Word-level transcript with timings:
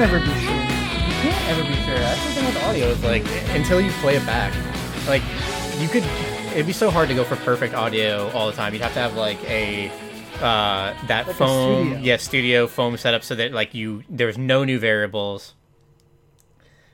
can't 0.00 0.12
ever 0.12 0.20
be 0.24 0.40
sure. 0.40 0.54
You 0.54 1.30
can't 1.30 1.48
ever 1.50 1.62
be 1.68 1.74
sure. 1.74 1.94
That's 1.98 2.24
the 2.26 2.32
thing 2.32 2.46
with 2.46 2.62
audio 2.64 2.86
is 2.86 3.02
like 3.04 3.24
until 3.50 3.80
you 3.80 3.90
play 4.00 4.16
it 4.16 4.24
back, 4.26 4.52
like 5.06 5.22
you 5.78 5.88
could. 5.88 6.04
It'd 6.52 6.66
be 6.66 6.72
so 6.72 6.90
hard 6.90 7.08
to 7.08 7.14
go 7.14 7.22
for 7.22 7.36
perfect 7.36 7.74
audio 7.74 8.28
all 8.30 8.46
the 8.46 8.52
time. 8.56 8.72
You'd 8.72 8.82
have 8.82 8.94
to 8.94 8.98
have 8.98 9.14
like 9.14 9.38
a 9.44 9.88
uh, 10.40 10.94
that 11.06 11.26
Like 11.26 11.36
foam, 11.36 11.86
studio. 11.88 12.02
yeah, 12.02 12.16
studio 12.16 12.66
foam 12.66 12.96
setup 12.96 13.22
so 13.22 13.34
that 13.34 13.52
like 13.52 13.74
you 13.74 14.02
there's 14.08 14.38
no 14.38 14.64
new 14.64 14.78
variables. 14.78 15.54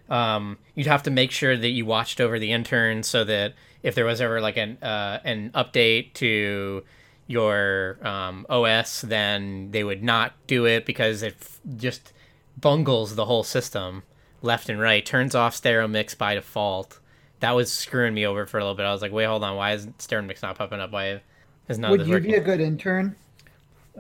Um, 0.09 0.59
you'd 0.75 0.87
have 0.87 1.03
to 1.05 1.11
make 1.11 1.31
sure 1.31 1.57
that 1.57 1.69
you 1.71 1.85
watched 1.87 2.21
over 2.21 2.39
the 2.39 2.53
intern 2.53 3.03
so 3.03 3.25
that 3.25 3.55
if 3.83 3.95
there 3.95 4.05
was 4.05 4.21
ever 4.21 4.41
like 4.41 4.57
an 4.57 4.79
uh, 4.83 5.21
an 5.25 5.51
update 5.55 6.15
to 6.15 6.83
your 7.29 7.99
um, 8.07 8.47
OS, 8.49 9.01
then 9.03 9.71
they 9.71 9.85
would 9.85 10.03
not 10.03 10.33
do 10.47 10.65
it 10.65 10.85
because 10.87 11.23
it 11.23 11.37
f- 11.41 11.61
just 11.77 12.13
bungles 12.57 13.15
the 13.15 13.27
whole 13.27 13.43
system 13.43 14.03
left 14.43 14.69
and 14.69 14.81
right. 14.81 15.05
Turns 15.05 15.35
off 15.35 15.55
stereo 15.55 15.89
mix 15.89 16.15
by 16.15 16.35
default. 16.35 17.01
That 17.41 17.53
was 17.53 17.73
screwing 17.73 18.15
me 18.15 18.27
over 18.27 18.47
for 18.47 18.59
a 18.59 18.63
little 18.63 18.75
bit. 18.75 18.87
I 18.87 18.93
was 18.93 19.03
like, 19.03 19.13
wait, 19.13 19.25
hold 19.25 19.45
on, 19.45 19.57
why 19.57 19.73
is 19.73 19.89
stereo 19.99 20.25
mix 20.25 20.43
not 20.43 20.57
popping 20.57 20.81
up? 20.81 20.91
Why 20.91 21.21
is 21.69 21.79
of 21.79 21.91
Would 21.91 22.07
you 22.07 22.13
working? 22.15 22.31
be 22.31 22.37
a 22.37 22.41
good 22.41 22.61
intern? 22.61 23.17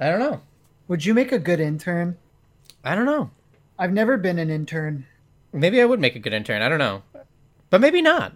I 0.00 0.10
don't 0.10 0.20
know. 0.20 0.40
Would 0.88 1.04
you 1.04 1.14
make 1.14 1.32
a 1.32 1.38
good 1.38 1.60
intern? 1.60 2.16
I 2.84 2.94
don't 2.94 3.06
know. 3.06 3.30
I've 3.78 3.92
never 3.92 4.16
been 4.16 4.38
an 4.38 4.50
intern. 4.50 5.06
Maybe 5.52 5.80
I 5.80 5.84
would 5.84 6.00
make 6.00 6.16
a 6.16 6.20
good 6.20 6.32
intern. 6.32 6.62
I 6.62 6.68
don't 6.68 6.78
know, 6.78 7.02
but 7.70 7.80
maybe 7.80 8.00
not, 8.02 8.32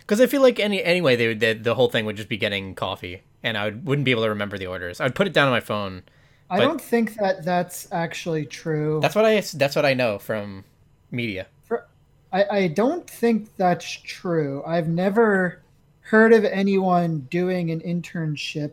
because 0.00 0.20
I 0.20 0.26
feel 0.26 0.42
like 0.42 0.58
any 0.58 0.82
anyway 0.82 1.16
they 1.16 1.28
would 1.28 1.40
the, 1.40 1.52
the 1.52 1.74
whole 1.74 1.88
thing 1.88 2.04
would 2.06 2.16
just 2.16 2.28
be 2.28 2.36
getting 2.36 2.74
coffee, 2.74 3.22
and 3.42 3.56
I 3.56 3.66
would, 3.66 3.86
wouldn't 3.86 4.04
be 4.04 4.10
able 4.10 4.24
to 4.24 4.28
remember 4.30 4.58
the 4.58 4.66
orders. 4.66 5.00
I 5.00 5.04
would 5.04 5.14
put 5.14 5.26
it 5.26 5.32
down 5.32 5.46
on 5.46 5.52
my 5.52 5.60
phone. 5.60 6.02
I 6.50 6.58
But- 6.58 6.64
don't 6.66 6.80
think 6.80 7.14
that 7.16 7.44
that's 7.44 7.88
actually 7.92 8.44
true. 8.46 8.98
That's 9.00 9.14
what 9.14 9.24
I 9.24 9.40
that's 9.40 9.74
what 9.76 9.84
I 9.86 9.94
know 9.94 10.18
from 10.18 10.64
media. 11.10 11.46
For- 11.64 11.86
I, 12.32 12.44
I 12.50 12.66
don't 12.68 13.08
think 13.08 13.48
that's 13.56 13.90
true. 13.90 14.62
I've 14.66 14.88
never 14.88 15.60
heard 16.00 16.32
of 16.32 16.44
anyone 16.44 17.26
doing 17.30 17.70
an 17.70 17.80
internship 17.80 18.72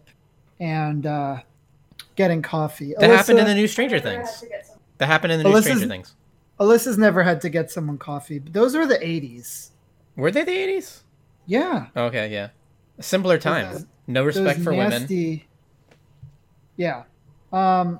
and 0.60 1.06
uh, 1.06 1.38
getting 2.16 2.42
coffee. 2.42 2.94
That 3.00 3.10
happened 3.10 3.40
in 3.40 3.46
the 3.46 3.56
new 3.56 3.68
Stranger 3.68 4.00
Things. 4.00 4.44
That 4.98 5.06
happened 5.08 5.34
in 5.34 5.40
the 5.40 5.46
new 5.46 5.52
Alyssa's- 5.56 5.64
Stranger 5.66 5.88
Things. 5.88 6.16
Alyssa's 6.60 6.98
never 6.98 7.24
had 7.24 7.40
to 7.42 7.50
get 7.50 7.72
someone 7.72 7.98
coffee. 7.98 8.40
But 8.40 8.52
those 8.52 8.76
were 8.76 8.86
the 8.86 8.98
80s. 8.98 9.70
Were 10.18 10.32
they 10.32 10.44
the 10.44 10.52
eighties? 10.52 11.04
Yeah. 11.46 11.88
Okay, 11.96 12.28
yeah. 12.34 12.50
A 12.98 13.04
simpler 13.04 13.38
time. 13.38 13.72
Those- 13.72 13.86
No 14.08 14.26
respect 14.26 14.58
those 14.58 14.64
for 14.66 14.74
women. 14.74 15.08
Yeah. 16.76 17.04
Um, 17.52 18.00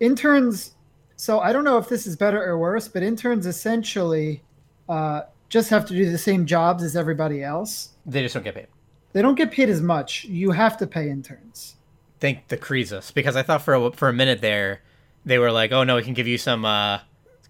interns. 0.00 0.74
So 1.16 1.40
I 1.40 1.52
don't 1.52 1.64
know 1.64 1.78
if 1.78 1.88
this 1.88 2.06
is 2.06 2.16
better 2.16 2.42
or 2.42 2.58
worse, 2.58 2.88
but 2.88 3.02
interns 3.02 3.46
essentially 3.46 4.42
uh, 4.88 5.22
just 5.48 5.70
have 5.70 5.86
to 5.86 5.94
do 5.94 6.10
the 6.10 6.18
same 6.18 6.46
jobs 6.46 6.82
as 6.82 6.96
everybody 6.96 7.42
else. 7.42 7.90
They 8.06 8.22
just 8.22 8.34
don't 8.34 8.44
get 8.44 8.54
paid. 8.54 8.68
They 9.12 9.22
don't 9.22 9.34
get 9.34 9.50
paid 9.50 9.68
as 9.68 9.80
much. 9.80 10.24
You 10.24 10.52
have 10.52 10.76
to 10.78 10.86
pay 10.86 11.10
interns. 11.10 11.76
Thank 12.20 12.48
the 12.48 12.56
Croesus 12.56 13.10
because 13.10 13.36
I 13.36 13.42
thought 13.42 13.62
for 13.62 13.74
a, 13.74 13.92
for 13.92 14.08
a 14.08 14.12
minute 14.12 14.40
there 14.40 14.82
they 15.24 15.38
were 15.38 15.52
like, 15.52 15.72
oh 15.72 15.84
no, 15.84 15.96
we 15.96 16.02
can 16.02 16.14
give 16.14 16.26
you 16.26 16.38
some 16.38 16.64
uh, 16.64 17.00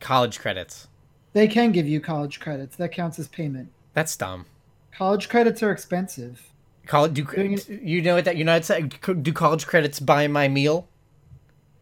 college 0.01 0.39
credits. 0.39 0.89
They 1.33 1.47
can 1.47 1.73
give 1.73 1.87
you 1.87 2.01
college 2.01 2.41
credits. 2.41 2.77
That 2.77 2.93
counts 2.93 3.19
as 3.19 3.29
payment. 3.29 3.71
That's 3.95 4.17
dumb. 4.17 4.47
College 4.93 5.29
credits 5.29 5.63
are 5.63 5.71
expensive. 5.71 6.48
College, 6.89 7.15
do 7.15 7.79
you 7.83 8.03
know 8.03 8.15
what 8.17 8.25
that 8.25 8.37
United 8.37 8.65
States 8.65 8.97
do 9.23 9.33
college 9.33 9.67
credits 9.67 10.01
buy 10.01 10.27
my 10.27 10.49
meal? 10.49 10.89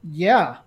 Yeah. 0.02 0.58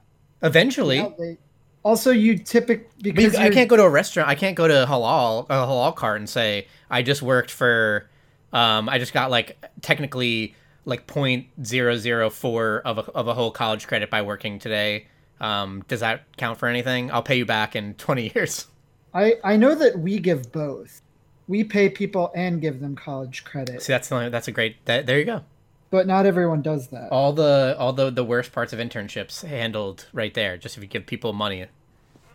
Eventually, 0.41 0.97
Yeah, 0.97 1.09
they- 1.17 1.37
also, 1.83 2.11
you 2.11 2.37
typically 2.37 3.11
because 3.11 3.35
I 3.35 3.49
can't 3.49 3.69
go 3.69 3.77
to 3.77 3.83
a 3.83 3.89
restaurant. 3.89 4.27
I 4.27 4.35
can't 4.35 4.55
go 4.55 4.67
to 4.67 4.85
halal 4.87 5.45
a 5.49 5.53
halal 5.65 5.95
cart 5.95 6.17
and 6.19 6.29
say 6.29 6.67
I 6.89 7.01
just 7.03 7.21
worked 7.21 7.51
for. 7.51 8.09
Um, 8.51 8.89
I 8.89 8.97
just 8.97 9.13
got 9.13 9.31
like 9.31 9.57
technically 9.81 10.55
like 10.85 11.07
point 11.07 11.47
zero 11.63 11.95
zero 11.95 12.29
four 12.29 12.81
of 12.83 12.97
a 12.97 13.01
of 13.11 13.27
a 13.29 13.33
whole 13.33 13.51
college 13.51 13.87
credit 13.87 14.09
by 14.09 14.21
working 14.23 14.59
today. 14.59 15.07
Um, 15.39 15.83
does 15.87 16.01
that 16.01 16.23
count 16.37 16.57
for 16.59 16.67
anything? 16.67 17.11
I'll 17.11 17.23
pay 17.23 17.37
you 17.37 17.45
back 17.45 17.75
in 17.77 17.93
twenty 17.93 18.29
years. 18.35 18.67
I 19.13 19.35
I 19.43 19.55
know 19.55 19.73
that 19.75 19.99
we 19.99 20.19
give 20.19 20.51
both. 20.51 21.01
We 21.49 21.65
pay 21.65 21.89
people 21.89 22.31
and 22.35 22.61
give 22.61 22.79
them 22.79 22.95
college 22.95 23.43
credit, 23.43 23.81
See, 23.81 23.91
that's 23.91 24.07
the- 24.07 24.15
only, 24.15 24.29
that's 24.29 24.47
a 24.47 24.51
great. 24.53 24.77
That, 24.85 25.05
there 25.07 25.19
you 25.19 25.25
go. 25.25 25.41
but 25.89 26.05
not 26.07 26.25
everyone 26.25 26.61
does 26.61 26.87
that. 26.89 27.11
All 27.11 27.33
the 27.33 27.75
all 27.77 27.91
the 27.91 28.09
the 28.11 28.23
worst 28.23 28.51
parts 28.53 28.71
of 28.71 28.79
internships 28.79 29.43
handled 29.45 30.05
right 30.13 30.33
there. 30.33 30.55
Just 30.57 30.77
if 30.77 30.83
you 30.83 30.87
give 30.87 31.05
people 31.07 31.33
money, 31.33 31.65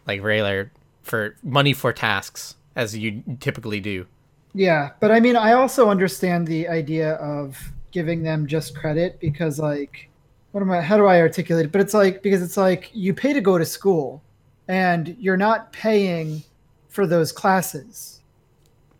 like 0.06 0.20
regular 0.22 0.70
for 1.02 1.36
money 1.42 1.72
for 1.72 1.92
tasks 1.92 2.56
as 2.76 2.96
you 2.98 3.22
typically 3.40 3.78
do. 3.80 4.06
Yeah, 4.52 4.90
but 5.00 5.10
I 5.12 5.20
mean, 5.20 5.36
I 5.36 5.52
also 5.52 5.88
understand 5.88 6.46
the 6.48 6.66
idea 6.68 7.12
of 7.14 7.56
giving 7.92 8.22
them 8.24 8.46
just 8.48 8.74
credit 8.76 9.20
because, 9.20 9.58
like, 9.60 10.08
what 10.52 10.60
am 10.60 10.70
I? 10.72 10.80
How 10.80 10.96
do 10.96 11.06
I 11.06 11.20
articulate 11.20 11.66
it? 11.66 11.72
But 11.72 11.80
it's 11.80 11.94
like 11.94 12.20
because 12.22 12.42
it's 12.42 12.56
like 12.56 12.90
you 12.92 13.14
pay 13.14 13.32
to 13.32 13.40
go 13.40 13.58
to 13.58 13.64
school, 13.64 14.22
and 14.66 15.16
you're 15.20 15.36
not 15.36 15.72
paying 15.72 16.42
for 16.88 17.06
those 17.06 17.30
classes 17.32 18.13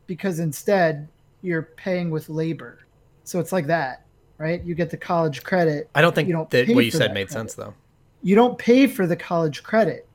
because 0.07 0.39
instead 0.41 1.09
you're 1.43 1.63
paying 1.63 2.11
with 2.11 2.29
labor. 2.29 2.79
So 3.25 3.41
it's 3.41 3.53
like 3.53 3.67
that, 3.69 4.05
right? 4.39 4.63
You 4.65 4.75
get 4.75 4.91
the 4.91 4.97
college 4.97 5.43
credit. 5.43 5.89
I 5.95 6.01
don't 6.01 6.15
think 6.15 6.29
You 6.29 6.35
don't 6.35 6.51
that 6.51 6.69
what 6.69 6.85
you 6.85 6.91
said 6.91 7.13
made 7.15 7.29
credit. 7.29 7.33
sense 7.33 7.55
though. 7.55 7.75
You 8.23 8.35
don't 8.35 8.59
pay 8.59 8.87
for 8.87 9.07
the 9.07 9.17
college 9.17 9.63
credit. 9.63 10.07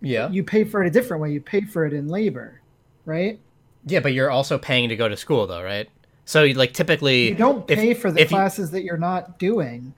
Yeah. 0.00 0.28
You 0.30 0.42
pay 0.44 0.64
for 0.64 0.82
it 0.82 0.86
a 0.86 0.90
different 0.90 1.22
way. 1.22 1.32
You 1.32 1.40
pay 1.40 1.62
for 1.62 1.84
it 1.86 1.92
in 1.92 2.08
labor, 2.08 2.60
right? 3.04 3.38
Yeah, 3.86 4.00
but 4.00 4.12
you're 4.12 4.30
also 4.30 4.58
paying 4.58 4.88
to 4.88 4.96
go 4.96 5.08
to 5.08 5.16
school 5.16 5.46
though, 5.46 5.62
right? 5.62 5.88
So 6.24 6.44
like 6.44 6.72
typically 6.74 7.28
You 7.28 7.34
don't 7.36 7.70
if- 7.70 7.78
pay 7.78 7.94
for 7.94 8.10
the 8.10 8.20
if 8.20 8.30
you- 8.30 8.36
classes 8.36 8.70
that 8.72 8.82
you're 8.82 8.96
not 8.98 9.38
doing. 9.38 9.94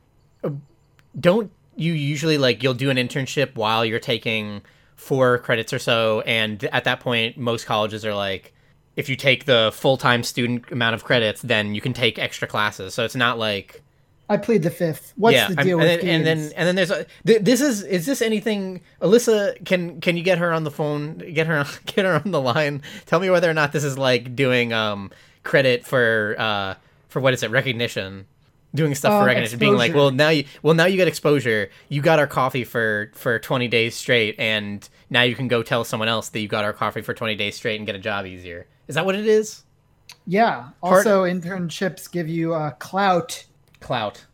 don't 1.18 1.50
you 1.76 1.92
usually 1.92 2.38
like 2.38 2.62
you'll 2.62 2.74
do 2.74 2.90
an 2.90 2.96
internship 2.96 3.54
while 3.54 3.84
you're 3.84 3.98
taking 4.00 4.62
four 4.96 5.38
credits 5.38 5.72
or 5.72 5.78
so 5.78 6.20
and 6.22 6.64
at 6.64 6.84
that 6.84 7.00
point 7.00 7.36
most 7.38 7.66
colleges 7.66 8.04
are 8.04 8.14
like 8.14 8.52
if 8.98 9.08
you 9.08 9.16
take 9.16 9.44
the 9.44 9.70
full-time 9.72 10.22
student 10.22 10.70
amount 10.72 10.94
of 10.94 11.04
credits 11.04 11.40
then 11.42 11.74
you 11.74 11.80
can 11.80 11.92
take 11.92 12.18
extra 12.18 12.46
classes. 12.48 12.92
So 12.94 13.04
it's 13.04 13.14
not 13.14 13.38
like 13.38 13.82
I 14.30 14.36
plead 14.36 14.62
the 14.62 14.70
fifth. 14.70 15.14
What's 15.16 15.36
yeah 15.36 15.48
the 15.48 15.56
I'm- 15.58 15.66
deal 15.66 15.78
and, 15.80 15.88
with 15.88 16.00
then, 16.02 16.10
and 16.10 16.26
then 16.26 16.38
and 16.56 16.64
then 16.68 16.74
there's 16.76 16.90
a 16.90 17.06
th- 17.26 17.42
this 17.42 17.60
is 17.62 17.82
is 17.84 18.04
this 18.04 18.20
anything 18.20 18.82
alyssa 19.00 19.64
can 19.64 20.00
can 20.02 20.16
you 20.18 20.22
get 20.22 20.36
her 20.38 20.52
on 20.52 20.64
the 20.64 20.70
phone 20.70 21.16
get 21.38 21.46
her 21.46 21.64
get 21.86 22.04
her 22.04 22.20
on 22.22 22.30
the 22.32 22.40
line? 22.40 22.82
Tell 23.06 23.20
me 23.20 23.30
whether 23.30 23.48
or 23.48 23.54
not 23.54 23.72
this 23.72 23.84
is 23.84 23.96
like 23.96 24.36
doing 24.36 24.72
um 24.74 25.10
credit 25.44 25.86
for 25.86 26.34
uh 26.38 26.74
for 27.08 27.20
what 27.20 27.32
is 27.32 27.42
it 27.42 27.50
recognition? 27.50 28.26
Doing 28.74 28.94
stuff 28.94 29.12
for 29.12 29.20
Um, 29.20 29.26
recognition 29.26 29.58
being 29.58 29.76
like 29.76 29.94
well 29.94 30.10
now 30.10 30.28
you 30.28 30.44
well 30.62 30.74
now 30.74 30.84
you 30.84 30.96
get 30.98 31.08
exposure. 31.08 31.70
You 31.88 32.02
got 32.02 32.18
our 32.18 32.26
coffee 32.26 32.64
for 32.64 33.10
for 33.14 33.38
20 33.38 33.66
days 33.68 33.94
straight 33.94 34.34
and 34.38 34.86
now 35.08 35.22
you 35.22 35.34
can 35.34 35.48
go 35.48 35.62
tell 35.62 35.84
someone 35.84 36.08
else 36.08 36.28
that 36.30 36.40
you 36.40 36.48
got 36.48 36.64
our 36.64 36.74
coffee 36.74 37.00
for 37.00 37.14
20 37.14 37.34
days 37.36 37.56
straight 37.56 37.76
and 37.76 37.86
get 37.86 37.94
a 37.94 37.98
job 38.10 38.26
easier 38.26 38.66
is 38.88 38.94
that 38.96 39.06
what 39.06 39.14
it 39.14 39.26
is 39.26 39.62
yeah. 40.26 40.68
part- 40.82 41.06
Also, 41.06 41.24
internships 41.24 42.10
give 42.10 42.28
you 42.28 42.54
uh, 42.54 42.70
clout. 42.72 43.44
clout. 43.80 44.24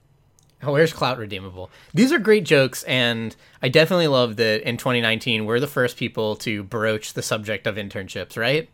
Oh, 0.62 0.72
where's 0.72 0.92
clout 0.94 1.18
redeemable? 1.18 1.70
These 1.92 2.10
are 2.10 2.18
great 2.18 2.44
jokes, 2.44 2.84
and 2.84 3.36
I 3.62 3.68
definitely 3.68 4.08
love 4.08 4.36
that 4.36 4.66
in 4.66 4.78
2019 4.78 5.44
we're 5.44 5.60
the 5.60 5.66
first 5.66 5.96
people 5.98 6.36
to 6.36 6.62
broach 6.62 7.12
the 7.12 7.22
subject 7.22 7.66
of 7.66 7.76
internships, 7.76 8.36
right? 8.38 8.68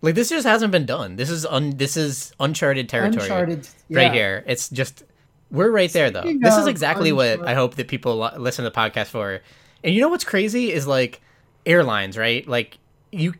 Like 0.00 0.14
this 0.14 0.30
just 0.30 0.46
hasn't 0.46 0.72
been 0.72 0.86
done. 0.86 1.16
This 1.16 1.28
is 1.30 1.44
un 1.44 1.76
this 1.76 1.96
is 1.96 2.32
uncharted 2.40 2.88
territory 2.88 3.24
Uncharted. 3.24 3.68
right 3.90 4.12
here. 4.12 4.44
It's 4.46 4.68
just 4.70 5.04
we're 5.50 5.70
right 5.70 5.92
there 5.92 6.10
though. 6.10 6.22
Speaking 6.22 6.40
This 6.40 6.56
is 6.56 6.66
exactly 6.66 7.12
what 7.12 7.46
I 7.46 7.54
hope 7.54 7.74
that 7.74 7.88
people 7.88 8.16
listen 8.38 8.64
to 8.64 8.70
the 8.70 8.76
podcast 8.76 9.06
for. 9.08 9.40
And 9.84 9.94
you 9.94 10.00
know 10.00 10.08
what's 10.08 10.24
crazy 10.24 10.72
is 10.72 10.86
like 10.86 11.20
airlines, 11.64 12.16
right? 12.16 12.46
Like 12.48 12.78
you, 13.12 13.34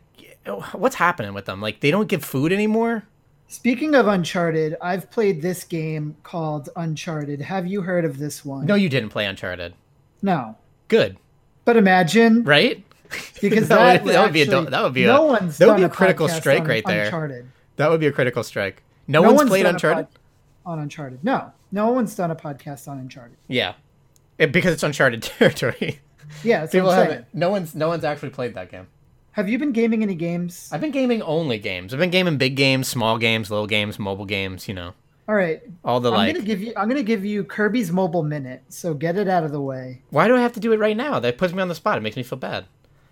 what's 0.73 0.95
happening 0.95 1.33
with 1.33 1.45
them? 1.45 1.61
Like 1.61 1.79
they 1.81 1.91
don't 1.91 2.07
give 2.07 2.23
food 2.25 2.51
anymore. 2.51 3.03
Speaking 3.49 3.95
of 3.95 4.07
Uncharted, 4.07 4.75
I've 4.81 5.09
played 5.09 5.41
this 5.41 5.63
game 5.63 6.17
called 6.23 6.67
Uncharted. 6.75 7.39
Have 7.41 7.65
you 7.65 7.81
heard 7.81 8.03
of 8.03 8.17
this 8.17 8.43
one? 8.43 8.65
No, 8.65 8.75
you 8.75 8.89
didn't 8.89 9.09
play 9.09 9.25
Uncharted. 9.25 9.73
No. 10.21 10.57
Good, 10.89 11.17
But 11.65 11.77
imagine 11.77 12.43
right? 12.43 12.83
because 13.41 13.67
That 13.69 13.77
that, 13.77 14.03
would- 14.03 14.13
that 14.13 14.23
would 14.23 14.33
be 14.33 14.41
a 14.41 14.45
actually- 14.45 14.69
that 14.71 14.83
would 14.83 14.93
be 14.93 15.05
no 15.05 15.23
a- 15.23 15.27
one's 15.27 15.57
that 15.57 15.65
would 15.67 15.71
done 15.73 15.79
be 15.81 15.85
a 15.85 15.89
critical 15.89 16.27
strike 16.27 16.61
on 16.61 16.67
right 16.67 16.85
there. 16.85 17.05
Uncharted. 17.05 17.47
That 17.77 17.89
would 17.89 17.99
be 17.99 18.07
a 18.07 18.11
critical 18.11 18.43
strike. 18.43 18.83
No, 19.07 19.21
No 19.21 19.31
one's 19.33 19.49
played 19.49 19.65
Uncharted. 19.65 20.07
pod- 20.07 20.19
on 20.65 20.79
Uncharted. 20.79 21.23
No, 21.23 21.51
no 21.71 21.91
one's 21.91 22.15
done 22.15 22.31
a 22.31 22.35
podcast 22.35 22.87
on 22.89 22.97
Uncharted. 22.99 23.37
Yeah, 23.47 23.73
it, 24.37 24.51
because 24.51 24.73
it's 24.73 24.83
Uncharted 24.83 25.21
territory. 25.39 25.99
Yeah, 26.43 26.65
People 26.65 26.91
haven't. 26.91 27.25
No 27.33 27.49
one's. 27.49 27.73
No 27.75 27.87
one's 27.87 28.03
actually 28.03 28.31
played 28.31 28.53
that 28.55 28.69
game. 28.71 28.87
Have 29.37 29.47
you 29.47 29.59
been 29.59 29.71
gaming 29.71 30.01
any 30.01 30.15
games? 30.15 30.67
I've 30.73 30.81
been 30.81 30.89
gaming 30.89 31.21
only 31.21 31.59
games. 31.59 31.93
I've 31.93 31.99
been 31.99 32.09
gaming 32.09 32.37
big 32.37 32.55
games, 32.55 32.87
small 32.87 33.19
games, 33.19 33.51
little 33.51 33.67
games, 33.67 33.99
mobile 33.99 34.25
games. 34.25 34.67
You 34.67 34.73
know, 34.73 34.93
All 35.29 35.35
right. 35.35 35.61
All 35.85 35.99
the 35.99 36.09
I'm 36.09 36.17
like. 36.17 36.33
gonna 36.33 36.45
give 36.45 36.59
you. 36.59 36.73
I'm 36.75 36.87
gonna 36.87 37.03
give 37.03 37.23
you 37.23 37.43
Kirby's 37.43 37.91
Mobile 37.91 38.23
Minute. 38.23 38.63
So 38.69 38.95
get 38.95 39.15
it 39.15 39.27
out 39.27 39.43
of 39.43 39.51
the 39.51 39.61
way. 39.61 40.01
Why 40.09 40.27
do 40.27 40.35
I 40.35 40.41
have 40.41 40.53
to 40.53 40.59
do 40.59 40.73
it 40.73 40.79
right 40.79 40.97
now? 40.97 41.19
That 41.19 41.37
puts 41.37 41.53
me 41.53 41.61
on 41.61 41.67
the 41.67 41.75
spot. 41.75 41.99
It 41.99 42.01
makes 42.01 42.17
me 42.17 42.23
feel 42.23 42.39
bad. 42.39 42.65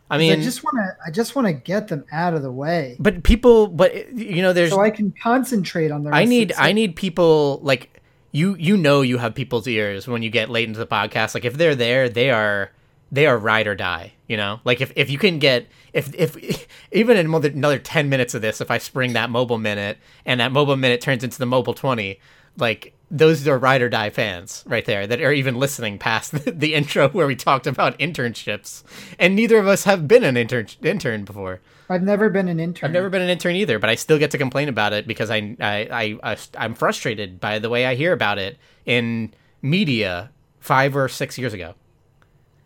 I 0.10 0.18
mean, 0.18 0.34
I 0.34 0.42
just 0.42 0.64
want 0.64 0.78
to. 0.78 0.98
I 1.06 1.12
just 1.12 1.36
want 1.36 1.48
to 1.48 1.54
get 1.54 1.90
them 1.90 2.06
out 2.12 2.34
of 2.34 2.42
the 2.42 2.52
way, 2.52 2.96
but 3.00 3.22
people, 3.22 3.68
but 3.68 4.12
you 4.16 4.42
know, 4.42 4.52
there's. 4.52 4.72
so 4.72 4.82
I 4.82 4.90
can 4.90 5.14
concentrate 5.22 5.92
on 5.92 6.04
the. 6.04 6.10
Rest 6.10 6.20
I 6.20 6.26
need 6.26 6.54
I 6.58 6.72
need 6.72 6.96
people 6.96 7.60
like 7.62 8.02
you 8.32 8.56
you 8.56 8.78
know 8.78 9.02
you 9.02 9.20
have 9.20 9.36
people's 9.36 9.68
ears 9.68 10.08
when 10.08 10.24
you 10.24 10.32
get 10.32 10.50
late 10.50 10.68
into 10.68 10.80
the 10.80 10.88
podcast. 10.88 11.36
Like 11.36 11.46
if 11.46 11.54
they're 11.54 11.76
there, 11.76 12.10
they 12.10 12.32
are 12.32 12.72
they 13.12 13.26
are 13.26 13.38
ride 13.38 13.68
or 13.68 13.76
die. 13.76 14.14
You 14.28 14.38
know, 14.38 14.60
like 14.64 14.82
if, 14.82 14.92
if 14.96 15.10
you 15.10 15.18
can 15.18 15.40
get 15.40 15.68
if 15.94 16.14
if 16.16 16.68
even 16.92 17.18
in 17.18 17.28
another 17.28 17.50
another 17.50 17.80
ten 17.80 18.10
minutes 18.10 18.34
of 18.34 18.42
this, 18.42 18.62
if 18.62 18.72
I 18.72 18.78
spring 18.78 19.14
that 19.14 19.30
mobile 19.30 19.58
minute 19.58 19.98
and 20.26 20.40
that 20.40 20.52
mobile 20.52 20.76
minute 20.76 21.02
turns 21.02 21.24
into 21.24 21.38
the 21.38 21.46
mobile 21.46 21.74
twenty, 21.74 22.20
like 22.58 22.94
those 23.12 23.48
are 23.48 23.58
ride 23.58 23.82
or 23.82 23.90
die 23.90 24.10
fans 24.10 24.64
right 24.68 24.86
there 24.86 25.06
that 25.06 25.22
are 25.22 25.32
even 25.32 25.56
listening 25.56 26.00
past 26.00 26.32
the, 26.46 26.52
the 26.52 26.74
intro 26.74 27.10
where 27.10 27.28
we 27.28 27.36
talked 27.36 27.68
about 27.68 27.98
internships, 28.00 28.84
and 29.20 29.36
neither 29.36 29.58
of 29.58 29.68
us 29.68 29.84
have 29.84 30.08
been 30.08 30.24
an 30.24 30.38
intern 30.38 30.68
intern 30.82 31.24
before. 31.24 31.62
I've 31.88 32.02
never 32.02 32.30
been 32.30 32.48
an 32.48 32.60
intern. 32.60 32.88
I've 32.88 32.94
never 32.94 33.12
been 33.12 33.22
an 33.22 33.30
intern 33.30 33.56
either, 33.56 33.78
but 33.78 33.92
I 33.92 33.96
still 33.96 34.18
get 34.18 34.32
to 34.32 34.40
complain 34.40 34.70
about 34.70 34.92
it 34.92 35.06
because 35.06 35.30
I, 35.30 35.56
I, 35.60 36.18
I, 36.24 36.38
I 36.58 36.66
am 36.66 36.74
frustrated 36.74 37.40
by 37.40 37.60
the 37.60 37.70
way 37.70 37.86
I 37.86 37.94
hear 37.94 38.12
about 38.12 38.40
it 38.40 38.58
in 38.88 39.32
media 39.62 40.32
five 40.60 40.96
or 40.96 41.08
six 41.08 41.38
years 41.38 41.54
ago. 41.54 41.76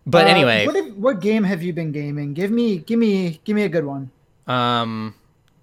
But 0.09 0.25
Uh, 0.25 0.29
anyway, 0.29 0.65
what, 0.65 0.91
what 0.97 1.21
game 1.21 1.43
have 1.43 1.61
you 1.61 1.73
been 1.73 1.91
gaming? 1.91 2.33
Give 2.33 2.51
me, 2.51 2.79
give 2.79 2.97
me, 2.99 3.39
give 3.43 3.55
me 3.55 3.63
a 3.63 3.69
good 3.69 3.85
one. 3.85 4.09
um, 4.47 5.13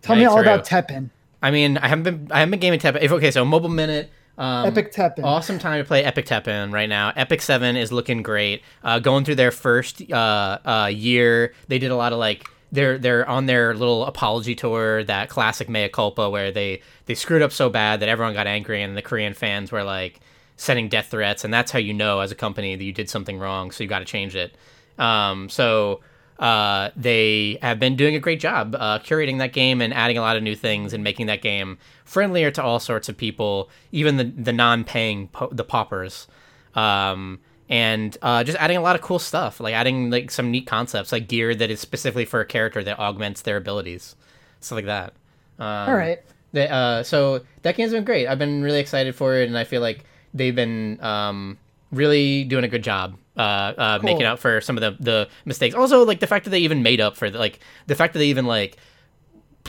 Tell 0.03 0.15
me 0.17 0.25
all 0.25 0.41
about 0.41 0.65
Teppen. 0.65 1.11
I 1.43 1.51
mean, 1.51 1.79
I 1.79 1.89
haven't 1.89 2.05
been 2.05 2.29
I 2.31 2.39
haven't 2.41 2.53
been 2.53 2.61
gaming 2.61 2.79
Teppen. 2.81 3.03
If 3.03 3.11
okay, 3.13 3.31
so 3.31 3.45
mobile 3.45 3.69
minute. 3.69 4.11
Um, 4.39 4.67
Epic 4.67 4.93
Teppen. 4.93 5.25
Awesome 5.25 5.59
time 5.59 5.83
to 5.83 5.87
play 5.87 6.05
Epic 6.05 6.27
Teppen 6.27 6.73
right 6.73 6.89
now. 6.89 7.13
Epic 7.17 7.41
Seven 7.43 7.75
is 7.77 7.91
looking 7.91 8.23
great. 8.23 8.63
Uh, 8.85 8.99
going 9.01 9.25
through 9.25 9.35
their 9.37 9.51
first 9.51 10.03
uh, 10.13 10.59
uh, 10.65 10.91
year, 10.93 11.55
they 11.69 11.79
did 11.79 11.91
a 11.91 11.97
lot 11.97 12.13
of 12.13 12.19
like 12.19 12.47
they're 12.71 12.99
they're 12.99 13.29
on 13.29 13.47
their 13.47 13.75
little 13.75 14.05
apology 14.07 14.55
tour, 14.55 15.03
that 15.05 15.29
classic 15.29 15.69
mea 15.69 15.89
culpa 15.89 16.29
where 16.31 16.53
they 16.53 16.83
they 17.07 17.15
screwed 17.15 17.43
up 17.43 17.51
so 17.53 17.69
bad 17.71 18.01
that 18.01 18.09
everyone 18.09 18.35
got 18.35 18.47
angry 18.47 18.83
and 18.83 18.97
the 18.97 19.03
Korean 19.03 19.35
fans 19.35 19.73
were 19.73 19.83
like 19.83 20.21
sending 20.57 20.89
death 20.89 21.09
threats, 21.09 21.45
and 21.45 21.53
that's 21.53 21.71
how 21.71 21.79
you 21.79 21.95
know 21.95 22.21
as 22.21 22.33
a 22.33 22.35
company 22.35 22.77
that 22.77 22.85
you 22.85 22.93
did 22.93 23.09
something 23.09 23.39
wrong, 23.39 23.71
so 23.71 23.85
you 23.85 23.89
got 23.89 24.01
to 24.01 24.05
change 24.05 24.35
it. 24.35 24.57
Um, 24.99 25.49
so 25.49 26.01
uh, 26.39 26.91
they 26.97 27.59
have 27.63 27.79
been 27.79 27.97
doing 27.97 28.15
a 28.15 28.21
great 28.21 28.41
job 28.41 28.75
uh, 28.75 28.99
curating 28.99 29.39
that 29.39 29.53
game 29.53 29.81
and 29.81 29.95
adding 29.95 30.19
a 30.19 30.21
lot 30.21 30.37
of 30.37 30.43
new 30.43 30.55
things 30.55 30.93
and 30.93 31.03
making 31.03 31.27
that 31.27 31.43
game 31.43 31.79
friendlier 32.05 32.51
to 32.51 32.63
all 32.63 32.79
sorts 32.79 33.09
of 33.09 33.17
people, 33.17 33.71
even 33.93 34.17
the 34.17 34.25
the 34.25 34.53
non-paying 34.53 35.29
po- 35.29 35.49
the 35.51 35.65
paupers, 35.65 36.27
um, 36.75 37.41
and 37.69 38.17
uh, 38.23 38.45
just 38.45 38.59
adding 38.59 38.77
a 38.77 38.83
lot 38.83 38.97
of 38.97 39.03
cool 39.03 39.19
stuff, 39.19 39.61
like 39.61 39.75
adding 39.75 40.11
like 40.11 40.31
some 40.31 40.51
neat 40.51 40.67
concepts, 40.67 41.13
like 41.13 41.29
gear 41.29 41.55
that 41.55 41.71
is 41.71 41.81
specifically 41.81 42.25
for 42.25 42.41
a 42.41 42.47
character 42.47 42.85
that 42.85 42.99
augments 42.99 43.43
their 43.43 43.57
abilities, 43.57 44.15
stuff 44.61 44.77
like 44.77 44.87
that. 44.87 45.15
Um, 45.59 45.89
all 45.89 45.97
right. 45.97 46.21
they, 46.53 46.69
uh, 46.69 47.03
so 47.03 47.41
that 47.63 47.77
game's 47.77 47.93
been 47.93 48.05
great. 48.05 48.27
I've 48.27 48.39
been 48.39 48.63
really 48.63 48.79
excited 48.81 49.15
for 49.15 49.37
it, 49.37 49.49
and 49.49 49.57
I 49.57 49.65
feel 49.65 49.81
like 49.81 50.05
they've 50.37 50.55
been 50.55 51.01
um, 51.03 51.59
really 51.93 52.45
doing 52.45 52.65
a 52.65 52.69
good 52.69 52.83
job 52.85 53.17
uh, 53.37 53.41
uh, 53.41 53.99
making 54.03 54.25
up 54.25 54.39
for 54.39 54.61
some 54.61 54.77
of 54.77 54.83
the, 54.83 55.03
the 55.03 55.29
mistakes. 55.45 55.75
Also, 55.75 56.05
like 56.05 56.21
the 56.21 56.27
fact 56.27 56.45
that 56.45 56.51
they 56.51 56.61
even 56.61 56.83
made 56.83 57.01
up 57.01 57.17
for 57.17 57.31
the, 57.31 57.39
like 57.39 57.61
the 57.87 57.95
fact 57.95 58.13
that 58.13 58.19
they 58.21 58.27
even 58.29 58.47
like 58.47 58.77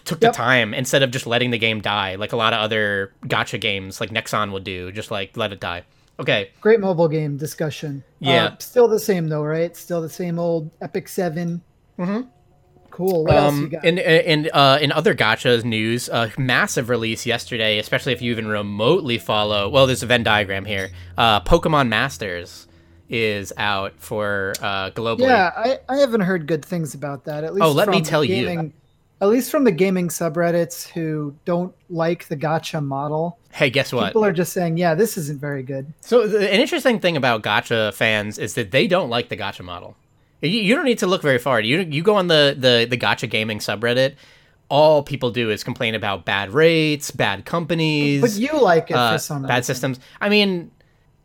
took 0.05 0.21
Yep. 0.21 0.31
the 0.33 0.37
time 0.37 0.73
instead 0.73 1.03
of 1.03 1.11
just 1.11 1.27
letting 1.27 1.51
the 1.51 1.57
game 1.57 1.81
die, 1.81 2.15
like 2.15 2.31
a 2.31 2.37
lot 2.37 2.53
of 2.53 2.59
other 2.59 3.13
gacha 3.23 3.59
games, 3.59 3.99
like 3.99 4.09
Nexon 4.09 4.51
would 4.51 4.63
do, 4.63 4.91
just 4.91 5.11
like 5.11 5.35
let 5.35 5.51
it 5.51 5.59
die. 5.59 5.83
Okay, 6.19 6.49
Great 6.61 6.79
mobile 6.79 7.07
game 7.07 7.37
discussion. 7.37 8.03
Yeah. 8.19 8.45
Uh, 8.45 8.55
still 8.59 8.87
the 8.87 8.99
same 8.99 9.27
though, 9.27 9.43
right? 9.43 9.75
Still 9.75 10.01
the 10.01 10.09
same 10.09 10.39
old 10.39 10.71
Epic 10.81 11.07
7 11.07 11.61
Mm-hmm. 11.99 12.29
Cool. 12.97 13.25
What 13.25 13.35
else 13.35 13.55
you 13.55 13.63
Um, 13.65 13.69
got? 13.69 13.85
in 13.85 13.99
in 13.99 14.49
uh, 14.51 14.79
in 14.81 14.91
other 14.91 15.13
gachas 15.13 15.63
news, 15.63 16.09
a 16.09 16.31
massive 16.37 16.89
release 16.89 17.27
yesterday, 17.27 17.77
especially 17.77 18.11
if 18.13 18.23
you 18.23 18.31
even 18.31 18.47
remotely 18.47 19.19
follow. 19.19 19.69
Well, 19.69 19.85
there's 19.85 20.01
a 20.01 20.07
Venn 20.07 20.23
diagram 20.23 20.65
here. 20.65 20.89
Uh, 21.15 21.39
Pokemon 21.41 21.89
Masters 21.89 22.67
is 23.07 23.53
out 23.55 23.93
for 23.97 24.53
uh, 24.61 24.89
globally. 24.91 25.21
yeah, 25.27 25.51
I, 25.55 25.77
I 25.87 25.97
haven't 25.97 26.21
heard 26.21 26.47
good 26.47 26.65
things 26.65 26.95
about 26.95 27.25
that. 27.25 27.43
At 27.43 27.53
least 27.53 27.63
Oh, 27.63 27.71
let 27.71 27.87
me 27.87 27.97
from 27.97 28.03
tell 28.03 28.23
you. 28.25 28.71
At 29.21 29.29
least 29.29 29.49
from 29.51 29.63
the 29.63 29.71
gaming 29.71 30.09
subreddits 30.09 30.87
who 30.89 31.35
don't 31.45 31.73
like 31.89 32.27
the 32.29 32.35
gacha 32.37 32.83
model. 32.83 33.37
Hey, 33.51 33.69
guess 33.69 33.93
what? 33.93 34.07
People 34.07 34.25
are 34.25 34.31
just 34.33 34.53
saying, 34.53 34.77
yeah, 34.77 34.93
this 34.95 35.17
isn't 35.17 35.39
very 35.39 35.63
good. 35.63 35.91
So 36.01 36.27
the, 36.27 36.39
an 36.51 36.59
interesting 36.59 36.99
thing 36.99 37.15
about 37.17 37.41
gacha 37.43 37.93
fans 37.93 38.37
is 38.39 38.53
that 38.55 38.71
they 38.71 38.87
don't 38.87 39.09
like 39.09 39.29
the 39.29 39.37
gacha 39.37 39.63
model. 39.63 39.95
You, 40.41 40.49
you 40.49 40.75
don't 40.75 40.85
need 40.85 40.99
to 40.99 41.07
look 41.07 41.21
very 41.21 41.39
far. 41.39 41.59
You 41.59 41.79
you 41.79 42.03
go 42.03 42.15
on 42.15 42.27
the, 42.27 42.55
the 42.57 42.85
the 42.89 42.97
gacha 42.97 43.29
gaming 43.29 43.59
subreddit. 43.59 44.15
All 44.69 45.01
people 45.01 45.31
do 45.31 45.49
is 45.49 45.63
complain 45.63 45.95
about 45.95 46.25
bad 46.25 46.51
rates, 46.51 47.09
bad 47.11 47.45
companies. 47.45 48.21
But 48.21 48.31
you 48.33 48.59
like 48.61 48.91
it 48.91 48.95
uh, 48.95 49.13
for 49.13 49.19
some 49.19 49.43
bad 49.43 49.59
reason. 49.59 49.63
systems. 49.63 49.99
I 50.19 50.29
mean, 50.29 50.71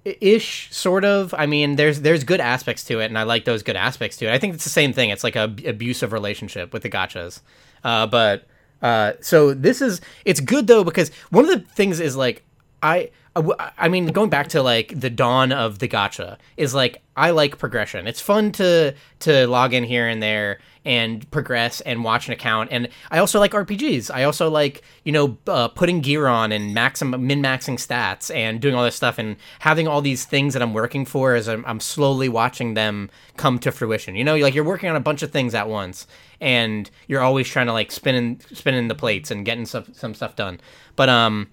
ish, 0.05 0.69
sort 0.73 1.05
of. 1.05 1.35
I 1.37 1.47
mean, 1.47 1.77
there's 1.77 2.01
there's 2.01 2.25
good 2.25 2.41
aspects 2.41 2.85
to 2.85 3.01
it, 3.01 3.07
and 3.07 3.19
I 3.19 3.25
like 3.25 3.45
those 3.45 3.63
good 3.63 3.77
aspects 3.77 4.17
to 4.19 4.27
it. 4.27 4.33
I 4.33 4.39
think 4.39 4.55
it's 4.55 4.65
the 4.65 4.71
same 4.71 4.93
thing. 4.93 5.11
It's 5.11 5.25
like 5.25 5.37
a 5.37 5.49
b- 5.49 5.67
abusive 5.67 6.13
relationship 6.13 6.73
with 6.73 6.83
the 6.83 6.91
gachas. 6.91 7.41
Uh, 7.83 8.07
but 8.07 8.47
uh, 8.81 9.15
so 9.21 9.55
this 9.55 9.83
is 9.83 10.01
it's 10.25 10.41
good 10.41 10.67
though 10.69 10.85
because 10.85 11.11
one 11.31 11.45
of 11.45 11.51
the 11.51 11.61
things 11.75 12.01
is 12.01 12.17
like 12.17 12.45
I. 12.83 13.11
I 13.35 13.89
mean, 13.89 14.09
going 14.09 14.29
back 14.29 14.49
to 14.49 14.63
like 14.63 14.99
the 14.99 15.09
dawn 15.09 15.53
of 15.53 15.79
the 15.79 15.89
gacha 15.89 16.37
is 16.59 16.75
like 16.75 17.03
I 17.17 17.31
like 17.31 17.57
progression. 17.57 18.07
It's 18.07 18.21
fun 18.21 18.53
to 18.53 18.95
to 19.21 19.47
log 19.47 19.73
in 19.73 19.85
here 19.85 20.07
and 20.07 20.23
there 20.23 20.59
and 20.85 21.31
progress 21.31 21.81
and 21.83 22.05
watch 22.05 22.27
an 22.27 22.35
account. 22.35 22.69
And 22.73 22.89
I 23.11 23.19
also 23.19 23.39
like 23.39 23.53
RPGs. 23.53 24.11
I 24.13 24.25
also 24.25 24.51
like 24.51 24.83
you 25.05 25.13
know 25.13 25.39
uh, 25.47 25.69
putting 25.69 26.03
gear 26.03 26.27
on 26.27 26.53
and 26.53 26.75
maxim 26.75 27.11
min 27.27 27.43
maxing 27.43 27.79
stats 27.79 28.35
and 28.35 28.61
doing 28.61 28.75
all 28.75 28.85
this 28.85 28.97
stuff 28.97 29.17
and 29.19 29.37
having 29.61 29.89
all 29.89 30.03
these 30.03 30.27
things 30.27 30.53
that 30.53 30.63
I'm 30.63 30.75
working 30.75 31.07
for 31.07 31.35
as 31.35 31.49
I'm, 31.49 31.65
I'm 31.65 31.81
slowly 31.81 32.29
watching 32.29 32.75
them 32.75 33.09
come 33.39 33.59
to 33.61 33.73
fruition. 33.73 34.15
You 34.15 34.25
know, 34.25 34.37
like 34.37 34.55
you're 34.55 34.63
working 34.63 34.91
on 34.91 34.97
a 34.97 35.01
bunch 35.01 35.23
of 35.23 35.33
things 35.33 35.55
at 35.55 35.71
once 35.71 36.07
and 36.39 36.91
you're 37.07 37.23
always 37.23 37.49
trying 37.49 37.67
to 37.67 37.73
like 37.73 37.93
spinning 37.93 38.43
spinning 38.53 38.89
the 38.89 38.95
plates 38.95 39.31
and 39.31 39.47
getting 39.47 39.65
some 39.65 39.87
some 39.95 40.13
stuff 40.13 40.37
done. 40.37 40.61
But 40.97 41.09
um 41.09 41.49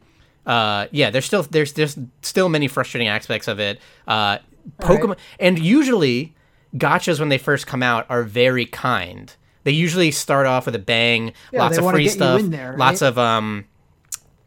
uh 0.50 0.88
yeah 0.92 1.10
there's 1.10 1.26
still 1.26 1.44
there's 1.44 1.74
there's 1.74 1.98
still 2.22 2.50
many 2.50 2.68
frustrating 2.68 3.08
aspects 3.08 3.48
of 3.48 3.60
it 3.60 3.80
uh 4.08 4.38
pokemon 4.82 5.18
and 5.40 5.60
usually 5.60 6.34
gachas 6.76 7.20
when 7.20 7.30
they 7.30 7.38
first 7.38 7.66
come 7.68 7.82
out 7.84 8.06
are 8.10 8.24
very 8.24 8.66
kind 8.66 9.36
they 9.64 9.72
usually 9.72 10.12
start 10.12 10.46
off 10.48 10.66
with 10.66 10.76
a 10.76 10.80
bang 10.80 11.32
Yeah, 11.52 11.60
lots 11.64 11.78
of 11.78 11.90
free 11.92 12.08
stuff 12.10 12.42
there, 12.44 12.76
lots 12.78 13.02
of 13.02 13.18
um 13.18 13.66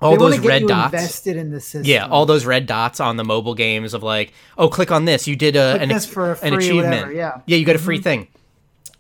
all 0.01 0.13
They 0.13 0.19
those 0.19 0.39
red 0.41 0.67
dots 0.67 0.93
invested 0.93 1.37
in 1.37 1.51
the 1.53 1.61
system. 1.61 1.85
yeah 1.85 2.07
all 2.09 2.27
those 2.27 2.45
red 2.45 2.67
dots 2.67 2.99
on 2.99 3.17
the 3.17 3.25
mobile 3.25 3.55
games 3.55 3.95
of 3.95 4.03
like 4.03 4.33
oh 4.59 4.69
click 4.69 4.91
on 4.91 5.05
this 5.05 5.29
you 5.29 5.37
did 5.37 5.55
a, 5.57 5.79
an, 5.81 5.91
a 5.93 5.95
an 6.43 6.55
achievement 6.55 6.91
whatever, 6.91 7.13
yeah. 7.13 7.31
Mm-hmm. 7.31 7.41
yeah 7.47 7.57
you 7.57 7.65
got 7.65 7.77
a 7.77 7.79
free 7.79 8.01
thing 8.01 8.27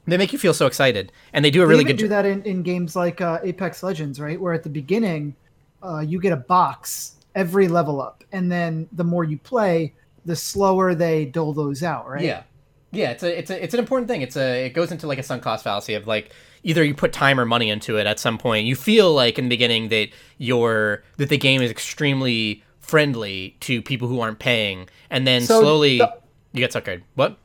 they 0.06 0.16
make 0.16 0.32
you 0.32 0.38
feel 0.38 0.54
so 0.54 0.66
excited 0.66 1.12
and 1.32 1.44
they 1.44 1.50
do 1.50 1.62
a 1.62 1.66
They 1.66 1.70
really 1.70 1.84
good 1.84 1.96
do 1.96 2.08
that 2.08 2.24
in, 2.26 2.42
in 2.44 2.62
games 2.62 2.96
like 2.96 3.20
uh, 3.20 3.38
Apex 3.44 3.82
Legends, 3.84 4.18
right? 4.20 4.40
Where 4.40 4.52
at 4.52 4.64
the 4.64 4.68
beginning, 4.68 5.36
uh, 5.82 6.00
you 6.00 6.20
get 6.20 6.32
a 6.32 6.36
box 6.36 7.16
every 7.34 7.68
level 7.68 8.00
up, 8.00 8.24
and 8.32 8.50
then 8.50 8.88
the 8.92 9.04
more 9.04 9.24
you 9.24 9.38
play, 9.38 9.92
the 10.24 10.36
slower 10.36 10.94
they 10.94 11.24
dole 11.24 11.52
those 11.52 11.82
out, 11.82 12.08
right? 12.08 12.22
Yeah, 12.22 12.42
yeah. 12.90 13.10
It's 13.10 13.22
a 13.22 13.38
it's 13.38 13.50
a 13.50 13.62
it's 13.64 13.74
an 13.74 13.80
important 13.80 14.08
thing. 14.08 14.22
It's 14.22 14.36
a 14.36 14.66
it 14.66 14.70
goes 14.70 14.92
into 14.92 15.06
like 15.06 15.18
a 15.18 15.22
sunk 15.22 15.42
cost 15.42 15.64
fallacy 15.64 15.94
of 15.94 16.06
like 16.06 16.32
either 16.62 16.84
you 16.84 16.94
put 16.94 17.12
time 17.12 17.40
or 17.40 17.44
money 17.44 17.70
into 17.70 17.96
it 17.98 18.06
at 18.06 18.20
some 18.20 18.38
point. 18.38 18.66
You 18.66 18.76
feel 18.76 19.12
like 19.12 19.38
in 19.38 19.46
the 19.46 19.48
beginning 19.50 19.88
that 19.88 20.08
your 20.38 21.02
that 21.16 21.28
the 21.28 21.38
game 21.38 21.62
is 21.62 21.70
extremely 21.70 22.62
friendly 22.80 23.56
to 23.60 23.80
people 23.82 24.08
who 24.08 24.20
aren't 24.20 24.38
paying, 24.38 24.88
and 25.10 25.26
then 25.26 25.42
So 25.42 25.60
slowly 25.60 25.98
the- 25.98 26.12
you 26.52 26.60
get 26.60 26.72
suckered. 26.72 27.02
What? 27.14 27.38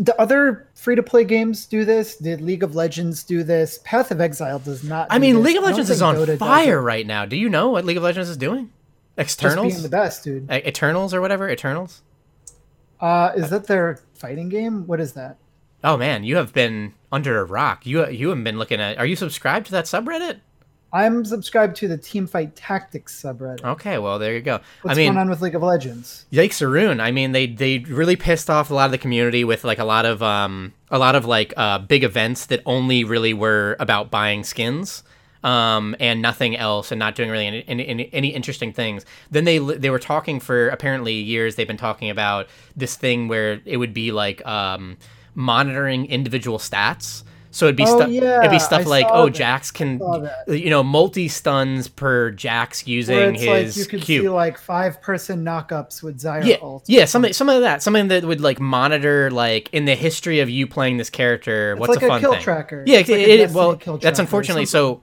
The 0.00 0.18
other 0.18 0.66
free 0.74 0.96
to 0.96 1.02
play 1.02 1.24
games 1.24 1.66
do 1.66 1.84
this. 1.84 2.16
Did 2.16 2.40
League 2.40 2.62
of 2.62 2.74
Legends 2.74 3.22
do 3.22 3.44
this? 3.44 3.78
Path 3.84 4.10
of 4.10 4.20
Exile 4.20 4.58
does 4.58 4.82
not. 4.82 5.08
I 5.10 5.18
do 5.18 5.20
mean, 5.20 5.36
this. 5.36 5.44
League 5.44 5.56
of 5.58 5.62
Legends 5.62 5.90
is 5.90 6.00
on 6.00 6.16
Dota 6.16 6.38
fire 6.38 6.80
right 6.80 7.06
now. 7.06 7.26
Do 7.26 7.36
you 7.36 7.50
know 7.50 7.68
what 7.68 7.84
League 7.84 7.98
of 7.98 8.02
Legends 8.02 8.30
is 8.30 8.38
doing? 8.38 8.72
Just 9.18 9.38
being 9.40 9.82
the 9.82 9.88
best, 9.90 10.24
dude. 10.24 10.50
Eternals 10.50 11.12
or 11.12 11.20
whatever. 11.20 11.50
Eternals. 11.50 12.02
Uh, 13.00 13.32
is 13.36 13.50
that 13.50 13.66
their 13.66 14.00
fighting 14.14 14.48
game? 14.48 14.86
What 14.86 15.00
is 15.00 15.12
that? 15.12 15.36
Oh 15.84 15.96
man, 15.96 16.24
you 16.24 16.36
have 16.36 16.52
been 16.52 16.94
under 17.12 17.38
a 17.38 17.44
rock. 17.44 17.84
You 17.86 18.08
you 18.08 18.28
haven't 18.28 18.44
been 18.44 18.58
looking 18.58 18.80
at. 18.80 18.98
Are 18.98 19.06
you 19.06 19.16
subscribed 19.16 19.66
to 19.66 19.72
that 19.72 19.84
subreddit? 19.84 20.40
I'm 20.92 21.24
subscribed 21.24 21.76
to 21.76 21.88
the 21.88 21.96
Teamfight 21.98 22.52
Tactics 22.56 23.20
subreddit. 23.22 23.64
Okay, 23.64 23.98
well 23.98 24.18
there 24.18 24.34
you 24.34 24.40
go. 24.40 24.60
What's 24.82 24.96
I 24.98 25.00
mean, 25.00 25.12
going 25.12 25.18
on 25.18 25.30
with 25.30 25.40
League 25.40 25.54
of 25.54 25.62
Legends? 25.62 26.26
Yikes 26.32 26.60
Arun. 26.62 27.00
I 27.00 27.10
mean 27.12 27.32
they 27.32 27.46
they 27.46 27.78
really 27.78 28.16
pissed 28.16 28.50
off 28.50 28.70
a 28.70 28.74
lot 28.74 28.86
of 28.86 28.90
the 28.90 28.98
community 28.98 29.44
with 29.44 29.62
like 29.64 29.78
a 29.78 29.84
lot 29.84 30.04
of 30.06 30.22
um 30.22 30.72
a 30.90 30.98
lot 30.98 31.14
of 31.14 31.24
like 31.24 31.54
uh 31.56 31.78
big 31.78 32.02
events 32.04 32.46
that 32.46 32.60
only 32.66 33.04
really 33.04 33.32
were 33.34 33.76
about 33.78 34.10
buying 34.10 34.42
skins. 34.44 35.02
um, 35.42 35.96
and 36.00 36.20
nothing 36.20 36.54
else, 36.56 36.92
and 36.92 36.98
not 36.98 37.14
doing 37.14 37.30
really 37.30 37.46
any, 37.46 37.64
any, 37.66 38.10
any 38.12 38.28
interesting 38.28 38.72
things. 38.74 39.06
Then 39.30 39.44
they 39.44 39.58
they 39.58 39.88
were 39.90 39.98
talking 39.98 40.38
for 40.38 40.68
apparently 40.68 41.14
years. 41.14 41.54
They've 41.56 41.66
been 41.66 41.78
talking 41.78 42.10
about 42.10 42.46
this 42.76 42.94
thing 42.96 43.26
where 43.28 43.60
it 43.64 43.78
would 43.78 43.94
be 43.94 44.12
like 44.12 44.44
um, 44.46 44.98
monitoring 45.34 46.06
individual 46.06 46.58
stats. 46.58 47.22
So 47.52 47.66
it'd 47.66 47.74
be 47.76 47.82
Oh, 47.84 47.96
stuff. 47.96 48.10
yeah, 48.10 48.38
it'd 48.38 48.50
be 48.52 48.60
stuff 48.60 48.82
I 48.82 48.84
like, 48.84 49.06
oh, 49.10 49.24
that. 49.26 49.34
Jax 49.34 49.72
can, 49.72 50.00
you 50.46 50.70
know, 50.70 50.84
multi 50.84 51.26
stuns 51.26 51.88
per 51.88 52.30
Jax 52.30 52.86
using 52.86 53.34
it's 53.34 53.42
his 53.42 53.76
like 53.76 53.76
you 53.76 53.90
could 53.90 54.06
see 54.06 54.28
like 54.28 54.56
five 54.56 55.02
person 55.02 55.44
knockups 55.44 56.00
with 56.00 56.20
Zyra 56.20 56.44
yeah, 56.46 56.56
ult. 56.62 56.84
yeah, 56.86 57.06
something, 57.06 57.32
some 57.32 57.48
of 57.48 57.60
that. 57.62 57.82
Something 57.82 58.06
that 58.08 58.24
would 58.24 58.40
like 58.40 58.60
monitor 58.60 59.32
like 59.32 59.68
in 59.72 59.84
the 59.84 59.96
history 59.96 60.38
of 60.38 60.48
you 60.48 60.68
playing 60.68 60.98
this 60.98 61.10
character. 61.10 61.72
It's 61.72 61.80
what's 61.80 61.94
like 61.96 62.02
a 62.02 62.06
a 62.06 62.08
fun 62.08 62.20
kill 62.20 62.32
thing? 62.34 62.42
tracker. 62.42 62.84
Yeah, 62.86 62.98
It's 62.98 63.08
like 63.08 63.18
it, 63.20 63.40
it, 63.40 63.50
well, 63.50 63.74
that's 64.00 64.20
unfortunately 64.20 64.66
so. 64.66 65.02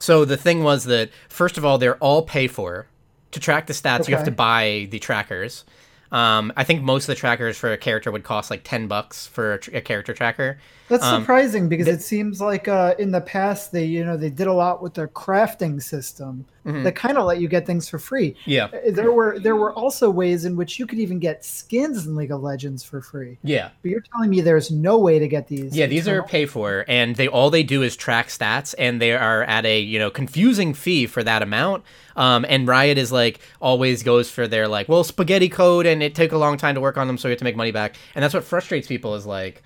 So 0.00 0.24
the 0.24 0.36
thing 0.36 0.64
was 0.64 0.84
that 0.84 1.10
first 1.28 1.56
of 1.56 1.64
all, 1.64 1.78
they're 1.78 1.98
all 1.98 2.22
pay 2.22 2.48
for. 2.48 2.86
To 3.32 3.38
track 3.38 3.68
the 3.68 3.74
stats, 3.74 4.08
you 4.08 4.16
have 4.16 4.24
to 4.24 4.32
buy 4.32 4.88
the 4.90 4.98
trackers. 4.98 5.64
Um, 6.10 6.52
I 6.56 6.64
think 6.64 6.82
most 6.82 7.04
of 7.04 7.08
the 7.08 7.14
trackers 7.14 7.56
for 7.56 7.72
a 7.72 7.78
character 7.78 8.10
would 8.10 8.24
cost 8.24 8.50
like 8.50 8.62
ten 8.64 8.88
bucks 8.88 9.28
for 9.28 9.52
a, 9.52 9.58
tr- 9.60 9.76
a 9.76 9.80
character 9.80 10.12
tracker. 10.12 10.58
That's 10.90 11.04
Um, 11.04 11.22
surprising 11.22 11.68
because 11.68 11.88
it 11.88 12.02
seems 12.02 12.40
like 12.40 12.68
uh, 12.68 12.94
in 12.98 13.10
the 13.12 13.20
past 13.22 13.72
they 13.72 13.84
you 13.86 14.04
know 14.04 14.16
they 14.18 14.28
did 14.28 14.48
a 14.48 14.52
lot 14.52 14.82
with 14.82 14.92
their 14.94 15.08
crafting 15.08 15.80
system 15.82 16.44
Mm-hmm. 16.66 16.82
that 16.82 16.94
kind 16.94 17.16
of 17.16 17.24
let 17.24 17.40
you 17.40 17.48
get 17.48 17.64
things 17.64 17.88
for 17.88 17.98
free. 17.98 18.36
Yeah, 18.44 18.64
Uh, 18.66 18.90
There 18.90 19.12
were 19.12 19.38
there 19.38 19.56
were 19.56 19.72
also 19.72 20.10
ways 20.10 20.44
in 20.44 20.56
which 20.56 20.78
you 20.78 20.86
could 20.86 20.98
even 20.98 21.18
get 21.18 21.42
skins 21.42 22.06
in 22.06 22.14
League 22.16 22.30
of 22.30 22.42
Legends 22.42 22.82
for 22.84 23.00
free. 23.00 23.38
yeah. 23.42 23.70
But 23.80 23.90
you're 23.90 24.02
telling 24.12 24.28
me 24.28 24.42
there's 24.42 24.70
no 24.70 24.98
way 24.98 25.18
to 25.18 25.26
get 25.26 25.48
these? 25.48 25.74
Yeah, 25.74 25.86
these 25.86 26.06
are 26.06 26.22
pay 26.22 26.44
for, 26.44 26.84
and 26.86 27.16
they 27.16 27.28
all 27.28 27.48
they 27.48 27.62
do 27.62 27.82
is 27.82 27.96
track 27.96 28.28
stats, 28.28 28.74
and 28.78 29.00
they 29.00 29.12
are 29.12 29.42
at 29.44 29.64
a 29.64 29.80
you 29.80 29.98
know 29.98 30.10
confusing 30.10 30.74
fee 30.74 31.06
for 31.06 31.24
that 31.24 31.40
amount. 31.42 31.82
Um, 32.14 32.44
and 32.46 32.68
Riot 32.68 32.98
is 32.98 33.10
like 33.10 33.40
always 33.62 34.02
goes 34.02 34.30
for 34.30 34.46
their 34.46 34.68
like 34.68 34.86
well 34.86 35.02
spaghetti 35.02 35.48
code, 35.48 35.86
and 35.86 36.02
it 36.02 36.14
took 36.14 36.30
a 36.32 36.38
long 36.38 36.58
time 36.58 36.74
to 36.74 36.80
work 36.82 36.98
on 36.98 37.06
them, 37.06 37.16
so 37.16 37.26
we 37.26 37.30
have 37.32 37.38
to 37.38 37.44
make 37.44 37.56
money 37.56 37.72
back, 37.72 37.96
and 38.14 38.22
that's 38.22 38.34
what 38.34 38.44
frustrates 38.44 38.86
people 38.86 39.14
is 39.14 39.24
like 39.24 39.62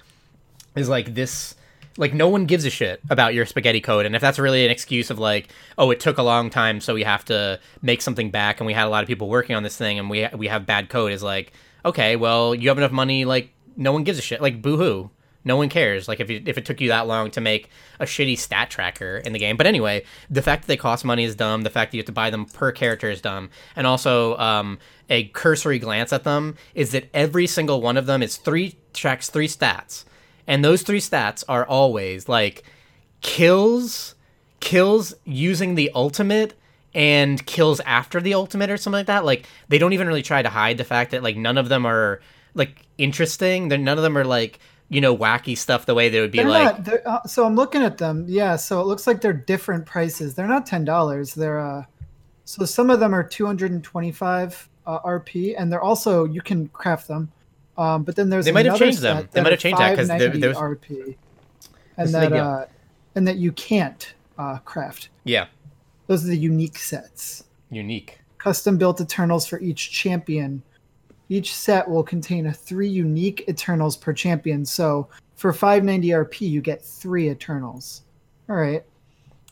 is 0.76 0.88
like 0.88 1.14
this 1.14 1.54
like 1.97 2.12
no 2.12 2.28
one 2.28 2.45
gives 2.45 2.64
a 2.64 2.71
shit 2.71 3.00
about 3.09 3.35
your 3.35 3.47
spaghetti 3.47 3.81
code 3.81 4.04
and 4.04 4.16
if 4.16 4.21
that's 4.21 4.38
really 4.38 4.64
an 4.64 4.71
excuse 4.71 5.11
of 5.11 5.19
like 5.19 5.49
oh 5.78 5.90
it 5.90 6.00
took 6.00 6.19
a 6.19 6.23
long 6.23 6.50
time 6.50 6.81
so 6.81 6.95
we 6.95 7.04
have 7.04 7.25
to 7.25 7.59
make 7.83 8.02
something 8.02 8.31
back 8.31 8.59
and 8.59 8.66
we 8.66 8.73
had 8.73 8.87
a 8.87 8.90
lot 8.90 9.02
of 9.02 9.07
people 9.07 9.28
working 9.28 9.54
on 9.54 9.62
this 9.62 9.76
thing 9.76 9.99
and 9.99 10.11
we 10.11 10.26
we 10.35 10.49
have 10.49 10.66
bad 10.66 10.88
code 10.88 11.12
is 11.12 11.23
like 11.23 11.52
okay 11.85 12.16
well 12.16 12.54
you 12.54 12.69
have 12.69 12.78
enough 12.78 12.90
money 12.90 13.25
like 13.25 13.50
no 13.76 13.93
one 13.93 14.04
gives 14.04 14.19
a 14.19 14.23
shit. 14.23 14.40
Like 14.40 14.62
boohoo. 14.62 15.11
No 15.47 15.59
one 15.59 15.69
cares. 15.69 16.09
Like 16.09 16.21
if, 16.21 16.31
you, 16.31 16.43
if 16.47 16.57
it 16.57 16.64
took 16.64 16.81
you 16.81 16.88
that 16.88 17.07
long 17.07 17.31
to 17.33 17.40
make 17.40 17.69
a 18.00 18.07
shitty 18.07 18.38
stat 18.38 18.71
tracker 18.71 19.19
in 19.19 19.35
the 19.35 19.38
game. 19.38 19.57
But 19.57 19.66
anyway 19.66 20.04
the 20.31 20.43
fact 20.43 20.62
that 20.62 20.69
they 20.69 20.76
cost 20.76 21.04
money 21.04 21.25
is 21.25 21.35
dumb. 21.35 21.62
The 21.62 21.71
fact 21.71 21.90
that 21.90 21.97
you 21.97 22.00
have 22.00 22.07
to 22.07 22.12
buy 22.12 22.31
them 22.31 22.47
per 22.47 22.73
character 22.73 23.11
is 23.11 23.21
dumb. 23.21 23.50
And 23.76 23.87
also 23.87 24.38
um, 24.38 24.78
a 25.11 25.25
cursory 25.28 25.78
glance 25.78 26.12
at 26.12 26.25
them 26.25 26.57
is 26.75 26.93
that 26.93 27.09
every 27.12 27.47
single 27.47 27.83
one 27.83 27.97
of 27.97 28.07
them 28.07 28.23
is 28.23 28.37
three 28.37 28.76
tracks 28.95 29.28
three 29.28 29.49
stats 29.49 30.04
and 30.46 30.64
those 30.64 30.82
three 30.82 31.00
stats 31.00 31.44
are 31.48 31.64
always 31.66 32.28
like 32.28 32.64
kills, 33.20 34.14
kills 34.60 35.14
using 35.24 35.74
the 35.74 35.90
ultimate, 35.94 36.54
and 36.94 37.44
kills 37.46 37.80
after 37.80 38.20
the 38.20 38.34
ultimate 38.34 38.70
or 38.70 38.76
something 38.76 38.98
like 38.98 39.06
that. 39.06 39.24
Like 39.24 39.46
they 39.68 39.78
don't 39.78 39.92
even 39.92 40.06
really 40.06 40.22
try 40.22 40.42
to 40.42 40.48
hide 40.48 40.78
the 40.78 40.84
fact 40.84 41.10
that 41.10 41.22
like 41.22 41.36
none 41.36 41.58
of 41.58 41.68
them 41.68 41.86
are 41.86 42.20
like 42.54 42.86
interesting. 42.98 43.68
They're 43.68 43.78
none 43.78 43.98
of 43.98 44.04
them 44.04 44.16
are 44.16 44.24
like 44.24 44.58
you 44.88 45.00
know 45.00 45.16
wacky 45.16 45.56
stuff 45.56 45.86
the 45.86 45.94
way 45.94 46.08
they 46.08 46.20
would 46.20 46.30
be 46.30 46.38
They're 46.38 46.48
like. 46.48 46.86
not. 46.86 47.06
Uh, 47.06 47.22
so 47.26 47.44
I'm 47.44 47.56
looking 47.56 47.82
at 47.82 47.98
them. 47.98 48.26
Yeah. 48.28 48.56
So 48.56 48.80
it 48.80 48.86
looks 48.86 49.06
like 49.06 49.20
they're 49.20 49.32
different 49.32 49.86
prices. 49.86 50.34
They're 50.34 50.46
not 50.46 50.66
ten 50.66 50.84
dollars. 50.84 51.34
They're 51.34 51.58
uh, 51.58 51.84
so 52.44 52.64
some 52.64 52.90
of 52.90 53.00
them 53.00 53.14
are 53.14 53.22
225 53.22 54.68
uh, 54.86 55.00
RP, 55.00 55.54
and 55.56 55.72
they're 55.72 55.82
also 55.82 56.24
you 56.24 56.42
can 56.42 56.68
craft 56.68 57.08
them. 57.08 57.32
Um, 57.76 58.04
but 58.04 58.14
then 58.16 58.28
there's 58.31 58.45
They 58.45 58.52
might 58.52 58.66
have 58.66 58.75
another 58.75 58.85
changed 58.87 59.00
them. 59.02 59.16
They 59.16 59.28
that 59.33 59.43
might 59.43 59.52
have 59.52 59.61
changed 59.61 59.81
that 59.81 59.97
'cause 59.97 60.09
there- 60.09 60.19
590 60.19 60.40
there's- 60.40 60.57
RP, 60.57 61.16
and 61.97 62.09
that 62.14 62.31
the- 62.31 62.37
yeah. 62.37 62.49
uh, 62.49 62.66
and 63.16 63.26
that 63.28 63.37
you 63.37 63.52
can't 63.52 64.14
uh, 64.38 64.59
craft. 64.59 65.09
yeah, 65.25 65.47
Those 66.07 66.25
are 66.25 66.28
the 66.28 66.37
unique 66.37 66.78
sets. 66.78 67.45
unique. 67.71 68.19
Custom 68.38 68.76
built 68.78 69.00
Eternals 69.00 69.47
for 69.47 69.59
each 69.61 69.90
champion. 69.90 70.62
Each 71.28 71.54
set 71.54 71.88
will 71.88 72.02
contain 72.02 72.47
a 72.47 72.52
three 72.52 72.88
unique 72.88 73.45
Eternals 73.49 73.97
per 73.97 74.12
champion. 74.12 74.64
So 74.66 75.09
for 75.37 75.52
590 75.52 76.09
RP, 76.12 76.47
you 76.47 76.61
get 76.61 76.85
three 76.85 77.31
Eternals. 77.31 78.02
All 78.50 78.57
right. 78.57 78.85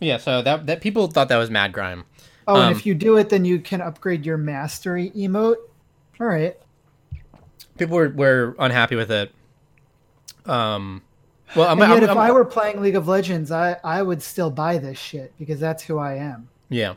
Yeah, 0.01 0.19
so 0.19 0.43
that 0.43 0.67
that 0.67 0.81
people 0.81 1.07
thought 1.07 1.29
that 1.29 1.39
was 1.39 1.51
mad 1.51 1.73
grime. 1.73 2.05
Oh, 2.47 2.57
and 2.57 2.65
Um, 2.67 2.73
if 2.73 2.85
you 2.85 2.95
do 2.95 3.17
it, 3.17 3.29
then 3.31 3.45
you 3.45 3.59
can 3.61 3.81
upgrade 3.81 4.27
your 4.27 4.37
mastery 4.37 5.11
emote. 5.17 5.57
All 6.21 6.27
right. 6.27 6.57
People 7.79 7.97
were, 7.97 8.09
were 8.11 8.57
unhappy 8.59 8.97
with 8.97 9.11
it. 9.11 9.33
Um, 10.47 11.03
well, 11.57 11.69
I'm, 11.69 11.81
And 11.81 11.89
yet, 11.91 11.95
I'm- 11.95 12.03
if 12.05 12.09
I'm- 12.11 12.19
I 12.19 12.31
were 12.31 12.45
playing 12.45 12.81
League 12.81 12.97
of 12.97 13.09
Legends, 13.09 13.51
I, 13.51 13.77
I 13.85 14.03
would 14.03 14.23
still 14.23 14.51
buy 14.51 14.79
this 14.79 14.99
shit 14.99 15.33
because 15.39 15.61
that's 15.61 15.83
who 15.83 15.99
I 15.99 16.15
am. 16.15 16.49
Yeah. 16.69 16.95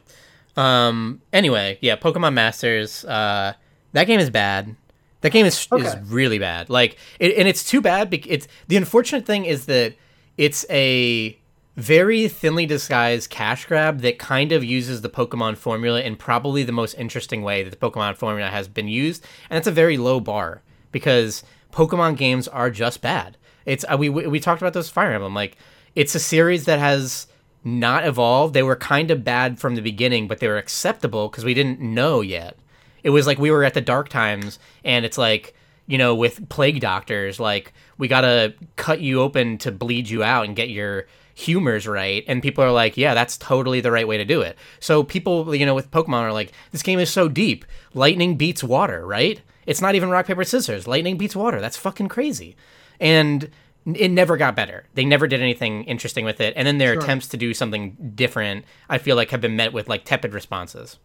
Um. 0.58 1.22
Anyway, 1.34 1.78
yeah. 1.82 1.98
Pokemon 1.98 2.34
Masters. 2.34 3.04
Uh, 3.04 3.54
that 3.92 4.06
game 4.06 4.20
is 4.22 4.30
bad. 4.30 4.76
That 5.22 5.32
game 5.32 5.46
is 5.46 5.68
is 5.78 5.96
really 6.06 6.40
bad. 6.40 6.70
Like, 6.70 6.98
it, 7.20 7.36
and 7.38 7.48
it's 7.48 7.64
too 7.64 7.82
bad. 7.82 8.10
Because 8.10 8.32
it's 8.32 8.48
the 8.68 8.78
unfortunate 8.78 9.26
thing 9.26 9.44
is 9.46 9.66
that 9.66 9.96
it's 10.38 10.66
a 10.70 11.38
very 11.76 12.28
thinly 12.28 12.66
disguised 12.66 13.30
cash 13.30 13.66
grab 13.66 14.00
that 14.00 14.18
kind 14.18 14.52
of 14.52 14.64
uses 14.64 15.02
the 15.02 15.10
Pokemon 15.10 15.58
formula 15.58 16.02
in 16.02 16.16
probably 16.16 16.64
the 16.64 16.72
most 16.72 16.94
interesting 16.94 17.42
way 17.42 17.64
that 17.64 17.70
the 17.70 17.90
Pokemon 17.92 18.16
formula 18.16 18.50
has 18.50 18.68
been 18.68 18.88
used, 18.88 19.26
and 19.50 19.58
it's 19.58 19.68
a 19.68 19.72
very 19.72 19.98
low 19.98 20.20
bar 20.20 20.62
because 20.92 21.44
Pokemon 21.72 22.18
games 22.18 22.48
are 22.48 22.70
just 22.70 23.02
bad. 23.02 23.38
It's 23.66 23.84
uh, 23.90 23.98
we 24.00 24.10
we 24.10 24.28
we 24.28 24.40
talked 24.40 24.62
about 24.62 24.74
those 24.74 24.90
Fire 24.90 25.12
Emblem 25.12 25.34
like 25.34 25.58
it's 25.96 26.16
a 26.16 26.20
series 26.20 26.66
that 26.66 26.80
has 26.80 27.28
not 27.64 28.06
evolved. 28.06 28.54
They 28.54 28.64
were 28.64 28.76
kind 28.76 29.12
of 29.12 29.24
bad 29.24 29.60
from 29.60 29.76
the 29.76 29.82
beginning, 29.82 30.28
but 30.28 30.40
they 30.40 30.48
were 30.48 30.58
acceptable 30.58 31.28
because 31.28 31.44
we 31.44 31.54
didn't 31.54 31.82
know 31.82 32.22
yet. 32.22 32.58
It 33.04 33.10
was 33.10 33.28
like 33.28 33.38
we 33.38 33.52
were 33.52 33.64
at 33.64 33.74
the 33.74 33.82
dark 33.82 34.08
times, 34.08 34.60
and 34.86 35.06
it's 35.06 35.18
like 35.18 35.54
you 35.88 35.98
know 35.98 36.16
with 36.16 36.48
plague 36.48 36.80
doctors, 36.80 37.38
like 37.38 37.74
we 37.98 38.08
gotta 38.08 38.54
cut 38.78 39.02
you 39.02 39.20
open 39.20 39.58
to 39.58 39.72
bleed 39.74 40.10
you 40.10 40.24
out 40.24 40.46
and 40.46 40.56
get 40.56 40.70
your 40.70 41.08
humors 41.38 41.86
right 41.86 42.24
and 42.30 42.42
people 42.42 42.64
are 42.64 42.72
like 42.72 42.96
yeah 42.96 43.14
that's 43.14 43.38
totally 43.38 43.82
the 43.82 43.92
right 43.92 44.08
way 44.08 44.18
to 44.18 44.26
do 44.26 44.42
it. 44.42 44.58
So 44.80 45.04
people 45.04 45.54
you 45.54 45.66
know 45.66 45.76
with 45.76 45.92
pokemon 45.92 46.22
are 46.22 46.34
like 46.34 46.52
this 46.72 46.82
game 46.82 46.98
is 47.00 47.12
so 47.12 47.28
deep. 47.28 47.66
Lightning 47.94 48.38
beats 48.38 48.64
water 48.64 49.06
right? 49.06 49.42
It's 49.66 49.82
not 49.82 49.96
even 49.96 50.10
rock 50.10 50.28
paper 50.28 50.44
scissors. 50.44 50.88
Lightning 50.88 51.18
beats 51.18 51.36
water. 51.36 51.60
That's 51.60 51.78
fucking 51.78 52.08
crazy. 52.08 52.56
And 53.00 53.50
it 53.94 54.10
never 54.10 54.38
got 54.38 54.56
better. 54.56 54.86
They 54.94 55.06
never 55.06 55.28
did 55.28 55.42
anything 55.42 55.84
interesting 55.84 56.24
with 56.26 56.40
it. 56.42 56.54
And 56.56 56.66
then 56.68 56.78
their 56.78 56.94
Sure. 56.94 57.04
attempts 57.04 57.28
to 57.30 57.38
do 57.38 57.54
something 57.54 58.14
different 58.16 58.66
i 58.90 58.98
feel 58.98 59.16
like 59.16 59.30
have 59.32 59.42
been 59.42 59.56
met 59.56 59.74
with 59.74 59.90
like 59.90 60.06
tepid 60.06 60.34
responses. 60.34 60.98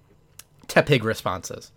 Tepid 0.68 1.02
responses. 1.04 1.72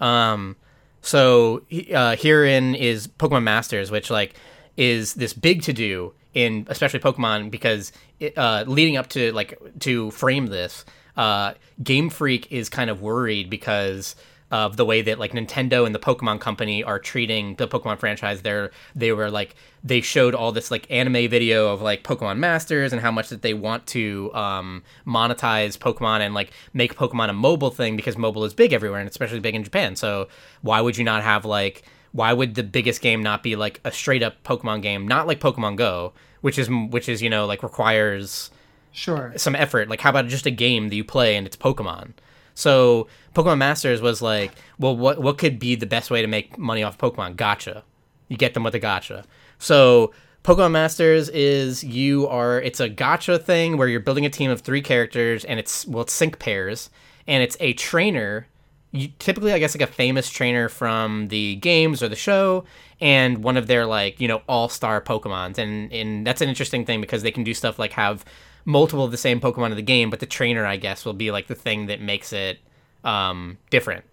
Um, 0.00 0.56
so 1.00 1.62
uh, 1.94 2.16
herein 2.16 2.74
is 2.74 3.08
Pokemon 3.08 3.44
Masters, 3.44 3.90
which 3.90 4.10
like 4.10 4.34
is 4.76 5.14
this 5.14 5.32
big 5.32 5.62
to 5.62 5.72
do 5.72 6.12
in 6.34 6.66
especially 6.68 7.00
Pokemon 7.00 7.50
because 7.50 7.92
it, 8.20 8.36
uh, 8.36 8.64
leading 8.66 8.96
up 8.96 9.08
to 9.10 9.32
like 9.32 9.58
to 9.80 10.10
frame 10.10 10.46
this, 10.46 10.84
uh, 11.16 11.54
Game 11.82 12.10
Freak 12.10 12.50
is 12.52 12.68
kind 12.68 12.90
of 12.90 13.00
worried 13.00 13.48
because 13.48 14.16
of 14.50 14.76
the 14.76 14.84
way 14.84 15.02
that 15.02 15.18
like 15.18 15.32
Nintendo 15.32 15.84
and 15.84 15.92
the 15.92 15.98
Pokemon 15.98 16.40
Company 16.40 16.84
are 16.84 17.00
treating 17.00 17.56
the 17.56 17.66
Pokemon 17.66 17.98
franchise. 17.98 18.42
They're 18.42 18.70
they 18.94 19.10
were 19.10 19.30
like 19.30 19.56
they 19.82 20.00
showed 20.00 20.34
all 20.34 20.52
this 20.52 20.70
like 20.70 20.88
anime 20.90 21.28
video 21.28 21.72
of 21.72 21.82
like 21.82 22.04
Pokemon 22.04 22.38
Masters 22.38 22.92
and 22.92 23.02
how 23.02 23.10
much 23.10 23.30
that 23.30 23.42
they 23.42 23.52
want 23.52 23.86
to 23.88 24.32
um, 24.32 24.82
monetize 25.06 25.76
Pokemon 25.76 26.20
and 26.20 26.34
like 26.34 26.52
make 26.72 26.94
Pokemon 26.94 27.30
a 27.30 27.32
mobile 27.32 27.70
thing 27.70 27.96
because 27.96 28.16
mobile 28.16 28.44
is 28.44 28.54
big 28.54 28.72
everywhere 28.72 29.00
and 29.00 29.08
especially 29.08 29.40
big 29.40 29.54
in 29.54 29.64
Japan. 29.64 29.96
So 29.96 30.28
why 30.62 30.80
would 30.80 30.96
you 30.96 31.04
not 31.04 31.22
have 31.22 31.44
like 31.44 31.82
why 32.14 32.32
would 32.32 32.54
the 32.54 32.62
biggest 32.62 33.02
game 33.02 33.22
not 33.22 33.42
be 33.42 33.56
like 33.56 33.80
a 33.84 33.90
straight 33.90 34.22
up 34.22 34.42
Pokemon 34.44 34.82
game, 34.82 35.06
not 35.06 35.26
like 35.26 35.40
Pokemon 35.40 35.74
Go, 35.74 36.12
which 36.42 36.58
is 36.58 36.70
which 36.70 37.08
is 37.08 37.20
you 37.20 37.28
know 37.28 37.44
like 37.44 37.62
requires 37.62 38.50
Sure. 38.92 39.32
some 39.36 39.56
effort. 39.56 39.88
Like, 39.88 40.00
how 40.00 40.10
about 40.10 40.28
just 40.28 40.46
a 40.46 40.52
game 40.52 40.88
that 40.88 40.94
you 40.94 41.02
play 41.02 41.34
and 41.34 41.44
it's 41.44 41.56
Pokemon? 41.56 42.12
So 42.54 43.08
Pokemon 43.34 43.58
Masters 43.58 44.00
was 44.00 44.22
like, 44.22 44.52
well, 44.78 44.96
what 44.96 45.20
what 45.20 45.38
could 45.38 45.58
be 45.58 45.74
the 45.74 45.86
best 45.86 46.08
way 46.08 46.22
to 46.22 46.28
make 46.28 46.56
money 46.56 46.84
off 46.84 46.96
Pokemon? 46.96 47.34
Gotcha. 47.34 47.82
You 48.28 48.36
get 48.36 48.54
them 48.54 48.62
with 48.62 48.76
a 48.76 48.80
gacha. 48.80 49.24
So 49.58 50.14
Pokemon 50.44 50.70
Masters 50.70 51.28
is 51.30 51.82
you 51.82 52.28
are 52.28 52.60
it's 52.60 52.78
a 52.78 52.88
gacha 52.88 53.42
thing 53.42 53.76
where 53.76 53.88
you're 53.88 53.98
building 53.98 54.24
a 54.24 54.30
team 54.30 54.52
of 54.52 54.60
three 54.60 54.82
characters 54.82 55.44
and 55.44 55.58
it's 55.58 55.84
well 55.88 56.02
it's 56.02 56.12
sync 56.12 56.38
pairs 56.38 56.90
and 57.26 57.42
it's 57.42 57.56
a 57.58 57.72
trainer 57.72 58.46
you, 58.94 59.08
typically 59.18 59.52
I 59.52 59.58
guess 59.58 59.76
like 59.76 59.86
a 59.88 59.92
famous 59.92 60.30
trainer 60.30 60.68
from 60.68 61.28
the 61.28 61.56
games 61.56 62.02
or 62.02 62.08
the 62.08 62.16
show 62.16 62.64
and 63.00 63.44
one 63.44 63.56
of 63.56 63.66
their 63.66 63.84
like 63.84 64.20
you 64.20 64.28
know 64.28 64.40
all-star 64.48 65.02
pokemons 65.02 65.58
and 65.58 65.92
and 65.92 66.26
that's 66.26 66.40
an 66.40 66.48
interesting 66.48 66.86
thing 66.86 67.00
because 67.00 67.22
they 67.22 67.30
can 67.30 67.44
do 67.44 67.52
stuff 67.52 67.78
like 67.78 67.92
have 67.92 68.24
multiple 68.64 69.04
of 69.04 69.10
the 69.10 69.16
same 69.16 69.40
Pokemon 69.40 69.70
in 69.70 69.76
the 69.76 69.82
game, 69.82 70.10
but 70.10 70.20
the 70.20 70.26
trainer, 70.26 70.64
I 70.64 70.76
guess, 70.76 71.04
will 71.04 71.12
be 71.12 71.30
like 71.30 71.46
the 71.46 71.54
thing 71.54 71.86
that 71.86 72.00
makes 72.00 72.32
it 72.32 72.58
um, 73.02 73.58
different. 73.70 74.04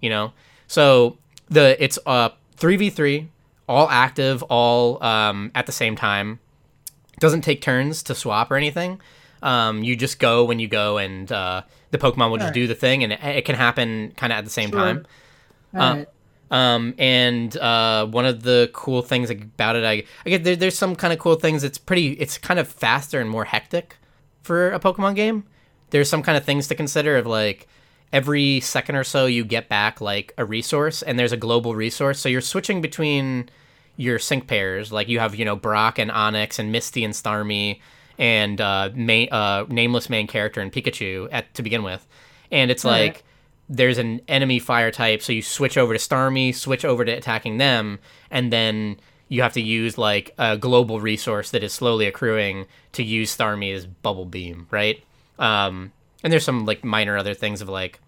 You 0.00 0.10
know, 0.10 0.32
so 0.66 1.16
the 1.48 1.82
it's 1.82 1.98
uh 2.04 2.30
three 2.56 2.76
v 2.76 2.90
three, 2.90 3.28
all 3.68 3.88
active, 3.88 4.42
all 4.44 5.02
um, 5.02 5.50
at 5.54 5.66
the 5.66 5.72
same 5.72 5.96
time. 5.96 6.40
Doesn't 7.20 7.42
take 7.42 7.62
turns 7.62 8.02
to 8.04 8.14
swap 8.14 8.50
or 8.50 8.56
anything. 8.56 9.00
Um, 9.42 9.84
you 9.84 9.94
just 9.96 10.18
go 10.18 10.44
when 10.44 10.58
you 10.58 10.68
go, 10.68 10.98
and 10.98 11.30
uh, 11.30 11.62
the 11.94 11.98
Pokemon 11.98 12.30
will 12.30 12.36
just 12.38 12.48
Alright. 12.48 12.54
do 12.54 12.66
the 12.66 12.74
thing, 12.74 13.02
and 13.04 13.12
it, 13.14 13.20
it 13.22 13.44
can 13.44 13.54
happen 13.54 14.12
kind 14.16 14.32
of 14.32 14.38
at 14.38 14.44
the 14.44 14.50
same 14.50 14.70
Sure. 14.70 14.78
time. 14.78 15.06
Uh, 15.74 15.78
right. 15.78 16.06
Um, 16.50 16.94
and 16.98 17.56
uh, 17.56 18.06
one 18.06 18.26
of 18.26 18.42
the 18.42 18.70
cool 18.72 19.02
things 19.02 19.30
about 19.30 19.76
it, 19.76 19.84
I, 19.84 20.04
I 20.26 20.28
get 20.30 20.44
there, 20.44 20.54
there's 20.56 20.76
some 20.78 20.94
kind 20.94 21.12
of 21.12 21.18
cool 21.18 21.36
things. 21.36 21.64
It's 21.64 21.78
pretty, 21.78 22.12
it's 22.12 22.36
kind 22.38 22.60
of 22.60 22.68
faster 22.68 23.20
and 23.20 23.28
more 23.30 23.44
hectic 23.46 23.96
for 24.42 24.70
a 24.70 24.78
Pokemon 24.78 25.14
game. 25.16 25.44
There's 25.90 26.08
some 26.08 26.22
kind 26.22 26.36
of 26.36 26.44
things 26.44 26.68
to 26.68 26.74
consider 26.74 27.16
of 27.16 27.26
like 27.26 27.66
every 28.12 28.60
second 28.60 28.94
or 28.96 29.04
so 29.04 29.26
you 29.26 29.44
get 29.44 29.68
back 29.68 30.00
like 30.00 30.32
a 30.38 30.44
resource, 30.44 31.02
and 31.02 31.18
there's 31.18 31.32
a 31.32 31.36
global 31.36 31.74
resource. 31.74 32.20
So 32.20 32.28
you're 32.28 32.40
switching 32.40 32.80
between 32.80 33.48
your 33.96 34.18
sync 34.18 34.46
pairs. 34.46 34.92
Like 34.92 35.08
you 35.08 35.18
have, 35.20 35.34
you 35.34 35.44
know, 35.44 35.56
Brock 35.56 35.98
and 35.98 36.10
Onix 36.10 36.58
and 36.58 36.70
Misty 36.70 37.04
and 37.04 37.14
Starmie 37.14 37.80
and 38.18 38.60
uh, 38.60 38.90
main, 38.94 39.28
uh, 39.30 39.64
nameless 39.68 40.08
main 40.08 40.26
character 40.26 40.60
and 40.60 40.72
Pikachu 40.72 41.28
at 41.32 41.52
to 41.54 41.62
begin 41.62 41.82
with, 41.82 42.06
and 42.50 42.70
it's 42.70 42.84
like 42.84 43.24
there's 43.68 43.98
an 43.98 44.20
enemy 44.28 44.58
fire 44.58 44.90
type, 44.90 45.22
so 45.22 45.32
you 45.32 45.42
switch 45.42 45.78
over 45.78 45.96
to 45.96 45.98
Starmie, 45.98 46.54
switch 46.54 46.84
over 46.84 47.04
to 47.04 47.12
attacking 47.12 47.58
them, 47.58 47.98
and 48.30 48.52
then 48.52 48.96
you 49.28 49.42
have 49.42 49.54
to 49.54 49.60
use 49.60 49.96
like 49.96 50.34
a 50.38 50.56
global 50.56 51.00
resource 51.00 51.50
that 51.50 51.62
is 51.62 51.72
slowly 51.72 52.06
accruing 52.06 52.66
to 52.92 53.02
use 53.02 53.34
Starmie 53.34 53.74
as 53.74 53.86
Bubble 53.86 54.26
Beam, 54.26 54.66
right? 54.70 55.02
Um, 55.38 55.92
and 56.22 56.32
there's 56.32 56.44
some 56.44 56.66
like 56.66 56.84
minor 56.84 57.16
other 57.16 57.34
things 57.34 57.60
of 57.60 57.68
like 57.68 58.00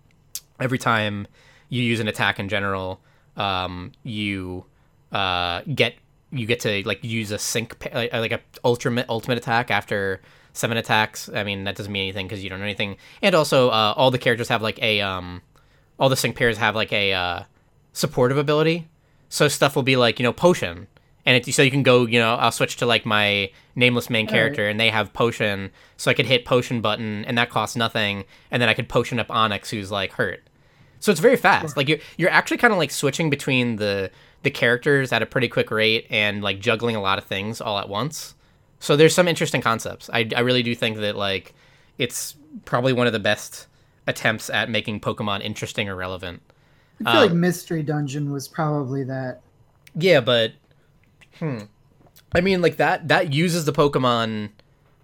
every 0.61 0.79
time 0.79 1.27
you 1.69 1.83
use 1.83 2.01
an 2.01 2.09
attack 2.09 2.39
in 2.39 2.49
general, 2.49 3.01
um, 3.37 3.93
you 4.03 4.65
uh, 5.13 5.63
get 5.75 5.95
you 6.39 6.47
get 6.47 6.61
to 6.61 6.83
like 6.87 7.03
use 7.03 7.31
a 7.31 7.39
sync 7.39 7.77
like, 7.95 8.13
like 8.13 8.33
a 8.33 8.41
ultimate 8.65 9.07
ultimate 9.09 9.39
attack 9.39 9.71
after 9.71 10.21
seven 10.53 10.77
attacks. 10.77 11.29
I 11.33 11.45
mean 11.45 11.65
that 11.65 11.77
doesn't 11.77 11.93
mean 11.93 12.05
anything 12.05 12.27
because 12.27 12.43
you 12.43 12.51
don't 12.51 12.59
know 12.59 12.65
anything. 12.65 12.97
And 13.23 13.35
also, 13.35 13.69
uh, 13.69 13.95
all 13.97 14.11
the 14.11 14.19
characters 14.19 14.49
have 14.49 14.63
like 14.63 14.81
a 14.83 15.01
um, 15.01 15.43
all 15.99 16.09
the 16.09 16.17
sync 16.17 16.37
pairs 16.37 16.59
have 16.59 16.75
like 16.75 16.93
a 16.93 17.13
uh, 17.13 17.43
supportive 17.93 18.39
ability. 18.39 18.89
So 19.29 19.49
stuff 19.49 19.75
will 19.75 19.83
be 19.83 19.97
like 19.97 20.19
you 20.19 20.23
know 20.23 20.33
potion, 20.33 20.87
and 21.25 21.37
it, 21.37 21.53
so 21.53 21.63
you 21.63 21.71
can 21.71 21.83
go 21.83 22.07
you 22.07 22.19
know 22.19 22.35
I'll 22.37 22.53
switch 22.53 22.77
to 22.77 22.87
like 22.87 23.05
my 23.05 23.51
nameless 23.75 24.09
main 24.09 24.27
character, 24.27 24.69
and 24.69 24.79
they 24.79 24.91
have 24.91 25.13
potion, 25.13 25.71
so 25.97 26.11
I 26.11 26.15
could 26.15 26.27
hit 26.27 26.45
potion 26.45 26.81
button, 26.81 27.25
and 27.25 27.37
that 27.37 27.51
costs 27.51 27.77
nothing, 27.77 28.25
and 28.51 28.63
then 28.63 28.69
I 28.69 28.75
could 28.75 28.89
potion 28.89 29.19
up 29.19 29.29
Onix 29.29 29.71
who's 29.71 29.91
like 29.91 30.13
hurt. 30.13 30.43
So 31.01 31.13
it's 31.13 31.21
very 31.21 31.37
fast. 31.37 31.77
Like 31.77 31.89
you're 31.89 31.99
you're 32.17 32.31
actually 32.31 32.57
kind 32.57 32.73
of 32.73 32.79
like 32.79 32.91
switching 32.91 33.31
between 33.31 33.77
the 33.77 34.11
the 34.47 34.51
characters 34.53 35.13
at 35.13 35.23
a 35.23 35.27
pretty 35.27 35.49
quick 35.49 35.73
rate 35.73 36.07
and 36.09 36.41
like 36.41 36.61
juggling 36.61 36.95
a 36.95 37.01
lot 37.01 37.19
of 37.19 37.25
things 37.25 37.61
all 37.61 37.81
at 37.81 37.89
once. 37.89 38.37
So 38.79 38.95
there's 38.95 39.13
some 39.13 39.27
interesting 39.27 39.61
concepts. 39.61 40.09
I 40.13 40.29
I 40.37 40.41
really 40.41 40.63
do 40.63 40.73
think 40.73 40.99
that 40.99 41.17
like 41.17 41.53
it's 41.99 42.37
probably 42.65 42.93
one 42.93 43.09
of 43.09 43.13
the 43.13 43.19
best 43.19 43.67
attempts 44.07 44.49
at 44.49 44.71
making 44.71 45.01
Pokemon 45.01 45.43
interesting 45.43 45.89
or 45.89 45.97
relevant. 45.97 46.43
I 47.05 47.13
feel 47.13 47.21
like 47.23 47.31
um, 47.33 47.41
Mystery 47.41 47.83
Dungeon 47.83 48.31
was 48.31 48.47
probably 48.47 49.03
that. 49.03 49.41
Yeah, 49.97 50.21
but 50.21 50.53
hmm. 51.41 51.59
I 52.33 52.41
mean 52.41 52.63
like 52.63 52.77
that 52.77 53.09
that 53.09 53.33
uses 53.33 53.65
the 53.65 53.73
Pokemon 53.73 54.51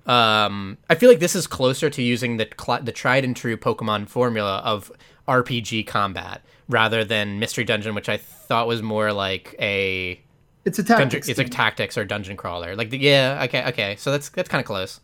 um 0.07 0.79
I 0.89 0.95
feel 0.95 1.09
like 1.09 1.19
this 1.19 1.35
is 1.35 1.49
closer 1.49 1.91
to 1.91 2.01
using 2.01 2.37
the 2.37 2.49
cl- 2.57 2.83
the 2.83 2.93
tried 2.93 3.25
and 3.25 3.35
true 3.35 3.57
Pokemon 3.57 4.09
formula 4.09 4.63
of 4.65 4.93
RPG 5.27 5.89
combat 5.89 6.43
rather 6.69 7.05
than 7.05 7.39
Mystery 7.39 7.65
Dungeon 7.65 7.95
which 7.95 8.09
I 8.09 8.17
thought 8.17 8.67
was 8.67 8.83
more 8.83 9.13
like 9.13 9.55
a 9.59 10.21
It's 10.65 10.79
a 10.79 10.83
dungeon, 10.83 11.09
tactics. 11.11 11.29
it's 11.29 11.39
game. 11.41 11.49
tactics 11.49 11.99
or 11.99 12.05
dungeon 12.05 12.37
crawler. 12.37 12.77
Like 12.77 12.91
the, 12.91 12.99
yeah, 12.99 13.43
okay, 13.45 13.65
okay. 13.69 13.97
So 13.97 14.11
that's 14.13 14.29
that's 14.31 14.49
kind 14.49 14.61
of 14.61 14.67
close. 14.67 15.01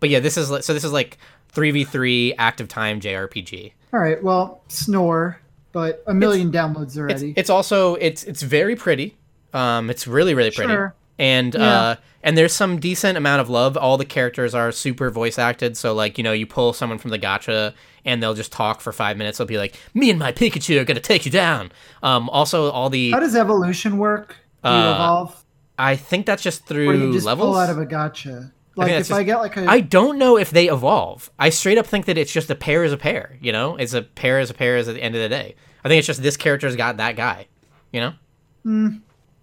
But 0.00 0.10
yeah, 0.10 0.20
this 0.20 0.36
is 0.36 0.48
so 0.64 0.72
this 0.74 0.84
is 0.84 0.92
like 0.92 1.18
3v3 1.54 2.34
active 2.38 2.68
time 2.68 3.00
JRPG. 3.00 3.72
All 3.92 4.00
right. 4.00 4.22
Well, 4.22 4.62
snore, 4.68 5.38
but 5.72 6.02
a 6.06 6.14
million 6.14 6.50
downloads 6.50 6.86
It's 6.88 6.98
already. 6.98 7.34
it's 7.36 7.50
also 7.50 7.94
it's 7.96 8.24
it's 8.24 8.42
very 8.42 8.74
pretty. 8.76 9.16
Um 9.52 9.90
it's 9.90 10.06
really 10.06 10.34
really 10.34 10.50
pretty. 10.50 10.72
Sure. 10.72 10.94
And 11.18 11.54
Yeah. 11.54 11.60
uh 11.80 11.96
and 12.22 12.36
there's 12.38 12.52
some 12.52 12.78
decent 12.78 13.16
amount 13.18 13.40
of 13.40 13.48
love. 13.50 13.76
All 13.76 13.96
the 13.96 14.04
characters 14.04 14.54
are 14.54 14.70
super 14.72 15.10
voice 15.10 15.38
acted, 15.38 15.76
so 15.76 15.92
like, 15.94 16.18
you 16.18 16.24
know, 16.24 16.32
you 16.32 16.46
pull 16.46 16.72
someone 16.72 16.98
from 16.98 17.10
the 17.10 17.18
gacha 17.18 17.74
and 18.04 18.22
they'll 18.22 18.34
just 18.34 18.52
talk 18.52 18.80
for 18.80 18.92
5 18.92 19.16
minutes. 19.16 19.38
They'll 19.38 19.46
be 19.46 19.58
like, 19.58 19.76
"Me 19.94 20.10
and 20.10 20.18
my 20.18 20.32
Pikachu 20.32 20.80
are 20.80 20.84
going 20.84 20.96
to 20.96 21.00
take 21.02 21.24
you 21.24 21.30
down." 21.32 21.72
Um 22.02 22.28
also 22.30 22.70
all 22.70 22.90
the 22.90 23.10
How 23.10 23.20
does 23.20 23.36
evolution 23.36 23.98
work? 23.98 24.36
Do 24.64 24.70
you 24.70 24.74
Uh, 24.76 24.94
evolve, 24.94 25.44
I 25.78 25.96
think 25.96 26.26
that's 26.26 26.42
just 26.42 26.62
or 26.62 26.66
through 26.66 27.06
you 27.06 27.12
just 27.12 27.26
levels. 27.26 27.54
pull 27.54 27.58
out 27.58 27.70
of 27.70 27.78
a 27.78 27.86
gacha? 27.86 28.52
Like 28.74 28.90
that's 28.90 29.10
if 29.10 29.16
I 29.16 29.22
get 29.22 29.36
like 29.36 29.56
a 29.58 29.66
I 29.68 29.80
don't 29.80 30.16
know 30.18 30.38
if 30.38 30.50
they 30.50 30.68
evolve. 30.68 31.30
I 31.38 31.50
straight 31.50 31.76
up 31.76 31.86
think 31.86 32.06
that 32.06 32.16
it's 32.16 32.32
just 32.32 32.50
a 32.50 32.54
pair 32.54 32.84
is 32.84 32.92
a 32.92 32.96
pair. 32.96 33.36
You 33.40 33.52
know, 33.52 33.76
it's 33.76 33.92
a 33.92 34.00
pair 34.02 34.40
is 34.40 34.48
a 34.48 34.54
pair 34.54 34.76
is 34.78 34.88
at 34.88 34.94
the 34.94 35.02
end 35.02 35.14
of 35.14 35.20
the 35.20 35.28
day. 35.28 35.56
I 35.84 35.88
think 35.88 35.98
it's 35.98 36.06
just 36.06 36.22
this 36.22 36.36
character's 36.38 36.74
got 36.76 36.96
that 36.96 37.14
guy. 37.16 37.48
You 37.92 38.00
know, 38.00 38.12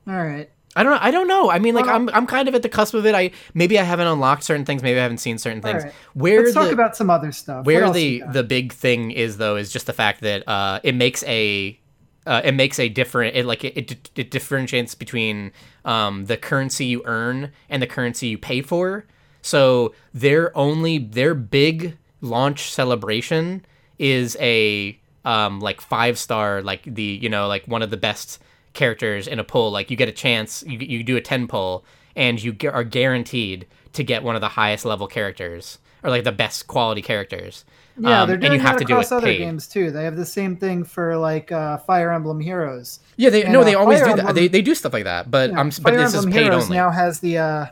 all 0.08 0.24
right. 0.26 0.50
I 0.76 0.84
don't 0.84 0.94
know. 0.94 1.00
I 1.02 1.12
don't 1.12 1.28
know. 1.28 1.50
I 1.50 1.60
mean, 1.60 1.74
like 1.74 1.88
I'm 1.88 2.10
I'm 2.10 2.28
kind 2.28 2.48
of 2.48 2.56
at 2.56 2.62
the 2.62 2.70
cusp 2.70 2.94
of 2.94 3.06
it. 3.06 3.16
I 3.16 3.32
maybe 3.54 3.80
I 3.80 3.84
haven't 3.84 4.08
unlocked 4.08 4.44
certain 4.44 4.66
things. 4.66 4.84
Maybe 4.84 5.00
I 5.00 5.04
haven't 5.04 5.18
seen 5.18 5.38
certain 5.38 5.62
things. 5.62 5.84
right. 5.84 5.94
Where 6.14 6.42
Let's 6.42 6.54
the 6.54 6.60
talk 6.60 6.72
about 6.72 6.96
some 6.96 7.10
other 7.10 7.32
stuff. 7.32 7.66
Where 7.66 7.90
the 7.92 8.24
the 8.32 8.44
big 8.44 8.72
thing 8.72 9.12
is 9.12 9.38
though 9.38 9.56
is 9.56 9.72
just 9.72 9.88
the 9.88 9.94
fact 9.94 10.22
that 10.22 10.48
uh, 10.48 10.80
it 10.84 10.94
makes 10.94 11.24
a 11.24 11.80
uh, 12.28 12.42
it 12.44 12.54
makes 12.54 12.78
a 12.80 12.88
different 12.88 13.36
it 13.36 13.46
like 13.46 13.64
it, 13.64 13.92
it, 13.92 14.10
it 14.16 14.32
differentiates 14.32 14.94
between 14.94 15.52
um, 15.86 16.26
the 16.26 16.38
currency 16.38 16.86
you 16.86 17.02
earn 17.06 17.52
and 17.70 17.82
the 17.82 17.88
currency 17.88 18.28
you 18.28 18.38
pay 18.38 18.62
for. 18.62 19.06
So 19.42 19.96
their 20.14 20.56
only 20.56 21.00
their 21.00 21.34
big 21.34 21.98
launch 22.22 22.72
celebration 22.72 23.66
is 23.98 24.38
a 24.40 25.00
um, 25.26 25.60
like 25.60 25.82
five 25.82 26.20
star 26.20 26.62
like 26.62 26.84
the 26.84 27.04
you 27.04 27.30
know 27.30 27.48
like 27.48 27.68
one 27.68 27.82
of 27.82 27.90
the 27.90 27.98
best 27.98 28.40
characters 28.74 29.28
in 29.28 29.40
a 29.40 29.44
pull. 29.44 29.72
Like 29.72 29.90
you 29.92 29.98
get 29.98 30.10
a 30.10 30.14
chance 30.14 30.64
you 30.68 30.78
you 30.80 31.04
do 31.04 31.18
a 31.18 31.22
ten 31.22 31.48
pull 31.48 31.84
and 32.16 32.42
you 32.42 32.56
are 32.72 32.84
guaranteed 32.84 33.68
to 33.94 34.04
get 34.04 34.24
one 34.24 34.36
of 34.36 34.42
the 34.42 34.50
highest 34.50 34.86
level 34.86 35.08
characters 35.08 35.80
or 36.04 36.10
like 36.10 36.24
the 36.24 36.32
best 36.32 36.68
quality 36.68 37.02
characters. 37.02 37.66
yeah, 38.00 38.22
Um, 38.22 38.28
they're 38.28 38.36
and 38.36 38.42
doing 38.42 38.54
you 38.54 38.60
have 38.60 38.76
that 38.78 38.86
to 38.88 38.94
do 38.94 39.00
it 39.00 39.12
other 39.12 39.26
paid. 39.28 39.40
games 39.40 39.68
too. 39.68 39.92
They 39.92 40.04
have 40.06 40.16
the 40.16 40.26
same 40.26 40.56
thing 40.56 40.84
for 40.84 41.18
like 41.18 41.52
uh, 41.52 41.78
Fire 41.80 42.12
Emblem 42.12 42.40
Heroes. 42.40 43.00
Yeah, 43.18 43.30
they 43.32 43.44
And, 43.44 43.52
no, 43.54 43.62
uh, 43.62 43.64
they 43.66 43.76
always 43.76 44.00
Fire 44.00 44.10
do 44.10 44.14
that. 44.16 44.20
Emblem- 44.20 44.36
They, 44.36 44.48
they 44.48 44.62
do 44.62 44.76
stuff 44.76 44.94
like 44.94 45.04
that, 45.04 45.30
but 45.30 45.50
Yeah, 45.52 45.60
I'm 45.60 45.70
but 45.70 45.76
Fire 45.84 45.98
this 45.98 46.10
is 46.10 46.16
Emblem 46.16 46.34
paid 46.34 46.44
Heroes 46.44 46.64
only. 46.66 46.78
now 46.78 46.90
has 46.92 47.20
the 47.20 47.38
uh, 47.38 47.66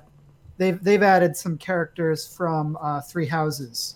they've 0.57 0.83
they've 0.83 1.03
added 1.03 1.38
some 1.38 1.57
characters 1.57 2.27
from 2.27 2.77
uh, 2.81 2.99
Three 3.01 3.27
Houses. 3.27 3.95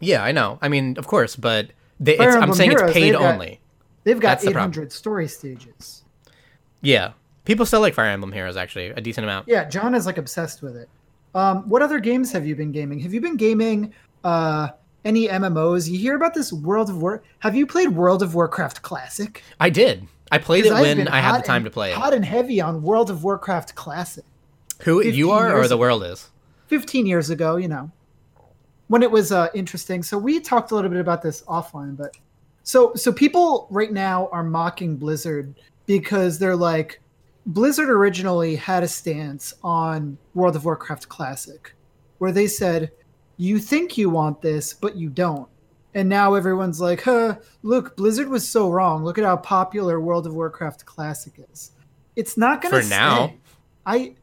Yeah, 0.00 0.22
I 0.24 0.32
know. 0.32 0.58
I 0.60 0.68
mean, 0.68 0.96
of 0.98 1.06
course, 1.06 1.36
but 1.36 1.70
they, 2.00 2.18
it's, 2.18 2.34
I'm 2.36 2.52
saying 2.52 2.70
Heroes, 2.70 2.90
it's 2.90 2.98
paid 2.98 3.14
only. 3.14 3.60
They've 4.04 4.20
got 4.20 4.30
That's 4.30 4.44
the 4.44 4.52
problem. 4.52 4.70
800 4.70 4.92
story 4.92 5.28
stages. 5.28 6.04
Yeah, 6.82 7.12
people 7.44 7.64
still 7.66 7.80
like 7.80 7.94
Fire 7.94 8.06
Emblem 8.06 8.32
Heroes 8.32 8.56
actually 8.56 8.88
a 8.88 9.00
decent 9.00 9.24
amount. 9.24 9.48
Yeah, 9.48 9.64
John 9.64 9.94
is 9.94 10.06
like 10.06 10.18
obsessed 10.18 10.62
with 10.62 10.76
it. 10.76 10.88
Um, 11.34 11.68
what 11.68 11.82
other 11.82 11.98
games 11.98 12.30
have 12.32 12.46
you 12.46 12.54
been 12.54 12.70
gaming? 12.70 13.00
Have 13.00 13.12
you 13.12 13.20
been 13.20 13.36
gaming 13.36 13.92
uh, 14.22 14.68
any 15.04 15.26
MMOs? 15.28 15.88
You 15.88 15.98
hear 15.98 16.14
about 16.14 16.34
this 16.34 16.52
World 16.52 16.90
of 16.90 17.00
War? 17.00 17.22
Have 17.40 17.56
you 17.56 17.66
played 17.66 17.88
World 17.88 18.22
of 18.22 18.34
Warcraft 18.34 18.82
Classic? 18.82 19.42
I 19.58 19.70
did. 19.70 20.06
I 20.30 20.38
played 20.38 20.66
it 20.66 20.72
I've 20.72 20.82
when 20.82 21.08
I 21.08 21.20
had 21.20 21.42
the 21.42 21.46
time 21.46 21.56
and- 21.56 21.64
to 21.66 21.70
play 21.70 21.90
it. 21.92 21.96
Hot 21.96 22.14
and 22.14 22.24
heavy 22.24 22.60
on 22.60 22.82
World 22.82 23.10
of 23.10 23.24
Warcraft 23.24 23.74
Classic. 23.74 24.24
Who 24.82 25.02
you 25.02 25.30
are 25.30 25.56
or 25.56 25.66
the 25.68 25.78
world 25.78 26.02
is? 26.04 26.30
15 26.66 27.06
years 27.06 27.30
ago, 27.30 27.56
you 27.56 27.68
know, 27.68 27.90
when 28.88 29.02
it 29.02 29.10
was 29.10 29.32
uh, 29.32 29.48
interesting. 29.54 30.02
So 30.02 30.18
we 30.18 30.40
talked 30.40 30.70
a 30.72 30.74
little 30.74 30.90
bit 30.90 31.00
about 31.00 31.22
this 31.22 31.42
offline, 31.42 31.96
but 31.96 32.16
so 32.64 32.92
so 32.94 33.12
people 33.12 33.68
right 33.70 33.92
now 33.92 34.28
are 34.32 34.42
mocking 34.42 34.96
Blizzard 34.96 35.54
because 35.86 36.38
they're 36.38 36.56
like 36.56 37.00
Blizzard 37.46 37.90
originally 37.90 38.56
had 38.56 38.82
a 38.82 38.88
stance 38.88 39.54
on 39.62 40.18
World 40.34 40.56
of 40.56 40.64
Warcraft 40.64 41.08
Classic 41.08 41.72
where 42.18 42.32
they 42.32 42.46
said 42.46 42.90
you 43.36 43.58
think 43.58 43.96
you 43.96 44.10
want 44.10 44.42
this 44.42 44.72
but 44.72 44.96
you 44.96 45.08
don't. 45.08 45.48
And 45.96 46.08
now 46.08 46.34
everyone's 46.34 46.80
like, 46.80 47.02
"Huh, 47.02 47.36
look, 47.62 47.96
Blizzard 47.96 48.28
was 48.28 48.48
so 48.48 48.68
wrong. 48.68 49.04
Look 49.04 49.16
at 49.16 49.24
how 49.24 49.36
popular 49.36 50.00
World 50.00 50.26
of 50.26 50.34
Warcraft 50.34 50.84
Classic 50.84 51.32
is." 51.52 51.70
It's 52.16 52.36
not 52.36 52.60
going 52.60 52.74
to 52.74 52.82
For 52.82 52.88
now. 52.88 53.32
I 53.86 54.14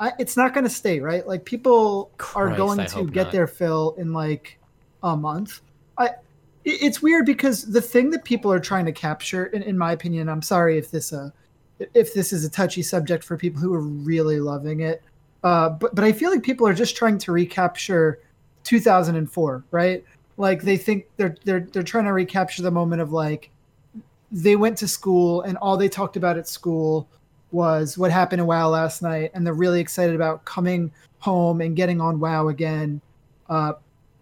I, 0.00 0.12
it's 0.18 0.36
not 0.36 0.54
going 0.54 0.64
to 0.64 0.70
stay 0.70 1.00
right. 1.00 1.26
Like 1.26 1.44
people 1.44 2.12
are 2.36 2.54
going 2.54 2.80
I 2.80 2.86
to 2.86 3.04
get 3.04 3.24
not. 3.24 3.32
their 3.32 3.46
fill 3.46 3.94
in 3.98 4.12
like 4.12 4.58
a 5.02 5.16
month. 5.16 5.60
I 5.96 6.10
it's 6.64 7.02
weird 7.02 7.26
because 7.26 7.64
the 7.64 7.80
thing 7.80 8.10
that 8.10 8.24
people 8.24 8.52
are 8.52 8.60
trying 8.60 8.84
to 8.86 8.92
capture, 8.92 9.46
in, 9.46 9.62
in 9.62 9.78
my 9.78 9.92
opinion, 9.92 10.28
I'm 10.28 10.42
sorry 10.42 10.78
if 10.78 10.90
this 10.90 11.12
uh 11.12 11.30
if 11.94 12.12
this 12.12 12.32
is 12.32 12.44
a 12.44 12.50
touchy 12.50 12.82
subject 12.82 13.22
for 13.22 13.36
people 13.36 13.60
who 13.60 13.72
are 13.72 13.80
really 13.80 14.40
loving 14.40 14.80
it, 14.80 15.02
uh, 15.44 15.70
but 15.70 15.94
but 15.94 16.04
I 16.04 16.12
feel 16.12 16.30
like 16.30 16.42
people 16.42 16.66
are 16.66 16.74
just 16.74 16.96
trying 16.96 17.18
to 17.18 17.32
recapture 17.32 18.20
2004, 18.64 19.64
right? 19.70 20.04
Like 20.36 20.62
they 20.62 20.76
think 20.76 21.06
they're 21.16 21.36
they're 21.44 21.60
they're 21.60 21.82
trying 21.82 22.04
to 22.04 22.12
recapture 22.12 22.62
the 22.62 22.70
moment 22.70 23.02
of 23.02 23.12
like 23.12 23.50
they 24.30 24.56
went 24.56 24.76
to 24.78 24.88
school 24.88 25.42
and 25.42 25.56
all 25.58 25.76
they 25.76 25.88
talked 25.88 26.16
about 26.16 26.36
at 26.36 26.46
school 26.46 27.08
was 27.50 27.96
what 27.96 28.10
happened 28.10 28.40
in 28.40 28.46
WoW 28.46 28.68
last 28.68 29.02
night, 29.02 29.30
and 29.34 29.46
they're 29.46 29.54
really 29.54 29.80
excited 29.80 30.14
about 30.14 30.44
coming 30.44 30.92
home 31.18 31.60
and 31.60 31.76
getting 31.76 32.00
on 32.00 32.20
WoW 32.20 32.48
again. 32.48 33.00
Uh, 33.48 33.72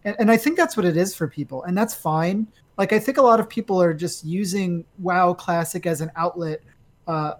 and, 0.07 0.17
and 0.21 0.31
I 0.31 0.37
think 0.39 0.57
that's 0.57 0.77
what 0.77 0.87
it 0.87 0.97
is 0.97 1.15
for 1.15 1.29
people, 1.29 1.65
and 1.65 1.77
that's 1.77 1.95
fine. 1.95 2.47
Like 2.79 2.93
I 2.93 2.99
think 2.99 3.19
a 3.19 3.23
lot 3.23 3.41
of 3.41 3.49
people 3.49 3.81
are 3.83 3.93
just 3.93 4.25
using 4.25 4.85
WoW 4.99 5.35
Classic 5.35 5.85
as 5.87 6.01
an 6.01 6.11
outlet 6.17 6.63
uh, 7.07 7.35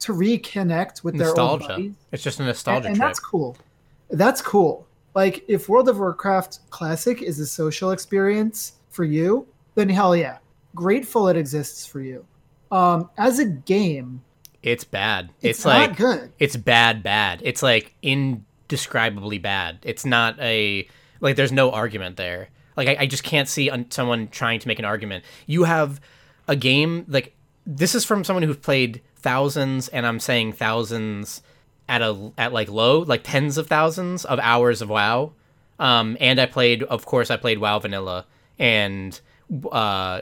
to 0.00 0.12
reconnect 0.12 1.02
with 1.02 1.16
their 1.16 1.28
old 1.28 1.60
nostalgia. 1.60 1.68
buddies 1.68 1.94
It's 2.12 2.22
just 2.22 2.40
a 2.40 2.44
nostalgia 2.44 2.86
and, 2.88 2.94
and 2.94 3.00
that's 3.00 3.20
cool. 3.20 3.56
That's 4.10 4.42
cool. 4.42 4.86
Like 5.14 5.44
if 5.48 5.68
World 5.68 5.88
of 5.88 5.98
Warcraft 5.98 6.70
Classic 6.70 7.22
is 7.22 7.40
a 7.40 7.46
social 7.46 7.92
experience 7.92 8.74
for 8.90 9.04
you, 9.04 9.46
then 9.74 9.88
hell 9.88 10.14
yeah, 10.14 10.38
grateful 10.74 11.28
it 11.28 11.36
exists 11.36 11.86
for 11.86 12.00
you. 12.00 12.24
Um, 12.70 13.10
as 13.18 13.38
a 13.38 13.44
game, 13.44 14.22
It's 14.62 14.84
bad. 14.84 15.30
it's, 15.40 15.60
It's, 15.60 15.64
not 15.64 15.88
like 15.90 15.96
good. 15.96 16.32
it's 16.38 16.56
bad, 16.56 17.02
bad. 17.02 17.40
It's 17.44 17.62
like 17.62 17.94
indescribably 18.02 19.38
bad. 19.38 19.78
It's 19.82 20.04
not 20.04 20.38
a 20.40 20.88
like. 21.20 21.36
There's 21.36 21.52
no 21.52 21.70
argument 21.70 22.16
there. 22.16 22.48
Like 22.76 22.88
I, 22.88 22.96
I 23.00 23.06
just 23.06 23.22
can't 23.22 23.48
see 23.48 23.70
un- 23.70 23.90
someone 23.90 24.28
trying 24.28 24.60
to 24.60 24.68
make 24.68 24.78
an 24.78 24.84
argument. 24.84 25.24
You 25.46 25.64
have 25.64 26.00
a 26.48 26.56
game 26.56 27.04
like 27.08 27.34
this 27.66 27.94
is 27.94 28.04
from 28.04 28.24
someone 28.24 28.42
who's 28.42 28.56
played 28.56 29.02
thousands, 29.16 29.88
and 29.88 30.06
I'm 30.06 30.20
saying 30.20 30.52
thousands 30.54 31.42
at 31.88 32.02
a 32.02 32.32
at 32.38 32.52
like 32.52 32.68
low, 32.68 33.00
like 33.00 33.22
tens 33.24 33.58
of 33.58 33.66
thousands 33.66 34.24
of 34.24 34.38
hours 34.38 34.82
of 34.82 34.88
WoW. 34.88 35.32
Um, 35.78 36.16
and 36.20 36.38
I 36.38 36.46
played, 36.46 36.82
of 36.82 37.06
course, 37.06 37.30
I 37.30 37.38
played 37.38 37.58
WoW 37.58 37.78
Vanilla 37.78 38.26
and 38.58 39.18
uh, 39.72 40.20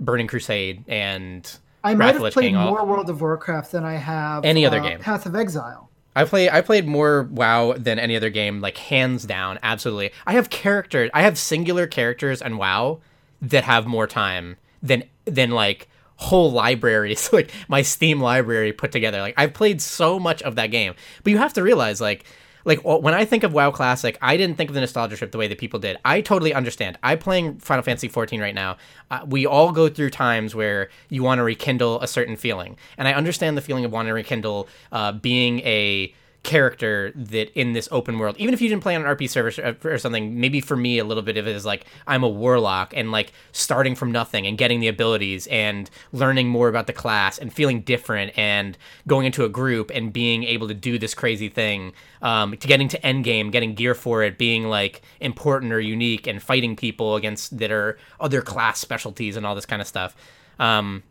Burning 0.00 0.26
Crusade 0.26 0.84
and 0.88 1.58
I 1.84 1.94
might 1.94 2.16
of 2.16 2.22
have 2.22 2.32
played 2.32 2.54
more 2.54 2.84
World 2.84 3.08
of 3.08 3.20
Warcraft 3.20 3.70
than 3.70 3.84
I 3.84 3.94
have 3.94 4.44
Any 4.44 4.66
other 4.66 4.80
uh, 4.80 4.88
game. 4.88 4.98
Path 4.98 5.24
of 5.24 5.36
Exile. 5.36 5.88
I 6.16 6.24
play 6.24 6.48
I 6.48 6.62
played 6.62 6.86
more 6.88 7.24
WoW 7.24 7.74
than 7.74 7.98
any 7.98 8.16
other 8.16 8.30
game, 8.30 8.60
like 8.60 8.78
hands 8.78 9.24
down, 9.24 9.58
absolutely. 9.62 10.10
I 10.26 10.32
have 10.32 10.48
characters 10.48 11.10
I 11.12 11.22
have 11.22 11.38
singular 11.38 11.86
characters 11.86 12.40
and 12.40 12.58
WoW 12.58 13.00
that 13.42 13.64
have 13.64 13.86
more 13.86 14.06
time 14.06 14.56
than 14.82 15.04
than 15.26 15.50
like 15.50 15.88
whole 16.16 16.50
libraries, 16.50 17.30
like 17.32 17.50
my 17.68 17.82
Steam 17.82 18.20
library 18.20 18.72
put 18.72 18.92
together. 18.92 19.20
Like 19.20 19.34
I've 19.36 19.52
played 19.52 19.82
so 19.82 20.18
much 20.18 20.42
of 20.42 20.56
that 20.56 20.68
game. 20.68 20.94
But 21.22 21.32
you 21.32 21.38
have 21.38 21.52
to 21.52 21.62
realize 21.62 22.00
like 22.00 22.24
like 22.66 22.80
when 22.84 23.14
I 23.14 23.24
think 23.24 23.44
of 23.44 23.52
WoW 23.52 23.70
Classic, 23.70 24.18
I 24.20 24.36
didn't 24.36 24.56
think 24.56 24.68
of 24.68 24.74
the 24.74 24.80
nostalgia 24.80 25.16
trip 25.16 25.30
the 25.30 25.38
way 25.38 25.46
that 25.46 25.56
people 25.56 25.78
did. 25.78 25.96
I 26.04 26.20
totally 26.20 26.52
understand. 26.52 26.98
I'm 27.02 27.18
playing 27.18 27.58
Final 27.58 27.84
Fantasy 27.84 28.08
14 28.08 28.40
right 28.40 28.54
now. 28.54 28.76
Uh, 29.08 29.24
we 29.26 29.46
all 29.46 29.70
go 29.70 29.88
through 29.88 30.10
times 30.10 30.54
where 30.54 30.90
you 31.08 31.22
want 31.22 31.38
to 31.38 31.44
rekindle 31.44 32.02
a 32.02 32.08
certain 32.08 32.36
feeling, 32.36 32.76
and 32.98 33.06
I 33.06 33.12
understand 33.12 33.56
the 33.56 33.62
feeling 33.62 33.84
of 33.84 33.92
wanting 33.92 34.10
to 34.10 34.14
rekindle 34.14 34.68
uh, 34.90 35.12
being 35.12 35.60
a 35.60 36.12
character 36.46 37.12
that 37.14 37.52
in 37.58 37.72
this 37.72 37.88
open 37.90 38.18
world 38.18 38.36
even 38.38 38.54
if 38.54 38.62
you 38.62 38.68
didn't 38.68 38.82
play 38.82 38.94
on 38.94 39.04
an 39.04 39.16
rp 39.16 39.28
service 39.28 39.58
or, 39.58 39.76
or 39.84 39.98
something 39.98 40.40
maybe 40.40 40.60
for 40.60 40.76
me 40.76 40.98
a 40.98 41.04
little 41.04 41.22
bit 41.22 41.36
of 41.36 41.46
it 41.46 41.54
is 41.56 41.66
like 41.66 41.84
i'm 42.06 42.22
a 42.22 42.28
warlock 42.28 42.94
and 42.96 43.10
like 43.10 43.32
starting 43.50 43.94
from 43.94 44.12
nothing 44.12 44.46
and 44.46 44.56
getting 44.56 44.78
the 44.78 44.86
abilities 44.86 45.48
and 45.48 45.90
learning 46.12 46.48
more 46.48 46.68
about 46.68 46.86
the 46.86 46.92
class 46.92 47.36
and 47.36 47.52
feeling 47.52 47.80
different 47.80 48.32
and 48.38 48.78
going 49.06 49.26
into 49.26 49.44
a 49.44 49.48
group 49.48 49.90
and 49.92 50.12
being 50.12 50.44
able 50.44 50.68
to 50.68 50.74
do 50.74 50.98
this 50.98 51.12
crazy 51.12 51.48
thing 51.48 51.92
um, 52.22 52.56
to 52.56 52.68
getting 52.68 52.88
to 52.88 53.04
end 53.04 53.24
game 53.24 53.50
getting 53.50 53.74
gear 53.74 53.94
for 53.94 54.22
it 54.22 54.38
being 54.38 54.64
like 54.68 55.02
important 55.20 55.72
or 55.72 55.80
unique 55.80 56.26
and 56.28 56.40
fighting 56.40 56.76
people 56.76 57.16
against 57.16 57.58
that 57.58 57.72
are 57.72 57.98
other 58.20 58.40
class 58.40 58.78
specialties 58.78 59.36
and 59.36 59.44
all 59.44 59.56
this 59.56 59.66
kind 59.66 59.82
of 59.82 59.88
stuff 59.88 60.14
um, 60.58 61.02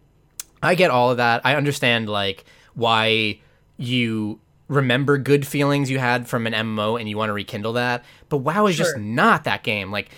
I 0.66 0.76
get 0.76 0.90
all 0.90 1.12
of 1.12 1.18
that. 1.18 1.42
I 1.46 1.56
understand 1.56 2.10
like 2.10 2.46
why 2.74 3.40
you 3.78 4.40
remember 4.68 5.18
good 5.18 5.46
feelings 5.46 5.90
you 5.90 6.00
had 6.00 6.28
from 6.28 6.48
an 6.48 6.54
MMO 6.54 7.00
and 7.00 7.08
you 7.08 7.18
want 7.18 7.30
to 7.30 7.34
rekindle 7.34 7.74
that. 7.74 8.04
But 8.30 8.38
WoW 8.38 8.66
is 8.68 8.78
just 8.78 8.98
not 8.98 9.44
that 9.44 9.64
game. 9.64 9.92
Like 9.92 10.10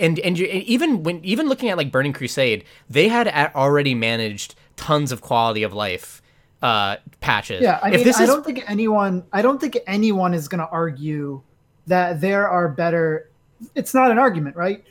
and 0.00 0.18
and, 0.20 0.38
you, 0.38 0.46
even 0.46 1.02
when 1.02 1.24
even 1.24 1.48
looking 1.48 1.68
at 1.70 1.76
like 1.76 1.90
Burning 1.90 2.12
Crusade, 2.12 2.64
they 2.88 3.08
had 3.08 3.28
already 3.54 3.94
managed 3.94 4.54
tons 4.76 5.12
of 5.12 5.20
quality 5.20 5.62
of 5.62 5.72
life 5.72 6.22
uh 6.62 6.96
patches. 7.20 7.62
Yeah, 7.62 7.78
I 7.82 7.88
if 7.88 7.96
mean, 7.96 8.04
this 8.04 8.18
I 8.18 8.24
is 8.24 8.28
don't 8.28 8.44
think 8.44 8.64
anyone, 8.68 9.24
I 9.32 9.42
don't 9.42 9.60
think 9.60 9.78
anyone 9.86 10.34
is 10.34 10.48
going 10.48 10.60
to 10.60 10.68
argue 10.68 11.42
that 11.86 12.20
there 12.20 12.48
are 12.48 12.68
better. 12.68 13.30
It's 13.74 13.94
not 13.94 14.10
an 14.10 14.18
argument, 14.18 14.56
right? 14.56 14.84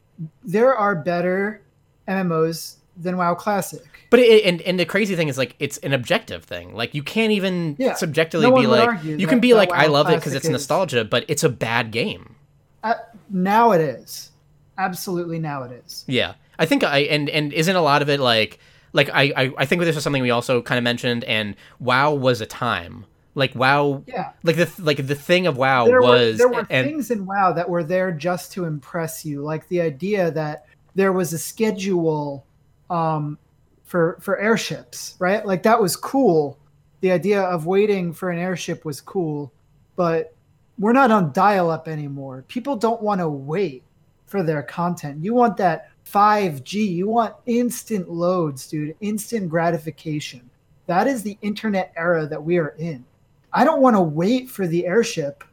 There 0.43 0.75
are 0.75 0.95
better 0.95 1.61
MMOs 2.07 2.75
than 2.97 3.17
WoW 3.17 3.35
Classic. 3.35 3.83
But 4.15 4.23
it, 4.23 4.45
and 4.45 4.61
and 4.61 4.79
the 4.79 4.85
crazy 4.85 5.15
thing 5.15 5.27
is 5.27 5.37
like 5.37 5.55
it's 5.59 5.77
an 5.79 5.91
objective 5.93 6.45
thing. 6.45 6.73
Like 6.73 6.93
you 6.93 7.03
can't 7.03 7.31
even 7.31 7.75
Yeah, 7.77 7.95
subjectively 7.95 8.49
no 8.49 8.55
be 8.55 8.65
like 8.67 9.03
you 9.03 9.27
can 9.27 9.39
be 9.39 9.53
like 9.53 9.71
I 9.71 9.87
love 9.87 10.09
it 10.09 10.15
because 10.15 10.33
it's 10.33 10.45
is- 10.45 10.51
nostalgia, 10.51 11.03
but 11.03 11.25
it's 11.27 11.43
a 11.43 11.49
bad 11.49 11.91
game. 11.91 12.35
Uh, 12.83 12.93
now 13.29 13.71
it 13.71 13.81
is, 13.81 14.31
absolutely 14.77 15.39
now 15.39 15.63
it 15.63 15.83
is. 15.83 16.05
Yeah, 16.07 16.35
I 16.57 16.65
think 16.65 16.83
I 16.83 16.99
and 16.99 17.29
and 17.29 17.51
isn't 17.51 17.75
a 17.75 17.81
lot 17.81 18.01
of 18.01 18.09
it 18.09 18.19
like 18.19 18.59
like 18.93 19.09
I 19.09 19.33
I, 19.35 19.51
I 19.57 19.65
think 19.65 19.81
this 19.81 19.97
is 19.97 20.03
something 20.03 20.21
we 20.21 20.31
also 20.31 20.61
kind 20.61 20.77
of 20.77 20.83
mentioned. 20.83 21.23
And 21.25 21.55
WoW 21.79 22.13
was 22.13 22.41
a 22.41 22.45
time 22.45 23.05
like 23.35 23.53
WoW. 23.53 24.03
Yeah. 24.07 24.31
Like 24.43 24.55
the 24.55 24.71
like 24.79 25.05
the 25.05 25.15
thing 25.15 25.45
of 25.45 25.57
WoW 25.57 25.85
there 25.85 26.01
was 26.01 26.33
were, 26.33 26.37
there 26.37 26.47
were 26.47 26.67
and 26.69 26.87
things 26.87 27.11
in 27.11 27.25
WoW 27.25 27.51
that 27.51 27.69
were 27.69 27.83
there 27.83 28.11
just 28.11 28.53
to 28.53 28.65
impress 28.65 29.25
you, 29.25 29.41
like 29.43 29.67
the 29.67 29.81
idea 29.81 30.31
that 30.31 30.65
there 30.95 31.11
was 31.11 31.33
a 31.33 31.37
schedule 31.37 32.45
um, 32.89 33.37
for 33.85 34.17
for 34.19 34.37
airships, 34.37 35.15
right? 35.19 35.45
Like 35.45 35.63
that 35.63 35.81
was 35.81 35.95
cool. 35.95 36.59
The 37.01 37.11
idea 37.11 37.41
of 37.41 37.65
waiting 37.65 38.11
for 38.11 38.29
an 38.31 38.39
airship 38.39 38.83
was 38.83 38.99
cool, 38.99 39.53
but 39.95 40.35
we're 40.77 40.93
not 40.93 41.11
on 41.11 41.31
dial-up 41.31 41.87
anymore. 41.87 42.43
People 42.47 42.75
don't 42.75 43.01
want 43.01 43.21
to 43.21 43.29
wait 43.29 43.83
for 44.25 44.43
their 44.43 44.63
content. 44.63 45.23
You 45.23 45.33
want 45.33 45.55
that 45.57 45.89
5G. 46.05 46.73
You 46.93 47.07
want 47.07 47.35
instant 47.45 48.09
loads, 48.09 48.67
dude. 48.67 48.95
Instant 48.99 49.49
gratification. 49.49 50.49
That 50.87 51.07
is 51.07 51.23
the 51.23 51.37
internet 51.41 51.93
era 51.95 52.27
that 52.27 52.43
we 52.43 52.57
are 52.57 52.75
in. 52.77 53.05
I 53.53 53.63
don't 53.63 53.81
want 53.81 53.95
to 53.95 54.01
wait 54.01 54.49
for 54.49 54.67
the 54.67 54.85
airship. 54.85 55.43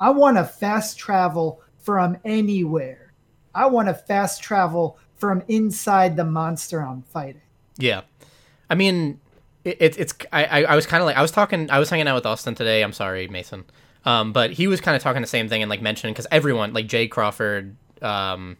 I 0.00 0.10
want 0.10 0.36
to 0.36 0.44
fast 0.44 0.98
travel 0.98 1.60
from 1.78 2.18
anywhere. 2.24 3.12
I 3.54 3.66
want 3.66 3.88
to 3.88 3.94
fast 3.94 4.42
travel 4.42 4.98
from 5.16 5.42
inside 5.48 6.16
the 6.16 6.24
monster 6.24 6.82
I'm 6.82 7.02
fighting. 7.02 7.42
Yeah, 7.78 8.02
I 8.68 8.74
mean, 8.74 9.20
it, 9.64 9.76
it's 9.80 9.96
it's 9.96 10.14
I 10.32 10.64
I, 10.64 10.76
was 10.76 10.86
kind 10.86 11.02
of 11.02 11.06
like 11.06 11.16
I 11.16 11.22
was 11.22 11.30
talking 11.30 11.70
I 11.70 11.78
was 11.78 11.90
hanging 11.90 12.08
out 12.08 12.14
with 12.14 12.26
Austin 12.26 12.54
today. 12.54 12.82
I'm 12.82 12.92
sorry, 12.92 13.28
Mason. 13.28 13.64
Um, 14.04 14.32
but 14.32 14.50
he 14.52 14.66
was 14.66 14.80
kind 14.80 14.96
of 14.96 15.02
talking 15.02 15.22
the 15.22 15.28
same 15.28 15.48
thing 15.48 15.62
and 15.62 15.70
like 15.70 15.80
mentioning 15.80 16.12
because 16.12 16.26
everyone 16.30 16.72
like 16.72 16.86
Jay 16.86 17.08
Crawford. 17.08 17.76
Um, 18.00 18.56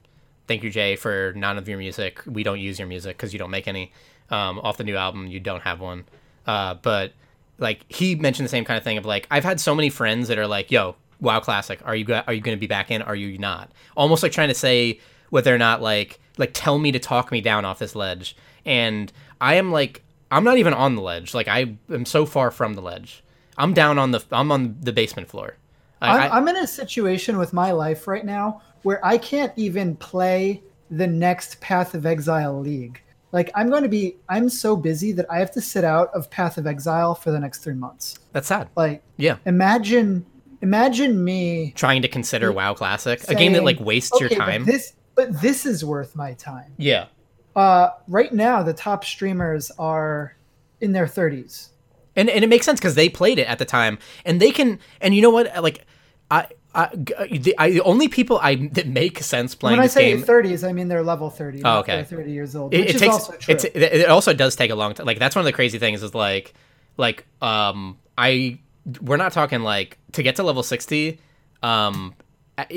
thank 0.46 0.62
you, 0.62 0.70
Jay, 0.70 0.96
for 0.96 1.33
none 1.35 1.59
of 1.59 1.68
your 1.68 1.79
music. 1.79 2.20
We 2.27 2.42
don't 2.42 2.61
use 2.61 2.79
your 2.79 2.88
music 2.88 3.16
because 3.16 3.33
you 3.33 3.38
don't 3.38 3.51
make 3.51 3.68
any. 3.68 3.92
Um, 4.31 4.61
off 4.61 4.79
the 4.79 4.85
new 4.85 4.96
album, 4.96 5.27
you 5.27 5.40
don't 5.40 5.61
have 5.61 5.79
one. 5.81 6.05
Uh, 6.46 6.75
but 6.75 7.12
like 7.59 7.85
he 7.92 8.14
mentioned 8.14 8.44
the 8.44 8.51
same 8.51 8.64
kind 8.64 8.79
of 8.79 8.85
thing 8.85 8.98
of 8.98 9.05
like 9.05 9.27
I've 9.31 9.44
had 9.44 9.61
so 9.61 9.75
many 9.75 9.90
friends 9.90 10.29
that 10.29 10.38
are 10.38 10.46
like, 10.46 10.70
"Yo, 10.70 10.96
WoW 11.20 11.40
Classic, 11.40 11.81
are 11.85 11.94
you 11.94 12.07
are 12.14 12.33
you 12.33 12.40
going 12.40 12.57
to 12.57 12.61
be 12.61 12.66
back 12.66 12.90
in? 12.90 13.03
Are 13.03 13.16
you 13.16 13.38
not?" 13.38 13.70
Almost 13.96 14.22
like 14.22 14.33
trying 14.33 14.48
to 14.48 14.55
say 14.55 15.01
whether 15.31 15.55
or 15.55 15.59
not 15.59 15.83
like 15.83 16.20
like 16.38 16.51
tell 16.53 16.79
me 16.79 16.92
to 16.92 16.98
talk 16.98 17.31
me 17.31 17.40
down 17.40 17.64
off 17.64 17.79
this 17.79 17.94
ledge. 17.94 18.37
And 18.64 19.12
I 19.40 19.55
am 19.55 19.72
like 19.72 20.03
I'm 20.31 20.44
not 20.44 20.57
even 20.59 20.72
on 20.75 20.96
the 20.96 21.03
ledge. 21.03 21.35
Like 21.35 21.48
I 21.48 21.77
am 21.90 22.05
so 22.07 22.25
far 22.27 22.51
from 22.51 22.75
the 22.75 22.83
ledge. 22.83 23.22
I'm 23.59 23.75
down 23.75 23.98
on 23.98 24.11
the 24.12 24.25
I'm 24.33 24.51
on 24.53 24.77
the 24.81 24.92
basement 24.92 25.29
floor. 25.29 25.57
I, 26.01 26.09
I'm, 26.09 26.20
I- 26.33 26.37
I'm 26.37 26.48
in 26.48 26.57
a 26.57 26.66
situation 26.66 27.38
with 27.38 27.53
my 27.53 27.70
life 27.72 28.07
right 28.09 28.25
now 28.25 28.62
where 28.83 29.05
I 29.05 29.18
can't 29.18 29.53
even 29.57 29.94
play 29.96 30.62
the 30.90 31.07
next 31.07 31.61
Path 31.61 31.94
of 31.94 32.05
Exile 32.07 32.59
League. 32.61 33.01
Like 33.31 33.51
I'm 33.55 33.70
going 33.70 33.83
to 33.85 33.88
be, 33.88 34.16
I'm 34.29 34.48
so 34.51 34.77
busy 34.77 35.12
that 35.12 35.25
I 35.31 35.38
have 35.38 35.51
to 35.53 35.61
sit 35.61 35.85
out 35.85 36.11
of 36.12 36.29
Path 36.31 36.59
of 36.59 36.66
Exile 36.66 37.14
for 37.14 37.31
the 37.31 37.38
next 37.40 37.61
three 37.61 37.72
months. 37.75 38.18
that's 38.33 38.48
sad. 38.48 38.68
Like 38.77 39.03
Yeah. 39.16 39.37
imagine, 39.46 40.27
imagine 40.61 41.22
me 41.25 41.72
Trying 41.77 42.03
to 42.03 42.09
consider 42.09 42.53
WoW 42.53 42.75
Classic, 42.75 43.22
a 43.29 43.35
game 43.35 43.53
that 43.53 43.64
like 43.64 43.81
wastes 43.81 44.18
your 44.20 44.27
"Okay, 44.27 44.37
but 44.37 44.44
time. 44.44 44.64
This, 44.64 44.92
but 45.14 45.40
this 45.40 45.64
is 45.66 45.85
worth 45.85 46.14
my 46.16 46.35
time. 46.35 46.72
yeah. 46.77 47.07
Uh, 47.55 47.91
right 48.09 48.33
now, 48.33 48.62
the 48.62 48.73
top 48.73 49.05
streamers 49.05 49.71
are 49.79 50.37
in 50.81 50.93
their 50.93 51.07
30s. 51.07 51.69
and 52.17 52.29
and 52.29 52.45
it 52.45 52.49
makes 52.49 52.67
sense 52.67 52.81
because 52.81 52.95
they 52.95 53.09
played 53.09 53.38
it 53.38 53.47
at 53.47 53.59
the 53.59 53.65
time, 53.65 53.99
and 54.25 54.41
they 54.41 54.51
can. 54.51 54.79
And 55.01 55.15
you 55.15 55.23
know 55.23 55.31
what? 55.31 55.62
Like, 55.62 55.85
I, 56.31 56.47
I, 56.75 56.88
the, 56.95 57.55
I 57.59 57.71
the 57.71 57.83
only 57.83 58.09
people 58.09 58.38
I 58.43 58.55
that 58.73 58.87
make 58.87 59.19
sense 59.23 59.55
playing 59.55 59.77
When 59.77 59.85
I 59.85 59.88
say 59.88 60.15
game. 60.15 60.23
30s, 60.23 60.67
I 60.67 60.73
mean 60.73 60.88
they're 60.88 61.03
level 61.03 61.29
30. 61.29 61.62
Oh, 61.65 61.81
okay. 61.81 61.97
they're 61.97 62.05
30 62.05 62.33
years 62.33 62.57
old, 62.57 62.73
it, 62.73 62.81
which 62.81 62.88
it 62.91 62.95
is 62.95 63.01
takes 63.01 63.15
also 63.15 63.37
true. 63.37 63.55
it's 63.55 63.65
it, 63.65 63.77
it 63.77 64.09
also 64.09 64.33
does 64.33 64.57
take 64.57 64.71
a 64.71 64.75
long 64.75 64.95
time. 64.95 65.07
Like 65.07 65.19
that's 65.19 65.37
one 65.37 65.41
of 65.41 65.47
the 65.47 65.53
crazy 65.53 65.79
things 65.79 66.03
is 66.03 66.15
like 66.15 66.55
like 66.97 67.27
um 67.43 67.99
I 68.17 68.59
we're 69.01 69.19
not 69.19 69.33
talking 69.33 69.61
like 69.61 69.99
to 70.12 70.23
get 70.23 70.37
to 70.37 70.43
level 70.43 70.62
sixty. 70.62 71.21
Um, 71.62 72.15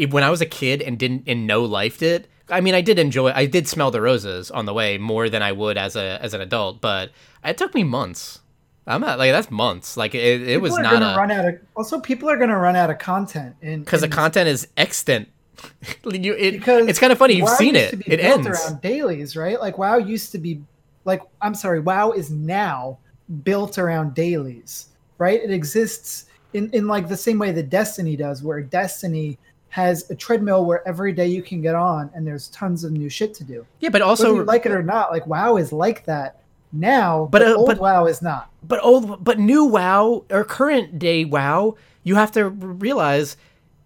when 0.10 0.24
I 0.24 0.30
was 0.30 0.42
a 0.42 0.46
kid 0.46 0.82
and 0.82 1.00
didn't 1.00 1.24
and 1.28 1.48
no 1.48 1.68
lifed 1.68 2.02
it. 2.02 2.28
I 2.50 2.62
mean, 2.62 2.76
I 2.76 2.82
did 2.82 3.00
enjoy. 3.00 3.32
I 3.32 3.46
did 3.46 3.68
smell 3.68 3.92
the 3.92 4.02
roses 4.02 4.52
on 4.52 4.66
the 4.66 4.74
way 4.74 4.98
more 4.98 5.30
than 5.30 5.42
I 5.42 5.52
would 5.52 5.78
as 5.78 5.96
a 5.96 6.20
as 6.22 6.34
an 6.34 6.42
adult, 6.42 6.82
but 6.82 7.12
it 7.44 7.58
took 7.58 7.74
me 7.74 7.84
months. 7.84 8.40
I'm 8.88 9.02
not 9.02 9.18
like 9.18 9.32
that's 9.32 9.50
months. 9.50 9.98
Like 9.98 10.14
it, 10.14 10.48
it 10.48 10.62
was 10.62 10.76
People 10.76 10.84
not 10.84 11.16
a 11.16 11.18
run 11.18 11.32
out 11.32 11.46
of. 11.46 11.56
Also, 11.76 12.00
people 12.00 12.30
are 12.30 12.38
gonna 12.38 12.58
run 12.58 12.76
out 12.76 12.90
of 12.90 13.00
content 13.00 13.56
in 13.62 13.80
because 13.80 14.02
the 14.02 14.08
content 14.08 14.48
is 14.48 14.68
extant. 14.78 15.30
you, 16.06 16.34
it, 16.34 16.52
because 16.52 16.88
it's 16.88 17.00
kind 17.00 17.12
of 17.12 17.18
funny. 17.18 17.36
You've 17.36 17.46
WoW 17.46 17.56
seen 17.56 17.76
it. 17.76 17.94
It 17.94 18.08
built 18.08 18.46
ends. 18.46 18.48
around 18.48 18.82
dailies, 18.82 19.36
right? 19.36 19.60
Like 19.60 19.78
WoW 19.78 19.98
used 19.98 20.32
to 20.34 20.38
be, 20.38 20.62
like 21.06 21.22
I'm 21.42 21.56
sorry, 21.56 21.80
WoW 21.80 22.12
is 22.12 22.30
now 22.30 23.00
built 23.44 23.80
around 23.80 24.14
dailies, 24.14 24.90
right? 25.18 25.42
It 25.42 25.50
exists 25.50 26.26
in 26.54 26.70
in 26.72 26.88
like 26.88 27.08
the 27.08 27.18
same 27.18 27.40
way 27.40 27.52
that 27.54 27.70
Destiny 27.72 28.16
does, 28.16 28.44
where 28.44 28.62
Destiny 28.62 29.40
has 29.76 30.10
a 30.10 30.16
treadmill 30.16 30.64
where 30.64 30.88
every 30.88 31.12
day 31.12 31.28
you 31.28 31.44
can 31.44 31.62
get 31.62 31.76
on, 31.76 32.10
and 32.16 32.26
there's 32.26 32.48
tons 32.48 32.86
of 32.86 32.94
new 32.94 33.10
shit 33.10 33.34
to 33.34 33.44
do. 33.44 33.66
Yeah, 33.82 33.90
but 33.90 33.96
Whether 34.00 34.06
also 34.10 34.36
you 34.36 34.44
like 34.46 34.66
it 34.66 34.72
or 34.72 34.82
not, 34.82 35.12
like 35.12 35.28
WoW 35.28 35.58
is 35.58 35.74
like 35.74 36.06
that 36.06 36.40
now, 36.72 37.28
But, 37.30 37.40
but, 37.40 37.52
uh, 37.52 37.56
old 37.56 37.68
but- 37.68 37.80
WoW 37.80 38.06
is 38.06 38.22
not. 38.22 38.50
but 38.66 38.80
old 38.82 39.22
but 39.22 39.38
new 39.38 39.66
WoW 39.66 40.24
or 40.32 40.46
current 40.46 40.98
day 40.98 41.26
WoW, 41.26 41.76
you 42.04 42.16
have 42.16 42.32
to 42.34 42.48
realize 42.48 43.36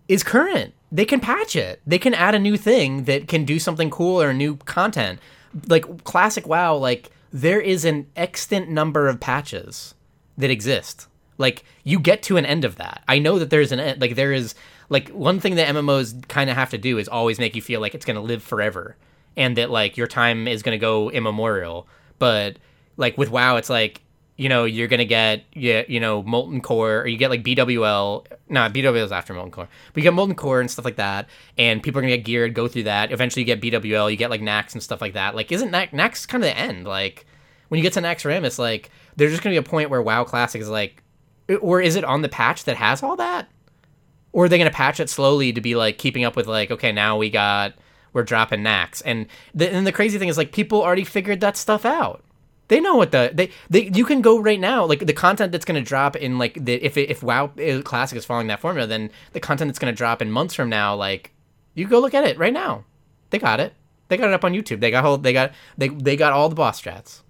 is 0.08 0.21
current. 0.21 0.75
They 0.91 1.06
can 1.06 1.19
patch 1.19 1.56
it. 1.56 1.82
They 1.88 1.97
can 1.97 2.13
add 2.13 2.36
a 2.36 2.39
new 2.39 2.56
thing 2.56 3.06
that 3.06 3.28
can 3.28 3.43
do 3.43 3.58
something 3.58 3.89
cool 3.89 4.21
or 4.21 4.32
new 4.32 4.58
content. 4.58 5.19
Like 5.67 6.04
classic 6.04 6.45
WoW, 6.47 6.75
like 6.75 7.10
there 7.34 7.60
is 7.60 7.84
an 7.84 8.06
extant 8.15 8.69
number 8.69 9.08
of 9.08 9.19
patches 9.19 9.95
that 10.38 10.52
exist. 10.52 11.08
Like 11.39 11.63
you 11.84 11.99
get 11.99 12.21
to 12.23 12.38
an 12.38 12.45
end 12.45 12.63
of 12.63 12.75
that. 12.75 13.02
I 13.08 13.17
know 13.17 13.39
that 13.39 13.49
there's 13.49 13.71
an 13.71 13.80
end. 13.80 13.99
Like 14.02 14.13
there 14.15 14.34
is 14.34 14.54
like 14.89 15.10
one 15.10 15.39
thing 15.39 15.56
that 15.56 15.67
MMOs 15.73 16.28
kind 16.28 16.49
of 16.49 16.56
have 16.56 16.71
to 16.71 16.78
do 16.78 16.97
is 16.97 17.08
always 17.08 17.39
make 17.39 17.56
you 17.56 17.62
feel 17.62 17.80
like 17.80 17.95
it's 17.95 18.06
going 18.06 18.15
to 18.15 18.21
live 18.21 18.43
forever 18.43 18.95
and 19.38 19.56
that 19.58 19.69
like 19.69 19.97
your 19.97 20.08
time 20.08 20.47
is 20.47 20.63
going 20.63 20.78
to 20.78 20.82
go 20.82 21.10
immemorial. 21.10 21.88
But 22.17 22.58
like 22.97 23.17
with 23.17 23.30
WoW, 23.30 23.56
it's 23.56 23.69
like 23.69 24.02
you 24.39 24.47
know 24.47 24.63
you're 24.63 24.88
gonna 24.88 25.04
get 25.04 25.43
yeah 25.54 25.84
you 25.89 25.99
know 25.99 26.23
molten 26.23 26.62
core 26.62 26.99
or 27.02 27.08
you 27.08 27.17
get 27.17 27.30
like 27.30 27.43
BWL. 27.43 28.25
Nah, 28.47 28.69
BWL 28.69 29.04
is 29.04 29.12
after 29.12 29.34
molten 29.34 29.52
core, 29.52 29.67
but 29.93 29.97
you 29.97 30.04
get 30.04 30.13
molten 30.13 30.36
core 30.36 30.62
and 30.62 30.71
stuff 30.71 30.86
like 30.86 30.95
that, 30.95 31.28
and 31.58 31.84
people 31.84 31.99
are 31.99 32.02
gonna 32.02 32.15
get 32.15 32.23
geared, 32.23 32.54
go 32.54 32.69
through 32.69 32.84
that. 32.84 33.12
Eventually, 33.12 33.41
you 33.41 33.45
get 33.45 33.62
BWL, 33.62 34.10
you 34.10 34.15
get 34.15 34.30
like 34.30 34.39
Nax 34.39 34.73
and 34.73 34.82
stuff 34.82 35.02
like 35.02 35.13
that. 35.13 35.36
Like, 35.36 35.52
isn't 35.52 35.71
Nax, 35.71 35.91
Nax 35.91 36.25
kind 36.25 36.41
of 36.41 36.49
the 36.49 36.58
end? 36.58 36.88
Like 36.88 37.25
when 37.67 37.80
you 37.80 37.84
get 37.84 37.91
to 37.93 38.02
Nax 38.02 38.23
Rim, 38.23 38.45
it's 38.45 38.58
like 38.58 38.89
there's 39.17 39.32
just 39.32 39.43
gonna 39.43 39.54
be 39.54 39.58
a 39.58 39.63
point 39.63 39.89
where 39.89 40.02
WoW 40.02 40.23
Classic 40.23 40.62
is 40.62 40.69
like, 40.69 41.04
or 41.60 41.82
is 41.82 41.97
it 41.97 42.06
on 42.06 42.21
the 42.21 42.30
patch 42.30 42.63
that 42.63 42.78
has 42.78 43.04
all 43.04 43.17
that? 43.17 43.49
Or 44.31 44.45
are 44.45 44.49
they 44.49 44.57
going 44.57 44.69
to 44.69 44.75
patch 44.75 44.99
it 44.99 45.09
slowly 45.09 45.51
to 45.53 45.61
be 45.61 45.75
like 45.75 45.97
keeping 45.97 46.23
up 46.23 46.35
with 46.35 46.47
like 46.47 46.71
okay 46.71 46.91
now 46.91 47.17
we 47.17 47.29
got 47.29 47.73
we're 48.13 48.23
dropping 48.23 48.61
Nax 48.61 49.01
and 49.05 49.27
the 49.53 49.71
and 49.71 49.85
the 49.85 49.91
crazy 49.91 50.17
thing 50.17 50.29
is 50.29 50.37
like 50.37 50.51
people 50.51 50.81
already 50.81 51.03
figured 51.03 51.41
that 51.41 51.57
stuff 51.57 51.85
out. 51.85 52.23
They 52.67 52.79
know 52.79 52.95
what 52.95 53.11
the 53.11 53.31
they 53.33 53.49
they 53.69 53.89
you 53.93 54.05
can 54.05 54.21
go 54.21 54.39
right 54.39 54.59
now 54.59 54.85
like 54.85 55.05
the 55.05 55.13
content 55.13 55.51
that's 55.51 55.65
going 55.65 55.81
to 55.81 55.87
drop 55.87 56.15
in 56.15 56.37
like 56.37 56.53
the 56.63 56.73
if 56.75 56.97
if 56.97 57.23
WoW 57.23 57.51
Classic 57.83 58.17
is 58.17 58.25
following 58.25 58.47
that 58.47 58.59
formula 58.59 58.87
then 58.87 59.09
the 59.33 59.39
content 59.39 59.69
that's 59.69 59.79
going 59.79 59.93
to 59.93 59.97
drop 59.97 60.21
in 60.21 60.31
months 60.31 60.53
from 60.53 60.69
now 60.69 60.95
like 60.95 61.31
you 61.73 61.87
go 61.87 61.99
look 61.99 62.13
at 62.13 62.25
it 62.25 62.37
right 62.37 62.53
now. 62.53 62.85
They 63.31 63.39
got 63.39 63.59
it. 63.59 63.73
They 64.07 64.17
got 64.17 64.29
it 64.29 64.33
up 64.33 64.43
on 64.43 64.53
YouTube. 64.53 64.79
They 64.79 64.91
got 64.91 65.03
whole 65.03 65.17
they 65.17 65.33
got 65.33 65.53
they 65.77 65.87
they 65.89 66.15
got 66.15 66.33
all 66.33 66.49
the 66.49 66.55
boss 66.55 66.81
strats. 66.81 67.21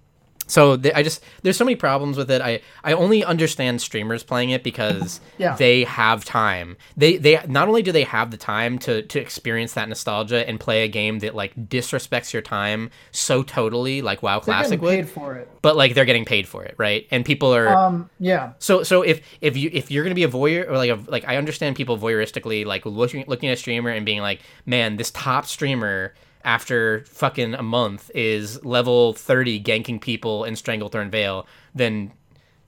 So 0.50 0.76
they, 0.76 0.92
I 0.92 1.02
just 1.02 1.22
there's 1.42 1.56
so 1.56 1.64
many 1.64 1.76
problems 1.76 2.16
with 2.16 2.30
it. 2.30 2.42
I 2.42 2.60
I 2.84 2.92
only 2.92 3.24
understand 3.24 3.80
streamers 3.80 4.22
playing 4.22 4.50
it 4.50 4.62
because 4.62 5.20
Yeah. 5.38 5.54
they 5.56 5.84
have 5.84 6.24
time. 6.24 6.76
They 6.96 7.16
they 7.16 7.40
not 7.46 7.68
only 7.68 7.82
do 7.82 7.92
they 7.92 8.02
have 8.04 8.30
the 8.30 8.36
time 8.36 8.78
to 8.80 9.02
to 9.02 9.18
experience 9.20 9.74
that 9.74 9.88
nostalgia 9.88 10.46
and 10.48 10.58
play 10.58 10.82
a 10.82 10.88
game 10.88 11.20
that 11.20 11.34
like 11.34 11.54
disrespects 11.68 12.32
your 12.32 12.42
time 12.42 12.90
so 13.12 13.42
totally 13.42 14.02
like 14.02 14.22
WoW 14.22 14.38
They're 14.40 14.44
Classic 14.44 14.80
getting 14.80 14.84
would, 14.84 15.06
paid 15.06 15.08
for 15.08 15.34
it. 15.36 15.48
but 15.62 15.76
like 15.76 15.94
they're 15.94 16.04
getting 16.04 16.24
paid 16.24 16.48
for 16.48 16.64
it, 16.64 16.74
right? 16.78 17.06
And 17.10 17.24
people 17.24 17.54
are 17.54 17.68
Um, 17.68 18.10
yeah. 18.18 18.52
so 18.58 18.82
so 18.82 19.02
if 19.02 19.20
if 19.40 19.56
you 19.56 19.70
if 19.72 19.90
you're 19.90 20.02
gonna 20.02 20.14
be 20.14 20.24
a 20.24 20.28
voyeur 20.28 20.68
or 20.68 20.76
like 20.76 20.90
a 20.90 20.98
like 21.08 21.24
I 21.28 21.36
understand 21.36 21.76
people 21.76 21.96
voyeuristically 21.96 22.64
like 22.66 22.84
looking 22.86 23.24
looking 23.28 23.48
at 23.48 23.52
a 23.52 23.56
streamer 23.56 23.90
and 23.90 24.04
being 24.04 24.20
like, 24.20 24.40
man, 24.66 24.96
this 24.96 25.10
top 25.12 25.46
streamer 25.46 26.12
after 26.44 27.04
fucking 27.06 27.54
a 27.54 27.62
month 27.62 28.10
is 28.14 28.64
level 28.64 29.12
thirty 29.12 29.60
ganking 29.62 30.00
people 30.00 30.44
in 30.44 30.54
Stranglethorn 30.54 31.10
Vale, 31.10 31.46
then 31.74 32.12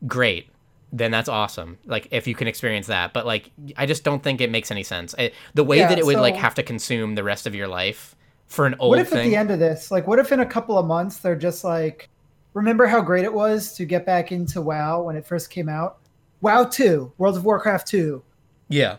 great. 0.07 0.49
Then 0.95 1.11
that's 1.11 1.29
awesome. 1.29 1.79
Like 1.87 2.09
if 2.11 2.27
you 2.27 2.35
can 2.35 2.49
experience 2.49 2.87
that, 2.89 3.13
but 3.15 3.25
like 3.25 3.51
I 3.77 3.87
just 3.87 4.05
don't 4.05 4.23
think 4.23 4.41
it 4.41 4.51
makes 4.51 4.71
any 4.71 4.83
sense. 4.83 5.15
I, 5.19 5.33
the 5.55 5.65
way 5.65 5.79
Yeah, 5.79 5.89
that 5.89 5.99
it 5.99 6.05
would 6.05 6.17
like 6.19 6.37
have 6.37 6.55
to 6.57 6.63
consume 6.63 7.15
the 7.15 7.25
rest 7.25 7.47
of 7.47 7.55
your 7.55 7.67
life 7.69 8.15
for 8.47 8.67
an 8.67 8.75
old 8.79 8.91
What 8.91 8.99
if 8.99 9.09
thing. 9.09 9.21
at 9.21 9.25
the 9.31 9.37
end 9.37 9.51
of 9.51 9.59
this, 9.59 9.91
like, 9.91 10.07
what 10.07 10.19
if 10.19 10.31
in 10.31 10.41
a 10.41 10.45
couple 10.47 10.77
of 10.77 10.85
months 10.85 11.17
they're 11.19 11.35
just 11.35 11.65
like, 11.65 12.11
remember 12.53 12.87
how 12.87 13.01
great 13.01 13.25
it 13.25 13.33
was 13.33 13.73
to 13.77 13.87
get 13.87 14.05
back 14.05 14.31
into 14.31 14.61
WoW 14.61 15.01
when 15.05 15.17
it 15.17 15.25
first 15.27 15.49
came 15.49 15.71
out? 15.71 15.97
WoW 16.43 16.65
2, 16.65 17.13
World 17.17 17.39
of 17.39 17.45
Warcraft 17.47 17.87
2. 17.87 18.23
yeah, 18.69 18.97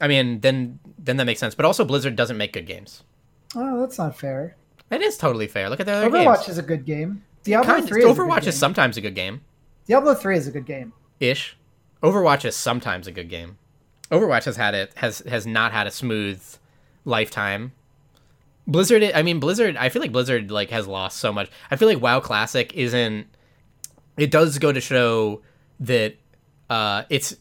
I 0.00 0.06
mean 0.06 0.40
then 0.40 0.78
then 0.96 1.16
that 1.16 1.24
makes 1.24 1.40
sense. 1.40 1.56
But 1.56 1.64
also 1.64 1.84
Blizzard 1.84 2.14
doesn't 2.14 2.36
make 2.36 2.52
good 2.52 2.66
games. 2.66 3.02
Oh, 3.54 3.80
that's 3.80 3.98
not 3.98 4.18
fair. 4.18 4.56
It 4.90 5.00
is 5.02 5.16
totally 5.16 5.46
fair. 5.46 5.68
Look 5.70 5.80
at 5.80 5.86
their 5.86 5.96
other 6.04 6.10
Overwatch 6.10 6.36
games. 6.40 6.48
is 6.50 6.58
a 6.58 6.62
good 6.62 6.84
game. 6.84 7.22
Diablo 7.44 7.74
Kind- 7.74 7.88
3 7.88 8.00
is 8.00 8.04
a 8.04 8.08
good 8.14 8.16
Overwatch 8.28 8.40
game. 8.42 8.48
is 8.48 8.58
sometimes 8.58 8.96
a 8.96 9.00
good 9.00 9.14
game. 9.14 9.40
Diablo 9.86 10.14
3 10.14 10.36
is 10.36 10.46
a 10.46 10.50
good 10.50 10.66
game. 10.66 10.92
Ish. 11.20 11.56
Overwatch 12.02 12.44
is 12.44 12.56
sometimes 12.56 13.06
a 13.06 13.12
good 13.12 13.28
game. 13.28 13.58
Overwatch 14.10 14.44
has 14.44 14.56
had 14.56 14.74
it 14.74 14.92
has 14.96 15.20
has 15.20 15.46
not 15.46 15.72
had 15.72 15.86
a 15.86 15.90
smooth 15.90 16.42
lifetime. 17.04 17.72
Blizzard 18.66 19.02
I 19.14 19.22
mean 19.22 19.40
Blizzard 19.40 19.76
I 19.76 19.88
feel 19.88 20.02
like 20.02 20.12
Blizzard 20.12 20.50
like 20.50 20.70
has 20.70 20.86
lost 20.86 21.18
so 21.18 21.32
much. 21.32 21.50
I 21.70 21.76
feel 21.76 21.88
like 21.88 22.00
WoW 22.00 22.20
Classic 22.20 22.72
isn't 22.74 23.26
it 24.16 24.30
does 24.30 24.58
go 24.58 24.70
to 24.72 24.80
show 24.80 25.42
that 25.80 26.16
uh 26.70 27.04
it's 27.08 27.34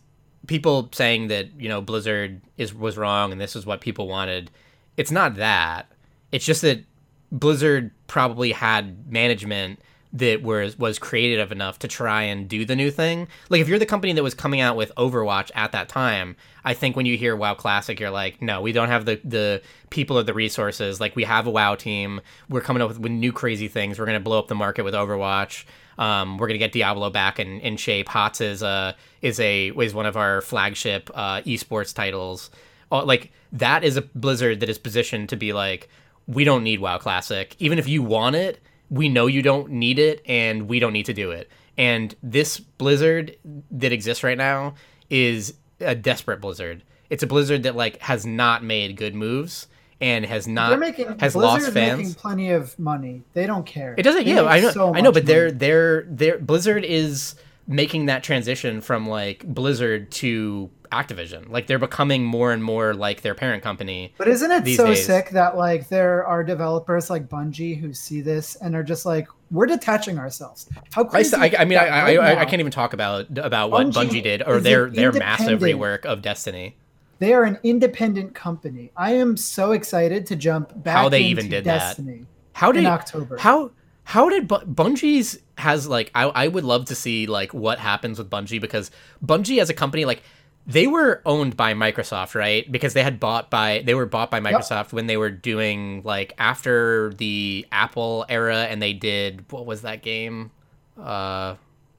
people 0.48 0.90
saying 0.94 1.28
that, 1.28 1.48
you 1.60 1.70
know, 1.70 1.82
Blizzard 1.82 2.42
is 2.58 2.74
was 2.74 2.98
wrong 2.98 3.32
and 3.32 3.40
this 3.42 3.56
is 3.56 3.66
what 3.66 3.82
people 3.82 4.08
wanted. 4.08 4.50
It's 4.98 5.12
not 5.12 5.36
that. 5.36 5.88
It's 6.32 6.46
just 6.46 6.62
that 6.62 6.84
Blizzard 7.32 7.92
probably 8.08 8.52
had 8.52 9.12
management 9.12 9.80
that 10.14 10.42
was 10.44 10.78
was 10.78 11.00
creative 11.00 11.52
enough 11.52 11.80
to 11.80 11.88
try 11.88 12.24
and 12.24 12.50
do 12.50 12.66
the 12.66 12.76
new 12.76 12.92
thing. 12.92 13.28
Like 13.50 13.62
if 13.62 13.70
you're 13.70 13.80
the 13.80 13.86
company 13.86 14.12
that 14.14 14.24
was 14.24 14.34
coming 14.34 14.60
out 14.60 14.76
with 14.76 14.92
Overwatch 14.96 15.52
at 15.56 15.72
that 15.72 15.88
time, 15.88 16.36
I 16.66 16.74
think 16.74 16.96
when 16.96 17.06
you 17.06 17.18
hear 17.18 17.36
WoW 17.36 17.54
Classic, 17.54 18.00
you're 18.00 18.12
like, 18.12 18.42
no, 18.42 18.62
we 18.62 18.74
don't 18.74 18.90
have 18.90 19.06
the 19.06 19.22
the 19.24 19.62
people 19.90 20.18
or 20.18 20.24
the 20.24 20.34
resources. 20.34 21.00
Like 21.00 21.16
we 21.16 21.24
have 21.24 21.48
a 21.48 21.52
WoW 21.52 21.76
team. 21.76 22.20
We're 22.50 22.62
coming 22.62 22.82
up 22.82 22.90
with, 22.90 23.00
with 23.00 23.12
new 23.12 23.32
crazy 23.32 23.70
things. 23.70 24.00
We're 24.00 24.06
gonna 24.06 24.20
blow 24.20 24.40
up 24.40 24.48
the 24.48 24.56
market 24.56 24.84
with 24.84 24.94
Overwatch. 24.94 25.64
Um, 25.98 26.38
we're 26.38 26.48
gonna 26.48 26.60
get 26.60 26.74
Diablo 26.74 27.10
back 27.10 27.40
in, 27.40 27.62
in 27.62 27.78
shape. 27.78 28.10
HOTS 28.10 28.42
is 28.42 28.62
a 28.64 28.96
is 29.22 29.40
a 29.40 29.70
is 29.70 29.94
one 29.94 30.06
of 30.06 30.18
our 30.18 30.42
flagship 30.42 31.10
uh, 31.14 31.42
esports 31.44 31.96
titles. 31.96 32.50
Uh, 32.92 33.06
like 33.06 33.32
that 33.54 33.86
is 33.86 33.96
a 33.96 34.02
Blizzard 34.02 34.60
that 34.60 34.68
is 34.68 34.78
positioned 34.78 35.30
to 35.30 35.38
be 35.38 35.54
like, 35.54 35.88
we 36.28 36.44
don't 36.44 36.64
need 36.64 36.80
WoW 36.80 36.98
Classic. 36.98 37.56
Even 37.60 37.80
if 37.80 37.88
you 37.88 38.02
want 38.04 38.36
it, 38.36 38.60
we 38.90 39.10
know 39.10 39.28
you 39.28 39.42
don't 39.42 39.70
need 39.72 40.00
it, 40.00 40.22
and 40.26 40.68
we 40.68 40.80
don't 40.80 40.94
need 40.94 41.06
to 41.06 41.14
do 41.14 41.32
it. 41.32 41.50
And 41.78 42.14
this 42.22 42.60
Blizzard 42.60 43.36
that 43.72 43.92
exists 43.92 44.24
right 44.24 44.38
now 44.38 44.76
is 45.10 45.54
a 45.80 45.96
desperate 45.96 46.42
Blizzard. 46.42 46.84
It's 47.10 47.24
a 47.24 47.28
Blizzard 47.28 47.64
that 47.64 47.76
like 47.76 47.98
has 48.02 48.26
not 48.26 48.64
made 48.64 48.96
good 48.98 49.16
moves 49.16 49.68
and 50.00 50.26
has 50.26 50.48
not 50.48 50.70
They're 50.70 50.78
making 50.80 51.20
has 51.20 51.36
lost 51.36 51.72
fans. 51.72 51.98
making 52.00 52.14
plenty 52.16 52.52
of 52.52 52.78
money. 52.80 53.22
They 53.34 53.46
don't 53.46 53.66
care. 53.66 53.96
It 53.98 54.04
doesn't. 54.04 54.26
They 54.26 54.34
Yeah, 54.34 54.44
I 54.44 54.60
know. 54.60 54.72
so 54.72 54.94
I 54.96 55.02
know, 55.02 55.12
but 55.12 55.26
they're 55.26 55.46
money. 55.48 55.58
they're 55.58 56.06
they're 56.10 56.38
Blizzard 56.40 56.84
is 56.84 57.36
making 57.68 58.08
that 58.08 58.24
transition 58.24 58.82
from 58.82 59.08
like 59.08 59.46
Blizzard 59.46 60.12
to 60.12 60.70
Activision. 60.92 61.50
Like 61.50 61.68
they're 61.68 61.80
becoming 61.80 62.26
more 62.26 62.52
and 62.52 62.64
more 62.64 62.94
like 62.94 63.22
their 63.22 63.34
parent 63.34 63.64
company. 63.64 64.14
But 64.18 64.28
isn't 64.28 64.52
it 64.52 64.76
so 64.76 64.88
days. 64.88 65.06
sick 65.06 65.30
that 65.30 65.56
like 65.56 65.88
there 65.88 66.26
are 66.26 66.44
developers 66.44 67.10
like 67.10 67.30
Bungie 67.30 67.80
who 67.80 67.94
see 67.94 68.22
this 68.22 68.56
and 68.56 68.76
are 68.76 68.84
just 68.84 69.06
like, 69.06 69.28
we're 69.52 69.68
detaching 69.68 70.18
ourselves. 70.18 70.68
How 70.94 71.04
crazy! 71.04 71.36
I, 71.36 71.54
I 71.60 71.66
mean, 71.66 71.78
I, 71.78 71.86
that 71.86 71.92
I, 71.92 72.18
right 72.18 72.38
I, 72.38 72.42
I 72.42 72.46
can't 72.46 72.60
even 72.60 72.72
talk 72.72 72.94
about 72.94 73.38
about 73.38 73.72
what 73.72 73.88
Bungie 73.88 73.94
Bungie 73.94 74.24
did 74.24 74.44
or 74.44 74.60
their 74.60 74.90
their 74.90 75.12
massive 75.12 75.62
rework 75.62 76.06
of 76.06 76.22
Destiny. 76.22 76.76
They 77.20 77.34
are 77.34 77.44
an 77.44 77.60
independent 77.64 78.34
company. 78.34 78.92
I 78.98 79.14
am 79.14 79.38
so 79.38 79.74
excited 79.74 80.26
to 80.28 80.36
jump 80.36 80.84
back. 80.84 80.98
How 80.98 81.10
they 81.10 81.20
into 81.20 81.30
even 81.30 81.50
did 81.50 81.66
that. 81.66 81.80
Destiny 81.80 82.26
How 82.54 82.72
did 82.72 82.80
in 82.80 82.86
October. 82.88 83.38
How 83.38 83.72
how 84.04 84.30
did 84.30 84.48
Bu- 84.48 84.66
Bungie's 84.66 85.40
has 85.58 85.88
like 85.88 86.12
I 86.16 86.24
I 86.24 86.48
would 86.48 86.64
love 86.64 86.86
to 86.86 86.96
see 86.96 87.28
like 87.28 87.54
what 87.54 87.80
happens 87.80 88.18
with 88.18 88.30
Bungie 88.30 88.60
because 88.60 88.92
Bungie 89.26 89.62
as 89.62 89.70
a 89.70 89.74
company 89.74 90.06
like 90.06 90.24
they 90.68 90.86
were 90.86 91.22
owned 91.26 91.58
by 91.58 91.74
Microsoft, 91.74 92.36
right? 92.36 92.72
Because 92.72 92.94
they 92.94 93.04
had 93.04 93.20
bought 93.20 93.50
by 93.50 93.82
they 93.86 93.94
were 93.96 94.06
bought 94.06 94.30
by 94.32 94.40
Microsoft 94.40 94.94
when 94.94 95.08
they 95.08 95.18
were 95.18 95.30
doing 95.32 96.02
like 96.04 96.34
after 96.38 97.14
the 97.18 97.66
Apple 97.72 98.26
era 98.30 98.66
and 98.70 98.82
they 98.82 98.94
did 98.94 99.46
what 99.52 99.66
was 99.66 99.82
that 99.84 100.02
game? 100.04 100.52
Uh 101.00 101.56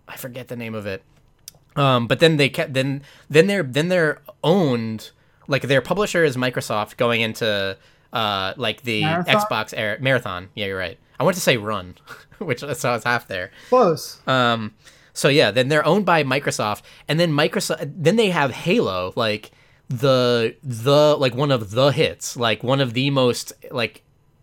I 0.09 0.17
forget 0.17 0.49
the 0.49 0.57
name 0.57 0.75
of 0.75 0.87
it. 0.87 1.03
Um 1.77 2.07
but 2.07 2.19
then 2.21 2.37
they 2.37 2.49
kept 2.49 2.75
then 2.75 3.03
then 3.31 3.47
they're 3.47 3.63
then 3.63 3.89
they're 3.89 4.21
owned 4.45 5.11
like 5.49 5.63
their 5.63 5.81
publisher 5.81 6.25
is 6.25 6.37
Microsoft 6.37 6.97
going 6.97 7.21
into 7.21 7.77
uh 8.13 8.55
like 8.57 8.83
the 8.83 9.03
Marathon? 9.03 9.35
Xbox 9.37 9.75
Air 9.77 9.99
Marathon. 10.01 10.51
Yeah, 10.55 10.67
you're 10.67 10.79
right. 10.79 10.99
I 11.23 11.25
want 11.25 11.37
to 11.37 11.41
say 11.41 11.57
Run, 11.57 11.95
which 12.39 12.65
so 12.75 12.91
I 12.91 12.95
was 12.95 13.05
half 13.05 13.29
there. 13.29 13.53
Close. 13.69 14.19
Um, 14.27 14.75
so 15.13 15.29
yeah, 15.29 15.53
then 15.53 15.69
they're 15.69 15.87
owned 15.87 16.05
by 16.05 16.25
Microsoft, 16.25 16.83
and 17.07 17.21
then 17.21 17.31
Microsoft, 17.31 17.93
then 17.97 18.17
they 18.17 18.31
have 18.31 18.51
Halo, 18.51 19.13
like 19.15 19.53
the 19.89 20.57
the 20.65 21.17
like 21.17 21.37
one 21.37 21.53
of 21.53 21.71
the 21.71 21.93
hits, 21.93 22.37
like 22.37 22.65
one 22.65 22.81
of 22.81 22.95
the 22.95 23.11
most 23.11 23.53
like 23.71 24.03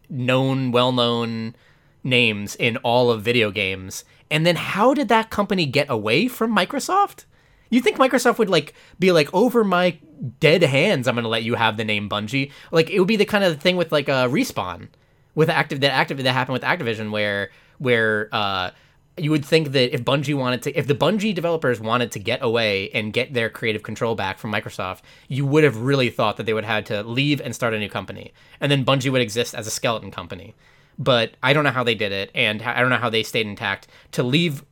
known, 0.09 0.71
well 0.71 0.93
known 0.93 1.53
names 2.01 2.55
in 2.55 2.77
all 2.77 3.11
of 3.11 3.23
video 3.23 3.51
games. 3.51 4.05
And 4.31 4.45
then 4.45 4.55
how 4.55 4.93
did 4.93 5.09
that 5.09 5.29
company 5.29 5.65
get 5.65 5.89
away 5.89 6.29
from 6.29 6.55
Microsoft? 6.55 7.25
You 7.69 7.81
think 7.81 7.97
Microsoft 7.97 8.37
would 8.37 8.49
like 8.49 8.73
be 8.99 9.11
like 9.11 9.33
over 9.33 9.65
my 9.65 9.99
dead 10.39 10.63
hands? 10.63 11.09
I'm 11.09 11.15
gonna 11.15 11.27
let 11.27 11.43
you 11.43 11.55
have 11.55 11.75
the 11.75 11.83
name 11.83 12.07
Bungie. 12.07 12.53
Like 12.71 12.89
it 12.89 12.99
would 12.99 13.07
be 13.09 13.17
the 13.17 13.25
kind 13.25 13.43
of 13.43 13.59
thing 13.59 13.75
with 13.75 13.91
like 13.91 14.07
a 14.07 14.29
respawn 14.29 14.87
with 15.35 15.49
active 15.49 15.81
that 15.81 15.91
active 15.91 16.17
that 16.17 16.33
happened 16.33 16.53
with 16.53 16.63
Activision 16.63 17.11
where 17.11 17.49
where 17.77 18.29
uh 18.31 18.71
you 19.19 19.31
would 19.31 19.45
think 19.45 19.71
that 19.73 19.93
if 19.93 20.03
Bungie 20.03 20.35
wanted 20.35 20.61
to, 20.63 20.77
if 20.77 20.87
the 20.87 20.95
Bungie 20.95 21.35
developers 21.35 21.79
wanted 21.79 22.11
to 22.13 22.19
get 22.19 22.41
away 22.41 22.89
and 22.91 23.13
get 23.13 23.33
their 23.33 23.49
creative 23.49 23.83
control 23.83 24.15
back 24.15 24.37
from 24.37 24.51
Microsoft, 24.51 25.01
you 25.27 25.45
would 25.45 25.63
have 25.63 25.77
really 25.77 26.09
thought 26.09 26.37
that 26.37 26.45
they 26.45 26.53
would 26.53 26.65
have 26.65 26.85
to 26.85 27.03
leave 27.03 27.41
and 27.41 27.53
start 27.53 27.73
a 27.73 27.79
new 27.79 27.89
company, 27.89 28.33
and 28.59 28.71
then 28.71 28.85
Bungie 28.85 29.11
would 29.11 29.21
exist 29.21 29.53
as 29.53 29.67
a 29.67 29.71
skeleton 29.71 30.11
company. 30.11 30.55
But 30.97 31.35
I 31.41 31.53
don't 31.53 31.63
know 31.63 31.71
how 31.71 31.83
they 31.83 31.95
did 31.95 32.11
it, 32.11 32.31
and 32.35 32.61
I 32.61 32.81
don't 32.81 32.89
know 32.89 32.97
how 32.97 33.09
they 33.09 33.23
stayed 33.23 33.47
intact 33.47 33.87
to 34.13 34.23
leave 34.23 34.63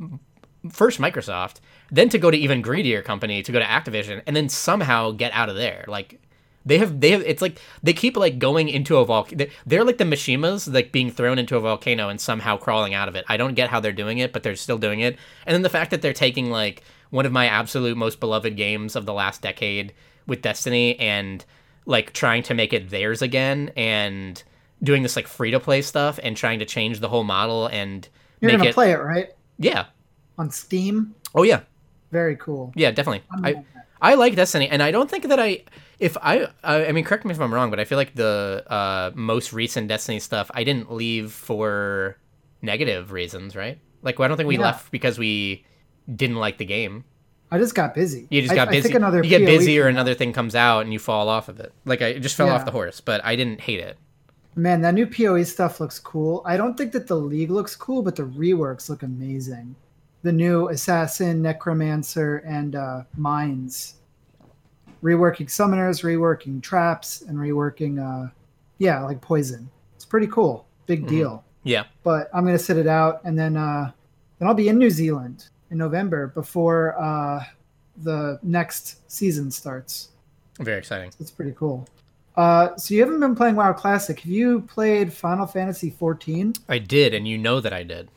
first 0.72 1.00
Microsoft, 1.00 1.62
then 1.90 2.10
to 2.10 2.18
go 2.18 2.30
to 2.30 2.38
even 2.38 2.62
greedier 2.62 3.02
company 3.02 3.44
to 3.44 3.52
go 3.52 3.60
to 3.60 3.66
Activision, 3.66 4.22
and 4.28 4.36
then 4.36 4.50
somehow 4.50 5.12
get 5.12 5.32
out 5.34 5.50
of 5.50 5.56
there. 5.56 5.86
Like 5.88 6.20
they 6.68 6.78
have, 6.80 7.00
they 7.02 7.12
have. 7.12 7.22
It's 7.22 7.42
like 7.42 7.60
they 7.82 7.94
keep 7.94 8.18
like 8.18 8.40
going 8.40 8.70
into 8.70 8.98
a 8.98 9.06
volcano. 9.06 9.46
They're 9.66 9.84
like 9.84 9.98
the 9.98 10.04
Mishimas, 10.04 10.72
like 10.72 10.92
being 10.92 11.10
thrown 11.12 11.40
into 11.40 11.56
a 11.58 11.60
volcano 11.60 12.10
and 12.10 12.20
somehow 12.20 12.58
crawling 12.58 12.94
out 12.94 13.08
of 13.08 13.16
it. 13.16 13.26
I 13.28 13.38
don't 13.38 13.54
get 13.56 13.70
how 13.70 13.80
they're 13.80 13.92
doing 13.92 14.18
it, 14.20 14.34
but 14.34 14.44
they're 14.44 14.56
still 14.56 14.78
doing 14.78 15.00
it. 15.00 15.18
And 15.46 15.54
then 15.54 15.62
the 15.62 15.70
fact 15.70 15.92
that 15.92 16.02
they're 16.02 16.14
taking 16.14 16.50
like 16.52 16.84
one 17.10 17.26
of 17.26 17.32
my 17.32 17.48
absolute 17.48 17.98
most 17.98 18.20
beloved 18.20 18.56
games 18.58 18.96
of 18.96 19.06
the 19.06 19.14
last 19.14 19.42
decade 19.42 19.94
with 20.28 20.42
Destiny 20.42 21.00
and 21.00 21.44
like 21.86 22.12
trying 22.12 22.44
to 22.44 22.54
make 22.54 22.74
it 22.74 22.90
theirs 22.90 23.22
again 23.22 23.72
and 23.78 24.44
doing 24.84 25.04
this 25.04 25.16
like 25.16 25.26
free 25.28 25.52
to 25.52 25.60
play 25.60 25.82
stuff 25.82 26.20
and 26.22 26.36
trying 26.36 26.60
to 26.60 26.66
change 26.66 27.00
the 27.00 27.08
whole 27.08 27.24
model 27.24 27.68
and 27.68 28.10
You're 28.42 28.52
gonna 28.52 28.66
it 28.66 28.74
play 28.74 28.92
it 28.92 28.98
right 29.00 29.30
yeah 29.58 29.86
on 30.38 30.52
Steam. 30.52 31.16
oh 31.34 31.44
yeah 31.44 31.62
Very 32.12 32.36
cool. 32.36 32.74
yeah 32.76 32.92
definitely 32.92 33.24
I. 33.32 33.64
I 34.02 34.14
like 34.16 34.36
Destiny 34.36 34.68
and 34.70 34.84
I 34.84 34.92
don't 34.92 35.10
think 35.10 35.28
that 35.30 35.40
I 35.40 35.64
if 36.00 36.16
I 36.22 36.48
I, 36.64 36.88
I 36.88 36.92
mean 36.92 37.04
correct 37.04 37.26
me 37.26 37.32
if 37.32 37.40
I'm 37.42 37.54
wrong 37.54 37.70
but 37.70 37.80
I 37.80 37.86
feel 37.86 37.98
like 37.98 38.16
the 38.16 38.64
uh, 38.68 39.12
most 39.16 39.54
recent 39.54 39.88
Destiny 39.88 40.20
stuff 40.20 40.50
I 40.54 40.64
didn't 40.64 40.92
leave 40.92 41.32
for 41.32 42.18
negative 42.62 43.12
reasons 43.12 43.56
right 43.56 43.80
like 44.02 44.20
I 44.20 44.28
don't 44.28 44.38
think 44.38 44.48
we 44.48 44.56
Yeah. 44.58 44.62
left 44.64 44.92
because 44.92 45.18
we 45.20 45.66
didn't 46.14 46.38
like 46.38 46.58
the 46.58 46.66
game 46.66 47.04
I 47.50 47.58
just 47.58 47.76
got 47.76 47.96
busy. 47.96 48.28
you 48.30 48.42
just 48.42 48.52
I- 48.52 48.56
got 48.56 48.68
I 48.68 48.72
busy 48.72 48.84
think 48.84 48.96
another 48.96 49.24
you 49.24 49.30
get 49.30 49.42
PoE 49.42 49.46
busy 49.48 49.80
or 49.80 49.88
another 49.88 50.14
thing 50.14 50.34
comes 50.34 50.54
out 50.56 50.82
and 50.82 50.92
you 50.94 51.00
fall 51.00 51.30
off 51.30 51.50
of 51.50 51.60
it 51.60 51.74
like 51.86 52.02
I 52.02 52.20
just 52.20 52.36
fell 52.36 52.48
Yeah. 52.48 52.54
off 52.56 52.66
the 52.66 52.72
horse 52.72 53.00
but 53.02 53.24
I 53.26 53.36
didn't 53.36 53.62
hate 53.62 53.80
it 53.80 53.98
Man, 54.56 54.82
that 54.82 54.96
new 54.96 55.06
PoE 55.06 55.44
stuff 55.44 55.80
looks 55.80 56.00
cool. 56.00 56.42
I 56.44 56.58
don't 56.58 56.76
think 56.76 56.92
that 56.94 57.06
the 57.06 57.14
League 57.16 57.52
looks 57.52 57.76
cool, 57.76 58.02
but 58.02 58.16
the 58.16 58.24
reworks 58.24 58.90
look 58.90 59.04
amazing. 59.04 59.76
The 60.24 60.32
new 60.32 60.70
Assassin, 60.70 61.44
Necromancer, 61.44 62.38
and 62.38 62.76
uh, 62.76 63.04
Mines. 63.16 63.98
Reworking 65.04 65.48
summoners, 65.48 66.04
reworking 66.04 66.62
traps, 66.62 67.22
and 67.28 67.38
reworking, 67.38 68.00
uh, 68.00 68.30
yeah, 68.80 69.04
like 69.04 69.22
poison. 69.22 69.70
It's 69.96 70.06
pretty 70.06 70.28
cool. 70.28 70.66
Big 70.86 71.04
Mhm. 71.06 71.10
deal. 71.10 71.44
yeah 71.64 71.84
But 72.04 72.30
I'm 72.34 72.46
gonna 72.46 72.58
sit 72.60 72.78
it 72.78 72.88
out, 72.88 73.22
and 73.26 73.38
then 73.38 73.58
uh, 73.58 73.92
then 74.40 74.48
I'll 74.48 74.54
be 74.54 74.70
in 74.70 74.78
New 74.78 74.90
Zealand 74.90 75.50
in 75.72 75.78
November 75.78 76.28
before 76.28 76.96
uh, 77.00 77.44
the 78.04 78.40
next 78.44 79.02
season 79.12 79.52
starts. 79.52 80.10
very 80.60 80.78
exciting 80.80 81.12
It's 81.20 81.32
pretty 81.32 81.52
cool. 81.58 81.88
Uh, 82.36 82.76
so 82.78 82.94
you 82.94 83.02
haven't 83.02 83.20
been 83.20 83.36
playing 83.36 83.56
WoW 83.56 83.74
Classic. 83.74 84.20
Have 84.20 84.32
you 84.32 84.62
played 84.62 85.12
Final 85.12 85.48
Fantasy 85.48 85.90
14? 85.90 86.54
I 86.70 86.78
did 86.80 87.14
and 87.16 87.28
you 87.28 87.38
know 87.38 87.60
that 87.60 87.74
I 87.74 87.84
did 87.84 88.10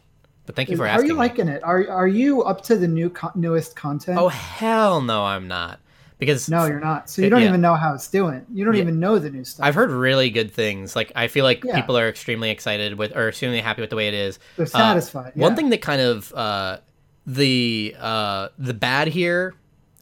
but 0.46 0.54
thank 0.56 0.68
you 0.68 0.76
for 0.76 0.86
How 0.86 0.94
asking 0.94 1.04
are 1.04 1.08
you 1.08 1.14
me. 1.14 1.18
liking 1.18 1.48
it? 1.48 1.62
Are 1.64 1.88
are 1.88 2.08
you 2.08 2.42
up 2.42 2.62
to 2.64 2.76
the 2.76 2.86
new 2.88 3.08
co- 3.10 3.32
newest 3.34 3.74
content? 3.76 4.18
oh 4.18 4.28
hell 4.28 5.00
no 5.00 5.24
I'm 5.24 5.48
not 5.48 5.80
because 6.20 6.48
no, 6.48 6.66
you're 6.66 6.78
not. 6.78 7.10
So 7.10 7.22
you 7.22 7.30
don't 7.30 7.40
Yeah. 7.42 7.48
even 7.48 7.60
know 7.60 7.74
how 7.74 7.94
it's 7.94 8.06
doing. 8.08 8.46
You 8.52 8.64
don't 8.64 8.74
Yeah. 8.74 8.82
even 8.82 9.00
know 9.00 9.18
the 9.18 9.30
new 9.30 9.44
stuff. 9.44 9.66
I've 9.66 9.74
heard 9.74 9.90
really 9.90 10.30
good 10.30 10.52
things. 10.52 10.94
Like 10.94 11.10
I 11.16 11.26
feel 11.26 11.44
like 11.44 11.64
Yeah. 11.64 11.74
people 11.74 11.98
are 11.98 12.08
extremely 12.08 12.50
excited 12.50 12.96
with 12.98 13.16
or 13.16 13.28
extremely 13.28 13.60
happy 13.60 13.80
with 13.80 13.90
the 13.90 13.96
way 13.96 14.06
it 14.06 14.14
is. 14.14 14.38
They're 14.56 14.66
satisfied. 14.66 15.32
One 15.34 15.52
yeah. 15.52 15.56
thing 15.56 15.70
that 15.70 15.82
kind 15.82 16.00
of 16.00 16.32
uh, 16.34 16.78
the 17.26 17.96
uh, 17.98 18.48
the 18.58 18.74
bad 18.74 19.08
here, 19.08 19.54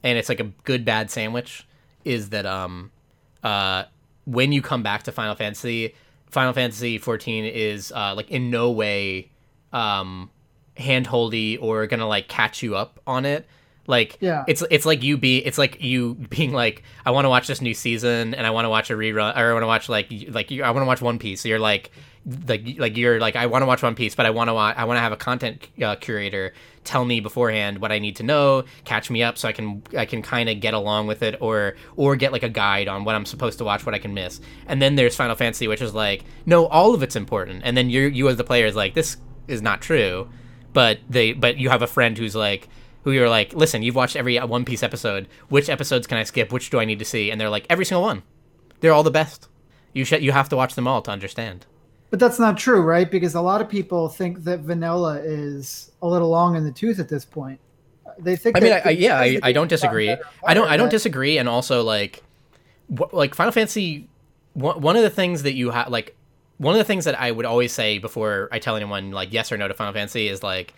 and 0.03 0.19
it's 0.19 0.29
like 0.29 0.41
a 0.41 0.51
good 0.65 0.85
bad 0.85 1.11
sandwich, 1.11 1.67
is 2.05 2.31
that 2.31 2.45
um, 2.47 2.91
uh, 3.43 3.85
when 4.25 4.53
you 4.53 4.61
come 4.61 4.83
back 4.83 5.05
to 5.05 5.13
Final 5.13 5.35
Fantasy, 5.35 5.95
Final 6.31 6.53
Fantasy 6.53 6.99
14 6.99 7.45
is 7.45 7.93
uh, 7.93 8.15
like 8.15 8.31
in 8.31 8.51
no 8.51 8.71
way 8.71 9.31
um, 9.73 10.31
handholdy 10.77 11.59
or 11.61 11.87
gonna 11.87 12.07
like 12.07 12.29
catch 12.29 12.63
you 12.63 12.77
up 12.77 13.01
on 13.07 13.25
it. 13.25 13.47
Like 13.89 14.19
Yeah. 14.21 14.45
it's 14.47 14.63
it's 14.71 14.87
like 14.87 15.03
you 15.03 15.17
be 15.17 15.39
it's 15.39 15.59
like 15.59 15.83
you 15.83 16.15
being 16.31 16.53
like 16.53 16.85
I 17.05 17.11
want 17.11 17.25
to 17.25 17.31
watch 17.31 17.49
this 17.49 17.61
new 17.61 17.75
season 17.75 18.35
and 18.35 18.47
I 18.47 18.51
want 18.51 18.67
to 18.67 18.69
watch 18.69 18.91
a 18.91 18.95
rerun 18.95 19.37
or 19.37 19.51
I 19.51 19.53
want 19.55 19.63
to 19.65 19.67
watch 19.67 19.89
like 19.89 20.13
like 20.29 20.53
I 20.53 20.71
want 20.71 20.85
to 20.85 20.87
watch 20.87 21.01
One 21.01 21.19
Piece. 21.19 21.41
So 21.41 21.49
you're 21.49 21.59
like 21.59 21.91
like 22.47 22.79
like 22.79 22.97
you're 22.99 23.19
like 23.19 23.35
I 23.35 23.47
want 23.47 23.63
to 23.63 23.67
watch 23.67 23.83
One 23.83 23.95
Piece, 23.95 24.15
but 24.15 24.27
I 24.27 24.31
want 24.31 24.49
to 24.49 24.55
watch 24.55 24.77
I 24.77 24.85
want 24.85 24.99
to 24.99 25.01
have 25.01 25.13
a 25.13 25.17
content 25.17 25.67
uh, 25.83 25.97
curator 25.97 26.53
tell 26.85 27.05
me 27.05 27.21
beforehand 27.21 27.79
what 27.79 27.91
I 27.93 27.99
need 27.99 28.17
to 28.17 28.23
know, 28.23 28.65
catch 28.85 29.11
me 29.11 29.23
up 29.23 29.39
so 29.39 29.49
I 29.49 29.53
can 29.53 29.83
I 29.97 30.05
can 30.05 30.21
kind 30.21 30.51
of 30.51 30.61
get 30.61 30.75
along 30.75 31.07
with 31.07 31.23
it 31.23 31.37
or 31.41 31.77
or 31.97 32.15
get 32.17 32.31
like 32.33 32.43
a 32.43 32.49
guide 32.51 32.89
on 32.89 33.05
what 33.05 33.15
I'm 33.15 33.25
supposed 33.25 33.57
to 33.59 33.65
watch, 33.65 33.87
what 33.87 33.95
I 33.95 33.99
can 33.99 34.13
miss. 34.13 34.39
And 34.67 34.83
then 34.83 34.97
there's 34.97 35.17
Final 35.17 35.35
Fantasy 35.35 35.67
which 35.67 35.81
is 35.81 35.95
like 35.95 36.25
no, 36.45 36.67
all 36.67 36.95
of 36.95 37.03
it's 37.03 37.17
important. 37.17 37.63
And 37.65 37.75
then 37.75 37.89
you 37.89 38.03
you 38.03 38.29
as 38.29 38.37
the 38.37 38.45
player 38.45 38.67
is 38.67 38.77
like 38.77 38.93
this 38.93 39.17
is 39.47 39.63
not 39.63 39.81
true. 39.81 40.29
But 40.75 40.99
they 41.09 41.33
but 41.33 41.57
you 41.57 41.71
have 41.71 41.81
a 41.81 41.87
friend 41.87 42.17
who's 42.19 42.37
like 42.37 42.69
who 43.09 43.15
you're 43.15 43.31
like, 43.31 43.55
listen, 43.55 43.83
you've 43.83 43.95
watched 43.95 44.17
every 44.17 44.37
One 44.37 44.67
Piece 44.67 44.83
episode. 44.83 45.29
Which 45.49 45.71
episodes 45.71 46.07
can 46.07 46.19
I 46.19 46.25
skip? 46.25 46.53
Which 46.53 46.69
do 46.69 46.79
I 46.79 46.85
need 46.85 46.99
to 46.99 47.07
see? 47.07 47.31
And 47.31 47.41
they're 47.41 47.49
like, 47.49 47.65
every 47.71 47.87
single 47.87 48.03
one. 48.03 48.23
They're 48.81 48.93
all 48.93 49.03
the 49.03 49.11
best. 49.11 49.49
You 49.95 50.05
should 50.05 50.23
you 50.23 50.33
have 50.33 50.51
to 50.51 50.57
watch 50.57 50.75
them 50.75 50.87
all 50.87 51.01
to 51.01 51.11
understand. 51.11 51.65
But 52.11 52.21
that's 52.21 52.39
not 52.39 52.59
true, 52.59 52.83
right? 52.83 53.11
Because 53.11 53.35
a 53.35 53.41
lot 53.41 53.63
of 53.63 53.69
people 53.71 54.11
think 54.11 54.45
that 54.45 54.61
vanilla 54.61 55.21
is 55.23 55.91
a 56.03 56.07
little 56.07 56.29
long 56.29 56.55
in 56.55 56.65
the 56.65 56.71
tooth 56.71 56.99
at 56.99 57.09
this 57.09 57.25
point. 57.25 57.61
They 58.19 58.37
think. 58.37 58.59
I 58.59 58.61
mean, 58.61 58.73
I, 58.85 58.91
yeah, 58.91 59.19
I, 59.19 59.23
I 59.23 59.25
don't 59.25 59.41
the 59.41 59.41
game's 59.41 59.55
gotten 59.55 59.69
disagree. 59.69 60.17
I 60.45 60.53
don't 60.53 60.69
I 60.69 60.77
don't 60.77 60.91
disagree. 60.91 61.39
And 61.39 61.49
also 61.49 61.83
like, 61.83 62.23
wh- 62.95 63.13
like 63.15 63.35
Final 63.35 63.53
Fantasy, 63.53 64.07
one 64.53 64.83
one 64.83 64.97
of 64.97 65.03
the 65.03 65.11
things 65.11 65.45
that 65.45 65.55
you 65.55 65.71
have 65.71 65.89
like, 65.89 66.15
one 66.59 66.75
of 66.75 66.79
the 66.79 66.85
things 66.85 67.07
that 67.07 67.19
I 67.19 67.31
would 67.31 67.47
always 67.47 67.73
say 67.73 67.97
before 67.99 68.51
I 68.53 68.59
tell 68.59 68.77
anyone 68.77 69.13
like 69.13 69.33
yes 69.33 69.51
or 69.51 69.57
no 69.57 69.67
to 69.67 69.73
Final 69.73 69.95
Fantasy 69.95 70.29
is 70.29 70.43
like, 70.43 70.75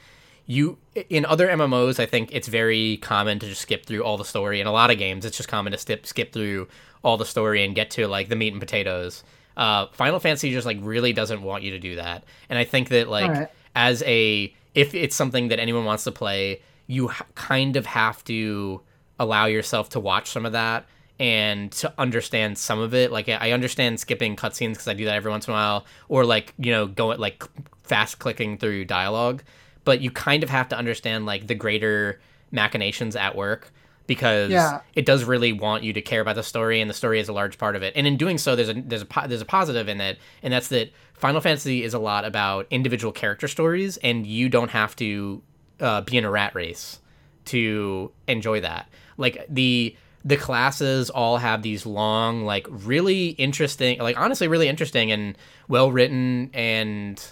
you 0.50 0.78
in 1.08 1.24
other 1.26 1.46
MMOs, 1.46 2.00
I 2.00 2.06
think 2.06 2.30
it's 2.32 2.48
very 2.48 2.96
common 2.96 3.38
to 3.38 3.46
just 3.46 3.60
skip 3.60 3.86
through 3.86 4.02
all 4.02 4.16
the 4.16 4.24
story. 4.24 4.60
In 4.60 4.66
a 4.66 4.72
lot 4.72 4.90
of 4.90 4.98
games, 4.98 5.24
it's 5.24 5.36
just 5.36 5.48
common 5.48 5.70
to 5.70 5.78
skip 5.78 6.04
skip 6.04 6.32
through 6.32 6.66
all 7.04 7.16
the 7.16 7.24
story 7.24 7.64
and 7.64 7.72
get 7.72 7.92
to 7.92 8.08
like 8.08 8.28
the 8.28 8.34
meat 8.34 8.52
and 8.52 8.60
potatoes. 8.60 9.22
Uh, 9.56 9.86
Final 9.92 10.18
Fantasy 10.18 10.50
just 10.50 10.66
like 10.66 10.78
really 10.80 11.12
doesn't 11.12 11.42
want 11.42 11.62
you 11.62 11.70
to 11.70 11.78
do 11.78 11.94
that, 11.94 12.24
and 12.48 12.58
I 12.58 12.64
think 12.64 12.88
that 12.88 13.08
like 13.08 13.30
Alright. 13.30 13.48
as 13.76 14.02
a 14.02 14.52
if 14.74 14.92
it's 14.92 15.14
something 15.14 15.48
that 15.48 15.60
anyone 15.60 15.84
wants 15.84 16.02
to 16.04 16.10
play, 16.10 16.62
you 16.88 17.12
h- 17.12 17.22
kind 17.36 17.76
of 17.76 17.86
have 17.86 18.24
to 18.24 18.80
allow 19.20 19.46
yourself 19.46 19.90
to 19.90 20.00
watch 20.00 20.30
some 20.30 20.44
of 20.46 20.52
that 20.52 20.84
and 21.20 21.70
to 21.72 21.92
understand 21.96 22.58
some 22.58 22.80
of 22.80 22.92
it. 22.92 23.12
Like 23.12 23.28
I 23.28 23.34
I 23.34 23.50
understand 23.52 24.00
skipping 24.00 24.34
cutscenes 24.34 24.70
because 24.70 24.88
I 24.88 24.94
do 24.94 25.04
that 25.04 25.14
every 25.14 25.30
once 25.30 25.46
in 25.46 25.52
a 25.52 25.56
while, 25.56 25.86
or 26.08 26.24
like 26.24 26.54
you 26.58 26.72
know 26.72 26.88
going 26.88 27.20
like 27.20 27.44
fast 27.84 28.18
clicking 28.18 28.58
through 28.58 28.86
dialogue. 28.86 29.44
But 29.84 30.00
you 30.00 30.10
kind 30.10 30.42
of 30.42 30.50
have 30.50 30.68
to 30.70 30.76
understand 30.78 31.26
like 31.26 31.46
the 31.46 31.54
greater 31.54 32.20
machinations 32.50 33.16
at 33.16 33.34
work 33.36 33.72
because 34.06 34.50
Yeah. 34.50 34.80
it 34.94 35.06
does 35.06 35.22
really 35.24 35.52
want 35.52 35.84
you 35.84 35.92
to 35.92 36.02
care 36.02 36.20
about 36.20 36.34
the 36.34 36.42
story, 36.42 36.80
and 36.80 36.90
the 36.90 36.94
story 36.94 37.20
is 37.20 37.28
a 37.28 37.32
large 37.32 37.58
part 37.58 37.76
of 37.76 37.82
it. 37.82 37.92
And 37.96 38.06
in 38.06 38.16
doing 38.16 38.38
so, 38.38 38.56
there's 38.56 38.68
a 38.68 38.74
there's 38.74 39.02
a 39.02 39.06
there's 39.28 39.40
a 39.40 39.44
positive 39.46 39.88
in 39.88 40.00
it, 40.00 40.18
and 40.42 40.52
that's 40.52 40.68
that 40.68 40.92
Final 41.14 41.40
Fantasy 41.40 41.84
is 41.84 41.94
a 41.94 41.98
lot 41.98 42.24
about 42.24 42.66
individual 42.70 43.12
character 43.12 43.46
stories, 43.48 43.96
and 43.98 44.26
you 44.26 44.48
don't 44.48 44.70
have 44.70 44.96
to 44.96 45.42
uh, 45.80 46.00
be 46.02 46.16
in 46.16 46.24
a 46.24 46.30
rat 46.30 46.54
race 46.54 46.98
to 47.46 48.10
enjoy 48.26 48.60
that. 48.60 48.88
Like 49.16 49.46
the 49.48 49.96
the 50.24 50.36
classes 50.36 51.08
all 51.08 51.38
have 51.38 51.62
these 51.62 51.86
long, 51.86 52.44
like 52.44 52.66
really 52.68 53.28
interesting, 53.30 53.98
like 54.00 54.18
honestly 54.18 54.48
really 54.48 54.68
interesting 54.68 55.10
and 55.12 55.38
well 55.68 55.90
written 55.92 56.50
and 56.52 57.22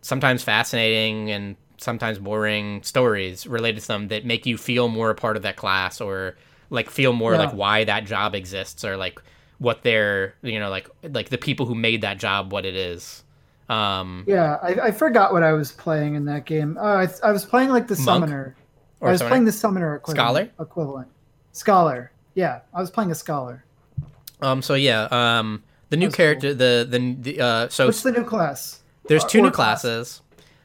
sometimes 0.00 0.42
fascinating 0.42 1.30
and 1.30 1.56
sometimes 1.82 2.18
boring 2.18 2.82
stories 2.82 3.46
related 3.46 3.80
to 3.82 3.88
them 3.88 4.08
that 4.08 4.24
make 4.24 4.46
you 4.46 4.56
feel 4.56 4.88
more 4.88 5.10
a 5.10 5.14
part 5.14 5.36
of 5.36 5.42
that 5.42 5.56
class 5.56 6.00
or 6.00 6.36
like 6.70 6.88
feel 6.90 7.12
more 7.12 7.32
Yeah. 7.32 7.38
like 7.38 7.52
why 7.52 7.84
that 7.84 8.04
job 8.06 8.34
exists 8.34 8.84
or 8.84 8.96
like 8.96 9.20
what 9.58 9.82
they're 9.82 10.34
you 10.42 10.58
know 10.58 10.70
like 10.70 10.88
like 11.02 11.28
the 11.28 11.38
people 11.38 11.66
who 11.66 11.74
made 11.74 12.00
that 12.02 12.18
job 12.18 12.52
what 12.52 12.64
it 12.64 12.74
is. 12.74 13.22
Um, 13.68 14.24
Yeah, 14.26 14.58
I, 14.62 14.68
I 14.88 14.90
forgot 14.90 15.32
what 15.32 15.42
I 15.42 15.52
was 15.52 15.72
playing 15.72 16.14
in 16.14 16.24
that 16.26 16.44
game. 16.46 16.76
Oh, 16.80 16.84
I, 16.84 17.08
I 17.22 17.30
was 17.32 17.44
playing 17.44 17.70
like 17.70 17.86
the 17.86 17.96
summoner. 17.96 18.54
or 19.00 19.08
I 19.08 19.12
was 19.12 19.20
someone- 19.20 19.30
playing 19.30 19.44
the 19.46 19.52
summoner 19.52 19.94
equivalent. 19.96 20.50
Scholar? 20.50 20.50
Equivalent. 20.68 21.08
Scholar. 21.52 22.12
Yeah, 22.34 22.60
I 22.74 22.80
was 22.80 22.90
playing 22.90 23.10
a 23.10 23.14
scholar. 23.14 23.64
um. 24.40 24.62
So 24.62 24.74
yeah. 24.74 25.08
Um. 25.10 25.62
The 25.90 25.96
new 25.98 26.06
That's 26.06 26.16
cool. 26.16 26.24
character. 26.24 26.54
The 26.54 26.86
the 26.88 27.16
the 27.20 27.40
uh. 27.40 27.68
So 27.68 27.86
What's 27.86 28.02
the 28.02 28.12
new 28.12 28.24
class? 28.24 28.80
there's 29.08 29.24
two 29.24 29.40
or 29.40 29.42
new 29.42 29.50
class? 29.50 29.82
classes. 29.82 30.22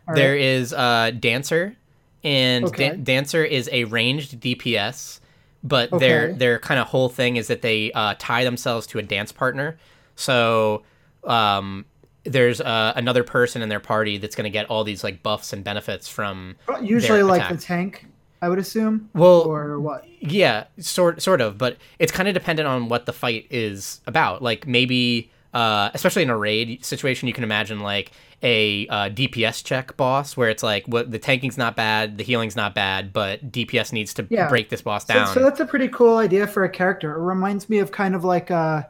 All 0.07 0.15
There 0.15 0.31
right. 0.31 0.41
is 0.41 0.73
uh 0.73 1.11
dancer, 1.19 1.75
and 2.23 2.65
Okay. 2.65 2.89
Dan- 2.89 3.03
dancer 3.03 3.43
is 3.43 3.69
a 3.71 3.83
ranged 3.85 4.39
DPS, 4.39 5.19
but 5.63 5.89
their 5.99 6.29
Okay. 6.29 6.33
their 6.37 6.59
kind 6.59 6.79
of 6.79 6.87
whole 6.87 7.09
thing 7.09 7.35
is 7.35 7.47
that 7.47 7.61
they 7.61 7.91
uh, 7.91 8.15
tie 8.17 8.43
themselves 8.43 8.87
to 8.87 8.99
a 8.99 9.01
dance 9.01 9.31
partner. 9.31 9.77
So 10.15 10.83
um, 11.25 11.85
there's 12.23 12.61
uh, 12.61 12.93
another 12.95 13.23
person 13.23 13.61
in 13.61 13.69
their 13.69 13.79
party 13.79 14.17
that's 14.17 14.35
going 14.35 14.45
to 14.45 14.49
get 14.49 14.65
all 14.69 14.83
these 14.83 15.03
like 15.03 15.21
buffs 15.23 15.53
and 15.53 15.63
benefits 15.63 16.07
from. 16.07 16.55
Usually 16.81 17.19
their 17.19 17.25
like 17.25 17.49
the 17.49 17.57
tank, 17.57 18.05
I 18.41 18.49
would 18.49 18.59
assume. 18.59 19.09
Well, 19.13 19.41
or 19.41 19.79
what? 19.79 20.05
Yeah, 20.19 20.65
sort 20.79 21.21
sort 21.21 21.41
of, 21.41 21.57
but 21.57 21.77
it's 21.99 22.11
kind 22.11 22.27
of 22.27 22.33
dependent 22.33 22.67
on 22.67 22.87
what 22.89 23.05
the 23.05 23.13
fight 23.13 23.45
is 23.49 24.01
about. 24.07 24.41
Like 24.41 24.65
maybe, 24.67 25.31
uh, 25.57 25.89
especially 25.95 26.21
in 26.21 26.29
a 26.29 26.37
raid 26.37 26.85
situation, 26.85 27.27
you 27.27 27.33
can 27.33 27.43
imagine 27.43 27.79
like 27.79 28.11
a 28.43 28.87
uh, 28.89 29.09
DPS 29.09 29.63
check 29.63 29.97
boss 29.97 30.37
where 30.37 30.49
it's 30.49 30.61
like, 30.61 30.87
what 30.87 31.09
the 31.09 31.17
tanking's 31.17 31.57
not 31.57 31.75
bad, 31.75 32.19
the 32.19 32.23
healing's 32.23 32.55
not 32.55 32.75
bad, 32.75 33.11
but 33.11 33.51
DPS 33.51 33.91
needs 33.91 34.13
to 34.13 34.27
Yeah. 34.29 34.47
break 34.49 34.69
this 34.69 34.81
boss 34.83 35.05
down. 35.05 35.33
so 35.33 35.39
that's 35.41 35.59
a 35.59 35.65
pretty 35.65 35.87
cool 35.87 36.17
idea 36.17 36.45
for 36.45 36.63
a 36.63 36.69
character. 36.69 37.13
It 37.17 37.21
reminds 37.23 37.69
me 37.69 37.79
of 37.79 37.91
kind 37.91 38.13
of 38.13 38.23
like 38.23 38.51
uh, 38.51 38.83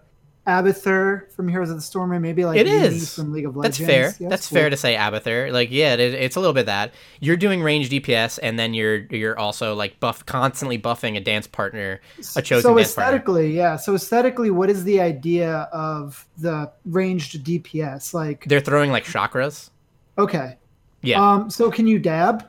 Abathur 0.48 1.30
from 1.34 1.50
Heroes 1.50 1.70
of 1.70 1.76
the 1.76 1.82
Storm, 1.82 2.14
and 2.14 2.22
maybe 2.22 2.46
like 2.46 2.58
It 2.58 2.68
is. 2.68 3.14
from 3.14 3.34
League 3.34 3.46
of 3.46 3.58
Legends. 3.58 3.78
That's 3.80 3.90
fair. 3.90 4.16
Yeah, 4.20 4.30
that's 4.30 4.48
cool. 4.48 4.56
fair 4.56 4.70
to 4.70 4.78
say, 4.78 4.96
Abathur. 4.96 5.52
Like, 5.52 5.70
yeah, 5.72 5.94
it, 5.94 6.00
it's 6.00 6.36
a 6.38 6.40
little 6.40 6.54
bit 6.54 6.66
that 6.68 6.94
you're 7.20 7.36
doing 7.36 7.62
range 7.62 7.90
DPS, 7.90 8.40
and 8.42 8.58
then 8.58 8.74
you're 8.74 9.00
you're 9.12 9.38
also 9.38 9.76
like 9.76 10.00
buff 10.00 10.26
constantly 10.26 10.80
buffing 10.80 11.18
a 11.18 11.20
dance 11.20 11.48
partner, 11.48 12.00
a 12.38 12.42
chosen 12.42 12.64
so 12.64 12.76
dance 12.76 12.94
partner. 12.94 13.18
aesthetically, 13.18 13.56
yeah. 13.56 13.76
So 13.76 13.94
aesthetically, 13.94 14.50
what 14.50 14.70
is 14.70 14.86
the 14.86 15.02
idea 15.02 15.70
of 15.74 16.26
the 16.38 16.72
ranged 16.86 17.44
DPS? 17.44 18.14
Like, 18.14 18.46
They're 18.46 18.62
throwing 18.62 18.92
like 18.92 19.04
chakras. 19.06 19.70
okay, 20.18 20.58
Yeah. 21.02 21.22
Um, 21.34 21.50
so 21.50 21.70
can 21.70 21.88
you 21.88 22.00
dab? 22.00 22.48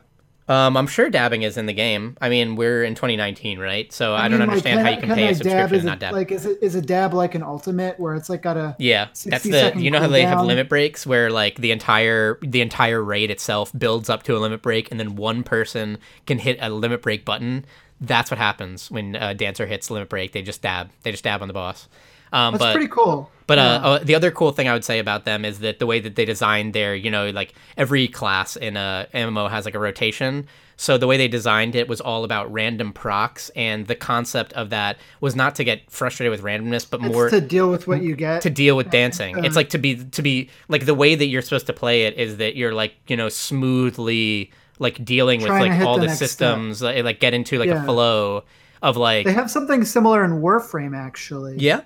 Um, 0.49 0.75
I'm 0.75 0.87
sure 0.87 1.11
dabbing 1.11 1.43
is 1.43 1.57
in 1.57 1.67
the 1.67 1.73
game. 1.73 2.17
I 2.19 2.27
mean, 2.27 2.55
we're 2.55 2.83
in 2.83 2.95
2019, 2.95 3.59
right? 3.59 3.93
So 3.93 4.15
I, 4.15 4.27
don't 4.27 4.31
mean, 4.31 4.39
like, 4.39 4.49
understand 4.49 4.79
how 4.79 4.89
you 4.89 4.97
can 4.99 5.11
I 5.11 5.15
pay 5.15 5.23
a 5.25 5.27
dab? 5.27 5.37
subscription 5.37 5.75
and 5.75 5.85
not 5.85 5.99
dab. 5.99 6.13
Like, 6.13 6.31
is 6.31 6.47
it 6.47 6.57
is 6.63 6.73
a 6.73 6.81
dab 6.81 7.13
like 7.13 7.35
an 7.35 7.43
ultimate 7.43 7.99
where 7.99 8.15
it's 8.15 8.29
like 8.29 8.41
got 8.41 8.57
a 8.57 8.75
yeah, 8.79 9.09
that's 9.25 9.43
the. 9.43 9.73
You 9.77 9.91
know 9.91 9.99
how 9.99 10.07
they 10.07 10.23
have 10.23 10.43
limit 10.43 10.67
breaks 10.67 11.05
where 11.05 11.29
like 11.29 11.57
the 11.57 11.69
entire 11.71 12.39
the 12.41 12.61
entire 12.61 13.03
raid 13.03 13.29
itself 13.29 13.71
builds 13.77 14.09
up 14.09 14.23
to 14.23 14.35
a 14.35 14.39
limit 14.39 14.63
break, 14.63 14.89
and 14.89 14.99
then 14.99 15.15
one 15.15 15.43
person 15.43 15.99
can 16.25 16.39
hit 16.39 16.57
a 16.59 16.69
limit 16.71 17.03
break 17.03 17.25
button. 17.25 17.63
That's 18.01 18.31
what 18.31 18.39
happens 18.39 18.89
when 18.89 19.15
a 19.15 19.35
dancer 19.35 19.67
hits 19.67 19.91
limit 19.91 20.09
break. 20.09 20.31
They 20.31 20.41
just 20.41 20.63
dab. 20.63 20.89
They 21.03 21.11
just 21.11 21.23
dab 21.23 21.43
on 21.43 21.47
the 21.47 21.53
boss. 21.53 21.87
Um, 22.33 22.53
that's 22.53 22.63
but 22.63 22.73
pretty 22.73 22.89
cool. 22.89 23.29
But 23.49 23.57
uh, 23.57 23.61
uh, 23.83 23.99
the 24.03 24.13
other 24.13 24.29
cool 24.29 24.51
thing 24.51 24.67
I 24.67 24.73
would 24.73 24.85
say 24.85 24.99
about 24.99 25.25
them 25.25 25.43
is 25.43 25.57
that 25.61 25.79
the 25.79 25.87
way 25.87 25.99
that 26.01 26.15
they 26.15 26.23
designed 26.23 26.73
their, 26.75 26.93
you 26.93 27.09
know, 27.09 27.31
like 27.31 27.55
every 27.77 28.07
class 28.07 28.55
in 28.55 28.77
a 28.77 29.07
MMO 29.11 29.49
has 29.49 29.65
like 29.65 29.73
a 29.73 29.79
rotation. 29.79 30.45
So 30.77 30.99
the 30.99 31.07
way 31.07 31.17
they 31.17 31.27
designed 31.27 31.73
it 31.73 31.87
was 31.87 31.99
all 31.99 32.23
about 32.23 32.53
random 32.53 32.93
procs, 32.93 33.49
and 33.55 33.87
the 33.87 33.95
concept 33.95 34.53
of 34.53 34.69
that 34.69 34.97
was 35.19 35.35
not 35.35 35.55
to 35.55 35.63
get 35.63 35.89
frustrated 35.89 36.29
with 36.29 36.43
randomness, 36.43 36.87
but 36.87 37.01
it's 37.03 37.11
more 37.11 37.27
to 37.31 37.41
deal 37.41 37.71
with 37.71 37.87
what 37.87 38.03
you 38.03 38.15
get. 38.15 38.43
to 38.43 38.51
deal 38.51 38.77
with 38.77 38.91
dancing. 38.91 39.43
It's 39.43 39.55
like 39.55 39.69
to 39.69 39.79
be 39.79 40.05
to 40.05 40.21
be 40.21 40.51
like 40.67 40.85
the 40.85 40.93
way 40.93 41.15
that 41.15 41.25
you're 41.25 41.41
supposed 41.41 41.65
to 41.67 41.73
play 41.73 42.03
it 42.03 42.17
is 42.17 42.37
that 42.37 42.55
you're 42.55 42.75
like 42.75 42.93
you 43.07 43.17
know 43.17 43.29
smoothly 43.29 44.51
like 44.77 45.03
dealing 45.03 45.41
with 45.41 45.49
like 45.49 45.81
all 45.81 45.97
the 45.97 46.05
the, 46.05 46.15
systems, 46.15 46.83
like, 46.83 47.03
like 47.03 47.19
get 47.19 47.33
into 47.33 47.57
like 47.57 47.69
Yeah. 47.69 47.81
a 47.81 47.85
flow 47.85 48.43
of 48.83 48.95
like 48.95 49.25
they 49.25 49.33
have 49.33 49.49
something 49.49 49.83
similar 49.83 50.23
in 50.23 50.39
Warframe, 50.39 50.95
actually. 50.95 51.55
yeah 51.57 51.81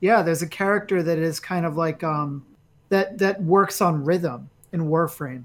Yeah, 0.00 0.22
there's 0.22 0.42
a 0.42 0.48
character 0.48 1.02
that 1.02 1.18
is 1.18 1.40
kind 1.40 1.66
of 1.66 1.76
like 1.76 2.04
um 2.04 2.44
that 2.88 3.18
that 3.18 3.42
works 3.42 3.80
on 3.80 4.04
rhythm 4.04 4.50
in 4.72 4.88
Warframe. 4.88 5.44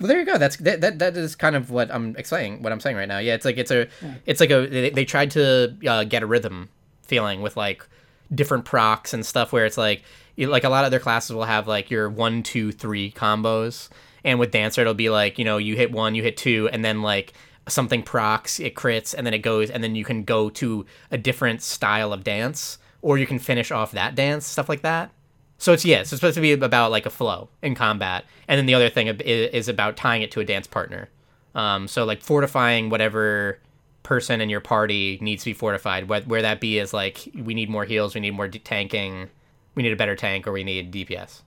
Well, 0.00 0.08
there 0.08 0.18
you 0.18 0.24
go. 0.24 0.38
That's 0.38 0.56
that, 0.56 0.80
that. 0.80 0.98
That 0.98 1.16
is 1.16 1.36
kind 1.36 1.54
of 1.54 1.70
what 1.70 1.92
I'm 1.92 2.16
explaining. 2.16 2.62
What 2.62 2.72
I'm 2.72 2.80
saying 2.80 2.96
right 2.96 3.08
now. 3.08 3.18
Yeah, 3.18 3.34
it's 3.34 3.44
like 3.44 3.58
it's 3.58 3.70
a, 3.70 3.86
it's 4.24 4.40
like 4.40 4.50
a. 4.50 4.66
They, 4.66 4.90
they 4.90 5.04
tried 5.04 5.30
to 5.32 5.76
uh, 5.86 6.04
get 6.04 6.22
a 6.22 6.26
rhythm 6.26 6.70
feeling 7.02 7.42
with 7.42 7.56
like 7.56 7.86
different 8.34 8.64
procs 8.64 9.12
and 9.12 9.26
stuff. 9.26 9.52
Where 9.52 9.66
it's 9.66 9.76
like, 9.76 10.02
like 10.38 10.64
a 10.64 10.70
lot 10.70 10.86
of 10.86 10.90
their 10.90 11.00
classes 11.00 11.34
will 11.34 11.44
have 11.44 11.68
like 11.68 11.90
your 11.90 12.08
one, 12.08 12.42
two, 12.42 12.72
three 12.72 13.12
combos, 13.12 13.90
and 14.24 14.38
with 14.38 14.52
dancer 14.52 14.80
it'll 14.80 14.94
be 14.94 15.10
like 15.10 15.38
you 15.38 15.44
know 15.44 15.58
you 15.58 15.76
hit 15.76 15.92
one, 15.92 16.14
you 16.14 16.22
hit 16.22 16.38
two, 16.38 16.70
and 16.72 16.82
then 16.82 17.02
like 17.02 17.34
something 17.68 18.02
procs, 18.02 18.58
it 18.58 18.74
crits, 18.74 19.14
and 19.14 19.26
then 19.26 19.34
it 19.34 19.40
goes, 19.40 19.68
and 19.68 19.84
then 19.84 19.94
you 19.94 20.04
can 20.04 20.24
go 20.24 20.48
to 20.48 20.86
a 21.10 21.18
different 21.18 21.60
style 21.60 22.14
of 22.14 22.24
dance, 22.24 22.78
or 23.02 23.18
you 23.18 23.26
can 23.26 23.38
finish 23.38 23.70
off 23.70 23.92
that 23.92 24.14
dance, 24.14 24.46
stuff 24.46 24.68
like 24.68 24.82
that. 24.82 25.10
So 25.58 25.72
it's 25.72 25.84
yes, 25.84 26.12
it's 26.12 26.20
supposed 26.20 26.36
to 26.36 26.40
be 26.40 26.52
about 26.52 26.90
like 26.90 27.06
a 27.06 27.10
flow 27.10 27.48
in 27.62 27.74
combat, 27.74 28.24
and 28.48 28.58
then 28.58 28.66
the 28.66 28.74
other 28.74 28.88
thing 28.88 29.08
is 29.08 29.68
about 29.68 29.96
tying 29.96 30.22
it 30.22 30.30
to 30.32 30.40
a 30.40 30.44
dance 30.44 30.66
partner. 30.66 31.08
Um, 31.54 31.88
so 31.88 32.04
like 32.04 32.22
fortifying 32.22 32.88
whatever 32.88 33.58
person 34.02 34.40
in 34.40 34.48
your 34.48 34.60
party 34.60 35.18
needs 35.20 35.44
to 35.44 35.50
be 35.50 35.54
fortified, 35.54 36.08
where, 36.08 36.22
where 36.22 36.42
that 36.42 36.60
be 36.60 36.78
is 36.78 36.94
like 36.94 37.28
we 37.34 37.52
need 37.54 37.68
more 37.68 37.84
heals, 37.84 38.14
we 38.14 38.20
need 38.20 38.32
more 38.32 38.48
tanking, 38.48 39.28
we 39.74 39.82
need 39.82 39.92
a 39.92 39.96
better 39.96 40.16
tank, 40.16 40.46
or 40.46 40.52
we 40.52 40.64
need 40.64 40.92
DPS. 40.92 41.42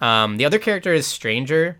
Um, 0.00 0.36
the 0.36 0.44
other 0.44 0.58
character 0.58 0.92
is 0.92 1.06
Stranger. 1.06 1.78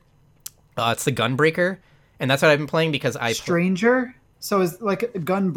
Uh, 0.76 0.90
it's 0.94 1.04
the 1.04 1.12
Gunbreaker, 1.12 1.78
and 2.18 2.30
that's 2.30 2.42
what 2.42 2.50
I've 2.50 2.58
been 2.58 2.66
playing 2.66 2.92
because 2.92 3.16
I 3.16 3.32
pl- 3.32 3.42
Stranger. 3.42 4.14
So 4.40 4.60
it's 4.60 4.80
like 4.80 5.02
a 5.14 5.18
gun. 5.18 5.54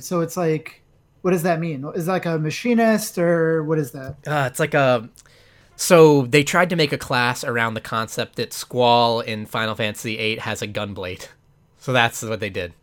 So 0.00 0.20
it's 0.20 0.36
like, 0.36 0.79
what 1.22 1.32
does 1.32 1.42
that 1.42 1.60
mean? 1.60 1.84
Is 1.94 2.06
that 2.06 2.12
like 2.12 2.26
a 2.26 2.38
machinist 2.38 3.18
or 3.18 3.62
what 3.64 3.78
is 3.78 3.92
that? 3.92 4.16
Uh, 4.26 4.48
it's 4.50 4.60
like 4.60 4.74
a. 4.74 5.08
So 5.76 6.22
they 6.22 6.44
tried 6.44 6.70
to 6.70 6.76
make 6.76 6.92
a 6.92 6.98
class 6.98 7.42
around 7.42 7.74
the 7.74 7.80
concept 7.80 8.36
that 8.36 8.52
Squall 8.52 9.20
in 9.20 9.46
Final 9.46 9.74
Fantasy 9.74 10.16
VIII 10.16 10.36
has 10.36 10.60
a 10.60 10.68
gunblade. 10.68 11.28
So 11.78 11.94
that's 11.94 12.22
what 12.22 12.40
they 12.40 12.50
did. 12.50 12.74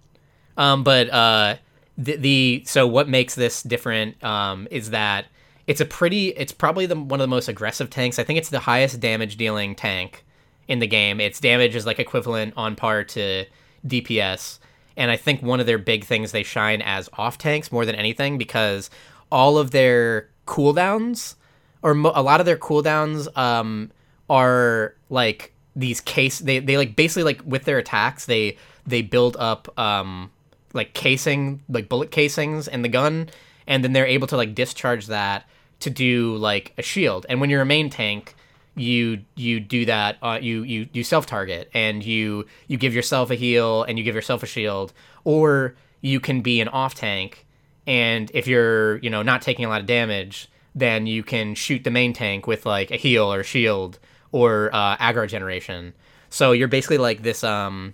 Um, 0.57 0.83
but 0.83 1.09
uh, 1.11 1.57
the, 1.97 2.15
the 2.15 2.63
so 2.65 2.87
what 2.87 3.07
makes 3.07 3.35
this 3.35 3.61
different 3.61 4.21
um, 4.23 4.67
is 4.71 4.89
that 4.89 5.27
it's 5.67 5.81
a 5.81 5.85
pretty. 5.85 6.29
It's 6.29 6.51
probably 6.51 6.85
the 6.85 6.95
one 6.95 7.19
of 7.19 7.23
the 7.23 7.27
most 7.27 7.47
aggressive 7.47 7.89
tanks. 7.89 8.17
I 8.19 8.23
think 8.23 8.39
it's 8.39 8.49
the 8.49 8.59
highest 8.59 8.99
damage 8.99 9.37
dealing 9.37 9.75
tank 9.75 10.25
in 10.67 10.79
the 10.79 10.87
game. 10.87 11.19
Its 11.19 11.39
damage 11.39 11.75
is 11.75 11.85
like 11.85 11.99
equivalent 11.99 12.53
on 12.57 12.75
par 12.75 13.03
to 13.03 13.45
DPS. 13.85 14.59
And 14.97 15.11
I 15.11 15.17
think 15.17 15.41
one 15.41 15.59
of 15.59 15.65
their 15.65 15.77
big 15.77 16.03
things 16.03 16.31
they 16.31 16.43
shine 16.43 16.81
as 16.81 17.09
off 17.13 17.37
tanks 17.37 17.71
more 17.71 17.85
than 17.85 17.95
anything 17.95 18.37
because 18.37 18.89
all 19.31 19.57
of 19.57 19.71
their 19.71 20.29
cooldowns 20.45 21.35
or 21.83 21.93
mo- 21.93 22.13
a 22.15 22.23
lot 22.23 22.39
of 22.39 22.45
their 22.45 22.57
cooldowns 22.57 23.27
um, 23.37 23.91
are 24.29 24.95
like 25.09 25.53
these 25.75 26.01
case 26.01 26.39
they, 26.39 26.59
they 26.59 26.75
like 26.75 26.95
basically 26.95 27.23
like 27.23 27.41
with 27.45 27.65
their 27.65 27.77
attacks 27.77 28.25
they 28.25 28.57
they 28.87 29.03
build 29.03 29.37
up 29.37 29.77
um 29.77 30.31
like 30.73 30.93
casing 30.93 31.61
like 31.67 31.89
bullet 31.89 32.11
casings 32.11 32.67
in 32.69 32.81
the 32.83 32.89
gun. 32.89 33.29
And 33.65 33.83
then 33.83 33.91
they're 33.91 34.05
able 34.05 34.27
to 34.27 34.37
like 34.37 34.55
discharge 34.55 35.07
that 35.07 35.45
to 35.81 35.89
do 35.89 36.37
like 36.37 36.73
a 36.77 36.81
shield. 36.81 37.25
And 37.27 37.41
when 37.41 37.49
you're 37.49 37.61
a 37.61 37.65
main 37.65 37.89
tank 37.89 38.35
you 38.77 39.23
you 39.35 39.59
do 39.59 39.85
that 39.85 40.17
uh, 40.21 40.39
you 40.41 40.63
you 40.63 40.87
you 40.93 41.03
self 41.03 41.25
target 41.25 41.69
and 41.73 42.05
you 42.05 42.45
you 42.67 42.77
give 42.77 42.93
yourself 42.93 43.31
a 43.31 43.35
heal 43.35 43.83
and 43.83 43.97
you 43.97 44.03
give 44.03 44.15
yourself 44.15 44.43
a 44.43 44.45
shield 44.45 44.93
or 45.23 45.75
you 46.01 46.19
can 46.19 46.41
be 46.41 46.61
an 46.61 46.67
off 46.67 46.95
tank 46.95 47.45
and 47.85 48.29
if 48.33 48.47
you're 48.47 48.97
you 48.97 49.09
know 49.09 49.23
not 49.23 49.41
taking 49.41 49.65
a 49.65 49.69
lot 49.69 49.81
of 49.81 49.87
damage 49.87 50.49
then 50.77 51.07
you 51.07 51.23
can 51.23 51.55
shoot 51.55 51.83
the 51.83 51.89
main 51.89 52.13
tank 52.13 52.45
with 52.45 52.65
like 52.65 52.91
a 52.91 52.97
heal 52.97 53.33
or 53.33 53.43
shield 53.43 53.97
or 54.31 54.69
uh, 54.73 54.95
aggro 54.97 55.27
generation. 55.27 55.93
So 56.29 56.51
you're 56.51 56.67
basically 56.67 56.99
like 56.99 57.23
this 57.23 57.43
um 57.43 57.93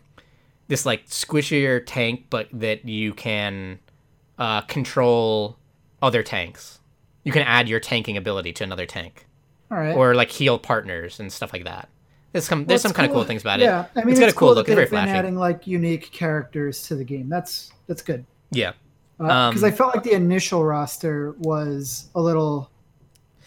this 0.67 0.85
like 0.85 1.07
squishier 1.07 1.81
tank 1.85 2.25
but 2.29 2.47
that 2.51 2.85
you 2.85 3.13
can 3.13 3.79
uh, 4.37 4.61
control 4.61 5.57
other 6.01 6.23
tanks. 6.23 6.79
You 7.23 7.31
can 7.31 7.43
add 7.43 7.69
your 7.69 7.79
tanking 7.79 8.17
ability 8.17 8.51
to 8.53 8.63
another 8.65 8.85
tank 8.85 9.25
All 9.73 9.79
right. 9.79 9.95
or 9.95 10.13
like 10.13 10.29
heal 10.29 10.59
partners 10.59 11.19
and 11.19 11.31
stuff 11.31 11.51
like 11.53 11.63
that. 11.65 11.89
There's 12.31 12.45
some 12.45 12.65
there's 12.65 12.79
Well, 12.79 12.81
some 12.83 12.89
it's 12.91 12.97
kind 12.97 13.09
of 13.09 13.15
cool 13.15 13.23
things 13.23 13.41
about 13.41 13.59
yeah, 13.59 13.85
it. 13.85 13.89
I 13.95 14.03
mean, 14.03 14.11
it's 14.11 14.19
got 14.19 14.29
a 14.29 14.33
cool 14.33 14.49
cool 14.49 14.55
look. 14.55 14.67
It's 14.67 14.75
very 14.75 14.87
flashy. 14.87 15.11
adding 15.11 15.35
like 15.35 15.65
unique 15.67 16.11
characters 16.11 16.87
to 16.87 16.95
the 16.95 17.03
game. 17.03 17.29
That's 17.29 17.71
that's 17.87 18.01
good. 18.01 18.25
Yeah, 18.51 18.73
Because 19.17 19.63
Um, 19.63 19.65
I 19.65 19.71
felt 19.71 19.95
like 19.95 20.03
the 20.03 20.13
initial 20.13 20.63
roster 20.63 21.31
was 21.39 22.09
a 22.15 22.21
little 22.21 22.69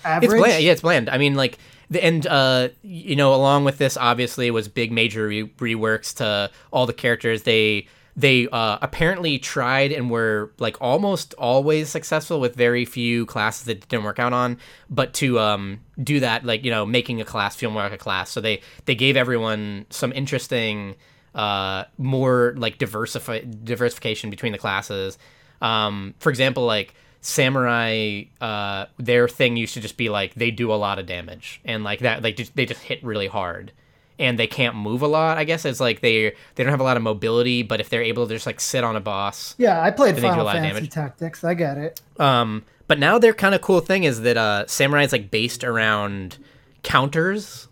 average. 0.05 0.33
it's 0.33 0.41
bland. 0.41 0.63
Yeah, 0.65 0.73
it's 0.73 0.81
bland. 0.83 1.09
I 1.09 1.19
mean, 1.19 1.35
like 1.35 1.59
the 1.91 2.05
and 2.05 2.27
uh, 2.27 2.69
you 2.83 3.15
know, 3.17 3.35
along 3.35 3.65
with 3.65 3.79
this, 3.79 3.97
obviously, 3.97 4.51
was 4.51 4.69
big 4.69 4.91
major 4.93 5.27
re- 5.29 5.49
reworks 5.59 6.15
to 6.17 6.51
all 6.73 6.87
the 6.87 6.93
characters. 6.93 7.43
They 7.43 7.87
they 8.17 8.49
uh, 8.49 8.79
apparently 8.81 9.39
tried 9.39 9.93
and 9.93 10.11
were 10.11 10.51
like 10.59 10.81
almost 10.81 11.35
always 11.35 11.91
successful 11.91 12.41
with 12.41 12.57
very 12.57 12.85
few 12.87 13.27
classes 13.27 13.67
that 13.67 13.87
didn't 13.89 14.05
work 14.05 14.19
out 14.19 14.33
on 14.33 14.57
but 14.89 15.13
to 15.13 15.39
um, 15.39 15.81
do 16.03 16.21
that 16.21 16.45
like 16.45 16.65
you 16.65 16.71
know 16.71 16.87
making 16.87 17.21
a 17.21 17.25
class 17.25 17.55
feel 17.55 17.71
more 17.71 17.83
like 17.83 17.93
a 17.93 17.99
class. 17.99 18.31
So 18.31 18.41
they 18.41 18.63
they 18.87 18.95
gave 18.95 19.17
everyone 19.17 19.87
some 19.91 20.13
interesting 20.13 20.97
uh, 21.35 21.85
more 21.99 22.55
like 22.57 22.79
diversify 22.79 23.41
diversification 23.63 24.31
between 24.31 24.53
the 24.53 24.59
classes. 24.59 25.19
Um, 25.61 26.15
for 26.19 26.31
example 26.31 26.65
like 26.65 26.95
samurai 27.21 28.23
uh, 28.41 28.87
their 28.99 29.29
thing 29.29 29.57
used 29.57 29.75
to 29.75 29.81
just 29.81 29.97
be 29.97 30.09
like 30.09 30.35
they 30.35 30.51
do 30.51 30.73
a 30.73 30.77
lot 30.77 30.99
of 30.99 31.07
damage. 31.07 31.61
And 31.65 31.85
like 31.85 32.01
that 32.01 32.23
like 32.23 32.37
just, 32.37 32.57
they 32.57 32.65
just 32.65 32.83
hit 32.83 33.05
really 33.05 33.27
hard 33.27 33.73
and 34.19 34.39
they 34.39 34.47
can't 34.47 34.75
move 34.77 35.03
a 35.03 35.07
lot. 35.07 35.39
I 35.39 35.45
guess 35.45 35.65
it's 35.65 35.81
like 35.81 36.01
they 36.01 36.33
they 36.55 36.65
don't 36.65 36.71
have 36.71 36.81
a 36.81 36.85
lot 36.85 36.97
of 36.97 37.03
mobility, 37.03 37.63
but 37.63 37.81
if 37.81 37.89
they're 37.89 38.03
able 38.03 38.27
to 38.27 38.35
just 38.35 38.47
like 38.47 38.61
sit 38.61 38.83
on 38.85 38.97
a 38.97 39.01
boss, 39.01 39.55
Yeah, 39.59 39.81
I 39.81 39.91
played 39.91 40.19
Final 40.21 40.47
Fantasy. 40.49 40.87
Tactics. 40.87 41.45
I 41.45 41.55
get 41.55 41.77
it. 41.79 42.01
um, 42.19 42.65
but 42.89 42.99
now 42.99 43.19
their 43.19 43.35
kind 43.35 43.55
of 43.55 43.61
cool 43.63 43.81
thing 43.81 44.05
is 44.05 44.21
that 44.23 44.37
uh, 44.37 44.67
samurai 44.67 45.03
is 45.03 45.13
like 45.13 45.31
based 45.31 45.65
around 45.65 46.39
counters. 46.83 47.69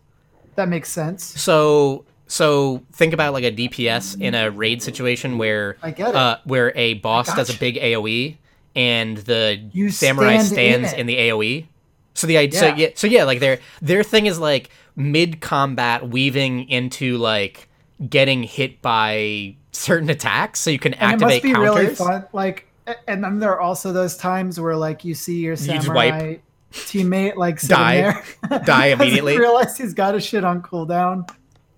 That 0.57 0.69
makes 0.69 0.91
sense. 0.91 1.25
So 1.25 2.05
so 2.27 2.83
think 2.93 3.13
about 3.13 3.33
like 3.33 3.45
a 3.45 3.53
DPS 3.53 4.21
in 4.21 4.35
a 4.35 4.51
raid 4.51 4.83
situation 4.83 5.39
where 5.39 5.77
I 5.83 5.91
get 5.91 6.11
it. 6.11 6.15
uh, 6.17 6.39
where 6.45 6.73
a 6.77 6.95
boss 6.95 7.35
does 7.35 7.55
a 7.55 7.59
big 7.59 7.77
AOE 7.77 8.37
and 8.75 9.19
the 9.19 9.61
You 9.73 9.91
samurai 9.91 10.39
stand 10.39 10.47
stands 10.49 10.93
it. 10.93 10.99
in, 10.99 11.07
the 11.07 11.17
AOE. 11.17 11.67
So 12.15 12.27
the 12.27 12.39
idea, 12.39 12.61
so 12.61 12.67
Yeah. 12.67 12.75
yeah, 12.77 12.89
so 12.95 13.07
yeah, 13.07 13.25
like 13.25 13.41
their 13.41 13.59
their 13.83 14.03
thing 14.03 14.27
is 14.27 14.39
like 14.39 14.71
mid 14.97 15.41
combat 15.41 16.09
weaving 16.09 16.69
into 16.69 17.19
like 17.19 17.69
getting 18.09 18.43
hit 18.43 18.81
by 18.83 19.57
certain 19.73 20.11
attacks, 20.11 20.61
so 20.61 20.71
you 20.71 20.79
can 20.79 20.95
And 20.95 21.13
it 21.21 21.25
activate 21.25 21.35
must 21.35 21.43
be 21.43 21.53
counters. 21.53 21.77
really 21.85 21.95
fun. 21.95 22.25
Like, 22.33 22.67
and 23.09 23.23
then 23.25 23.39
there 23.39 23.53
are 23.53 23.61
also 23.61 23.93
those 23.93 24.17
times 24.17 24.61
where 24.61 24.77
like 24.77 25.05
you 25.05 25.15
see 25.15 25.39
your 25.41 25.57
samurai 25.57 26.37
teammate 26.73 27.37
like 27.37 27.61
Die. 27.63 27.95
there, 28.49 28.61
Die 28.65 28.87
immediately. 28.89 29.39
Realize 29.39 29.77
he's 29.79 29.95
got 29.95 30.15
his 30.15 30.25
shit 30.25 30.45
on 30.45 30.61
cooldown. 30.63 31.29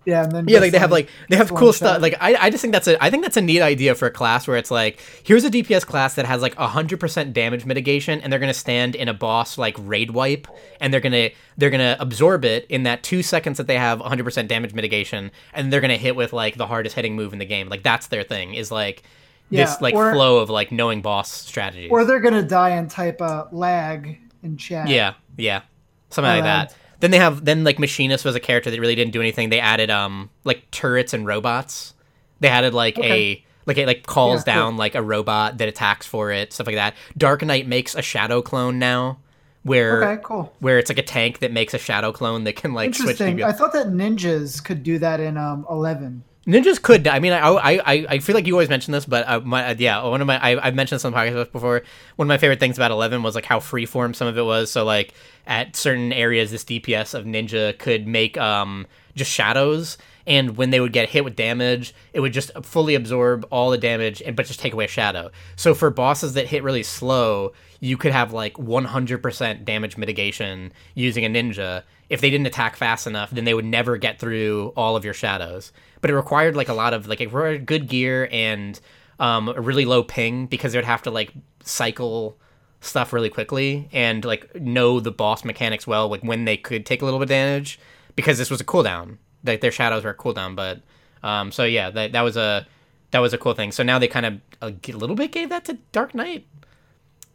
Yeah, 0.07 0.23
and 0.23 0.31
then 0.31 0.49
Yeah, 0.49 0.61
like 0.61 0.71
they 0.71 0.79
have 0.79 0.93
like 0.93 1.09
they 1.29 1.37
have 1.37 1.53
cool 1.53 1.73
stuff. 1.73 2.01
Like 2.01 2.15
I, 2.21 2.37
I 2.37 2.51
just 2.51 2.63
think 2.63 2.73
that's 2.73 2.87
a 2.87 3.03
I 3.03 3.11
think 3.11 3.25
that's 3.25 3.37
a 3.37 3.41
neat 3.41 3.61
idea 3.61 3.95
for 3.97 4.07
a 4.07 4.11
class 4.11 4.47
where 4.47 4.57
it's 4.57 4.71
like 4.71 5.01
here's 5.25 5.45
a 5.45 5.51
DPS 5.51 5.85
class 5.85 6.15
that 6.15 6.25
has 6.27 6.41
like 6.41 6.55
hundred 6.55 7.01
percent 7.01 7.33
damage 7.33 7.67
mitigation, 7.67 8.21
and 8.21 8.33
they're 8.33 8.39
gonna 8.39 8.55
stand 8.55 8.95
in 8.95 9.09
a 9.09 9.15
boss 9.15 9.59
like 9.59 9.75
raid 9.81 10.13
wipe, 10.13 10.47
and 10.81 10.95
they're 10.95 11.01
gonna 11.01 11.31
they're 11.57 11.71
gonna 11.71 11.97
absorb 11.99 12.45
it 12.45 12.67
in 12.69 12.85
that 12.85 13.03
two 13.03 13.23
seconds 13.23 13.59
that 13.59 13.67
they 13.67 13.77
have 13.77 14.01
hundred 14.01 14.25
percent 14.25 14.49
damage 14.49 14.73
mitigation, 14.75 15.33
and 15.53 15.73
they're 15.73 15.81
gonna 15.81 15.97
hit 15.97 16.15
with 16.15 16.33
like 16.33 16.57
the 16.57 16.69
hardest 16.69 16.95
hitting 16.95 17.17
move 17.17 17.33
in 17.33 17.41
the 17.41 17.45
game. 17.45 17.69
Like 17.69 17.83
that's 17.83 18.07
their 18.07 18.23
thing 18.23 18.55
is 18.55 18.71
like 18.71 19.03
this 19.51 19.81
like 19.81 19.95
or- 19.95 20.13
flow 20.13 20.39
of 20.39 20.51
like 20.51 20.71
knowing 20.71 21.03
boss 21.03 21.33
strategies. 21.33 21.91
or 21.91 22.05
they're 22.05 22.21
gonna 22.21 22.43
die 22.43 22.71
and 22.71 22.89
type 22.89 23.21
a 23.21 23.49
lag 23.51 24.19
in 24.45 24.57
chat. 24.57 24.89
Yeah, 24.89 25.15
yeah, 25.37 25.63
something 26.11 26.31
like 26.31 26.45
that. 26.45 26.71
Um, 26.71 26.77
Then 27.01 27.11
they 27.11 27.19
have 27.19 27.45
then 27.45 27.63
like 27.65 27.79
machinist 27.79 28.25
was 28.25 28.35
a 28.35 28.41
character 28.41 28.71
that 28.71 28.81
really 28.81 28.95
didn't 28.95 29.13
do 29.13 29.21
anything. 29.21 29.51
They 29.51 29.61
added 29.61 29.91
um 29.91 30.31
like 30.45 30.71
turrets 30.71 31.13
and 31.13 31.27
robots. 31.27 31.95
They 32.41 32.49
added 32.49 32.75
like 32.75 32.99
Okay. 32.99 33.33
a 33.33 33.45
like 33.67 33.79
it 33.79 33.87
like 33.87 34.07
calls 34.07 34.47
Yeah, 34.47 34.55
cool. 34.55 34.63
down 34.63 34.77
like 34.77 34.95
a 34.95 35.03
robot 35.03 35.59
that 35.59 35.69
attacks 35.69 36.07
for 36.07 36.31
it, 36.31 36.53
stuff 36.53 36.67
like 36.67 36.77
that. 36.77 36.95
Dark 37.17 37.43
Knight 37.43 37.67
makes 37.67 37.95
a 37.95 38.03
shadow 38.03 38.41
clone 38.41 38.79
now, 38.79 39.19
where 39.63 40.05
Okay, 40.05 40.23
cool. 40.25 40.53
where 40.61 40.79
it's 40.79 40.89
like 40.89 40.99
a 40.99 41.03
tank 41.03 41.41
that 41.41 41.53
makes 41.53 41.75
a 41.75 41.79
shadow 41.79 42.13
clone 42.13 42.45
that 42.45 42.57
can 42.57 42.73
like 42.73 42.95
switch. 42.95 43.21
Interesting. 43.21 43.43
I 43.43 43.53
thought 43.53 43.73
that 43.73 43.89
ninjas 43.89 44.63
could 44.65 44.83
do 44.83 44.99
that 45.01 45.21
in 45.21 45.37
um 45.37 45.67
eleven. 45.69 46.23
Ninjas 46.47 46.81
could. 46.81 47.03
die. 47.03 47.17
I 47.17 47.19
mean, 47.19 47.33
I, 47.33 47.41
I 47.41 48.07
I 48.09 48.19
feel 48.21 48.35
like 48.35 48.47
you 48.47 48.55
always 48.55 48.69
mention 48.69 48.93
this, 48.93 49.05
but 49.05 49.27
uh, 49.27 49.41
my, 49.41 49.71
uh, 49.71 49.75
yeah, 49.77 50.03
one 50.05 50.21
of 50.21 50.29
my 50.29 50.39
I, 50.39 50.67
I've 50.67 50.77
mentioned 50.77 51.01
some 51.01 51.13
podcasts 51.13 51.51
before. 51.51 51.83
One 52.15 52.27
of 52.27 52.29
my 52.29 52.39
favorite 52.39 52.61
things 52.61 52.79
about 52.79 52.93
Eleven 52.93 53.23
was 53.25 53.35
like 53.35 53.45
how 53.45 53.59
freeform 53.59 54.15
some 54.15 54.29
of 54.29 54.39
it 54.39 54.45
was. 54.45 54.71
So 54.71 54.85
like 54.85 55.13
at 55.47 55.75
certain 55.75 56.13
areas, 56.13 56.53
this 56.53 56.65
DPS 56.65 57.15
of 57.15 57.25
Ninja 57.25 57.77
could 57.79 58.07
make 58.07 58.39
um 58.39 58.87
just 59.17 59.31
shadows, 59.33 59.99
and 60.27 60.57
when 60.57 60.71
they 60.71 60.79
would 60.79 60.93
get 60.93 61.09
hit 61.09 61.25
with 61.25 61.35
damage, 61.35 61.95
it 62.13 62.21
would 62.21 62.33
just 62.33 62.53
fully 62.63 62.95
absorb 62.95 63.45
all 63.51 63.71
the 63.71 63.79
damage 63.79 64.23
and 64.23 64.37
but 64.37 64.47
just 64.47 64.61
take 64.61 64.73
away 64.73 64.85
a 64.85 64.89
shadow. 64.89 65.31
So 65.57 65.75
for 65.75 65.91
bosses 65.91 66.35
that 66.35 66.47
hit 66.47 66.63
really 66.63 66.85
slow, 66.85 67.55
you 67.81 67.97
could 67.97 68.13
have 68.13 68.33
like 68.33 68.55
100% 68.55 69.65
damage 69.65 69.97
mitigation 69.97 70.73
using 70.95 71.25
a 71.25 71.29
ninja. 71.29 71.83
If 72.09 72.21
they 72.21 72.31
didn't 72.31 72.47
attack 72.47 72.77
fast 72.77 73.07
enough, 73.09 73.31
then 73.31 73.45
they 73.45 73.55
would 73.55 73.65
never 73.65 73.97
get 73.97 74.21
through 74.21 74.73
all 74.77 74.95
of 74.95 75.05
your 75.05 75.15
shadows. 75.15 75.73
But 76.01 76.11
it 76.11 76.15
required 76.15 76.57
like 76.57 76.69
a 76.69 76.75
lot 76.75 76.95
of 76.95 77.07
like 77.07 77.21
it 77.21 77.27
required 77.27 77.67
good 77.67 77.89
gear 77.89 78.29
and 78.31 78.79
um, 79.19 79.49
a 79.49 79.61
really 79.61 79.85
low 79.85 80.03
ping 80.03 80.47
because 80.47 80.73
they 80.73 80.79
would 80.79 80.85
have 80.85 81.03
to 81.03 81.11
like 81.11 81.33
cycle 81.63 82.39
stuff 82.81 83.13
really 83.13 83.31
quickly 83.31 83.89
and 83.93 84.25
like 84.25 84.55
know 84.55 85.01
the 85.01 85.11
boss 85.11 85.45
mechanics 85.45 85.87
well, 85.87 86.09
like 86.09 86.23
when 86.23 86.45
they 86.45 86.57
could 86.57 86.87
take 86.87 87.03
a 87.03 87.05
little 87.05 87.19
bit 87.19 87.25
of 87.25 87.31
damage 87.31 87.79
because 88.15 88.39
this 88.39 88.51
was 88.51 88.61
a 88.61 88.65
cooldown. 88.65 89.19
Like 89.45 89.61
their 89.61 89.73
shadows 89.73 90.05
were 90.05 90.11
a 90.11 90.17
cooldown, 90.17 90.57
but 90.57 90.83
um, 91.23 91.53
so 91.53 91.65
yeah, 91.65 91.91
that 91.91 92.13
that 92.13 92.23
was 92.23 92.37
a 92.37 92.67
that 93.11 93.21
was 93.21 93.33
a 93.33 93.39
cool 93.39 93.55
thing. 93.55 93.73
So 93.73 93.83
now 93.83 93.99
they 93.99 94.09
kind 94.09 94.27
of 94.27 94.41
a 94.63 94.73
little 94.93 95.17
bit 95.17 95.33
gave 95.33 95.49
that 95.51 95.65
to 95.67 95.79
Dark 95.93 96.15
Knight. 96.15 96.47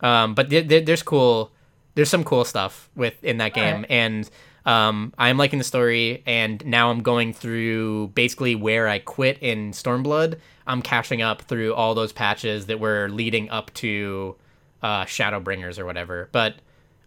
Um, 0.01 0.33
but 0.33 0.49
there, 0.49 0.63
there, 0.63 0.81
there's 0.81 1.03
cool, 1.03 1.51
there's 1.95 2.09
some 2.09 2.23
cool 2.23 2.43
stuff 2.43 2.89
with 2.95 3.23
in 3.23 3.37
that 3.37 3.53
game, 3.53 3.75
Alright. 3.75 3.91
and 3.91 4.29
um, 4.65 5.13
I'm 5.17 5.37
liking 5.37 5.59
the 5.59 5.65
story. 5.65 6.23
And 6.25 6.65
now 6.65 6.91
I'm 6.91 7.01
going 7.01 7.33
through 7.33 8.09
basically 8.09 8.55
where 8.55 8.87
I 8.87 8.99
quit 8.99 9.37
in 9.39 9.71
Stormblood. 9.71 10.39
I'm 10.67 10.81
catching 10.81 11.21
up 11.21 11.41
through 11.43 11.73
all 11.73 11.95
those 11.95 12.11
patches 12.11 12.67
that 12.67 12.79
were 12.79 13.09
leading 13.09 13.49
up 13.49 13.73
to 13.75 14.35
uh, 14.81 15.05
Shadowbringers 15.05 15.79
or 15.79 15.85
whatever. 15.85 16.29
But 16.31 16.55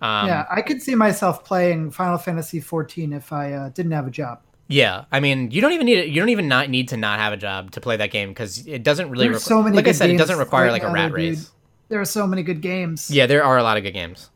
um, 0.01 0.27
yeah, 0.27 0.47
I 0.51 0.61
could 0.61 0.83
see 0.83 0.95
myself 0.95 1.45
playing 1.45 1.91
Final 1.91 2.19
Fantasy 2.19 2.61
14 2.61 3.13
if 3.13 3.33
I 3.33 3.53
uh, 3.53 3.69
didn't 3.71 3.93
have 3.93 4.07
a 4.07 4.11
job. 4.11 4.41
Yeah, 4.67 5.05
I 5.13 5.21
mean, 5.21 5.51
you 5.51 5.61
don't 5.61 5.73
even 5.73 5.87
need 5.87 6.09
you 6.09 6.21
don't 6.21 6.31
even 6.31 6.49
not 6.49 6.71
need 6.71 6.89
to 6.89 6.97
not 6.97 7.19
have 7.19 7.35
a 7.35 7.37
job 7.37 7.71
to 7.73 7.81
play 7.81 7.99
that 7.99 8.11
game 8.11 8.31
because 8.31 8.67
it 8.67 8.83
doesn't 8.83 9.11
really. 9.11 9.29
Requ- 9.29 9.41
so 9.41 9.63
many 9.63 9.77
like 9.77 9.89
I 9.89 9.93
said, 9.93 10.09
it 10.11 10.17
doesn't 10.17 10.39
require 10.39 10.71
like 10.73 10.83
a 10.83 10.91
rat 10.91 11.13
race. 11.13 11.51
There 11.89 12.01
are 12.01 12.07
so 12.07 12.27
many 12.27 12.43
good 12.43 12.63
games. 12.63 13.11
Yeah, 13.11 13.27
there 13.27 13.45
are 13.45 13.59
a 13.59 13.63
lot 13.63 13.77
of 13.77 13.83
good 13.83 13.93
games. 13.93 14.31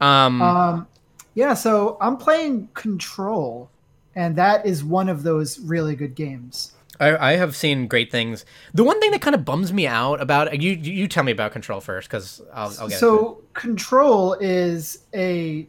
Um, 0.00 0.40
Um, 0.40 0.86
yeah, 1.34 1.54
so 1.54 1.96
I'm 2.00 2.16
playing 2.16 2.68
Control, 2.74 3.70
and 4.14 4.36
that 4.36 4.64
is 4.66 4.84
one 4.84 5.08
of 5.08 5.22
those 5.22 5.58
really 5.60 5.96
good 5.96 6.14
games. 6.14 6.72
I, 7.00 7.32
I 7.32 7.36
have 7.36 7.56
seen 7.56 7.88
great 7.88 8.10
things. 8.10 8.44
The 8.72 8.84
one 8.84 9.00
thing 9.00 9.10
that 9.10 9.20
kind 9.20 9.34
of 9.34 9.44
bums 9.44 9.72
me 9.72 9.86
out 9.86 10.20
about 10.20 10.60
you, 10.62 10.72
you 10.72 11.08
tell 11.08 11.24
me 11.24 11.32
about 11.32 11.52
Control 11.52 11.80
first 11.80 12.08
because 12.08 12.40
I'll, 12.52 12.72
I'll 12.80 12.88
get 12.88 12.98
so 12.98 13.42
Control 13.52 14.34
is 14.34 15.00
a 15.12 15.66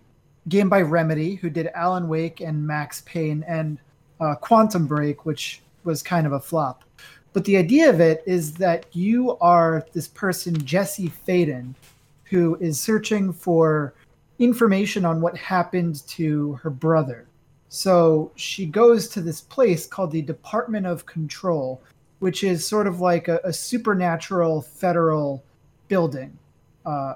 game 0.49 0.70
by 0.70 0.82
Remedy, 0.82 1.36
who 1.36 1.49
did 1.49 1.68
Alan 1.74 2.07
Wake 2.07 2.41
and 2.41 2.66
Max 2.66 3.01
Payne 3.01 3.43
and 3.47 3.80
uh, 4.20 4.36
Quantum 4.36 4.86
Break, 4.86 5.26
which 5.26 5.61
was 5.84 6.03
kind 6.03 6.28
of 6.28 6.34
a 6.34 6.39
flop. 6.39 6.84
But 7.34 7.43
the 7.45 7.57
idea 7.57 7.89
of 7.89 7.99
it 7.99 8.24
is 8.26 8.53
that 8.53 8.86
you 8.93 9.38
are 9.39 9.86
this 9.93 10.07
person, 10.07 10.63
Jesse 10.63 11.11
Faden, 11.28 11.74
who 12.26 12.55
is 12.61 12.80
searching 12.80 13.34
for 13.34 13.93
information 14.39 15.05
on 15.05 15.21
what 15.21 15.38
happened 15.38 16.05
to 16.07 16.53
her 16.53 16.69
brother. 16.69 17.27
So 17.69 18.31
she 18.36 18.65
goes 18.65 19.07
to 19.09 19.21
this 19.21 19.41
place 19.41 19.86
called 19.86 20.11
the 20.11 20.21
Department 20.21 20.86
of 20.86 21.05
Control, 21.05 21.81
which 22.19 22.43
is 22.43 22.65
sort 22.65 22.88
of 22.88 23.01
like 23.01 23.27
a, 23.27 23.39
a 23.43 23.51
supernatural 23.51 24.61
federal 24.61 25.43
building. 25.88 26.38
Uh, 26.86 27.15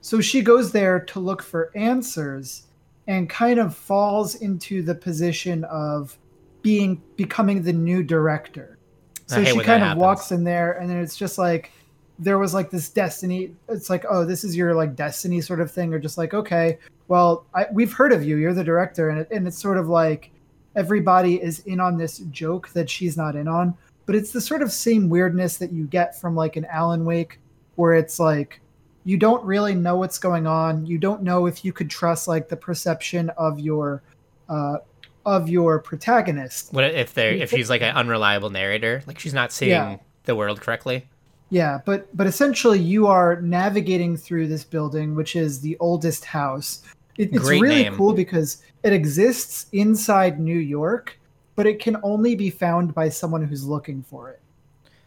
so 0.00 0.20
she 0.20 0.42
goes 0.42 0.72
there 0.72 1.00
to 1.00 1.20
look 1.20 1.42
for 1.42 1.72
answers 1.74 2.66
and 3.06 3.28
kind 3.28 3.58
of 3.58 3.74
falls 3.74 4.36
into 4.36 4.82
the 4.82 4.94
position 4.94 5.64
of 5.64 6.16
being 6.62 7.02
becoming 7.16 7.62
the 7.62 7.72
new 7.72 8.02
director. 8.02 8.78
So 9.26 9.44
she 9.44 9.52
kind 9.60 9.82
of 9.82 9.88
happens. 9.88 10.00
walks 10.00 10.32
in 10.32 10.44
there 10.44 10.72
and 10.72 10.88
then 10.88 10.98
it's 10.98 11.16
just 11.16 11.38
like 11.38 11.70
there 12.18 12.38
was 12.38 12.52
like 12.52 12.70
this 12.70 12.88
destiny 12.88 13.52
it's 13.68 13.88
like 13.88 14.04
oh 14.10 14.24
this 14.24 14.42
is 14.42 14.56
your 14.56 14.74
like 14.74 14.96
destiny 14.96 15.40
sort 15.40 15.60
of 15.60 15.70
thing 15.70 15.94
or 15.94 15.98
just 15.98 16.18
like 16.18 16.34
okay 16.34 16.78
well 17.06 17.46
I, 17.54 17.66
we've 17.72 17.92
heard 17.92 18.12
of 18.12 18.24
you 18.24 18.36
you're 18.36 18.54
the 18.54 18.64
director 18.64 19.10
and, 19.10 19.20
it, 19.20 19.28
and 19.30 19.46
it's 19.46 19.58
sort 19.60 19.78
of 19.78 19.88
like 19.88 20.30
everybody 20.74 21.40
is 21.40 21.60
in 21.60 21.80
on 21.80 21.96
this 21.96 22.18
joke 22.30 22.70
that 22.70 22.90
she's 22.90 23.16
not 23.16 23.36
in 23.36 23.46
on 23.48 23.74
but 24.06 24.14
it's 24.14 24.32
the 24.32 24.40
sort 24.40 24.62
of 24.62 24.72
same 24.72 25.08
weirdness 25.08 25.58
that 25.58 25.72
you 25.72 25.84
get 25.84 26.18
from 26.20 26.34
like 26.34 26.56
an 26.56 26.64
alan 26.66 27.04
wake 27.04 27.38
where 27.76 27.94
it's 27.94 28.18
like 28.18 28.60
you 29.04 29.16
don't 29.16 29.44
really 29.44 29.74
know 29.74 29.96
what's 29.96 30.18
going 30.18 30.46
on 30.46 30.84
you 30.86 30.98
don't 30.98 31.22
know 31.22 31.46
if 31.46 31.64
you 31.64 31.72
could 31.72 31.88
trust 31.88 32.26
like 32.26 32.48
the 32.48 32.56
perception 32.56 33.30
of 33.30 33.60
your 33.60 34.02
uh 34.48 34.78
of 35.24 35.48
your 35.48 35.78
protagonist 35.78 36.72
what 36.72 36.84
if 36.84 37.14
they 37.14 37.28
are 37.28 37.42
if 37.42 37.50
she's 37.50 37.68
like 37.68 37.82
an 37.82 37.94
unreliable 37.94 38.48
narrator, 38.50 39.02
like 39.06 39.18
she's 39.18 39.34
not 39.34 39.52
seeing 39.52 39.70
Yeah. 39.70 39.96
the 40.24 40.34
world 40.34 40.60
correctly? 40.60 41.06
Yeah, 41.50 41.80
but 41.84 42.14
but 42.16 42.26
essentially 42.26 42.78
you 42.78 43.06
are 43.06 43.40
navigating 43.40 44.16
through 44.16 44.48
this 44.48 44.64
building, 44.64 45.14
which 45.14 45.34
is 45.34 45.60
the 45.60 45.76
oldest 45.80 46.24
house. 46.24 46.82
It, 47.16 47.30
it's 47.32 47.44
Great 47.44 47.62
really 47.62 47.82
name. 47.84 47.96
cool 47.96 48.12
because 48.12 48.62
it 48.82 48.92
exists 48.92 49.66
inside 49.72 50.38
New 50.38 50.58
York, 50.58 51.18
but 51.56 51.66
it 51.66 51.80
can 51.80 51.96
only 52.02 52.34
be 52.34 52.50
found 52.50 52.94
by 52.94 53.08
someone 53.08 53.42
who's 53.42 53.64
looking 53.64 54.02
for 54.02 54.30
it. 54.30 54.40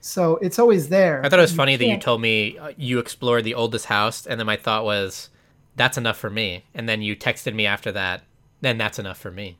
So 0.01 0.37
it's 0.37 0.57
always 0.57 0.89
there. 0.89 1.23
I 1.23 1.29
thought 1.29 1.37
it 1.39 1.43
was 1.43 1.51
You 1.51 1.57
funny 1.57 1.75
that 1.75 1.85
you 1.85 1.97
told 1.97 2.21
me 2.21 2.57
uh, 2.57 2.71
you 2.75 2.97
explored 2.97 3.43
the 3.43 3.53
oldest 3.53 3.85
house, 3.85 4.25
and 4.25 4.39
then 4.39 4.47
my 4.47 4.57
thought 4.57 4.83
was, 4.83 5.29
"That's 5.75 5.97
enough 5.97 6.17
for 6.17 6.31
me." 6.31 6.65
And 6.73 6.89
then 6.89 7.03
you 7.03 7.15
texted 7.15 7.53
me 7.53 7.67
after 7.67 7.91
that, 7.91 8.23
"Then 8.61 8.79
that's 8.79 8.97
enough 8.97 9.19
for 9.19 9.29
me." 9.31 9.57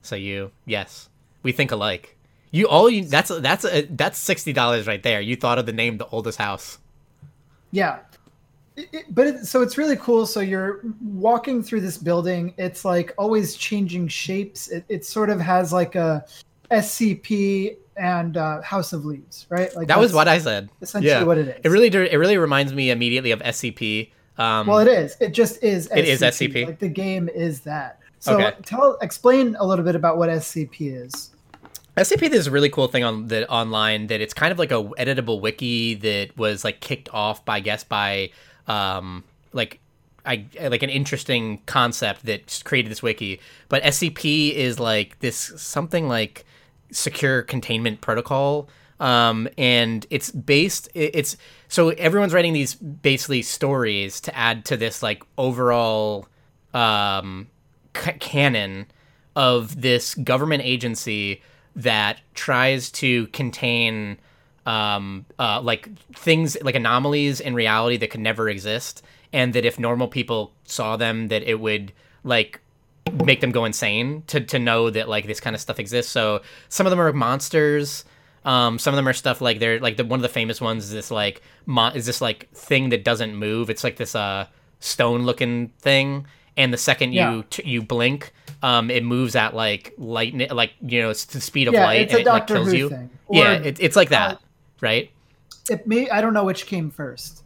So 0.00 0.16
you, 0.16 0.52
yes, 0.64 1.10
we 1.42 1.52
think 1.52 1.70
alike. 1.70 2.16
You 2.52 2.68
all 2.68 2.88
you 2.88 3.04
that's 3.04 3.30
that's 3.40 3.64
a, 3.64 3.82
that's 3.86 4.18
sixty 4.18 4.52
dollars 4.52 4.86
right 4.86 5.02
there. 5.02 5.20
You 5.20 5.36
thought 5.36 5.58
of 5.58 5.66
the 5.66 5.72
name 5.72 5.96
the 5.98 6.06
oldest 6.06 6.38
house. 6.38 6.78
Yeah. 7.72 7.98
It- 8.76 8.88
it- 8.92 9.04
but 9.14 9.26
it, 9.26 9.46
so 9.46 9.62
it's 9.62 9.76
really 9.76 9.96
cool. 9.96 10.26
So 10.26 10.40
you're 10.40 10.80
walking 11.02 11.62
through 11.62 11.80
this 11.80 11.98
building. 11.98 12.54
It's 12.58 12.84
like 12.84 13.12
always 13.18 13.54
changing 13.56 14.08
shapes. 14.08 14.68
It, 14.68 14.84
it 14.88 15.04
sort 15.04 15.28
of 15.30 15.40
has 15.40 15.72
like 15.72 15.94
a 15.94 16.24
SCP 16.70 17.76
and 17.96 18.36
uh, 18.36 18.62
House 18.62 18.92
of 18.92 19.04
Leaves, 19.04 19.46
right? 19.50 19.74
Like 19.76 19.88
That 19.88 19.98
was 19.98 20.12
what 20.14 20.28
I 20.28 20.38
said. 20.38 20.70
essentially 20.80 21.10
Yeah. 21.10 21.24
what 21.24 21.38
it 21.38 21.48
is. 21.48 21.60
It 21.64 21.68
really 21.68 21.88
it 21.88 22.16
really 22.16 22.38
reminds 22.38 22.72
me 22.72 22.90
immediately 22.90 23.30
of 23.30 23.40
SCP. 23.40 24.10
Um, 24.38 24.66
well, 24.66 24.78
it 24.78 24.88
is. 24.88 25.16
It 25.20 25.32
just 25.34 25.62
is. 25.62 25.90
It 25.94 26.06
is 26.06 26.20
SCP? 26.22 26.66
Like 26.66 26.78
the 26.78 26.88
game 26.88 27.28
is 27.28 27.60
that. 27.60 27.98
So 28.20 28.34
Okay. 28.38 28.52
tell, 28.64 28.96
explain 29.02 29.56
a 29.58 29.66
little 29.66 29.84
bit 29.84 29.94
about 29.96 30.16
what 30.16 30.30
SCP 30.30 31.04
is. 31.04 31.31
SCP 31.96 32.30
there's 32.30 32.46
a 32.46 32.50
really 32.50 32.70
cool 32.70 32.88
thing 32.88 33.04
on 33.04 33.28
the 33.28 33.48
online 33.50 34.06
that 34.06 34.20
it's 34.20 34.32
kind 34.32 34.50
of 34.50 34.58
like 34.58 34.70
a 34.70 34.82
editable 34.82 35.40
wiki 35.40 35.94
that 35.94 36.36
was 36.36 36.64
like 36.64 36.80
kicked 36.80 37.08
off 37.12 37.44
by 37.44 37.56
I 37.56 37.60
guess 37.60 37.84
by 37.84 38.30
um 38.66 39.24
like 39.52 39.78
I 40.24 40.46
like 40.60 40.82
an 40.82 40.90
interesting 40.90 41.60
concept 41.66 42.24
that 42.26 42.62
created 42.64 42.90
this 42.90 43.02
wiki. 43.02 43.40
But 43.68 43.82
SCP 43.82 44.54
is 44.54 44.78
like 44.78 45.18
this 45.18 45.36
something 45.56 46.08
like 46.08 46.44
secure 46.92 47.42
containment 47.42 48.00
protocol. 48.00 48.68
Um, 49.00 49.48
and 49.58 50.06
it's 50.10 50.30
based 50.30 50.88
it's 50.94 51.36
so 51.68 51.90
everyone's 51.90 52.32
writing 52.32 52.52
these 52.52 52.74
basically 52.74 53.42
stories 53.42 54.20
to 54.22 54.36
add 54.36 54.64
to 54.66 54.76
this 54.76 55.02
like 55.02 55.24
overall 55.36 56.28
um 56.72 57.48
ca- 57.94 58.16
canon 58.20 58.86
of 59.34 59.80
this 59.80 60.14
government 60.14 60.62
agency 60.64 61.42
that 61.76 62.20
tries 62.34 62.90
to 62.90 63.26
contain 63.28 64.18
um, 64.66 65.24
uh, 65.38 65.60
like 65.60 65.88
things 66.14 66.56
like 66.62 66.74
anomalies 66.74 67.40
in 67.40 67.54
reality 67.54 67.96
that 67.98 68.10
could 68.10 68.20
never 68.20 68.48
exist, 68.48 69.02
and 69.32 69.52
that 69.54 69.64
if 69.64 69.78
normal 69.78 70.08
people 70.08 70.52
saw 70.64 70.96
them, 70.96 71.28
that 71.28 71.42
it 71.42 71.58
would 71.60 71.92
like 72.24 72.60
make 73.24 73.40
them 73.40 73.50
go 73.50 73.64
insane 73.64 74.22
to 74.28 74.40
to 74.40 74.58
know 74.58 74.90
that 74.90 75.08
like 75.08 75.26
this 75.26 75.40
kind 75.40 75.54
of 75.54 75.60
stuff 75.60 75.78
exists. 75.78 76.12
So 76.12 76.42
some 76.68 76.86
of 76.86 76.90
them 76.90 77.00
are 77.00 77.12
monsters. 77.12 78.04
Um, 78.44 78.78
some 78.78 78.92
of 78.92 78.96
them 78.96 79.06
are 79.06 79.12
stuff 79.12 79.40
like 79.40 79.60
they're 79.60 79.78
like 79.78 79.96
the 79.96 80.04
one 80.04 80.18
of 80.18 80.22
the 80.22 80.28
famous 80.28 80.60
ones 80.60 80.84
is 80.84 80.90
this 80.90 81.10
like 81.10 81.42
mo- 81.66 81.92
is 81.94 82.06
this 82.06 82.20
like 82.20 82.50
thing 82.50 82.88
that 82.90 83.04
doesn't 83.04 83.34
move. 83.36 83.70
It's 83.70 83.84
like 83.84 83.96
this 83.96 84.14
uh 84.14 84.46
stone 84.80 85.22
looking 85.22 85.68
thing, 85.78 86.26
and 86.56 86.72
the 86.72 86.76
second 86.78 87.12
Yeah. 87.12 87.32
you 87.32 87.42
t- 87.44 87.62
you 87.68 87.82
blink, 87.82 88.32
um, 88.62 88.90
it 88.90 89.04
moves 89.04 89.34
at 89.36 89.54
like 89.54 89.94
lightning, 89.98 90.48
like 90.50 90.72
you 90.80 91.00
know, 91.02 91.10
it's 91.10 91.24
the 91.26 91.40
speed 91.40 91.68
of 91.68 91.74
Yeah, 91.74 91.84
light, 91.84 92.10
and 92.10 92.20
it 92.20 92.26
like 92.26 92.46
kills 92.46 92.70
Who 92.70 92.76
you. 92.76 92.88
thing. 92.90 93.10
yeah, 93.30 93.58
Or, 93.58 93.62
it, 93.62 93.76
it's 93.80 93.96
like 93.96 94.10
that, 94.10 94.36
uh, 94.36 94.38
right? 94.80 95.10
It 95.70 95.86
may. 95.86 96.10
I 96.10 96.20
don't 96.20 96.34
know 96.34 96.44
which 96.44 96.66
came 96.66 96.90
first. 96.90 97.42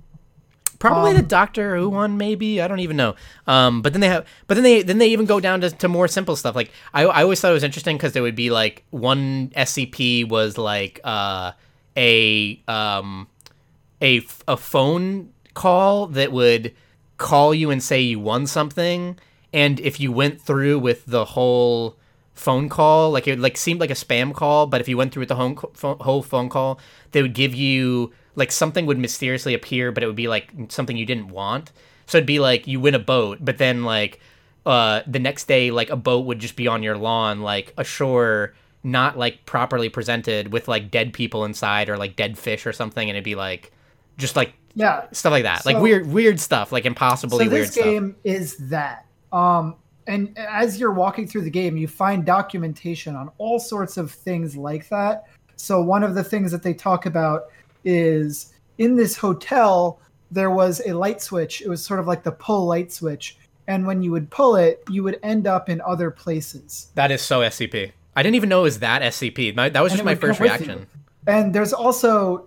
Probably 0.79 1.13
um, 1.13 1.17
the 1.17 1.23
Doctor 1.23 1.77
Who 1.77 1.89
one, 1.89 2.19
maybe. 2.19 2.61
I 2.61 2.69
don't 2.69 2.81
even 2.81 2.97
know. 2.99 3.15
Um, 3.47 3.81
but 3.81 3.93
then 3.95 4.01
they 4.01 4.09
have, 4.09 4.27
but 4.47 4.55
then 4.57 4.65
they 4.65 4.83
then 4.83 4.99
they 4.99 5.09
even 5.09 5.25
go 5.27 5.41
down 5.41 5.61
to, 5.63 5.71
to 5.71 5.89
more 5.89 6.07
simple 6.09 6.37
stuff. 6.37 6.55
Like 6.55 6.71
I, 6.93 7.05
I 7.05 7.23
always 7.23 7.41
thought 7.41 7.51
it 7.51 7.55
was 7.55 7.65
interesting 7.65 7.97
because 7.97 8.13
there 8.13 8.23
would 8.23 8.35
be 8.37 8.51
like 8.51 8.85
one 8.91 9.49
SCP 9.57 10.29
was 10.29 10.59
like 10.59 11.01
uh, 11.05 11.53
a 11.97 12.63
um, 12.69 13.27
a 14.03 14.21
a 14.47 14.57
phone 14.57 15.33
call 15.55 16.09
that 16.09 16.31
would 16.33 16.75
call 17.19 17.55
you 17.55 17.71
and 17.71 17.83
say 17.83 18.01
you 18.01 18.21
won 18.21 18.47
something, 18.47 19.19
and 19.53 19.81
if 19.81 20.01
you 20.01 20.13
went 20.13 20.41
through 20.41 20.79
with 20.79 21.07
the 21.07 21.25
whole 21.25 21.97
phone 22.35 22.69
call, 22.69 23.11
like 23.11 23.27
it 23.27 23.39
like 23.39 23.57
seemed 23.57 23.81
like 23.81 23.91
a 23.91 23.95
spam 23.95 24.35
call, 24.35 24.67
but 24.67 24.81
if 24.81 24.89
you 24.89 24.97
went 24.97 25.13
through 25.13 25.23
with 25.23 25.31
the 25.31 25.71
phone, 25.75 25.97
whole 26.01 26.23
phone 26.23 26.49
call, 26.49 26.79
they 27.13 27.23
would 27.23 27.35
give 27.35 27.55
you 27.55 28.13
like 28.35 28.53
something 28.53 28.87
would 28.87 28.99
mysteriously 28.99 29.55
appear, 29.55 29.91
but 29.91 30.03
it 30.03 30.07
would 30.07 30.17
be 30.17 30.29
like 30.29 30.53
something 30.69 30.97
you 30.97 31.07
didn't 31.07 31.29
want. 31.29 31.73
So 32.07 32.19
it'd 32.19 32.27
be 32.27 32.39
like 32.39 32.67
you 32.67 32.79
win 32.79 32.95
a 32.95 33.01
boat, 33.01 33.39
but 33.41 33.59
then 33.59 33.85
like 33.85 34.21
uh, 34.67 35.01
the 35.07 35.19
next 35.19 35.49
day, 35.49 35.71
like 35.71 35.91
a 35.91 35.97
boat 35.97 36.27
would 36.27 36.39
just 36.39 36.57
be 36.57 36.69
on 36.69 36.83
your 36.83 36.97
lawn, 36.97 37.41
like 37.41 37.73
ashore, 37.79 38.55
not 38.85 39.17
like 39.17 39.47
properly 39.47 39.89
presented 39.89 40.53
with 40.53 40.69
like 40.69 40.91
dead 40.91 41.13
people 41.13 41.45
inside 41.45 41.89
or 41.89 41.97
like 41.97 42.17
dead 42.17 42.37
fish 42.37 42.67
or 42.67 42.73
something, 42.73 43.09
and 43.09 43.17
it'd 43.17 43.25
be 43.25 43.35
like 43.35 43.73
just 44.19 44.37
like 44.37 44.53
Yeah. 44.77 45.07
stuff 45.13 45.33
like 45.33 45.43
that, 45.45 45.67
like 45.67 45.79
weird, 45.79 46.07
weird 46.07 46.39
stuff, 46.39 46.71
like 46.71 46.85
impossibly 46.85 47.47
so 47.47 47.51
weird 47.51 47.65
this 47.67 47.73
stuff. 47.73 47.85
game 47.85 48.15
is 48.25 48.57
that 48.69 49.07
um 49.33 49.75
and 50.07 50.39
as 50.39 50.79
you're 50.79 50.93
walking 50.93 51.27
through 51.27 51.43
the 51.43 51.51
game 51.51 51.77
you 51.77 51.89
find 51.89 52.25
documentation 52.25 53.17
on 53.17 53.29
all 53.39 53.59
sorts 53.59 53.97
of 53.97 54.13
things 54.13 54.57
like 54.57 54.89
that 54.89 55.25
so 55.57 55.83
one 55.83 56.05
of 56.05 56.15
the 56.15 56.23
things 56.23 56.53
that 56.53 56.63
they 56.63 56.73
talk 56.73 57.07
about 57.07 57.47
is 57.85 58.53
in 58.79 58.95
this 58.95 59.17
hotel 59.17 59.99
there 60.31 60.51
was 60.51 60.81
a 60.87 60.93
light 60.93 61.21
switch 61.21 61.61
it 61.63 61.69
was 61.69 61.85
sort 61.85 61.99
of 61.99 62.07
like 62.07 62.23
the 62.23 62.31
pull 62.31 62.67
light 62.67 62.93
switch 62.93 63.37
and 63.67 63.85
when 63.85 64.01
you 64.01 64.13
would 64.13 64.31
pull 64.31 64.55
it 64.55 64.81
you 64.89 65.03
would 65.03 65.19
end 65.25 65.47
up 65.49 65.69
in 65.69 65.81
other 65.81 66.11
places 66.11 66.89
That 66.95 67.11
is 67.11 67.21
so 67.23 67.41
SCP. 67.41 67.91
I 68.15 68.23
didn't 68.23 68.37
even 68.37 68.49
know 68.49 68.61
it 68.61 68.65
was 68.65 68.79
that 68.79 69.03
SCP. 69.03 69.55
My, 69.57 69.69
that 69.69 69.83
was 69.83 69.93
And 69.93 69.99
just 69.99 70.05
my 70.05 70.15
first 70.15 70.39
reaction. 70.41 70.87
and 71.27 71.53
there's 71.55 71.73
also 71.73 72.47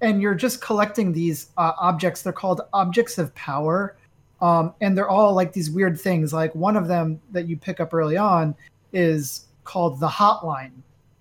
and 0.00 0.20
you're 0.20 0.34
just 0.34 0.60
collecting 0.60 1.12
these 1.12 1.48
uh, 1.56 1.72
objects. 1.78 2.22
They're 2.22 2.32
called 2.32 2.62
objects 2.72 3.18
of 3.18 3.34
power. 3.34 3.96
Um, 4.40 4.74
and 4.80 4.96
they're 4.96 5.08
all 5.08 5.32
like 5.34 5.52
these 5.52 5.70
weird 5.70 5.98
things. 5.98 6.32
Like 6.32 6.54
one 6.54 6.76
of 6.76 6.88
them 6.88 7.20
that 7.32 7.48
you 7.48 7.56
pick 7.56 7.80
up 7.80 7.94
early 7.94 8.16
on 8.16 8.54
is 8.92 9.46
called 9.64 10.00
the 10.00 10.08
hotline. 10.08 10.72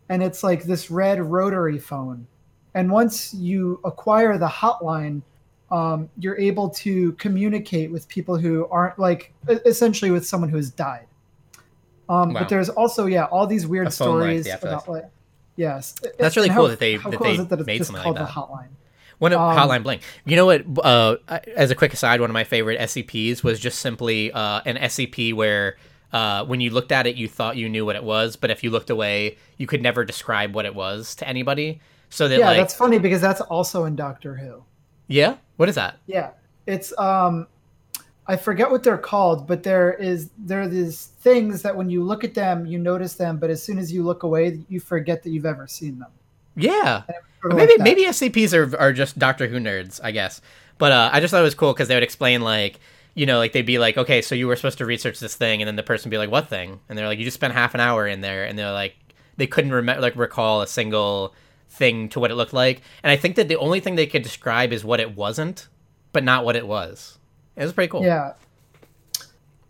And 0.09 0.21
it's 0.21 0.43
like 0.43 0.63
this 0.63 0.91
red 0.91 1.21
rotary 1.21 1.79
phone. 1.79 2.27
And 2.75 2.91
once 2.91 3.33
you 3.33 3.79
acquire 3.83 4.37
the 4.37 4.47
hotline 4.47 5.21
um, 5.73 6.07
you're 6.19 6.37
able 6.37 6.69
to 6.69 7.13
communicate 7.13 7.91
with 7.91 8.07
people 8.07 8.37
who 8.37 8.67
aren't 8.67 8.99
like 8.99 9.33
essentially 9.65 10.11
with 10.11 10.25
someone 10.25 10.49
who 10.49 10.57
has 10.57 10.69
died. 10.69 11.07
Um, 12.09 12.33
Wow. 12.33 12.41
but 12.41 12.49
there's 12.49 12.69
also 12.69 13.07
yeah 13.07 13.25
all 13.25 13.47
these 13.47 13.65
weird 13.65 13.91
stories 13.91 14.47
about 14.47 14.87
like 14.87 15.05
yes 15.55 15.95
That's 16.19 16.35
really 16.35 16.49
And 16.49 16.57
cool 16.57 16.65
how- 16.65 16.69
that 16.71 16.79
they- 16.79 16.97
that 16.97 17.03
cool 17.03 17.19
they 17.19 17.37
that 17.37 17.65
made 17.65 17.77
just 17.77 17.87
something 17.89 18.03
called 18.03 18.15
like 18.17 18.27
the 18.27 18.33
that. 18.33 18.47
hotline 18.49 18.69
One 19.19 19.31
of 19.31 19.39
Um, 19.39 19.55
Hotline 19.57 19.83
Bling. 19.83 19.99
You 20.25 20.35
know 20.35 20.45
what? 20.47 20.63
Uh, 20.83 21.15
as 21.55 21.71
a 21.71 21.75
quick 21.75 21.93
aside, 21.93 22.19
one 22.19 22.29
of 22.29 22.33
my 22.33 22.43
favorite 22.43 22.79
SCPs 22.79 23.43
was 23.43 23.59
just 23.59 23.79
simply 23.79 24.31
uh, 24.33 24.61
an 24.65 24.75
SCP 24.77 25.33
where 25.33 25.77
uh, 26.11 26.43
when 26.45 26.59
you 26.61 26.69
looked 26.71 26.91
at 26.91 27.07
it, 27.07 27.15
you 27.15 27.27
thought 27.29 27.55
you 27.55 27.69
knew 27.69 27.85
what 27.85 27.95
it 27.95 28.03
was, 28.03 28.35
but 28.35 28.49
if 28.51 28.63
you 28.63 28.69
looked 28.69 28.89
away, 28.89 29.37
you 29.57 29.65
could 29.65 29.81
never 29.81 30.03
describe 30.03 30.53
what 30.53 30.65
it 30.65 30.75
was 30.75 31.15
to 31.15 31.27
anybody. 31.27 31.79
So 32.09 32.27
that 32.27 32.37
yeah 32.39 32.47
like, 32.47 32.57
that's 32.57 32.73
funny 32.75 32.99
because 32.99 33.21
that's 33.21 33.39
also 33.41 33.85
in 33.85 33.95
doctor 33.95 34.35
who 34.35 34.63
yeah, 35.07 35.35
what 35.57 35.69
is 35.69 35.75
that? 35.75 35.97
yeah 36.07 36.31
it's 36.67 36.97
um 36.99 37.47
i 38.27 38.35
forget 38.35 38.69
what 38.71 38.83
they're 38.83 38.97
called 38.97 39.47
but 39.47 39.63
there 39.63 39.93
is 39.93 40.29
there 40.37 40.61
are 40.61 40.67
these 40.67 41.07
things 41.19 41.61
that 41.61 41.75
when 41.75 41.89
you 41.89 42.03
look 42.03 42.23
at 42.23 42.33
them 42.33 42.65
you 42.65 42.79
notice 42.79 43.15
them 43.15 43.37
but 43.37 43.49
as 43.49 43.61
soon 43.61 43.77
as 43.77 43.91
you 43.91 44.03
look 44.03 44.23
away 44.23 44.59
you 44.69 44.79
forget 44.79 45.23
that 45.23 45.29
you've 45.29 45.45
ever 45.45 45.67
seen 45.67 45.99
them 45.99 46.11
Yeah, 46.55 47.03
Sort 47.41 47.53
of 47.53 47.57
maybe 47.57 47.73
like 47.73 47.81
maybe 47.81 48.05
SCPs 48.05 48.53
are 48.53 48.77
are 48.79 48.93
just 48.93 49.19
Doctor 49.19 49.47
Who 49.47 49.59
nerds, 49.59 49.99
I 50.03 50.11
guess. 50.11 50.41
But 50.77 50.91
uh, 50.91 51.09
I 51.11 51.19
just 51.19 51.31
thought 51.31 51.41
it 51.41 51.43
was 51.43 51.55
cool 51.55 51.73
because 51.73 51.87
they 51.87 51.95
would 51.95 52.03
explain 52.03 52.41
like, 52.41 52.79
you 53.15 53.25
know, 53.25 53.37
like 53.37 53.51
they'd 53.51 53.65
be 53.65 53.79
like, 53.79 53.97
okay, 53.97 54.21
so 54.21 54.33
you 54.33 54.47
were 54.47 54.55
supposed 54.55 54.77
to 54.79 54.85
research 54.85 55.19
this 55.19 55.35
thing, 55.35 55.61
and 55.61 55.67
then 55.67 55.75
the 55.75 55.83
person 55.83 56.09
would 56.09 56.13
be 56.13 56.17
like, 56.17 56.31
what 56.31 56.47
thing? 56.47 56.79
And 56.87 56.97
they're 56.97 57.07
like, 57.07 57.19
you 57.19 57.25
just 57.25 57.35
spent 57.35 57.53
half 57.53 57.73
an 57.73 57.79
hour 57.79 58.07
in 58.07 58.21
there, 58.21 58.45
and 58.45 58.57
they're 58.57 58.71
like, 58.71 58.95
they 59.37 59.47
couldn't 59.47 59.71
remember 59.71 60.01
like 60.01 60.15
recall 60.15 60.61
a 60.61 60.67
single 60.67 61.33
thing 61.69 62.07
to 62.09 62.19
what 62.19 62.31
it 62.31 62.35
looked 62.35 62.53
like. 62.53 62.81
And 63.03 63.11
I 63.11 63.17
think 63.17 63.35
that 63.35 63.47
the 63.47 63.57
only 63.57 63.79
thing 63.79 63.95
they 63.95 64.07
could 64.07 64.21
describe 64.21 64.71
is 64.71 64.85
what 64.85 64.99
it 64.99 65.15
wasn't, 65.15 65.67
but 66.11 66.23
not 66.23 66.45
what 66.45 66.55
it 66.55 66.67
was. 66.67 67.17
It 67.55 67.63
was 67.63 67.73
pretty 67.73 67.89
cool. 67.89 68.03
yeah 68.03 68.33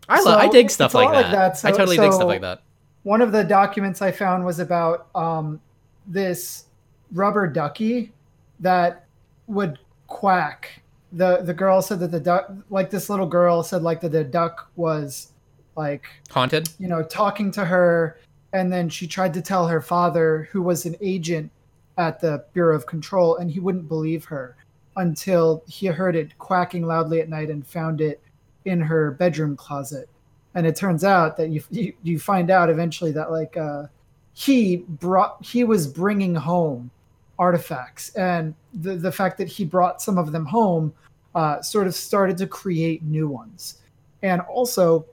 I 0.08 0.20
So, 0.20 0.30
love, 0.30 0.40
I 0.40 0.48
dig 0.48 0.70
stuff 0.70 0.94
like 0.94 1.10
that. 1.12 1.22
like 1.22 1.32
that. 1.32 1.58
So- 1.58 1.68
I 1.68 1.72
totally 1.72 1.96
dig 1.96 2.12
stuff 2.12 2.26
like 2.26 2.42
that. 2.42 2.62
one 3.04 3.20
of 3.22 3.32
the 3.32 3.42
documents 3.44 4.02
I 4.02 4.10
found 4.12 4.44
was 4.44 4.58
about 4.60 5.06
um, 5.14 5.60
this 6.06 6.64
rubber 7.12 7.46
ducky 7.46 8.12
that 8.60 9.06
would 9.46 9.78
quack. 10.06 10.80
the 11.12 11.38
The 11.42 11.54
girl 11.54 11.80
said 11.82 12.00
that 12.00 12.10
the 12.10 12.20
duck, 12.20 12.50
like 12.70 12.90
this 12.90 13.08
little 13.08 13.26
girl, 13.26 13.62
said 13.62 13.82
like 13.82 14.00
that 14.02 14.12
the 14.12 14.24
duck 14.24 14.70
was 14.76 15.32
like 15.76 16.04
Haunted. 16.30 16.68
you 16.78 16.88
know 16.88 17.02
talking 17.02 17.50
to 17.52 17.64
her, 17.64 18.18
and 18.52 18.72
then 18.72 18.88
she 18.88 19.06
tried 19.06 19.32
to 19.34 19.42
tell 19.42 19.66
her 19.68 19.80
father, 19.80 20.48
who 20.52 20.60
was 20.62 20.84
an 20.86 20.96
agent 21.00 21.50
at 21.98 22.20
the 22.20 22.44
Bureau 22.52 22.76
of 22.76 22.86
Control, 22.86 23.36
and 23.36 23.50
he 23.50 23.58
wouldn't 23.60 23.88
believe 23.88 24.24
her 24.26 24.56
until 24.96 25.62
he 25.68 25.86
heard 25.86 26.16
it 26.16 26.36
quacking 26.38 26.86
loudly 26.86 27.20
at 27.20 27.28
night 27.28 27.50
and 27.50 27.66
found 27.66 28.00
it 28.00 28.20
in 28.64 28.80
her 28.80 29.12
bedroom 29.12 29.56
closet. 29.56 30.08
And 30.54 30.66
it 30.66 30.76
turns 30.76 31.04
out 31.04 31.36
that 31.36 31.48
you 31.48 31.62
you, 31.70 31.92
you 32.02 32.18
find 32.18 32.50
out 32.50 32.70
eventually 32.70 33.12
that 33.12 33.30
like 33.30 33.56
uh, 33.56 33.86
he 34.34 34.78
brought 34.88 35.44
he 35.44 35.64
was 35.64 35.86
bringing 35.86 36.34
home 36.34 36.90
artifacts, 37.38 38.10
and 38.14 38.54
the 38.72 38.94
the 38.94 39.10
fact 39.10 39.36
that 39.38 39.48
he 39.48 39.64
brought 39.64 40.00
some 40.00 40.16
of 40.16 40.32
them 40.32 40.46
home 40.46 40.92
uh, 41.34 41.60
sort 41.60 41.86
of 41.86 41.94
started 41.94 42.36
to 42.38 42.46
create 42.46 43.02
new 43.02 43.28
ones. 43.28 43.78
And 44.22 44.40
also, 44.42 45.06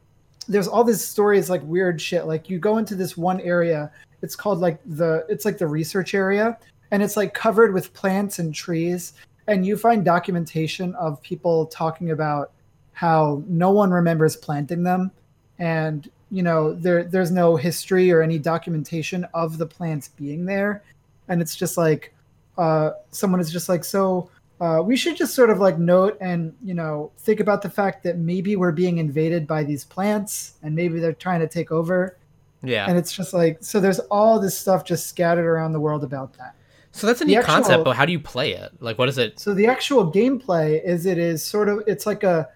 there's 0.48 0.68
all 0.68 0.84
these 0.84 1.04
stories 1.04 1.50
like 1.50 1.62
weird 1.64 2.00
shit. 2.00 2.26
Like 2.26 2.50
you 2.50 2.60
go 2.60 2.78
into 2.78 2.96
this 2.96 3.18
one 3.18 3.42
area, 3.42 3.92
it's 4.22 4.36
called 4.36 4.60
like 4.60 4.80
the 4.86 5.26
it's 5.28 5.46
like 5.46 5.58
the 5.58 5.68
research 5.68 6.14
area, 6.14 6.58
and 6.92 7.02
it's 7.02 7.18
like 7.18 7.34
covered 7.34 7.74
with 7.74 7.94
plants 7.94 8.38
and 8.40 8.54
trees, 8.54 9.14
and 9.48 9.66
you 9.66 9.78
find 9.78 10.06
documentation 10.06 10.96
of 10.96 11.22
people 11.22 11.66
talking 11.68 12.12
about 12.12 12.52
how 12.94 13.44
no 13.48 13.72
one 13.72 13.92
remembers 13.92 14.36
planting 14.36 14.84
them. 14.84 15.12
And 15.60 16.10
you 16.32 16.44
know 16.44 16.74
there 16.74 17.04
there's 17.04 17.32
no 17.32 17.56
history 17.56 18.10
or 18.12 18.22
any 18.22 18.40
documentation 18.40 19.26
of 19.34 19.58
the 19.58 19.66
plants 19.66 20.08
being 20.08 20.46
there. 20.46 20.84
And 21.28 21.42
it's 21.42 21.56
just 21.56 21.78
like 21.78 22.14
uh, 22.58 22.92
someone 23.12 23.40
is 23.40 23.52
just 23.52 23.70
like 23.70 23.84
so 23.84 24.30
uh, 24.60 24.82
we 24.84 24.96
should 24.96 25.18
just 25.18 25.34
sort 25.34 25.50
of 25.50 25.60
like 25.60 25.80
note 25.80 26.18
and 26.22 26.54
you 26.64 26.74
know 26.74 27.12
think 27.20 27.40
about 27.40 27.62
the 27.62 27.70
fact 27.70 28.04
that 28.04 28.18
maybe 28.18 28.56
we're 28.56 28.72
being 28.72 29.00
invaded 29.00 29.48
by 29.48 29.64
these 29.64 29.84
plants 29.84 30.54
and 30.64 30.76
maybe 30.76 31.00
they're 31.00 31.14
trying 31.14 31.40
to 31.40 31.48
take 31.48 31.72
over. 31.72 32.18
Yeah. 32.64 32.86
and 32.88 32.96
it's 32.96 33.12
just 33.12 33.34
like 33.34 33.58
so 33.62 33.80
there's 33.80 33.98
all 34.12 34.40
this 34.40 34.56
stuff 34.56 34.86
just 34.86 35.08
scattered 35.08 35.48
around 35.48 35.72
the 35.74 35.80
world 35.80 36.04
about 36.04 36.34
that 36.38 36.54
so 36.92 37.08
that's 37.08 37.22
a 37.22 37.26
neat 37.26 37.38
actual- 37.38 37.54
concept, 37.54 37.86
but 37.86 37.96
how 37.96 38.06
do 38.06 38.12
you 38.12 38.20
play 38.20 38.54
it? 38.54 38.72
Like, 38.80 38.98
what 38.98 39.10
is 39.10 39.18
it? 39.18 39.40
So 39.40 39.54
the 39.54 39.68
actual 39.68 40.12
gameplay 40.12 40.84
is 40.84 41.06
it 41.06 41.18
is 41.18 41.44
sort 41.44 41.70
of 41.70 41.84
it's 41.88 42.06
like 42.06 42.24
a 42.24 42.50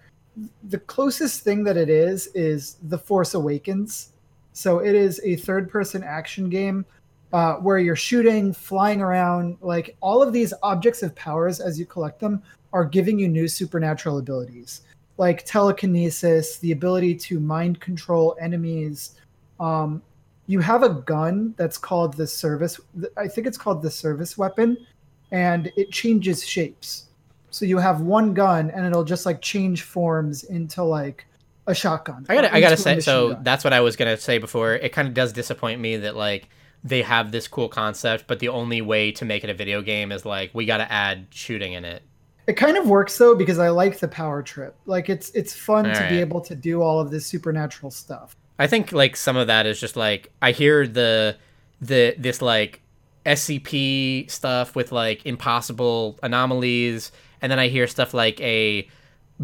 the 0.68 0.78
closest 0.78 1.42
thing 1.42 1.64
that 1.64 1.76
it 1.76 1.88
is 1.88 2.28
is 2.34 2.76
The 2.82 2.98
Force 2.98 3.34
Awakens. 3.34 4.10
So 4.52 4.80
it 4.80 4.94
is 4.94 5.20
a 5.24 5.36
third 5.36 5.70
person 5.70 6.04
action 6.04 6.50
game 6.50 6.84
uh, 7.32 7.54
where 7.54 7.78
you're 7.78 7.96
shooting, 7.96 8.52
flying 8.52 9.00
around, 9.00 9.56
like 9.62 9.96
all 10.00 10.22
of 10.22 10.32
these 10.32 10.52
objects 10.62 11.02
of 11.02 11.14
powers 11.14 11.60
as 11.60 11.78
you 11.78 11.86
collect 11.86 12.20
them 12.20 12.42
are 12.72 12.84
giving 12.84 13.18
you 13.18 13.28
new 13.28 13.48
supernatural 13.48 14.18
abilities 14.18 14.82
like 15.18 15.44
telekinesis, 15.44 16.58
the 16.58 16.72
ability 16.72 17.14
to 17.14 17.40
mind 17.40 17.80
control 17.80 18.36
enemies. 18.40 19.12
Um, 19.58 20.02
you 20.46 20.60
have 20.60 20.82
a 20.82 20.88
gun 20.90 21.54
that's 21.56 21.78
called 21.78 22.14
the 22.14 22.26
service. 22.26 22.80
I 23.16 23.28
think 23.28 23.46
it's 23.46 23.58
called 23.58 23.82
the 23.82 23.90
service 23.90 24.38
weapon, 24.38 24.76
and 25.30 25.72
it 25.76 25.90
changes 25.90 26.46
shapes. 26.46 27.06
So 27.50 27.64
you 27.64 27.78
have 27.78 28.00
one 28.00 28.34
gun, 28.34 28.70
and 28.70 28.86
it'll 28.86 29.04
just 29.04 29.26
like 29.26 29.40
change 29.40 29.82
forms 29.82 30.44
into 30.44 30.82
like 30.82 31.26
a 31.66 31.74
shotgun. 31.74 32.26
I 32.28 32.34
gotta, 32.34 32.54
I 32.54 32.60
gotta 32.60 32.76
say, 32.76 33.00
so 33.00 33.32
gun. 33.32 33.42
that's 33.42 33.64
what 33.64 33.72
I 33.72 33.80
was 33.80 33.96
gonna 33.96 34.16
say 34.16 34.38
before. 34.38 34.74
It 34.74 34.92
kind 34.92 35.08
of 35.08 35.14
does 35.14 35.32
disappoint 35.32 35.80
me 35.80 35.96
that 35.96 36.16
like 36.16 36.48
they 36.84 37.02
have 37.02 37.32
this 37.32 37.48
cool 37.48 37.68
concept, 37.68 38.26
but 38.28 38.38
the 38.38 38.48
only 38.48 38.80
way 38.80 39.10
to 39.12 39.24
make 39.24 39.42
it 39.42 39.50
a 39.50 39.54
video 39.54 39.82
game 39.82 40.12
is 40.12 40.24
like 40.24 40.50
we 40.54 40.64
gotta 40.64 40.90
add 40.90 41.26
shooting 41.30 41.72
in 41.72 41.84
it. 41.84 42.02
It 42.46 42.54
kind 42.54 42.76
of 42.76 42.88
works 42.88 43.18
though 43.18 43.34
because 43.34 43.58
I 43.58 43.70
like 43.70 43.98
the 43.98 44.06
power 44.06 44.42
trip. 44.42 44.76
Like 44.86 45.08
it's 45.08 45.30
it's 45.30 45.54
fun 45.54 45.84
to 45.84 45.94
Alright. 45.94 46.10
be 46.10 46.20
able 46.20 46.40
to 46.42 46.54
do 46.54 46.82
all 46.82 47.00
of 47.00 47.10
this 47.10 47.26
supernatural 47.26 47.90
stuff. 47.90 48.36
I 48.58 48.66
think 48.66 48.92
like 48.92 49.16
some 49.16 49.36
of 49.36 49.46
that 49.48 49.66
is 49.66 49.78
just 49.78 49.96
like 49.96 50.30
I 50.40 50.52
hear 50.52 50.86
the 50.86 51.36
the 51.80 52.14
this 52.18 52.40
like 52.40 52.80
SCP 53.24 54.30
stuff 54.30 54.74
with 54.74 54.92
like 54.92 55.26
impossible 55.26 56.18
anomalies, 56.22 57.12
and 57.42 57.50
then 57.50 57.58
I 57.58 57.68
hear 57.68 57.86
stuff 57.86 58.14
like 58.14 58.40
a 58.40 58.88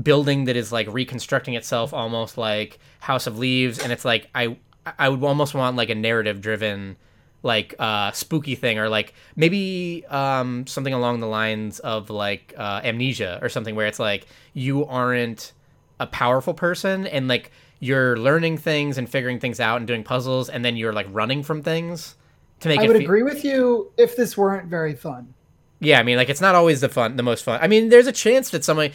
building 0.01 0.45
that 0.45 0.57
is 0.57 0.73
like 0.73 0.87
reconstructing 0.93 1.55
itself 1.55 1.93
almost 1.93 2.39
like 2.39 2.79
House 3.01 3.27
of 3.27 3.39
Leaves, 3.39 3.79
and 3.79 3.93
it's 3.93 4.05
like 4.05 4.29
I 4.35 4.57
I 4.99 5.09
would 5.09 5.23
almost 5.23 5.55
want 5.55 5.77
like 5.77 5.91
a 5.91 5.95
narrative 5.95 6.41
driven 6.41 6.97
like 7.45 7.75
uh 7.81 8.13
spooky 8.13 8.55
thing 8.55 8.79
or 8.79 8.89
like 8.89 9.15
maybe 9.35 10.05
um 10.09 10.65
something 10.67 10.95
along 10.95 11.19
the 11.19 11.27
lines 11.27 11.81
of 11.81 12.09
like 12.09 12.55
uh 12.57 12.81
amnesia 12.85 13.41
or 13.43 13.49
something 13.49 13.75
where 13.75 13.87
it's 13.87 13.99
like 13.99 14.29
you 14.55 14.87
aren't 14.87 15.53
a 15.99 16.07
powerful 16.07 16.55
person 16.55 17.05
and 17.07 17.27
like 17.27 17.51
you're 17.85 18.17
learning 18.17 18.57
things 18.59 18.97
and 18.97 19.09
figuring 19.11 19.41
things 19.41 19.59
out 19.59 19.79
and 19.79 19.87
doing 19.89 20.05
puzzles 20.05 20.49
and 20.49 20.65
then 20.65 20.77
you're 20.77 20.93
like 20.93 21.07
running 21.11 21.43
from 21.43 21.63
things 21.63 22.15
to 22.61 22.69
make 22.69 22.79
I 22.79 22.87
would 22.87 22.97
fe- 22.99 23.05
agree 23.05 23.25
with 23.25 23.45
you 23.45 23.91
if 23.97 24.15
this 24.17 24.37
weren't 24.37 24.69
very 24.69 24.95
fun. 24.95 25.35
yeah 25.81 25.99
i 25.99 26.05
mean 26.05 26.17
like 26.17 26.29
it's 26.29 26.41
not 26.41 26.55
always 26.55 26.81
the 26.81 26.89
fun 26.89 27.17
the 27.17 27.25
most 27.25 27.43
fun 27.45 27.59
i 27.61 27.67
mean 27.67 27.89
there's 27.89 28.07
a 28.07 28.13
chance 28.13 28.51
that 28.51 28.63
someone 28.63 28.93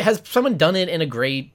has 0.00 0.22
someone 0.24 0.56
done 0.56 0.76
it 0.76 0.88
in 0.88 1.00
a 1.02 1.06
great 1.06 1.50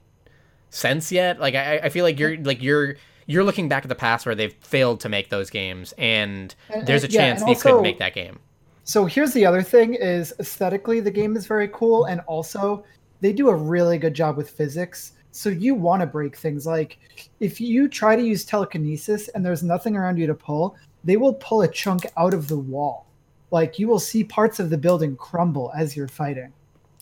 sense 0.70 1.10
yet 1.10 1.40
like 1.40 1.54
i 1.54 1.78
i 1.84 1.88
feel 1.88 2.04
like 2.04 2.18
you're 2.18 2.36
like 2.38 2.62
you're 2.62 2.96
you're 3.26 3.44
looking 3.44 3.68
back 3.68 3.82
at 3.84 3.88
the 3.88 3.94
past 3.94 4.26
where 4.26 4.34
they've 4.34 4.52
failed 4.60 5.00
to 5.00 5.08
make 5.08 5.30
those 5.30 5.48
games 5.48 5.94
and, 5.96 6.54
And- 6.68 6.86
there's 6.86 7.02
a 7.04 7.06
and- 7.06 7.14
chance 7.14 7.40
they 7.42 7.46
also- 7.48 7.76
could 7.76 7.82
make 7.82 7.98
that 7.98 8.14
game 8.14 8.38
So 8.84 9.06
here's 9.06 9.32
the 9.32 9.46
other 9.46 9.62
thing 9.62 9.94
is 9.94 10.34
aesthetically 10.38 11.00
the 11.00 11.10
game 11.10 11.34
is 11.38 11.46
very 11.46 11.68
cool 11.72 12.04
and 12.04 12.20
also 12.26 12.84
they 13.22 13.32
do 13.32 13.48
a 13.48 13.54
really 13.54 13.96
good 13.96 14.12
job 14.12 14.36
with 14.36 14.50
physics. 14.50 15.12
So 15.34 15.48
you 15.48 15.74
want 15.74 16.00
to 16.00 16.06
break 16.06 16.36
things 16.36 16.64
like 16.64 16.96
if 17.40 17.60
you 17.60 17.88
try 17.88 18.14
to 18.14 18.22
use 18.22 18.44
telekinesis 18.44 19.26
and 19.28 19.44
there's 19.44 19.64
nothing 19.64 19.96
around 19.96 20.16
you 20.16 20.28
to 20.28 20.34
pull, 20.34 20.76
they 21.02 21.16
will 21.16 21.34
pull 21.34 21.62
a 21.62 21.68
chunk 21.68 22.06
out 22.16 22.32
of 22.32 22.46
the 22.46 22.56
wall. 22.56 23.06
Like 23.50 23.76
you 23.76 23.88
will 23.88 23.98
see 23.98 24.22
parts 24.22 24.60
of 24.60 24.70
the 24.70 24.78
building 24.78 25.16
crumble 25.16 25.72
as 25.76 25.96
you're 25.96 26.06
fighting. 26.06 26.52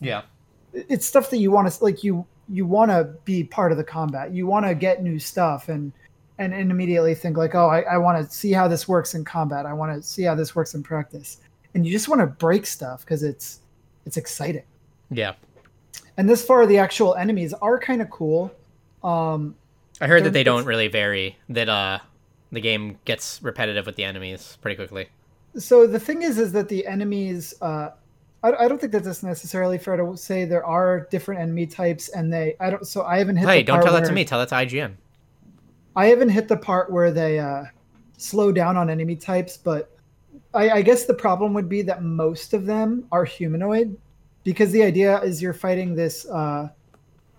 yeah 0.00 0.22
It's 0.72 1.04
stuff 1.04 1.28
that 1.28 1.36
you 1.38 1.50
want 1.50 1.70
to 1.70 1.84
like 1.84 2.02
you 2.02 2.24
you 2.48 2.64
want 2.64 2.90
to 2.90 3.04
be 3.26 3.44
part 3.44 3.70
of 3.70 3.76
the 3.76 3.84
combat. 3.84 4.32
You 4.32 4.46
want 4.46 4.64
to 4.64 4.74
get 4.74 5.02
new 5.02 5.18
stuff 5.18 5.68
and 5.68 5.92
and, 6.38 6.54
and 6.54 6.70
immediately 6.70 7.14
think 7.14 7.36
like, 7.36 7.54
oh, 7.54 7.68
I, 7.68 7.80
I 7.82 7.98
want 7.98 8.24
to 8.24 8.34
see 8.34 8.52
how 8.52 8.66
this 8.66 8.88
works 8.88 9.12
in 9.14 9.26
combat. 9.26 9.66
I 9.66 9.74
want 9.74 9.94
to 9.94 10.02
see 10.02 10.22
how 10.22 10.34
this 10.34 10.56
works 10.56 10.72
in 10.72 10.82
practice. 10.82 11.42
And 11.74 11.84
you 11.84 11.92
just 11.92 12.08
want 12.08 12.22
to 12.22 12.26
break 12.26 12.64
stuff 12.64 13.02
because 13.02 13.22
it's 13.22 13.60
it's 14.06 14.16
exciting. 14.16 14.64
yeah 15.10 15.34
And 16.16 16.28
this 16.28 16.44
far, 16.44 16.66
the 16.66 16.78
actual 16.78 17.14
enemies 17.14 17.54
are 17.54 17.78
kind 17.78 18.02
of 18.02 18.10
cool. 18.10 18.52
Um, 19.02 19.56
i 20.00 20.06
heard 20.06 20.24
that 20.24 20.32
They're- 20.32 20.44
don't 20.44 20.64
really 20.64 20.88
vary 20.88 21.36
that 21.48 21.68
uh 21.68 21.98
the 22.50 22.60
game 22.60 22.98
gets 23.04 23.42
repetitive 23.42 23.86
with 23.86 23.96
the 23.96 24.04
enemies 24.04 24.58
pretty 24.60 24.76
quickly 24.76 25.08
so 25.56 25.86
the 25.86 26.00
thing 26.00 26.22
is, 26.22 26.38
is 26.38 26.52
that 26.52 26.68
the 26.68 26.86
enemies. 26.86 27.54
Uh, 27.60 27.90
I, 28.42 28.52
I 28.52 28.68
don't 28.68 28.80
think 28.80 28.92
that 28.92 29.04
that's 29.04 29.22
necessarily 29.22 29.78
fair 29.78 29.96
to 29.96 30.16
say 30.16 30.44
there 30.44 30.64
are 30.64 31.06
different 31.10 31.40
enemy 31.40 31.66
types, 31.66 32.08
and 32.08 32.32
they. 32.32 32.56
I 32.60 32.70
don't. 32.70 32.86
So 32.86 33.02
I 33.02 33.18
haven't 33.18 33.36
hit. 33.36 33.48
hey 33.48 33.58
the 33.58 33.64
don't 33.64 33.82
tell 33.82 33.92
that 33.92 34.06
to 34.06 34.12
me 34.12 34.24
tell 34.24 34.38
that 34.38 34.48
to 34.48 34.54
ign 34.54 34.94
I 35.94 36.06
haven't 36.06 36.30
hit 36.30 36.48
the 36.48 36.56
part 36.56 36.90
where 36.90 37.10
they 37.10 37.38
uh, 37.38 37.64
slow 38.16 38.50
down 38.50 38.76
on 38.76 38.88
enemy 38.88 39.16
types, 39.16 39.56
but 39.58 39.94
I, 40.54 40.70
I 40.70 40.82
guess 40.82 41.04
the 41.04 41.14
problem 41.14 41.52
would 41.54 41.68
be 41.68 41.82
that 41.82 42.02
most 42.02 42.54
of 42.54 42.64
them 42.64 43.06
are 43.12 43.26
humanoid, 43.26 43.96
because 44.44 44.72
the 44.72 44.82
idea 44.82 45.20
is 45.22 45.40
you're 45.40 45.52
fighting 45.52 45.94
this 45.94 46.26
uh, 46.28 46.68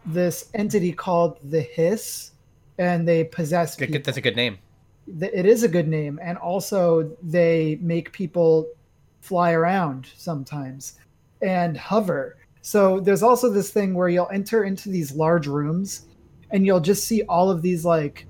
this 0.05 0.49
entity 0.53 0.91
called 0.91 1.37
the 1.49 1.61
Hiss, 1.61 2.31
and 2.77 3.07
they 3.07 3.23
possess 3.23 3.75
Good- 3.75 3.87
people. 3.87 3.99
good- 3.99 4.05
that's 4.05 4.17
a 4.17 4.21
good 4.21 4.35
name 4.35 4.57
It 5.19 5.45
is 5.45 5.63
a 5.63 5.67
good 5.67 5.87
name, 5.87 6.19
and 6.21 6.37
also 6.37 7.11
they 7.21 7.77
make 7.81 8.11
people 8.13 8.67
fly 9.21 9.51
around 9.51 10.09
sometimes 10.15 10.97
and 11.41 11.77
hover. 11.77 12.37
So 12.61 12.99
there's 13.01 13.23
also 13.23 13.49
this 13.49 13.69
thing 13.69 13.93
where 13.93 14.07
you'll 14.07 14.29
enter 14.31 14.63
into 14.63 14.89
these 14.89 15.11
large 15.13 15.47
rooms, 15.47 16.05
and 16.51 16.65
you'll 16.65 16.79
just 16.79 17.05
see 17.05 17.23
all 17.23 17.51
of 17.51 17.61
these 17.61 17.83
like 17.83 18.25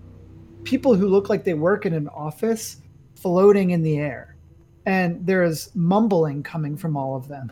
people 0.64 0.96
who 0.96 1.08
look 1.08 1.30
like 1.30 1.44
they 1.44 1.54
work 1.54 1.86
in 1.86 1.94
an 1.94 2.08
office 2.10 2.78
floating 3.16 3.70
in 3.72 3.84
the 3.84 3.98
air, 4.00 4.36
and 4.86 5.24
there's 5.26 5.70
mumbling 5.76 6.42
coming 6.42 6.76
from 6.76 6.98
all 6.98 7.16
of 7.16 7.28
them. 7.28 7.52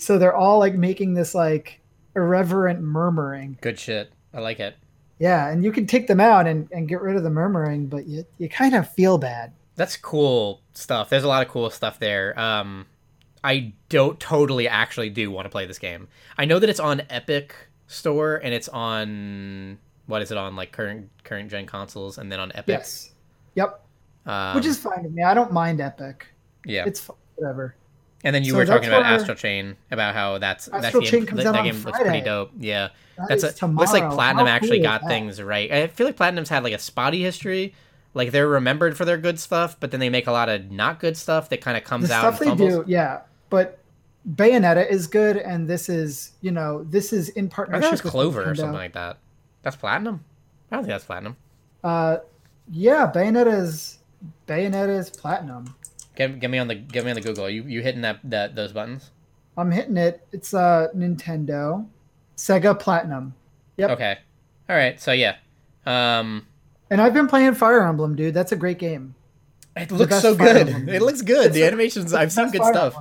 So 0.00 0.18
they're 0.18 0.34
all 0.36 0.58
like 0.58 0.74
making 0.74 1.14
this 1.14 1.34
like 1.34 1.80
irreverent 2.16 2.80
murmuring. 2.80 3.56
good 3.60 3.78
shit 3.78 4.12
i 4.34 4.40
like 4.40 4.58
it 4.58 4.74
Yeah, 5.18 5.48
and 5.48 5.62
you 5.62 5.70
can 5.70 5.86
take 5.86 6.06
them 6.08 6.18
out 6.20 6.46
and, 6.46 6.68
and 6.72 6.88
get 6.88 7.00
rid 7.02 7.14
of 7.16 7.22
the 7.22 7.30
murmuring, 7.30 7.86
but 7.86 8.06
you 8.06 8.24
you 8.38 8.48
kind 8.48 8.74
of 8.74 8.90
feel 8.94 9.18
bad. 9.18 9.52
That's 9.76 9.96
cool 9.96 10.62
stuff. 10.74 11.08
There's 11.10 11.24
a 11.24 11.28
lot 11.28 11.44
of 11.46 11.52
cool 11.52 11.68
stuff 11.70 11.98
there. 11.98 12.38
Um, 12.38 12.86
I 13.44 13.72
don't 13.88 14.18
totally 14.18 14.66
actually 14.68 15.10
do 15.10 15.30
want 15.30 15.44
to 15.46 15.50
play 15.50 15.66
this 15.66 15.78
game. 15.78 16.08
I 16.38 16.44
know 16.46 16.58
that 16.58 16.68
it's 16.70 16.80
on 16.80 17.02
Epic 17.10 17.54
Store 17.86 18.36
and 18.36 18.52
it's 18.54 18.68
on 18.68 19.78
what 20.06 20.22
is 20.22 20.30
it 20.32 20.38
on 20.38 20.56
like 20.56 20.72
current 20.72 21.10
current 21.24 21.50
gen 21.50 21.66
consoles 21.66 22.18
and 22.18 22.30
then 22.32 22.40
on 22.40 22.50
Epic. 22.54 22.78
Yes. 22.78 23.12
Yep. 23.54 23.80
um, 24.26 24.56
Which 24.56 24.66
is 24.66 24.78
fine 24.78 25.02
with 25.04 25.12
me. 25.12 25.22
I 25.22 25.34
don't 25.34 25.52
mind 25.52 25.80
Epic. 25.80 26.26
yeah. 26.64 26.84
It's 26.86 27.08
whatever. 27.36 27.74
And 28.24 28.34
then 28.34 28.44
you 28.44 28.52
so 28.52 28.58
were 28.58 28.66
talking 28.66 28.88
about 28.88 29.04
Astral 29.04 29.36
Chain 29.36 29.76
about 29.90 30.14
how 30.14 30.38
that's 30.38 30.66
that's 30.66 30.92
the 30.92 31.00
Chain 31.02 31.26
comes 31.26 31.42
that, 31.42 31.48
out 31.48 31.52
that 31.54 31.64
game 31.64 31.82
looks 31.82 31.98
pretty 31.98 32.20
dope. 32.20 32.50
Yeah. 32.58 32.88
That 33.28 33.40
That's 33.40 33.62
a, 33.62 33.66
looks 33.66 33.92
like. 33.92 34.10
Platinum 34.10 34.46
How 34.46 34.52
actually 34.52 34.78
cool 34.78 34.84
got 34.84 35.06
things 35.06 35.42
right. 35.42 35.70
I 35.70 35.86
feel 35.88 36.06
like 36.06 36.16
Platinum's 36.16 36.48
had 36.48 36.62
like 36.62 36.72
a 36.72 36.78
spotty 36.78 37.22
history. 37.22 37.74
Like 38.14 38.30
they're 38.32 38.48
remembered 38.48 38.96
for 38.96 39.04
their 39.04 39.18
good 39.18 39.38
stuff, 39.38 39.78
but 39.78 39.90
then 39.90 40.00
they 40.00 40.08
make 40.08 40.26
a 40.26 40.32
lot 40.32 40.48
of 40.48 40.70
not 40.70 41.00
good 41.00 41.16
stuff 41.16 41.48
that 41.50 41.60
kind 41.60 41.76
of 41.76 41.84
comes 41.84 42.08
The 42.08 42.14
out. 42.14 42.34
stuff 42.34 42.38
they 42.38 42.54
do, 42.56 42.82
yeah. 42.86 43.20
But 43.50 43.78
Bayonetta 44.28 44.90
is 44.90 45.06
good, 45.06 45.36
and 45.36 45.68
this 45.68 45.88
is, 45.88 46.32
you 46.40 46.50
know, 46.50 46.84
this 46.84 47.12
is 47.12 47.28
in 47.30 47.48
partnership 47.48 47.82
thought 47.82 47.88
it 47.88 47.92
was 47.92 48.02
with 48.02 48.12
Clover 48.12 48.50
or 48.50 48.54
something 48.54 48.74
like 48.74 48.94
that. 48.94 49.18
That's 49.62 49.76
platinum. 49.76 50.24
I 50.70 50.76
don't 50.76 50.84
think 50.84 50.92
that's 50.92 51.04
platinum. 51.04 51.36
Uh, 51.84 52.18
yeah, 52.70 53.10
Bayonetta 53.14 53.60
is 53.60 53.98
Bayonetta 54.46 54.98
is 54.98 55.10
platinum. 55.10 55.74
Get, 56.20 56.38
get 56.38 56.50
me 56.50 56.58
on 56.58 56.68
the 56.68 56.74
get 56.74 57.02
me 57.02 57.10
on 57.10 57.14
the 57.14 57.22
Google. 57.22 57.48
You 57.48 57.62
you 57.62 57.80
hitting 57.80 58.02
that 58.02 58.18
that 58.24 58.54
those 58.54 58.72
buttons? 58.74 59.10
I'm 59.56 59.70
hitting 59.70 59.96
it. 59.96 60.20
It's 60.32 60.52
uh 60.52 60.88
Nintendo, 60.94 61.86
Sega 62.36 62.78
Platinum. 62.78 63.32
Yep. 63.78 63.90
Okay. 63.92 64.18
All 64.68 64.76
right. 64.76 65.00
So 65.00 65.12
yeah. 65.12 65.36
Um. 65.86 66.46
And 66.90 67.00
I've 67.00 67.14
been 67.14 67.26
playing 67.26 67.54
Fire 67.54 67.86
Emblem, 67.86 68.16
dude. 68.16 68.34
That's 68.34 68.52
a 68.52 68.56
great 68.56 68.78
game. 68.78 69.14
It 69.74 69.90
looks 69.90 70.20
so 70.20 70.36
Fire 70.36 70.52
good. 70.52 70.68
Emblem 70.68 70.88
It 70.90 71.00
looks 71.00 71.22
good. 71.22 71.46
It's 71.46 71.54
the 71.54 71.60
the- 71.62 71.66
animations. 71.66 72.12
I've 72.12 72.32
seen 72.32 72.50
good 72.50 72.60
Fire 72.60 72.74
stuff. 72.74 72.96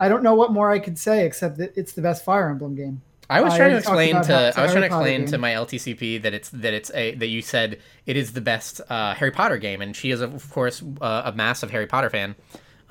I 0.00 0.08
don't 0.08 0.24
know 0.24 0.34
what 0.34 0.50
more 0.50 0.68
I 0.72 0.80
could 0.80 0.98
say 0.98 1.24
except 1.24 1.58
that 1.58 1.76
it's 1.76 1.92
the 1.92 2.02
best 2.02 2.24
Fire 2.24 2.50
Emblem 2.50 2.74
game. 2.74 3.02
I 3.32 3.40
was 3.40 3.56
trying 3.56 3.70
to 3.70 3.78
explain 3.78 4.14
to 4.14 4.18
how 4.18 4.46
it's 4.46 4.56
a 4.56 4.60
I 4.60 4.62
was 4.64 4.72
trying 4.72 4.82
to 4.82 4.86
explain 4.86 5.26
to 5.26 5.38
my 5.38 5.52
LTCP 5.52 6.22
that 6.22 6.34
it's 6.34 6.50
that 6.50 6.74
it's 6.74 6.90
a 6.94 7.14
that 7.14 7.28
you 7.28 7.42
said 7.42 7.78
it 8.06 8.16
is 8.16 8.32
the 8.32 8.40
best 8.40 8.80
uh, 8.88 9.14
Harry 9.14 9.30
Potter 9.30 9.58
game, 9.58 9.80
and 9.80 9.94
she 9.96 10.10
is 10.10 10.20
of 10.20 10.50
course 10.50 10.82
uh, 11.00 11.22
a 11.26 11.32
massive 11.32 11.70
Harry 11.70 11.86
Potter 11.86 12.10
fan. 12.10 12.34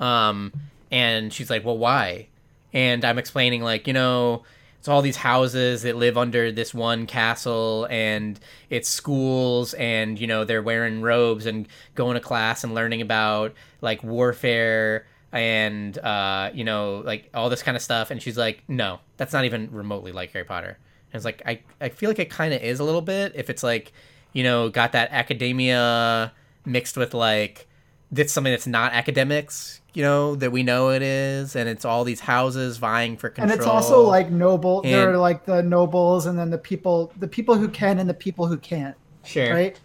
Um, 0.00 0.52
and 0.90 1.32
she's 1.32 1.50
like, 1.50 1.64
"Well, 1.64 1.78
why?" 1.78 2.28
And 2.72 3.04
I'm 3.04 3.18
explaining 3.18 3.62
like, 3.62 3.86
you 3.86 3.92
know, 3.92 4.44
it's 4.78 4.88
all 4.88 5.00
these 5.02 5.16
houses 5.16 5.82
that 5.82 5.94
live 5.94 6.18
under 6.18 6.50
this 6.50 6.74
one 6.74 7.06
castle, 7.06 7.86
and 7.88 8.40
it's 8.68 8.88
schools, 8.88 9.74
and 9.74 10.18
you 10.18 10.26
know 10.26 10.44
they're 10.44 10.62
wearing 10.62 11.02
robes 11.02 11.46
and 11.46 11.68
going 11.94 12.14
to 12.14 12.20
class 12.20 12.64
and 12.64 12.74
learning 12.74 13.00
about 13.00 13.54
like 13.80 14.02
warfare 14.02 15.06
and 15.32 15.96
uh, 15.98 16.50
you 16.52 16.64
know 16.64 17.02
like 17.04 17.30
all 17.34 17.48
this 17.50 17.62
kind 17.62 17.76
of 17.76 17.82
stuff 17.82 18.10
and 18.10 18.22
she's 18.22 18.36
like 18.36 18.62
no 18.68 19.00
that's 19.16 19.32
not 19.32 19.44
even 19.44 19.70
remotely 19.72 20.12
like 20.12 20.30
harry 20.32 20.44
potter 20.44 20.68
and 21.12 21.14
it's 21.14 21.24
like 21.24 21.42
i, 21.46 21.60
I 21.80 21.88
feel 21.88 22.10
like 22.10 22.18
it 22.18 22.30
kind 22.30 22.52
of 22.52 22.60
is 22.62 22.80
a 22.80 22.84
little 22.84 23.00
bit 23.00 23.32
if 23.34 23.48
it's 23.50 23.62
like 23.62 23.92
you 24.34 24.42
know 24.42 24.68
got 24.68 24.92
that 24.92 25.10
academia 25.10 26.32
mixed 26.64 26.96
with 26.96 27.14
like 27.14 27.66
that's 28.10 28.32
something 28.32 28.52
that's 28.52 28.66
not 28.66 28.92
academics 28.92 29.80
you 29.94 30.02
know 30.02 30.34
that 30.36 30.52
we 30.52 30.62
know 30.62 30.90
it 30.90 31.02
is 31.02 31.56
and 31.56 31.68
it's 31.68 31.84
all 31.84 32.04
these 32.04 32.20
houses 32.20 32.76
vying 32.78 33.16
for 33.16 33.28
control 33.30 33.50
And 33.50 33.58
it's 33.58 33.66
also 33.66 34.02
like 34.02 34.30
noble. 34.30 34.82
there 34.82 35.12
are 35.12 35.16
like 35.18 35.44
the 35.44 35.62
nobles, 35.62 36.24
and 36.26 36.38
then 36.38 36.48
the 36.50 36.56
people, 36.56 37.12
the 37.18 37.28
people 37.28 37.56
who 37.56 37.68
can, 37.68 37.98
and 37.98 38.08
the 38.08 38.14
people 38.14 38.46
who 38.46 38.56
can't, 38.56 38.96
sure 39.22 39.52
right? 39.52 39.78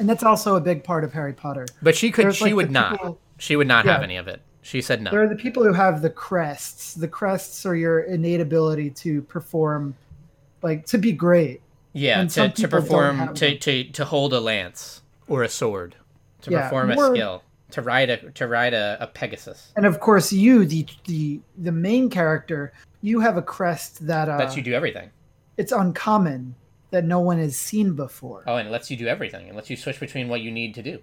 And 0.00 0.08
that's 0.08 0.24
also 0.24 0.56
a 0.56 0.60
big 0.60 0.82
part 0.82 1.04
of 1.04 1.12
Harry 1.12 1.32
Potter. 1.34 1.66
but 1.82 1.94
she 1.94 2.10
could 2.10 2.24
There's, 2.26 2.36
she 2.36 2.44
like, 2.46 2.54
would 2.54 2.70
not 2.72 2.92
people- 2.92 3.18
she 3.38 3.54
would 3.54 3.68
not 3.68 3.84
have 3.86 4.02
any 4.02 4.16
of 4.16 4.26
it 4.26 4.40
she 4.62 4.80
said 4.80 5.02
no 5.02 5.10
There 5.10 5.22
are 5.22 5.28
the 5.28 5.36
people 5.36 5.62
who 5.64 5.72
have 5.72 6.00
the 6.02 6.10
crests. 6.10 6.94
The 6.94 7.08
crests 7.08 7.66
are 7.66 7.74
your 7.76 8.00
innate 8.00 8.40
ability 8.40 8.90
to 8.90 9.22
perform, 9.22 9.94
like 10.62 10.86
to 10.86 10.98
be 10.98 11.12
great. 11.12 11.60
Yeah, 11.92 12.20
And 12.20 12.30
to, 12.30 12.48
to 12.48 12.68
perform 12.68 13.34
to, 13.34 13.58
to 13.58 13.84
to 13.84 14.04
hold 14.04 14.32
a 14.32 14.40
lance 14.40 15.02
or 15.28 15.42
a 15.42 15.48
sword, 15.48 15.94
to 16.42 16.50
Yeah, 16.50 16.62
perform 16.62 16.90
a 16.92 16.94
more- 16.94 17.14
skill, 17.14 17.42
to 17.72 17.82
ride 17.82 18.08
a 18.08 18.30
to 18.30 18.46
ride 18.48 18.72
a, 18.72 18.96
a 19.00 19.06
Pegasus. 19.08 19.72
And 19.76 19.84
of 19.84 20.00
course, 20.00 20.32
you, 20.32 20.64
the 20.64 20.86
the 21.04 21.40
the 21.58 21.72
main 21.72 22.08
character, 22.08 22.72
you 23.02 23.20
have 23.20 23.36
a 23.36 23.42
crest 23.42 24.06
that 24.06 24.28
uh, 24.30 24.38
lets 24.38 24.56
you 24.56 24.62
do 24.62 24.72
everything. 24.72 25.10
it's 25.58 25.72
uncommon 25.72 26.54
that 26.92 27.04
no 27.04 27.20
one 27.20 27.38
has 27.38 27.56
seen 27.56 27.94
before. 27.94 28.44
Oh, 28.46 28.56
and 28.56 28.68
it 28.68 28.70
lets 28.70 28.90
you 28.90 28.96
do 28.96 29.06
everything. 29.06 29.48
It 29.48 29.54
lets 29.54 29.68
you 29.68 29.76
switch 29.76 29.98
between 30.00 30.28
what 30.28 30.40
you 30.40 30.50
need 30.50 30.74
to 30.76 30.82
do. 30.82 30.98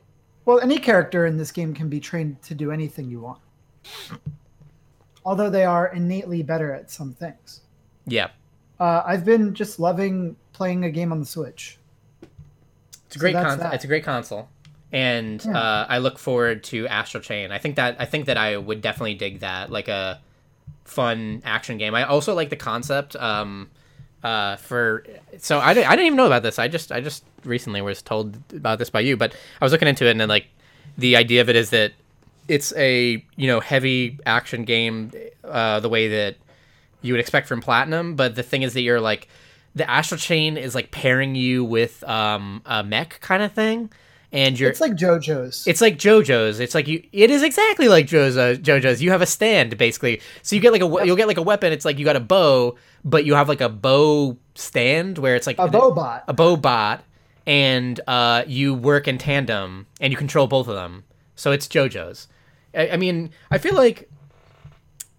Well, 0.45 0.59
any 0.59 0.77
character 0.79 1.25
in 1.27 1.37
this 1.37 1.51
game 1.51 1.73
can 1.73 1.89
be 1.89 1.99
trained 1.99 2.41
to 2.43 2.55
do 2.55 2.71
anything 2.71 3.09
you 3.09 3.19
want. 3.19 3.39
Although 5.25 5.49
they 5.49 5.65
are 5.65 5.87
innately 5.87 6.43
better 6.43 6.73
at 6.73 6.89
some 6.89 7.13
things. 7.13 7.61
Yeah, 8.05 8.29
Uh, 8.79 9.03
I've 9.05 9.25
been 9.25 9.53
just 9.53 9.79
loving 9.79 10.35
playing 10.53 10.85
a 10.85 10.89
game 10.89 11.11
on 11.11 11.19
the 11.19 11.25
Switch. 11.25 11.77
it's 13.07 13.15
a 13.15 13.19
great 13.19 13.33
that's 13.33 13.55
console. 13.55 13.71
It's 13.71 13.83
a 13.83 13.87
great 13.87 14.03
console, 14.03 14.49
and 14.91 15.43
Yeah. 15.43 15.57
uh, 15.57 15.85
I 15.89 15.97
look 15.97 16.17
forward 16.17 16.63
to 16.65 16.87
Astral 16.87 17.21
Chain. 17.21 17.51
I 17.51 17.57
think 17.57 17.75
that 17.75 17.97
I 17.99 18.05
think 18.05 18.25
that 18.27 18.37
I 18.37 18.55
would 18.57 18.81
definitely 18.81 19.15
dig 19.15 19.39
that, 19.41 19.69
like 19.71 19.87
a 19.89 20.19
fun 20.85 21.41
action 21.45 21.77
game. 21.77 21.93
I 21.93 22.03
also 22.03 22.33
like 22.33 22.49
the 22.49 22.55
concept. 22.55 23.15
Um, 23.17 23.69
uh, 24.23 24.55
for 24.57 25.05
so 25.37 25.59
I, 25.59 25.73
di- 25.73 25.83
I 25.85 25.91
didn't 25.91 26.07
even 26.07 26.17
know 26.17 26.25
about 26.25 26.43
this. 26.43 26.57
I 26.59 26.67
just 26.67 26.91
I 26.91 27.01
just 27.01 27.23
recently 27.45 27.81
was 27.81 28.01
told 28.01 28.37
about 28.53 28.79
this 28.79 28.89
by 28.89 28.99
you, 29.01 29.17
but 29.17 29.33
I 29.61 29.65
was 29.65 29.71
looking 29.71 29.87
into 29.87 30.05
it 30.07 30.11
and 30.11 30.21
then 30.21 30.29
like 30.29 30.47
the 30.97 31.15
idea 31.15 31.41
of 31.41 31.49
it 31.49 31.55
is 31.55 31.69
that 31.71 31.93
it's 32.49 32.73
a 32.75 33.23
you 33.35 33.47
know 33.47 33.59
heavy 33.59 34.19
action 34.25 34.65
game, 34.65 35.11
uh, 35.43 35.79
the 35.79 35.89
way 35.89 36.09
that 36.09 36.35
you 37.01 37.13
would 37.13 37.19
expect 37.21 37.47
from 37.47 37.61
Platinum. 37.61 38.15
But 38.15 38.35
the 38.35 38.43
thing 38.43 38.63
is 38.63 38.73
that 38.73 38.81
you're 38.81 38.99
like 38.99 39.27
the 39.75 39.89
Astral 39.89 40.17
Chain 40.17 40.57
is 40.57 40.75
like 40.75 40.91
pairing 40.91 41.35
you 41.35 41.63
with 41.63 42.03
um, 42.03 42.61
a 42.65 42.83
mech 42.83 43.19
kind 43.21 43.43
of 43.43 43.53
thing, 43.53 43.91
and 44.31 44.59
you're 44.59 44.69
It's 44.69 44.81
like 44.81 44.93
JoJo's. 44.93 45.65
it's 45.67 45.79
like 45.79 45.97
JoJo's. 45.97 46.59
It's 46.59 46.75
like 46.75 46.87
you. 46.87 47.03
It 47.13 47.29
is 47.29 47.43
exactly 47.43 47.87
like 47.87 48.07
JoJo's. 48.07 48.59
JoJo's. 48.59 49.01
You 49.01 49.11
have 49.11 49.21
a 49.21 49.25
stand 49.27 49.77
basically, 49.77 50.21
so 50.41 50.55
you 50.55 50.61
get 50.61 50.71
like 50.71 50.81
a 50.81 51.05
you'll 51.05 51.15
get 51.15 51.27
like 51.27 51.37
a 51.37 51.43
weapon. 51.43 51.71
It's 51.71 51.85
like 51.85 51.99
you 51.99 52.05
got 52.05 52.15
a 52.15 52.19
bow, 52.19 52.75
but 53.05 53.25
you 53.25 53.35
have 53.35 53.47
like 53.47 53.61
a 53.61 53.69
bow 53.69 54.37
stand 54.55 55.19
where 55.19 55.35
it's 55.35 55.47
like 55.47 55.59
a 55.59 55.67
Bobot. 55.67 56.23
a 56.27 56.33
bow 56.33 56.57
bot, 56.57 57.03
and 57.45 57.99
uh, 58.07 58.43
you 58.47 58.73
work 58.73 59.07
in 59.07 59.17
tandem 59.17 59.87
and 60.01 60.11
you 60.11 60.17
control 60.17 60.47
both 60.47 60.67
of 60.67 60.75
them. 60.75 61.03
So 61.35 61.51
it's 61.51 61.67
JoJo's. 61.67 62.27
I, 62.75 62.89
I 62.91 62.97
mean, 62.97 63.31
I 63.51 63.57
feel 63.57 63.75
like 63.75 64.09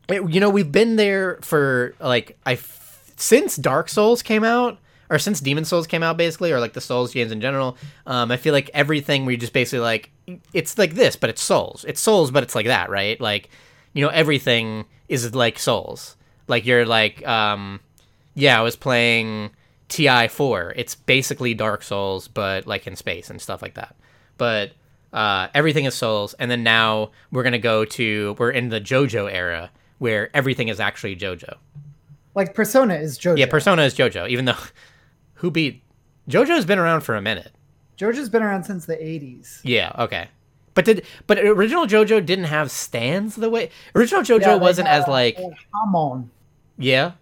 it- 0.08 0.28
you 0.30 0.40
know 0.40 0.50
we've 0.50 0.72
been 0.72 0.96
there 0.96 1.38
for 1.42 1.94
like 2.00 2.38
I 2.46 2.58
since 3.16 3.56
Dark 3.56 3.88
Souls 3.88 4.22
came 4.22 4.44
out 4.44 4.78
or 5.08 5.18
since 5.18 5.40
Demon's 5.40 5.68
Souls 5.68 5.86
came 5.86 6.02
out 6.02 6.16
basically 6.16 6.52
or 6.52 6.60
like 6.60 6.72
the 6.72 6.80
Souls 6.80 7.12
games 7.12 7.32
in 7.32 7.40
general. 7.40 7.76
Um, 8.06 8.30
I 8.30 8.36
feel 8.36 8.52
like 8.52 8.70
everything 8.74 9.24
we 9.26 9.36
just 9.36 9.52
basically 9.52 9.80
like 9.80 10.10
it's 10.52 10.78
like 10.78 10.94
this, 10.94 11.16
but 11.16 11.30
it's 11.30 11.42
Souls. 11.42 11.84
It's 11.88 12.00
Souls, 12.00 12.30
but 12.30 12.42
it's 12.42 12.54
like 12.54 12.66
that, 12.66 12.90
right? 12.90 13.20
Like 13.20 13.50
you 13.92 14.04
know 14.04 14.10
everything 14.10 14.84
is 15.08 15.34
like 15.34 15.58
Souls. 15.58 16.16
Like 16.48 16.64
you're 16.66 16.86
like 16.86 17.26
um, 17.26 17.80
yeah, 18.34 18.58
I 18.58 18.62
was 18.62 18.76
playing 18.76 19.50
TI 19.88 20.28
four. 20.28 20.72
It's 20.76 20.94
basically 20.94 21.54
Dark 21.54 21.82
Souls, 21.82 22.26
but 22.28 22.66
like 22.66 22.86
in 22.86 22.96
space 22.96 23.30
and 23.30 23.40
stuff 23.40 23.62
like 23.62 23.74
that. 23.74 23.94
But 24.38 24.72
uh, 25.12 25.48
everything 25.54 25.84
is 25.84 25.94
Souls, 25.94 26.34
and 26.34 26.50
then 26.50 26.62
now 26.62 27.10
we're 27.32 27.42
gonna 27.42 27.58
go 27.58 27.84
to 27.84 28.36
we're 28.38 28.50
in 28.50 28.68
the 28.68 28.80
JoJo 28.80 29.32
era 29.32 29.70
where 29.98 30.34
everything 30.34 30.68
is 30.68 30.80
actually 30.80 31.14
JoJo. 31.16 31.56
Like 32.34 32.54
Persona 32.54 32.94
is 32.94 33.18
JoJo. 33.18 33.38
Yeah, 33.38 33.46
Persona 33.46 33.82
is 33.82 33.94
JoJo, 33.94 34.28
even 34.28 34.44
though 34.46 34.56
who 35.34 35.50
beat 35.50 35.82
JoJo's 36.28 36.64
been 36.64 36.78
around 36.78 37.02
for 37.02 37.16
a 37.16 37.22
minute. 37.22 37.52
JoJo's 37.98 38.28
been 38.28 38.42
around 38.42 38.64
since 38.64 38.86
the 38.86 38.96
80s. 38.96 39.60
Yeah, 39.62 39.92
okay. 39.98 40.28
But 40.74 40.84
did 40.84 41.04
but 41.26 41.38
original 41.38 41.86
JoJo 41.86 42.24
didn't 42.24 42.46
have 42.46 42.70
stands 42.70 43.36
the 43.36 43.50
way 43.50 43.70
original 43.94 44.22
JoJo 44.22 44.40
Yeah, 44.40 44.54
wasn't 44.54 44.88
had, 44.88 45.02
as 45.02 45.08
like 45.08 45.36
uh, 45.38 45.48
Hamon 45.74 46.30
yeah 46.78 47.12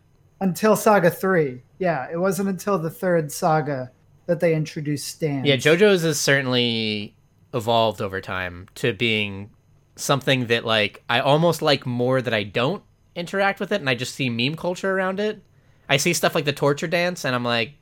until 0.40 0.76
Saga 0.76 1.10
3. 1.10 1.62
Yeah, 1.78 2.06
it 2.12 2.18
wasn't 2.18 2.48
until 2.48 2.78
the 2.78 2.90
third 2.90 3.32
saga 3.32 3.90
that 4.26 4.38
they 4.40 4.54
introduced 4.54 5.08
stands. 5.08 5.48
yeah 5.48 5.56
JoJo's 5.56 6.04
is 6.04 6.20
certainly 6.20 7.16
evolved 7.54 8.00
over 8.00 8.20
time 8.20 8.68
to 8.76 8.92
being 8.92 9.50
something 9.96 10.46
that 10.46 10.64
like 10.64 11.02
I 11.08 11.20
almost 11.20 11.62
like 11.62 11.86
more 11.86 12.22
that 12.22 12.34
I 12.34 12.42
don't 12.44 12.82
interact 13.14 13.58
with 13.60 13.72
it 13.72 13.80
and 13.80 13.90
I 13.90 13.94
just 13.94 14.14
see 14.14 14.30
meme 14.30 14.56
culture 14.56 14.92
around 14.92 15.20
it. 15.20 15.42
I 15.88 15.96
see 15.96 16.12
stuff 16.12 16.34
like 16.34 16.44
the 16.44 16.52
torture 16.52 16.86
dance 16.86 17.24
and 17.24 17.34
I'm 17.34 17.44
like 17.44 17.74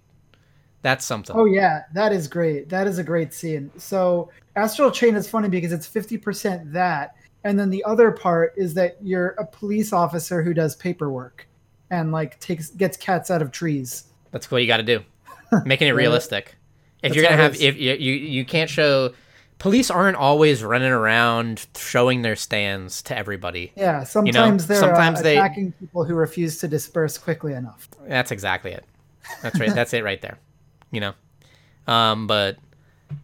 that's 0.82 1.04
something. 1.04 1.34
Oh 1.34 1.46
yeah, 1.46 1.82
that 1.94 2.12
is 2.12 2.28
great. 2.28 2.68
That 2.68 2.86
is 2.86 2.98
a 2.98 3.02
great 3.02 3.34
scene. 3.34 3.72
So 3.76 4.30
Astral 4.54 4.90
Chain 4.90 5.16
is 5.16 5.28
funny 5.28 5.48
because 5.48 5.72
it's 5.72 5.88
50% 5.88 6.72
that 6.72 7.16
and 7.44 7.58
then 7.58 7.70
the 7.70 7.84
other 7.84 8.10
part 8.10 8.54
is 8.56 8.74
that 8.74 8.96
you're 9.02 9.30
a 9.38 9.46
police 9.46 9.92
officer 9.92 10.42
who 10.42 10.54
does 10.54 10.74
paperwork 10.76 11.46
and 11.90 12.12
like 12.12 12.38
takes 12.40 12.70
gets 12.70 12.96
cats 12.96 13.30
out 13.30 13.42
of 13.42 13.52
trees. 13.52 14.04
That's 14.30 14.50
what 14.50 14.62
you 14.62 14.66
got 14.66 14.78
to 14.78 14.82
do. 14.82 15.04
Making 15.64 15.88
it 15.88 15.92
realistic. 15.92 16.56
If 17.02 17.10
That's 17.10 17.14
you're 17.14 17.24
gonna 17.24 17.36
have, 17.36 17.54
if 17.60 17.76
you, 17.76 17.92
you 17.92 18.14
you 18.14 18.44
can't 18.44 18.68
show, 18.68 19.12
police 19.58 19.90
aren't 19.90 20.16
always 20.16 20.62
running 20.62 20.92
around 20.92 21.66
showing 21.76 22.22
their 22.22 22.36
stands 22.36 23.02
to 23.02 23.16
everybody. 23.16 23.72
Yeah, 23.76 24.04
sometimes 24.04 24.66
they're 24.66 24.78
sometimes 24.78 25.20
uh, 25.20 25.22
they- 25.22 25.36
attacking 25.36 25.72
people 25.72 26.04
who 26.04 26.14
refuse 26.14 26.58
to 26.58 26.68
disperse 26.68 27.18
quickly 27.18 27.52
enough. 27.52 27.88
That's 28.06 28.30
exactly 28.30 28.72
it. 28.72 28.84
That's 29.42 29.58
right. 29.58 29.74
that's 29.74 29.92
it 29.92 30.04
right 30.04 30.20
there. 30.20 30.38
You 30.90 31.00
know, 31.00 31.12
um, 31.92 32.26
but 32.26 32.58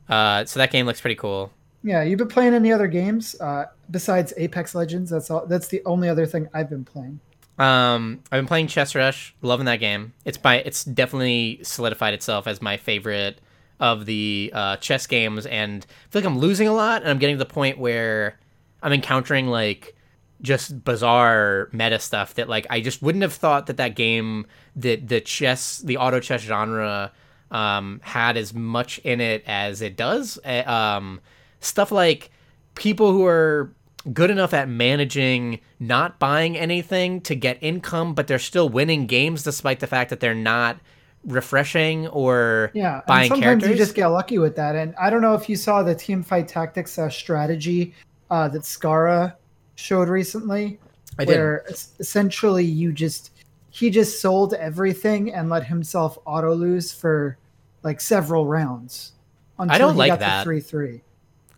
uh, 0.09 0.45
so 0.45 0.59
that 0.59 0.71
game 0.71 0.87
looks 0.87 1.01
pretty 1.01 1.17
cool. 1.17 1.53
Yeah, 1.85 2.03
you've 2.03 2.19
been 2.19 2.29
playing 2.29 2.55
any 2.55 2.73
other 2.73 2.87
games 2.87 3.35
uh, 3.41 3.67
besides 3.91 4.33
Apex 4.37 4.75
Legends? 4.75 5.11
That's 5.11 5.31
all. 5.31 5.47
That's 5.47 5.69
the 5.69 5.83
only 5.85 6.09
other 6.09 6.27
thing 6.27 6.49
I've 6.55 6.71
been 6.71 6.85
playing. 6.85 7.21
Um, 7.59 8.21
I've 8.31 8.39
been 8.39 8.47
playing 8.47 8.69
Chess 8.69 8.95
Rush, 8.95 9.35
loving 9.43 9.67
that 9.67 9.77
game. 9.77 10.13
It's 10.25 10.39
by 10.39 10.57
it's 10.57 10.85
definitely 10.85 11.61
solidified 11.63 12.15
itself 12.15 12.47
as 12.47 12.63
my 12.63 12.77
favorite 12.77 13.41
of 13.83 14.07
the 14.07 14.51
uh, 14.55 14.77
chess 14.77 15.07
games, 15.09 15.45
and 15.45 15.85
I 15.85 16.09
feel 16.11 16.23
like 16.23 16.31
I'm 16.31 16.39
losing 16.39 16.69
a 16.69 16.73
lot, 16.73 17.03
and 17.03 17.11
I'm 17.11 17.19
getting 17.19 17.37
to 17.37 17.45
the 17.45 17.55
point 17.61 17.79
where 17.79 18.39
I'm 18.83 18.93
encountering 18.93 19.49
like 19.49 19.97
just 20.41 20.85
bizarre 20.85 21.69
meta 21.73 21.99
stuff 21.99 22.35
that 22.35 22.49
like 22.49 22.67
I 22.71 22.81
just 22.81 23.03
wouldn't 23.03 23.23
have 23.23 23.33
thought 23.33 23.67
that 23.67 23.77
that 23.77 23.95
game 23.95 24.47
that 24.77 25.09
the 25.09 25.21
chess 25.21 25.79
the 25.79 25.97
auto 25.99 26.21
chess 26.21 26.43
genre 26.43 27.13
um, 27.51 28.01
had 28.03 28.37
as 28.37 28.55
much 28.55 28.99
in 29.01 29.21
it 29.21 29.45
as 29.47 29.83
it 29.83 29.97
does. 29.97 30.39
Uh, 30.45 30.63
Um, 30.67 31.21
stuff 31.61 31.93
like 31.93 32.31
people 32.75 33.13
who 33.13 33.25
are 33.27 33.73
good 34.13 34.31
enough 34.31 34.53
at 34.53 34.69
managing 34.69 35.61
not 35.79 36.19
buying 36.19 36.57
anything 36.57 37.21
to 37.21 37.35
get 37.37 37.59
income, 37.61 38.15
but 38.15 38.27
they're 38.27 38.39
still 38.39 38.69
winning 38.69 39.07
games 39.07 39.43
despite 39.45 39.79
the 39.81 39.87
fact 39.87 40.11
that 40.11 40.21
they're 40.21 40.35
not 40.35 40.79
refreshing 41.25 42.09
or 42.09 42.71
yeah 42.75 43.01
buying 43.07 43.23
and 43.23 43.29
sometimes 43.29 43.43
characters. 43.63 43.71
you 43.71 43.77
just 43.77 43.95
get 43.95 44.09
lucky 44.09 44.39
with 44.39 44.57
that 44.57 44.75
and 44.75 44.93
i 45.01 45.09
don't 45.09 45.23
know 45.23 45.35
if 45.35 45.49
you 45.49 45.55
saw 45.55 45.83
the 45.83 45.95
team 45.95 46.23
fight 46.23 46.49
tactics 46.49 46.99
uh, 46.99 47.09
strategy 47.09 47.95
uh, 48.31 48.49
that 48.49 48.63
Scarra 48.63 49.35
showed 49.75 50.09
recently 50.09 50.81
I 51.19 51.25
did. 51.25 51.37
where 51.37 51.69
es- 51.69 51.93
essentially 52.01 52.65
you 52.65 52.93
just 52.93 53.31
he 53.71 53.89
just 53.91 54.21
sold 54.21 54.55
everything 54.55 55.33
and 55.33 55.49
let 55.49 55.65
himself 55.65 56.19
auto 56.25 56.55
lose 56.55 56.93
for 56.93 57.37
like 57.83 58.01
several 58.01 58.47
rounds 58.47 59.13
until 59.59 59.79
don't 59.79 59.95
he 59.95 59.99
like 59.99 60.11
got 60.13 60.21
that. 60.21 60.47
3-3 60.47 61.03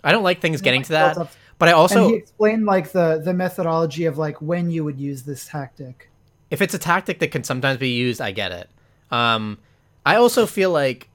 I 0.02 0.12
don't 0.12 0.24
like 0.24 0.40
things 0.40 0.60
getting 0.60 0.82
to 0.82 0.92
that, 0.92 1.16
up- 1.16 1.30
but 1.58 1.68
I 1.68 1.72
and 1.72 1.80
also 1.80 2.08
he 2.08 2.16
explained 2.16 2.66
like 2.66 2.92
the 2.92 3.22
the 3.24 3.32
methodology 3.32 4.04
of 4.04 4.18
like 4.18 4.42
when 4.42 4.70
you 4.70 4.84
would 4.84 4.98
use 5.00 5.22
this 5.22 5.46
tactic 5.46 6.10
if 6.50 6.60
it's 6.60 6.74
a 6.74 6.78
tactic 6.78 7.18
that 7.20 7.30
can 7.30 7.42
sometimes 7.42 7.78
be 7.78 7.88
used, 7.90 8.20
I 8.20 8.30
get 8.30 8.52
it. 8.52 8.68
Um, 9.14 9.58
I 10.04 10.16
also 10.16 10.44
feel 10.44 10.70
like 10.70 11.08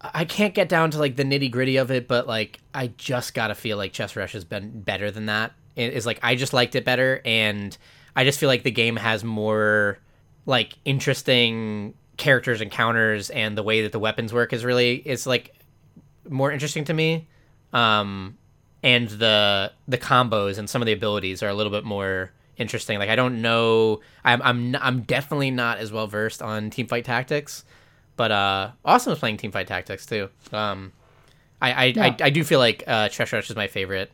I 0.00 0.24
can't 0.24 0.54
get 0.54 0.68
down 0.68 0.92
to 0.92 0.98
like 0.98 1.16
the 1.16 1.24
nitty 1.24 1.50
gritty 1.50 1.76
of 1.76 1.90
it, 1.90 2.06
but 2.06 2.26
like 2.26 2.60
I 2.72 2.88
just 2.96 3.34
gotta 3.34 3.54
feel 3.54 3.76
like 3.76 3.92
Chess 3.92 4.14
Rush 4.14 4.32
has 4.32 4.44
been 4.44 4.80
better 4.80 5.10
than 5.10 5.26
that. 5.26 5.52
Is 5.74 6.06
like 6.06 6.20
I 6.22 6.36
just 6.36 6.52
liked 6.52 6.74
it 6.76 6.84
better, 6.84 7.20
and 7.24 7.76
I 8.14 8.24
just 8.24 8.38
feel 8.38 8.48
like 8.48 8.62
the 8.62 8.70
game 8.70 8.96
has 8.96 9.24
more 9.24 9.98
like 10.46 10.74
interesting 10.84 11.94
characters 12.16 12.60
and 12.60 12.70
counters, 12.70 13.30
and 13.30 13.58
the 13.58 13.62
way 13.62 13.82
that 13.82 13.92
the 13.92 13.98
weapons 13.98 14.32
work 14.32 14.52
is 14.52 14.64
really 14.64 14.96
is 14.96 15.26
like 15.26 15.54
more 16.28 16.52
interesting 16.52 16.84
to 16.84 16.94
me. 16.94 17.26
Um, 17.72 18.36
and 18.82 19.08
the 19.08 19.72
the 19.88 19.98
combos 19.98 20.58
and 20.58 20.70
some 20.70 20.82
of 20.82 20.86
the 20.86 20.92
abilities 20.92 21.42
are 21.42 21.48
a 21.48 21.54
little 21.54 21.72
bit 21.72 21.84
more 21.84 22.32
interesting. 22.56 22.98
Like 22.98 23.08
I 23.10 23.16
don't 23.16 23.42
know, 23.42 24.00
I'm 24.24 24.42
I'm 24.42 24.76
I'm 24.80 25.00
definitely 25.02 25.50
not 25.50 25.78
as 25.78 25.92
well 25.92 26.06
versed 26.06 26.42
on 26.42 26.70
team 26.70 26.86
fight 26.86 27.04
tactics, 27.04 27.64
but 28.16 28.30
uh, 28.32 28.70
Austin 28.84 29.10
was 29.10 29.18
playing 29.18 29.36
team 29.38 29.52
fight 29.52 29.66
tactics 29.66 30.06
too. 30.06 30.28
Um, 30.52 30.92
I 31.60 31.72
I, 31.72 31.84
Yeah. 31.86 32.04
I 32.04 32.16
I 32.24 32.30
do 32.30 32.44
feel 32.44 32.58
like 32.58 32.84
uh, 32.86 33.08
Chess 33.08 33.32
Rush 33.32 33.50
is 33.50 33.56
my 33.56 33.68
favorite 33.68 34.10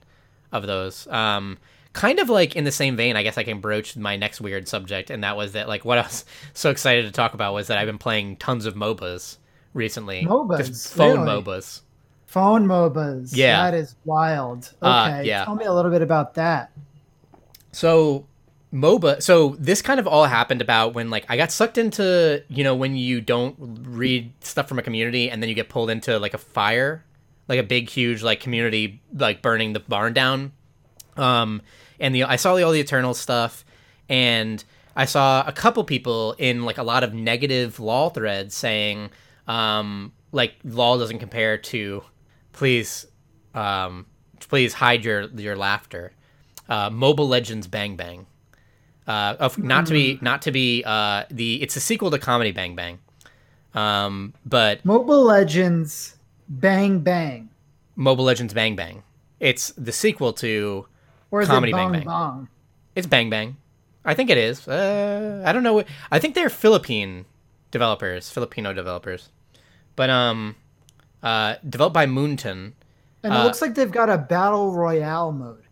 of 0.53 0.67
those. 0.67 1.07
Um, 1.09 1.59
kind 1.93 2.21
of 2.21 2.29
like 2.29 2.55
in 2.55 2.65
the 2.65 2.73
same 2.73 2.97
vein, 2.97 3.17
I 3.17 3.23
guess 3.23 3.39
I 3.39 3.43
can 3.45 3.61
broach 3.61 3.97
my 3.97 4.17
next 4.17 4.41
weird 4.41 4.69
subject, 4.69 5.11
and 5.11 5.25
that 5.25 5.37
was 5.37 5.53
that 5.53 5.69
like 5.69 5.85
what 5.85 5.99
I 5.99 6.03
was 6.03 6.25
so 6.55 6.71
excited 6.71 7.05
to 7.07 7.11
talk 7.13 7.35
about 7.35 7.55
was 7.55 7.67
that 7.69 7.79
I've 7.79 7.87
been 7.87 7.99
playing 7.99 8.37
tons 8.37 8.67
of 8.67 8.75
MOBAs 8.75 9.39
recently. 9.75 10.25
MOBAs? 10.25 10.67
Just 10.67 10.95
phone 10.95 11.21
Really? 11.23 11.43
MOBAs. 11.43 11.81
phone 12.27 12.67
mobas 12.67 13.31
Yeah. 13.35 13.71
that 13.71 13.75
is 13.79 13.95
wild 14.05 14.71
Uh, 14.83 15.13
okay 15.19 15.27
yeah. 15.27 15.47
tell 15.47 15.55
me 15.55 15.65
a 15.65 15.73
little 15.73 15.91
bit 15.91 16.03
about 16.03 16.35
that 16.35 16.71
So 17.79 18.27
MOBA 18.75 19.23
so 19.23 19.55
this 19.57 19.83
kind 19.83 20.01
of 20.01 20.09
all 20.09 20.25
happened 20.25 20.61
about 20.61 20.95
when 20.95 21.11
like 21.11 21.25
I 21.29 21.37
got 21.37 21.53
sucked 21.53 21.79
into, 21.79 22.43
you 22.49 22.65
know, 22.65 22.75
when 22.75 22.97
you 22.97 23.21
don't 23.21 23.55
read 23.87 24.33
stuff 24.41 24.67
from 24.67 24.81
a 24.81 24.83
community 24.83 25.31
and 25.31 25.41
then 25.41 25.49
you 25.49 25.55
get 25.55 25.69
pulled 25.69 25.89
into 25.89 26.19
like 26.19 26.35
a 26.35 26.39
fire, 26.39 27.05
like 27.47 27.61
a 27.61 27.63
big 27.63 27.89
huge 27.89 28.21
like 28.21 28.41
community 28.41 29.01
like 29.15 29.43
burning 29.43 29.75
the 29.75 29.79
barn 29.79 30.13
down. 30.13 30.51
Um 31.17 31.63
and 32.01 32.13
the 32.13 32.25
I 32.25 32.35
saw 32.35 32.57
the, 32.57 32.65
all 32.65 32.73
the 32.73 32.81
eternal 32.81 33.15
stuff 33.15 33.65
and 34.09 34.65
I 34.97 35.05
saw 35.05 35.45
a 35.47 35.53
couple 35.53 35.85
people 35.85 36.35
in 36.37 36.65
like 36.65 36.79
a 36.79 36.83
lot 36.83 37.05
of 37.05 37.15
negative 37.15 37.79
LoL 37.79 38.11
threads 38.11 38.57
saying 38.57 39.11
um 39.47 40.13
like 40.33 40.55
LoL 40.65 40.99
doesn't 40.99 41.21
compare 41.21 41.59
to 41.59 42.03
please 42.51 43.07
um 43.55 44.07
please 44.41 44.75
hide 44.75 45.05
your 45.05 45.29
your 45.29 45.55
laughter 45.55 46.13
uh, 46.69 46.91
Mobile 46.91 47.29
Legends 47.29 47.67
Bang 47.67 47.97
Bang. 47.97 48.27
Uh, 49.07 49.37
of, 49.41 49.57
not 49.57 49.87
to 49.87 49.93
be 49.95 50.19
not 50.21 50.43
to 50.43 50.53
be 50.53 50.83
uh, 50.85 51.25
the 51.31 51.63
it's 51.63 51.77
a 51.77 51.81
sequel 51.81 52.11
to 52.11 52.19
Comedy 52.19 52.53
Bang 52.53 52.75
Bang, 52.77 52.99
um, 53.75 54.35
but 54.45 54.85
mobile 54.85 55.23
legends 55.25 56.17
bang 56.47 57.01
bang 57.01 57.49
Mobile 57.97 58.25
Legends 58.25 58.53
Bang 58.53 58.77
Bang. 58.77 59.03
It's 59.41 59.71
the 59.79 59.93
sequel 59.93 60.35
to 60.35 60.87
or 61.31 61.41
is 61.41 61.49
Comedy 61.49 61.73
it 61.73 61.77
Bang 61.77 61.93
Bang. 62.05 62.49
it's 62.95 63.07
Bang 63.07 63.31
Bang. 63.31 63.57
I 64.05 64.13
think 64.13 64.29
it 64.29 64.37
is. 64.37 64.69
Uh, 64.69 65.43
I 65.47 65.53
don't 65.53 65.63
know. 65.63 65.75
what- 65.75 65.87
I 66.11 66.19
think 66.19 66.35
they're 66.35 66.51
Philippine 66.51 67.25
developers, 67.71 68.31
Filipino 68.31 68.75
developers, 68.75 69.31
but 69.97 70.11
um, 70.11 70.55
uh, 71.23 71.55
developed 71.67 71.95
by 71.95 72.05
Moonton. 72.05 72.73
and 73.23 73.33
Uh, 73.33 73.41
it 73.41 73.45
looks 73.45 73.63
like 73.63 73.75
they've 73.75 73.91
got 73.91 74.11
a 74.11 74.19
battle 74.19 74.73
royale 74.73 75.33
mode 75.33 75.65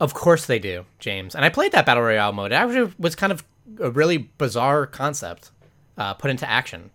Of 0.00 0.14
course 0.14 0.46
they 0.46 0.58
do, 0.58 0.84
James. 0.98 1.34
And 1.34 1.44
I 1.44 1.48
played 1.48 1.72
that 1.72 1.86
battle 1.86 2.02
royale 2.02 2.32
mode. 2.32 2.52
It 2.52 2.56
actually 2.56 2.92
was 2.98 3.14
kind 3.14 3.32
of 3.32 3.44
a 3.80 3.90
really 3.90 4.18
bizarre 4.18 4.86
concept 4.86 5.50
uh, 5.96 6.14
put 6.14 6.30
into 6.30 6.48
action. 6.48 6.90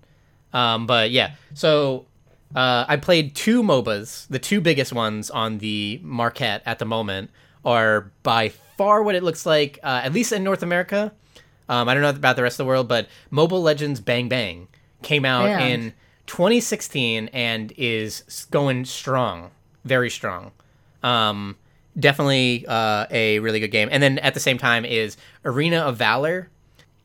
Um, 0.54 0.86
but 0.88 1.12
yeah, 1.12 1.36
so 1.54 2.06
uh, 2.56 2.86
I 2.88 2.98
played 2.98 3.36
two 3.36 3.64
MOBAs. 3.64 4.28
The 4.28 4.40
two 4.40 4.62
biggest 4.62 4.92
ones 4.94 5.30
on 5.30 5.60
the 5.60 6.00
market 6.04 6.62
at 6.66 6.80
the 6.80 6.86
moment 6.86 7.32
are 7.64 8.12
by 8.24 8.50
far 8.78 9.04
what 9.04 9.16
it 9.16 9.24
looks 9.24 9.46
like, 9.46 9.80
uh, 9.84 10.02
at 10.04 10.14
least 10.14 10.32
in 10.32 10.44
North 10.44 10.64
America. 10.64 11.14
Um, 11.68 11.88
I 11.88 11.94
don't 11.94 12.02
know 12.02 12.10
about 12.10 12.36
the 12.36 12.44
rest 12.44 12.60
of 12.60 12.66
the 12.66 12.68
world, 12.68 12.88
but 12.88 13.08
Mobile 13.30 13.62
Legends 13.62 14.00
Bang 14.00 14.28
Bang 14.28 14.68
came 15.04 15.24
out 15.24 15.46
And? 15.46 15.84
in 15.84 15.94
2016 16.26 17.30
and 17.32 17.72
is 17.78 18.48
going 18.50 18.86
strong, 18.86 19.52
very 19.86 20.10
strong. 20.10 20.52
Um, 21.04 21.58
definitely 21.98 22.66
uh, 22.68 23.06
a 23.12 23.40
really 23.40 23.60
good 23.60 23.72
game. 23.72 23.90
And 23.92 24.02
then 24.02 24.20
at 24.20 24.34
the 24.34 24.40
same 24.40 24.58
time 24.58 24.86
is 24.86 25.18
Arena 25.46 25.80
of 25.80 25.98
Valor. 25.98 26.50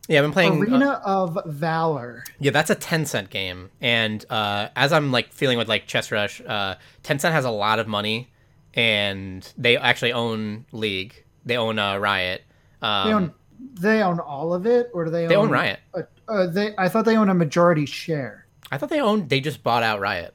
Yeah, 0.09 0.19
I've 0.19 0.25
been 0.25 0.33
playing. 0.33 0.53
uh, 0.53 0.67
arena 0.67 1.01
of 1.05 1.39
valor 1.47 2.25
yeah, 2.39 2.51
that's 2.51 2.69
a 2.69 2.77
Tencent 2.77 3.31
game, 3.31 3.71
and 3.81 4.23
uh, 4.29 4.69
as 4.77 4.93
I'm 4.93 5.11
like 5.13 5.33
feeling 5.33 5.57
with 5.57 5.67
like 5.67 5.87
Chess 5.87 6.13
Rush, 6.13 6.43
uh, 6.47 6.75
Tencent 7.03 7.33
has 7.33 7.47
a 7.47 7.51
lot 7.51 7.79
of 7.79 7.89
money, 7.89 8.31
and 8.75 9.51
they 9.57 9.79
actually 9.79 10.13
own 10.13 10.67
League. 10.73 11.25
They 11.47 11.57
own 11.57 11.79
uh, 11.79 11.97
Riot. 11.97 12.43
Um, 12.83 13.07
they 13.09 13.15
own 13.15 13.33
they 13.81 14.03
own 14.03 14.21
all 14.21 14.53
of 14.53 14.67
it 14.67 14.91
or 14.93 15.07
do 15.07 15.11
they 15.11 15.23
own 15.23 15.29
They 15.31 15.37
own 15.37 15.49
Riot. 15.49 15.81
uh, 15.95 16.03
uh, 16.29 16.47
they 16.49 16.75
i 16.77 16.87
thought 16.89 17.07
they 17.07 17.17
own 17.17 17.31
a 17.31 17.35
majority 17.35 17.87
share 17.87 18.47
I 18.71 18.77
thought 18.77 18.91
they 18.91 19.01
owned. 19.01 19.31
They 19.31 19.41
just 19.41 19.63
bought 19.63 19.83
out 19.83 20.01
Riot. 20.01 20.35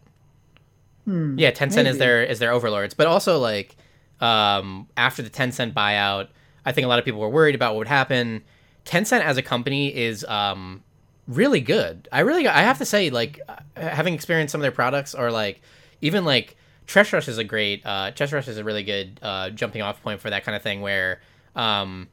Hmm, 1.06 1.38
Yeah, 1.38 1.52
Tencent 1.52 1.86
is 1.86 1.98
their 2.00 2.24
is 2.24 2.40
their 2.40 2.52
overlords, 2.52 2.94
but 2.96 3.06
also 3.08 3.38
like 3.38 3.76
um, 4.22 4.88
after 4.98 5.22
the 5.22 5.30
Tencent 5.30 5.74
buyout, 5.74 6.28
I 6.66 6.72
think 6.72 6.86
a 6.86 6.88
lot 6.88 7.00
of 7.00 7.06
people 7.06 7.20
were 7.20 7.30
worried 7.30 7.56
about 7.56 7.74
what 7.74 7.80
would 7.80 7.88
happen. 7.88 8.44
Tencent 8.86 9.22
as 9.22 9.38
a 9.38 9.42
company 9.42 9.96
is 9.96 10.24
um, 10.26 10.84
really 11.28 11.62
good. 11.62 12.10
I 12.12 12.22
really 12.22 12.48
I 12.48 12.62
have 12.62 12.80
to 12.80 12.86
say 12.86 13.10
like 13.10 13.40
uh, 13.48 13.56
having 13.76 14.14
experienced 14.14 14.52
some 14.52 14.62
of 14.62 14.64
their 14.64 14.72
products 14.72 15.14
or 15.14 15.32
like 15.32 15.62
even 16.02 16.26
like 16.26 16.58
Chess 16.88 17.14
Rush 17.14 17.28
is 17.28 17.38
a 17.38 17.44
great 17.44 17.86
uh, 17.86 18.12
Chess 18.12 18.34
Rush 18.34 18.48
is 18.48 18.58
a 18.58 18.64
really 18.64 18.84
good 18.84 19.20
uh, 19.22 19.52
jumping 19.52 19.82
off 19.82 20.02
point 20.02 20.20
for 20.20 20.30
that 20.30 20.44
kind 20.44 20.56
of 20.56 20.64
thing 20.64 20.82
where 20.82 21.22
um, 21.56 22.08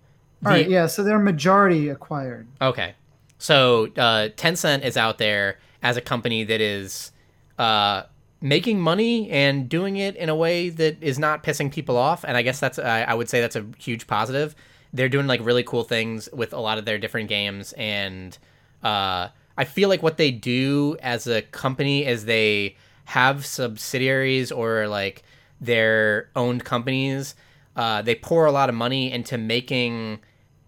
all 0.45 0.53
right 0.53 0.69
yeah 0.69 0.87
so 0.87 1.03
they're 1.03 1.19
majority 1.19 1.89
acquired 1.89 2.47
Okay. 2.61 2.95
So 3.39 3.87
uh, 3.97 4.31
Tencent 4.37 4.85
is 4.85 4.97
out 4.97 5.19
there 5.19 5.59
as 5.83 5.97
a 5.97 6.01
company 6.01 6.45
that 6.45 6.61
is 6.61 7.13
uh, 7.59 8.05
making 8.41 8.81
money 8.81 9.31
and 9.31 9.69
doing 9.69 9.97
it 9.97 10.15
in 10.17 10.29
a 10.29 10.35
way 10.35 10.69
that 10.69 11.03
is 11.03 11.19
not 11.19 11.43
pissing 11.43 11.73
people 11.73 11.97
off. 11.97 12.25
And 12.25 12.37
I 12.37 12.43
guess 12.43 12.61
that's, 12.61 12.79
I, 12.79 13.03
I 13.03 13.15
would 13.15 13.29
say 13.29 13.41
that's 13.41 13.57
a 13.57 13.67
huge 13.79 14.07
positive. 14.07 14.55
They're 14.93 15.09
doing 15.09 15.27
like 15.27 15.45
really 15.45 15.63
cool 15.63 15.85
things 15.85 16.29
with 16.33 16.53
a 16.53 16.61
lot 16.61 16.79
of 16.79 16.85
their 16.85 16.99
different 16.99 17.29
games. 17.29 17.73
And 17.73 18.37
uh, 18.83 19.29
I 19.57 19.65
feel 19.65 19.89
like 19.89 20.03
what 20.03 20.17
they 20.17 20.31
do 20.31 20.97
as 21.03 21.27
a 21.27 21.43
company 21.43 22.05
is 22.05 22.25
they 22.25 22.77
have 23.07 23.47
subsidiaries 23.47 24.53
or 24.53 24.87
like 24.89 25.23
their 25.61 26.29
owned 26.37 26.65
companies. 26.65 27.35
Uh, 27.75 28.03
they 28.03 28.15
pour 28.15 28.47
a 28.47 28.53
lot 28.53 28.69
of 28.69 28.75
money 28.75 29.11
into 29.13 29.39
making 29.39 30.19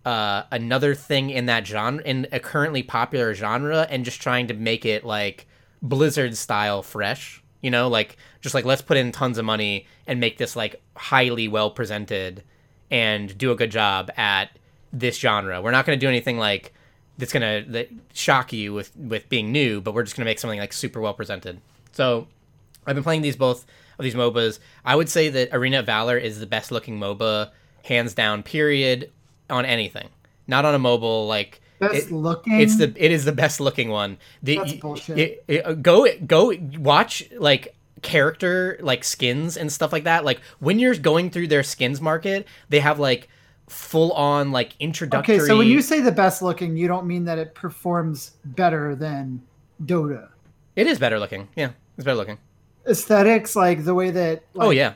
uh, 0.04 0.44
another 0.50 0.94
thing 0.94 1.30
in 1.30 1.46
that 1.46 1.66
genre, 1.66 2.02
in 2.02 2.26
a 2.32 2.40
currently 2.40 2.82
popular 2.82 3.34
genre, 3.34 3.86
and 3.90 4.04
just 4.04 4.22
trying 4.22 4.46
to 4.46 4.54
make 4.54 4.86
it 4.86 5.04
like 5.04 5.46
Blizzard 5.82 6.36
style 6.36 6.82
fresh. 6.82 7.42
You 7.60 7.70
know, 7.70 7.88
like 7.88 8.16
just 8.40 8.54
like 8.54 8.64
let's 8.64 8.82
put 8.82 8.96
in 8.96 9.12
tons 9.12 9.38
of 9.38 9.44
money 9.44 9.86
and 10.06 10.20
make 10.20 10.38
this 10.38 10.54
like 10.54 10.80
highly 10.96 11.48
well 11.48 11.70
presented 11.70 12.42
and 12.90 13.36
do 13.36 13.50
a 13.50 13.56
good 13.56 13.70
job 13.70 14.10
at 14.16 14.50
this 14.92 15.18
genre. 15.18 15.60
We're 15.60 15.72
not 15.72 15.84
going 15.84 15.98
to 15.98 16.04
do 16.04 16.08
anything 16.08 16.38
like 16.38 16.72
that's 17.18 17.32
going 17.32 17.64
to 17.64 17.70
that 17.72 17.88
shock 18.14 18.52
you 18.52 18.72
with 18.72 18.96
with 18.96 19.28
being 19.28 19.52
new, 19.52 19.80
but 19.80 19.92
we're 19.92 20.04
just 20.04 20.16
going 20.16 20.24
to 20.24 20.30
make 20.30 20.38
something 20.38 20.60
like 20.60 20.72
super 20.72 21.00
well 21.00 21.14
presented. 21.14 21.60
So 21.92 22.28
I've 22.86 22.94
been 22.94 23.04
playing 23.04 23.22
these 23.22 23.36
both 23.36 23.66
of 23.98 24.04
these 24.04 24.14
MOBAs. 24.14 24.60
I 24.84 24.94
would 24.94 25.08
say 25.08 25.28
that 25.28 25.48
Arena 25.52 25.80
of 25.80 25.86
Valor 25.86 26.16
is 26.16 26.38
the 26.38 26.46
best 26.46 26.70
looking 26.70 26.98
MOBA, 26.98 27.50
hands 27.84 28.14
down. 28.14 28.42
Period. 28.42 29.10
On 29.50 29.64
anything, 29.64 30.10
not 30.46 30.66
on 30.66 30.74
a 30.74 30.78
mobile. 30.78 31.26
Like 31.26 31.62
best 31.78 31.94
it- 31.94 32.12
looking 32.12 32.60
it's 32.60 32.76
the 32.78 32.92
it 32.96 33.10
is 33.12 33.24
the 33.24 33.32
best 33.32 33.60
looking 33.60 33.88
one. 33.90 34.18
The, 34.42 34.56
That's 34.58 34.72
bullshit. 34.74 35.18
it- 35.18 35.44
it- 35.48 35.66
uh, 35.66 35.72
go 35.74 36.06
go 36.26 36.52
watch 36.78 37.24
like 37.38 37.74
character 38.02 38.78
like 38.80 39.02
skins 39.04 39.56
and 39.56 39.72
stuff 39.72 39.92
like 39.92 40.04
that. 40.04 40.24
Like 40.24 40.40
when 40.60 40.78
you're 40.78 40.94
going 40.94 41.30
through 41.30 41.48
their 41.48 41.62
skins 41.62 42.00
market, 42.00 42.46
they 42.68 42.80
have 42.80 42.98
like 42.98 43.28
full 43.68 44.12
on 44.12 44.50
like 44.52 44.72
introductory. 44.80 45.36
Okay, 45.36 45.46
so 45.46 45.58
when 45.58 45.66
you 45.68 45.82
say 45.82 46.00
the 46.00 46.12
best 46.12 46.40
looking, 46.42 46.76
you 46.76 46.88
don't 46.88 47.06
mean 47.06 47.24
that 47.24 47.38
it 47.38 47.54
performs 47.54 48.32
better 48.44 48.94
than 48.94 49.42
Dota. 49.84 50.28
it 50.76 50.86
is 50.86 50.98
better 50.98 51.18
looking. 51.18 51.48
Yeah, 51.56 51.70
it's 51.96 52.04
better 52.04 52.16
looking. 52.16 52.38
Aesthetics, 52.88 53.54
like 53.54 53.84
the 53.84 53.94
way 53.94 54.10
that 54.10 54.44
like, 54.54 54.66
oh 54.66 54.70
yeah, 54.70 54.94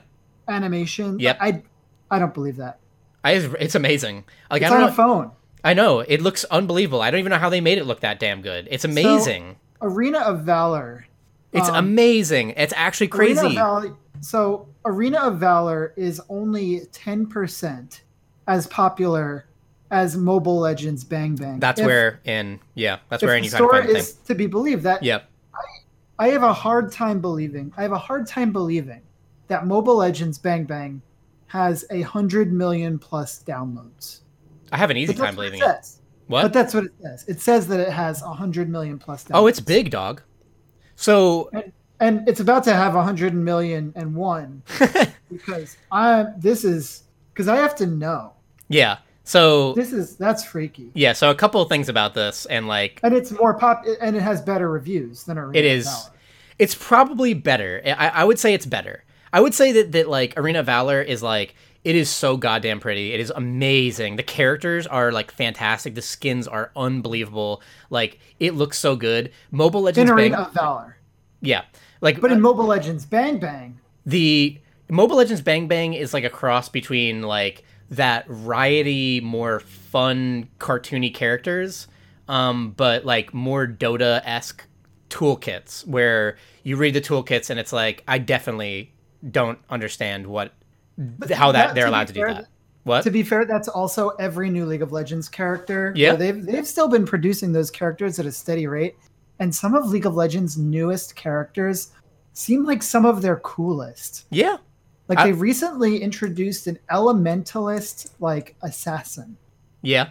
animation. 0.49 1.19
Yep. 1.19 1.39
I 1.41 1.63
I 2.11 2.19
don't 2.19 2.33
believe 2.35 2.57
that. 2.57 2.79
I, 3.25 3.33
it's 3.35 3.75
amazing. 3.77 4.25
Like 4.51 4.63
It's 4.63 4.71
I 4.71 4.75
on 4.75 4.81
don't 4.81 4.89
a 4.89 4.91
know. 4.91 4.97
phone. 4.97 5.31
I 5.65 5.75
know 5.75 6.01
it 6.01 6.21
looks 6.21 6.45
unbelievable. 6.45 7.03
I 7.03 7.11
don't 7.11 7.21
even 7.21 7.31
know 7.31 7.39
how 7.39 7.49
they 7.49 7.61
made 7.61 7.79
it 7.79 7.85
look 7.85 8.01
that 8.01 8.19
damn 8.19 8.43
good. 8.43 8.69
It's 8.71 8.85
amazing. 8.85 9.57
Arena 9.81 10.19
of 10.21 10.43
Valor. 10.43 11.07
it's 11.53 11.69
um, 11.69 11.77
amazing. 11.77 12.51
It's 12.57 12.73
actually 12.77 13.09
crazy. 13.09 13.41
Arena. 13.41 13.55
Valor, 13.55 13.97
so 14.21 14.69
Arena 14.85 15.19
of 15.21 15.39
Valor 15.39 15.93
is 15.97 16.21
only 16.29 16.83
ten 16.93 17.27
percent 17.27 18.03
as 18.47 18.67
popular 18.67 19.47
as 19.91 20.17
Mobile 20.17 20.59
Legends 20.59 21.05
Bang 21.05 21.37
Bang. 21.37 21.61
That's 21.61 21.81
If- 21.81 21.87
where 21.87 22.21
in 22.25 22.59
yeah, 22.75 22.99
that's 23.09 23.23
where 23.23 23.33
the 23.33 23.39
any 23.39 23.49
kind 23.49 23.65
of 23.65 23.71
fighting 23.71 23.97
is 23.97 24.13
to 24.15 24.35
be 24.35 24.47
believed. 24.47 24.83
That 24.83 25.01
thing. 25.01 25.09
Yep. 25.09 25.29
I 26.19 26.29
have 26.29 26.43
a 26.43 26.53
hard 26.53 26.93
time 26.93 27.21
believing. 27.21 27.73
I 27.77 27.83
have 27.83 27.93
a 27.93 27.99
hard 27.99 28.27
time 28.27 28.53
believing 28.53 29.03
that 29.49 29.67
Mobile 29.67 29.97
Legends 29.97 30.39
Bang 30.39 30.65
Bang 30.65 31.03
has 31.47 31.85
a 31.91 32.03
hundred 32.03 32.53
million 32.53 32.99
plus 32.99 33.43
downloads. 33.47 34.21
I 34.73 34.77
have 34.79 34.91
an 34.91 34.97
easy 34.97 35.15
time 35.15 35.35
it 35.35 35.37
believing 35.37 35.61
it. 35.61 35.65
says. 35.65 36.01
What? 36.27 36.43
But 36.43 36.53
that's 36.53 36.75
what 36.75 36.85
it 36.85 36.93
says. 37.01 37.25
It 37.29 37.41
says 37.41 37.67
that 37.69 37.79
it 37.81 37.91
has 37.91 38.23
a 38.23 38.33
hundred 38.33 38.69
million 38.69 38.99
plus. 38.99 39.25
Downloads. 39.25 39.31
oh, 39.35 39.47
it's 39.47 39.61
big, 39.61 39.91
dog. 39.91 40.23
So 40.97 41.51
and 42.03 42.29
it's 42.29 42.41
about 42.41 42.65
to 42.65 42.75
have 42.75 42.95
a 42.95 43.03
hundred 43.03 43.33
million 43.35 43.93
and 43.97 44.15
one 44.15 44.63
because 45.31 45.77
I 45.91 46.21
am 46.21 46.35
this 46.37 46.65
is 46.65 47.05
because 47.33 47.49
I 47.49 47.57
have 47.57 47.75
to 47.77 47.87
know 47.87 48.33
yeah. 48.69 48.99
So 49.25 49.73
this 49.75 49.93
is 49.93 50.17
that's 50.17 50.45
freaky 50.45 50.91
yeah. 50.95 51.13
So 51.13 51.31
a 51.31 51.35
couple 51.35 51.63
of 51.63 51.69
things 51.69 51.89
about 51.89 52.15
this, 52.15 52.45
and 52.47 52.67
like 52.67 52.99
and 53.05 53.15
it's 53.15 53.31
more 53.31 53.55
pop 53.55 53.85
and 54.01 54.17
it 54.17 54.21
has 54.23 54.43
better 54.43 54.69
reviews 54.69 55.25
than 55.25 55.39
Arena 55.39 55.59
It 55.59 55.79
of. 55.79 55.85
Valor. 55.85 56.11
it's 56.59 56.75
probably 56.75 57.35
better. 57.35 57.81
I, 57.87 58.09
I 58.09 58.25
would 58.25 58.39
say 58.39 58.53
it's 58.53 58.67
better. 58.67 59.05
I 59.33 59.41
would 59.41 59.55
say 59.55 59.73
that 59.73 59.93
that 59.93 60.09
like 60.09 60.35
Arena 60.37 60.63
Valor 60.65 61.01
is 61.01 61.23
like 61.23 61.55
it 61.85 61.97
is 61.97 62.09
so 62.09 62.37
goddamn 62.37 62.81
pretty. 62.81 63.13
It 63.13 63.21
is 63.21 63.33
amazing. 63.35 64.17
The 64.17 64.23
characters 64.23 64.87
are 64.87 65.11
like 65.11 65.33
fantastic. 65.33 65.95
The 65.95 66.03
skins 66.03 66.47
are 66.47 66.71
unbelievable. 66.77 67.63
Like 67.91 68.21
it 68.39 68.55
looks 68.55 68.79
so 68.79 68.95
good. 68.95 69.33
Mobile 69.51 69.83
Legends 69.83 70.11
Arena 70.11 70.37
Bang, 70.37 70.47
of 70.47 70.53
Valor, 70.53 70.97
yeah. 71.41 71.63
Like 72.01 72.21
but 72.21 72.33
in 72.33 72.41
Mobile 72.41 72.67
Legends 72.67 73.05
Bang 73.05 73.39
Bang, 73.39 73.81
the 74.07 74.59
Mobile 74.89 75.17
Legends 75.17 75.43
Bang 75.43 75.67
Bang 75.69 75.95
is 75.95 76.15
like 76.15 76.25
a 76.25 76.31
cross 76.31 76.69
between 76.69 77.23
like 77.23 77.65
that 77.91 78.25
riotty, 78.29 79.21
more 79.21 79.61
fun, 79.61 80.49
cartoony 80.59 81.13
characters, 81.13 81.89
um, 82.29 82.71
but 82.77 83.05
like 83.05 83.35
more 83.35 83.67
Dota 83.67 84.23
esque 84.25 84.67
toolkits 85.11 85.87
where 85.87 86.37
you 86.63 86.77
read 86.77 86.95
the 86.95 87.01
toolkits 87.01 87.51
and 87.51 87.61
it's 87.61 87.73
like 87.73 88.03
I 88.09 88.19
definitely 88.19 88.93
don't 89.31 89.59
understand 89.69 90.27
what 90.27 90.53
how 91.33 91.53
that, 91.53 91.69
that- 91.69 91.75
they're 91.75 91.87
allowed 91.87 92.09
to 92.09 92.13
do 92.13 92.21
fair, 92.21 92.35
that. 92.35 92.47
What? 92.85 93.05
to 93.05 93.11
be 93.11 93.23
fair, 93.23 93.45
that's 93.45 93.69
also 93.69 94.09
every 94.19 94.51
new 94.51 94.67
League 94.67 94.83
of 94.83 94.91
Legends 94.91 95.29
character. 95.29 95.93
Yeah. 95.95 96.17
They've 96.17 96.45
they've 96.45 96.67
still 96.67 96.89
been 96.89 97.07
producing 97.07 97.53
those 97.53 97.71
characters 97.71 98.19
at 98.19 98.27
a 98.27 98.33
steady 98.33 98.67
rate, 98.67 98.97
and 99.39 99.55
some 99.55 99.75
of 99.75 99.87
League 99.89 100.07
of 100.07 100.15
Legends' 100.15 100.59
newest 100.59 101.15
characters 101.15 101.93
seem 102.33 102.65
like 102.65 102.83
some 102.83 103.05
of 103.05 103.23
their 103.23 103.37
coolest. 103.37 104.27
yeah. 104.31 104.57
Like 105.09 105.19
I- 105.19 105.27
they 105.27 105.33
recently 105.33 105.99
introduced 106.03 106.67
an 106.67 106.79
elementalist 106.91 108.11
like 108.21 108.57
assassin. 108.63 109.37
Yeah. 109.83 110.11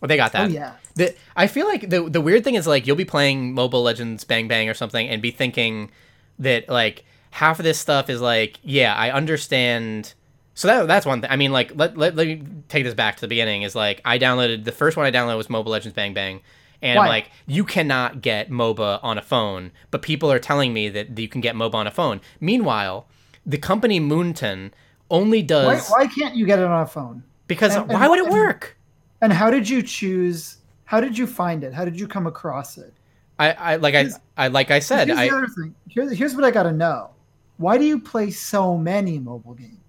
Well, 0.00 0.08
they 0.08 0.16
got 0.16 0.34
oh, 0.34 0.38
that. 0.38 0.50
Oh 0.50 0.52
yeah. 0.52 0.74
The, 0.96 1.14
I 1.36 1.46
feel 1.46 1.66
like 1.66 1.88
the 1.88 2.08
the 2.10 2.20
weird 2.20 2.44
thing 2.44 2.56
is 2.56 2.66
like 2.66 2.86
you'll 2.86 2.96
be 2.96 3.04
playing 3.04 3.54
Mobile 3.54 3.82
Legends 3.82 4.24
Bang 4.24 4.48
Bang 4.48 4.68
or 4.68 4.74
something 4.74 5.08
and 5.08 5.22
be 5.22 5.30
thinking 5.30 5.90
that 6.38 6.68
like 6.68 7.04
half 7.32 7.58
of 7.58 7.64
this 7.64 7.78
stuff 7.78 8.08
is 8.08 8.20
like 8.20 8.60
yeah 8.62 8.94
I 8.94 9.10
understand. 9.10 10.14
So 10.54 10.68
that 10.68 10.86
that's 10.86 11.04
one 11.04 11.20
thing. 11.20 11.30
I 11.30 11.36
mean 11.36 11.50
like 11.50 11.72
let, 11.74 11.96
let, 11.96 12.14
let 12.14 12.26
me 12.26 12.42
take 12.68 12.84
this 12.84 12.94
back 12.94 13.16
to 13.16 13.22
the 13.22 13.28
beginning. 13.28 13.62
Is 13.62 13.74
like 13.74 14.00
I 14.04 14.18
downloaded 14.18 14.64
the 14.64 14.72
first 14.72 14.96
one 14.96 15.04
I 15.06 15.10
downloaded 15.10 15.36
was 15.36 15.50
Mobile 15.50 15.72
Legends 15.72 15.94
Bang 15.94 16.14
Bang. 16.14 16.40
And 16.80 16.98
I'm 16.98 17.06
like, 17.06 17.30
you 17.46 17.64
cannot 17.64 18.22
get 18.22 18.50
MOBA 18.50 18.98
on 19.04 19.16
a 19.16 19.22
phone, 19.22 19.70
but 19.92 20.02
people 20.02 20.32
are 20.32 20.40
telling 20.40 20.72
me 20.72 20.88
that 20.88 21.16
you 21.16 21.28
can 21.28 21.40
get 21.40 21.54
MOBA 21.54 21.74
on 21.74 21.86
a 21.86 21.92
phone. 21.92 22.20
Meanwhile, 22.40 23.06
the 23.46 23.56
company 23.56 24.00
Moonton 24.00 24.72
only 25.08 25.42
does 25.42 25.88
why 25.90 26.08
can't 26.08 26.34
you 26.34 26.44
get 26.44 26.58
it 26.58 26.64
on 26.64 26.82
a 26.82 26.86
phone? 26.86 27.22
because 27.46 27.76
and- 27.76 27.88
why 27.88 28.08
would 28.08 28.18
it 28.18 28.26
and- 28.26 28.32
work? 28.32 28.76
And 29.20 29.32
how 29.32 29.50
did 29.50 29.68
you 29.68 29.82
choose? 29.82 30.58
How 30.84 31.00
did 31.00 31.16
you 31.16 31.28
find 31.28 31.62
it? 31.62 31.72
How 31.72 31.84
did 31.84 31.98
you 31.98 32.08
come 32.08 32.26
across 32.26 32.76
it? 32.76 32.92
I, 33.38 33.52
I 33.52 33.76
like 33.76 33.94
I, 33.94 34.08
I 34.36 34.48
like 34.48 34.70
I 34.70 34.80
said 34.80 35.06
here's 35.06 35.18
I, 35.18 35.28
the 35.28 35.36
other 35.36 35.46
thing. 35.46 35.74
Here's, 35.88 36.12
here's 36.12 36.34
what 36.34 36.44
I 36.44 36.50
got 36.50 36.64
to 36.64 36.72
know. 36.72 37.10
Why 37.56 37.78
do 37.78 37.84
you 37.84 38.00
play 38.00 38.30
so 38.30 38.76
many 38.76 39.18
mobile 39.18 39.54
games? 39.54 39.82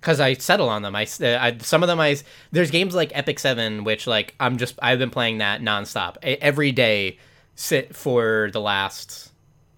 because 0.00 0.20
I 0.20 0.34
settle 0.34 0.68
on 0.68 0.82
them. 0.82 0.94
I, 0.94 1.06
uh, 1.20 1.38
I 1.40 1.58
some 1.58 1.82
of 1.82 1.86
them 1.86 2.00
I 2.00 2.16
there's 2.52 2.70
games 2.70 2.94
like 2.94 3.10
Epic 3.14 3.38
Seven, 3.38 3.84
which 3.84 4.06
like 4.06 4.34
I'm 4.40 4.56
just 4.56 4.78
I've 4.80 4.98
been 4.98 5.10
playing 5.10 5.38
that 5.38 5.60
nonstop 5.60 6.16
every 6.22 6.72
day. 6.72 7.18
Sit 7.56 7.96
for 7.96 8.50
the 8.52 8.60
last 8.60 9.32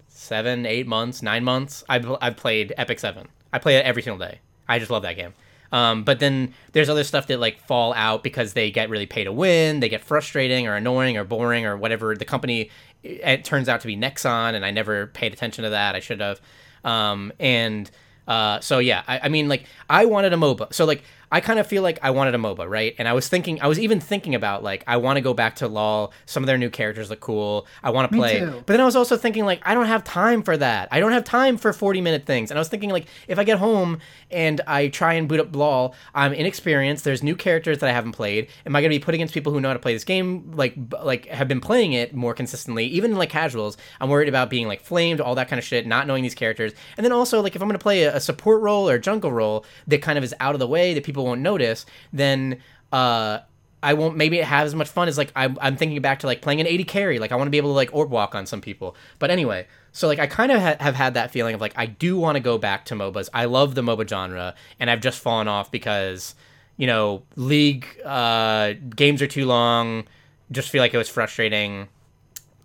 seven, 0.07 0.65
eight 0.65 0.87
months, 0.87 1.21
nine 1.21 1.43
months. 1.43 1.83
I've 1.89 2.09
I've 2.21 2.37
played 2.37 2.73
Epic 2.77 2.99
Seven. 2.99 3.27
I 3.51 3.59
play 3.59 3.77
it 3.77 3.85
every 3.85 4.01
single 4.01 4.25
day. 4.25 4.39
I 4.69 4.79
just 4.79 4.91
love 4.91 5.03
that 5.03 5.17
game. 5.17 5.33
Um, 5.73 6.03
but 6.03 6.19
then 6.19 6.53
there's 6.73 6.89
other 6.89 7.03
stuff 7.03 7.27
that 7.27 7.39
like 7.39 7.59
fall 7.65 7.93
out 7.93 8.23
because 8.23 8.53
they 8.53 8.71
get 8.71 8.89
really 8.89 9.05
pay 9.05 9.23
to 9.23 9.31
win. 9.31 9.79
They 9.79 9.89
get 9.89 10.01
frustrating 10.01 10.67
or 10.67 10.75
annoying 10.75 11.17
or 11.17 11.23
boring 11.23 11.65
or 11.65 11.77
whatever. 11.77 12.15
The 12.15 12.25
company 12.25 12.69
it 13.03 13.43
turns 13.43 13.67
out 13.67 13.81
to 13.81 13.87
be 13.87 13.97
Nexon, 13.97 14.53
and 14.53 14.63
I 14.63 14.69
never 14.69 15.07
paid 15.07 15.33
attention 15.33 15.63
to 15.63 15.71
that. 15.71 15.95
I 15.95 15.99
should 15.99 16.19
have. 16.21 16.39
Um, 16.83 17.31
and 17.39 17.89
uh, 18.27 18.59
so 18.59 18.79
yeah, 18.79 19.03
I, 19.07 19.21
I 19.23 19.29
mean, 19.29 19.49
like 19.49 19.65
I 19.89 20.05
wanted 20.05 20.33
a 20.33 20.37
MOBA. 20.37 20.73
So 20.73 20.85
like 20.85 21.03
I 21.31 21.39
kind 21.39 21.59
of 21.59 21.67
feel 21.67 21.81
like 21.81 21.99
I 22.01 22.11
wanted 22.11 22.35
a 22.35 22.37
MOBA, 22.37 22.69
right? 22.69 22.93
And 22.97 23.07
I 23.07 23.13
was 23.13 23.27
thinking, 23.29 23.61
I 23.61 23.67
was 23.67 23.79
even 23.79 23.99
thinking 23.99 24.35
about 24.35 24.63
like 24.63 24.83
I 24.87 24.97
want 24.97 25.17
to 25.17 25.21
go 25.21 25.33
back 25.33 25.55
to 25.57 25.67
LoL. 25.67 26.11
Some 26.25 26.43
of 26.43 26.47
their 26.47 26.57
new 26.57 26.69
characters 26.69 27.09
look 27.09 27.21
cool. 27.21 27.67
I 27.81 27.89
want 27.91 28.11
to 28.11 28.17
play. 28.17 28.39
But 28.65 28.67
then 28.67 28.81
I 28.81 28.85
was 28.85 28.95
also 28.95 29.15
thinking 29.17 29.45
like 29.45 29.61
I 29.65 29.73
don't 29.73 29.85
have 29.85 30.03
time 30.03 30.43
for 30.43 30.57
that. 30.57 30.89
I 30.91 30.99
don't 30.99 31.11
have 31.13 31.23
time 31.23 31.57
for 31.57 31.71
40 31.73 32.01
minute 32.01 32.25
things. 32.25 32.51
And 32.51 32.57
I 32.57 32.61
was 32.61 32.67
thinking 32.67 32.89
like 32.89 33.07
if 33.27 33.39
I 33.39 33.43
get 33.43 33.59
home 33.59 33.99
and 34.29 34.59
I 34.67 34.89
try 34.89 35.13
and 35.13 35.27
boot 35.29 35.39
up 35.39 35.55
LoL, 35.55 35.95
I'm 36.13 36.33
inexperienced. 36.33 37.03
There's 37.03 37.23
new 37.23 37.35
characters 37.35 37.79
that 37.79 37.89
I 37.89 37.93
haven't 37.93 38.11
played. 38.11 38.47
Am 38.65 38.75
I 38.75 38.81
going 38.81 38.91
to 38.91 38.99
be 38.99 39.03
put 39.03 39.15
against 39.15 39.33
people 39.33 39.53
who 39.53 39.61
know 39.61 39.69
how 39.69 39.73
to 39.73 39.79
play 39.79 39.93
this 39.93 40.03
game 40.03 40.51
like 40.53 40.75
b- 40.75 40.97
like 41.01 41.27
have 41.27 41.47
been 41.47 41.61
playing 41.61 41.93
it 41.93 42.13
more 42.13 42.33
consistently, 42.33 42.85
even 42.87 43.15
like 43.15 43.29
casuals? 43.29 43.77
I'm 43.99 44.09
worried 44.09 44.29
about 44.29 44.49
being 44.49 44.67
like 44.67 44.81
flamed, 44.81 45.21
all 45.21 45.35
that 45.35 45.47
kind 45.47 45.59
of 45.59 45.63
shit, 45.65 45.87
not 45.87 46.07
knowing 46.07 46.23
these 46.23 46.35
characters. 46.35 46.73
And 46.97 47.05
then 47.05 47.11
also 47.13 47.41
like 47.41 47.55
if 47.55 47.61
I'm 47.61 47.67
going 47.67 47.79
to 47.79 47.83
play 47.83 48.03
a, 48.03 48.17
a 48.17 48.19
support 48.19 48.61
role 48.61 48.89
or 48.89 48.99
jungle 48.99 49.31
role 49.31 49.65
that 49.87 50.01
kind 50.01 50.17
of 50.17 50.23
is 50.23 50.35
out 50.39 50.55
of 50.55 50.59
the 50.59 50.67
way 50.67 50.93
that 50.93 51.03
people 51.03 51.20
won't 51.23 51.41
notice, 51.41 51.85
then 52.11 52.61
uh 52.91 53.39
I 53.83 53.93
won't 53.93 54.15
maybe 54.15 54.37
have 54.37 54.65
as 54.65 54.75
much 54.75 54.89
fun 54.89 55.07
as 55.07 55.17
like 55.17 55.31
I'm, 55.35 55.57
I'm 55.59 55.75
thinking 55.75 55.99
back 56.01 56.19
to 56.19 56.27
like 56.27 56.41
playing 56.41 56.61
an 56.61 56.67
AD 56.67 56.87
carry. 56.87 57.17
Like 57.17 57.31
I 57.31 57.35
want 57.35 57.47
to 57.47 57.51
be 57.51 57.57
able 57.57 57.71
to 57.71 57.75
like 57.75 57.89
orb 57.93 58.11
walk 58.11 58.35
on 58.35 58.45
some 58.45 58.61
people. 58.61 58.95
But 59.17 59.31
anyway, 59.31 59.65
so 59.91 60.07
like 60.07 60.19
I 60.19 60.27
kind 60.27 60.51
of 60.51 60.61
ha- 60.61 60.77
have 60.79 60.95
had 60.95 61.15
that 61.15 61.31
feeling 61.31 61.55
of 61.55 61.61
like 61.61 61.73
I 61.75 61.87
do 61.87 62.17
want 62.17 62.35
to 62.35 62.39
go 62.39 62.57
back 62.57 62.85
to 62.85 62.95
MOBAs. 62.95 63.29
I 63.33 63.45
love 63.45 63.73
the 63.73 63.81
MOBA 63.81 64.07
genre, 64.07 64.53
and 64.79 64.89
I've 64.89 65.01
just 65.01 65.19
fallen 65.19 65.47
off 65.47 65.71
because 65.71 66.35
you 66.77 66.85
know 66.85 67.23
League 67.35 67.87
uh, 68.05 68.73
games 68.95 69.21
are 69.21 69.27
too 69.27 69.45
long. 69.45 70.05
Just 70.51 70.69
feel 70.69 70.81
like 70.81 70.93
it 70.93 70.97
was 70.97 71.09
frustrating. 71.09 71.87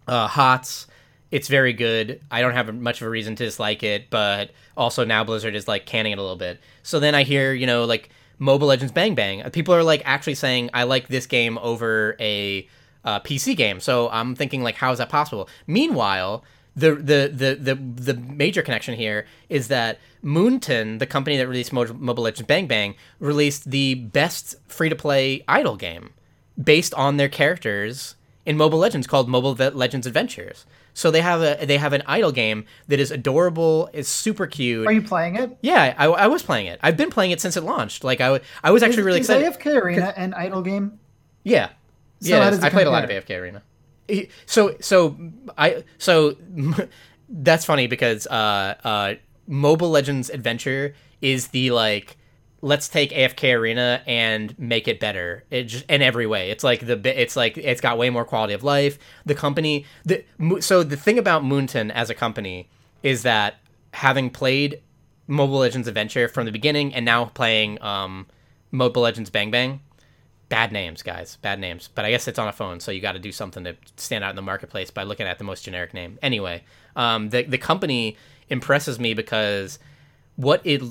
Uh, 0.06 0.28
Hots, 0.28 0.86
it's 1.30 1.48
very 1.48 1.72
good. 1.72 2.20
I 2.30 2.42
don't 2.42 2.52
have 2.52 2.72
much 2.74 3.00
of 3.00 3.06
a 3.06 3.10
reason 3.10 3.36
to 3.36 3.44
dislike 3.44 3.82
it, 3.82 4.10
but 4.10 4.50
also 4.76 5.04
now 5.04 5.24
Blizzard 5.24 5.54
is 5.54 5.66
like 5.66 5.86
canning 5.86 6.12
it 6.12 6.18
a 6.18 6.20
little 6.20 6.36
bit. 6.36 6.60
So 6.82 7.00
then 7.00 7.14
I 7.14 7.22
hear, 7.22 7.54
you 7.54 7.66
know, 7.66 7.84
like 7.84 8.10
Mobile 8.38 8.68
Legends 8.68 8.92
Bang 8.92 9.14
Bang. 9.14 9.48
People 9.50 9.74
are 9.74 9.82
like 9.82 10.02
actually 10.04 10.34
saying 10.34 10.70
I 10.74 10.84
like 10.84 11.08
this 11.08 11.26
game 11.26 11.58
over 11.58 12.16
a 12.20 12.68
uh, 13.04 13.20
PC 13.20 13.56
game. 13.56 13.80
So 13.80 14.08
I'm 14.10 14.34
thinking 14.34 14.62
like, 14.62 14.74
how 14.74 14.92
is 14.92 14.98
that 14.98 15.08
possible? 15.08 15.48
Meanwhile, 15.66 16.44
the 16.74 16.94
the 16.94 17.30
the 17.32 17.54
the 17.54 17.74
the 17.74 18.14
major 18.14 18.62
connection 18.62 18.94
here 18.94 19.26
is 19.48 19.68
that 19.68 19.98
Moonton, 20.22 20.98
the 20.98 21.06
company 21.06 21.36
that 21.38 21.48
released 21.48 21.72
Mo- 21.72 21.96
Mobile 21.98 22.24
Legends 22.24 22.46
Bang 22.46 22.66
Bang, 22.66 22.94
released 23.18 23.70
the 23.70 23.94
best 23.94 24.56
free 24.68 24.90
to 24.90 24.96
play 24.96 25.42
idle 25.48 25.76
game 25.76 26.10
based 26.62 26.92
on 26.94 27.16
their 27.16 27.28
characters 27.28 28.16
in 28.44 28.56
Mobile 28.56 28.78
Legends 28.78 29.06
called 29.06 29.28
Mobile 29.28 29.54
Legends 29.54 30.06
Adventures. 30.06 30.66
So 30.98 31.10
they 31.10 31.20
have 31.20 31.42
a 31.42 31.66
they 31.66 31.76
have 31.76 31.92
an 31.92 32.02
idle 32.06 32.32
game 32.32 32.64
that 32.88 32.98
is 32.98 33.10
adorable, 33.10 33.90
It's 33.92 34.08
super 34.08 34.46
cute. 34.46 34.86
Are 34.86 34.92
you 34.92 35.02
playing 35.02 35.36
it? 35.36 35.54
yeah, 35.60 35.94
I, 35.98 36.06
I 36.06 36.26
was 36.26 36.42
playing 36.42 36.68
it. 36.68 36.80
I've 36.82 36.96
been 36.96 37.10
playing 37.10 37.32
it 37.32 37.40
since 37.42 37.54
it 37.54 37.64
launched. 37.64 38.02
Like 38.02 38.22
I, 38.22 38.28
w- 38.28 38.42
I 38.64 38.70
was 38.70 38.82
actually 38.82 39.02
really 39.02 39.20
is 39.20 39.28
excited. 39.28 39.52
AFK 39.60 39.76
Arena 39.82 40.14
an 40.16 40.32
idle 40.32 40.62
game? 40.62 40.98
Yeah, 41.44 41.68
So 42.22 42.30
yeah. 42.30 42.36
how 42.36 42.42
it 42.48 42.50
does 42.52 42.58
is. 42.60 42.64
it 42.64 42.66
I 42.68 42.70
played 42.70 42.86
a 42.86 42.90
lot 42.90 43.04
of? 43.04 43.10
AFK 43.10 43.38
Arena. 43.38 43.62
So 44.46 44.76
so 44.80 45.18
I 45.58 45.84
so 45.98 46.36
that's 47.28 47.66
funny 47.66 47.86
because 47.88 48.26
uh 48.28 48.74
uh 48.82 49.14
Mobile 49.46 49.90
Legends 49.90 50.30
Adventure 50.30 50.94
is 51.20 51.48
the 51.48 51.72
like 51.72 52.16
let's 52.62 52.88
take 52.88 53.10
AFK 53.10 53.54
Arena 53.54 54.02
and 54.06 54.58
make 54.58 54.88
it 54.88 54.98
better. 54.98 55.44
It 55.50 55.64
just 55.64 55.84
in 55.88 56.02
every 56.02 56.26
way. 56.26 56.50
It's 56.50 56.64
like 56.64 56.86
the 56.86 57.20
it's 57.20 57.36
like 57.36 57.58
it's 57.58 57.80
got 57.80 57.98
way 57.98 58.10
more 58.10 58.24
quality 58.24 58.54
of 58.54 58.64
life. 58.64 58.98
The 59.24 59.34
company 59.34 59.84
the 60.04 60.24
so 60.60 60.82
the 60.82 60.96
thing 60.96 61.18
about 61.18 61.42
Moonton 61.42 61.90
as 61.90 62.10
a 62.10 62.14
company 62.14 62.68
is 63.02 63.22
that 63.22 63.56
having 63.92 64.30
played 64.30 64.82
Mobile 65.26 65.58
Legends 65.58 65.88
Adventure 65.88 66.28
from 66.28 66.46
the 66.46 66.52
beginning 66.52 66.94
and 66.94 67.04
now 67.04 67.26
playing 67.26 67.80
um, 67.82 68.26
Mobile 68.70 69.02
Legends 69.02 69.30
Bang 69.30 69.50
Bang, 69.50 69.80
bad 70.48 70.72
names, 70.72 71.02
guys, 71.02 71.36
bad 71.42 71.58
names. 71.58 71.88
But 71.94 72.04
I 72.04 72.10
guess 72.10 72.28
it's 72.28 72.38
on 72.38 72.48
a 72.48 72.52
phone, 72.52 72.80
so 72.80 72.92
you 72.92 73.00
got 73.00 73.12
to 73.12 73.18
do 73.18 73.32
something 73.32 73.64
to 73.64 73.76
stand 73.96 74.22
out 74.22 74.30
in 74.30 74.36
the 74.36 74.42
marketplace 74.42 74.90
by 74.90 75.02
looking 75.02 75.26
at 75.26 75.38
the 75.38 75.44
most 75.44 75.64
generic 75.64 75.94
name. 75.94 76.18
Anyway, 76.22 76.64
um, 76.94 77.30
the 77.30 77.42
the 77.42 77.58
company 77.58 78.16
impresses 78.48 79.00
me 79.00 79.14
because 79.14 79.78
what 80.36 80.60
it 80.64 80.82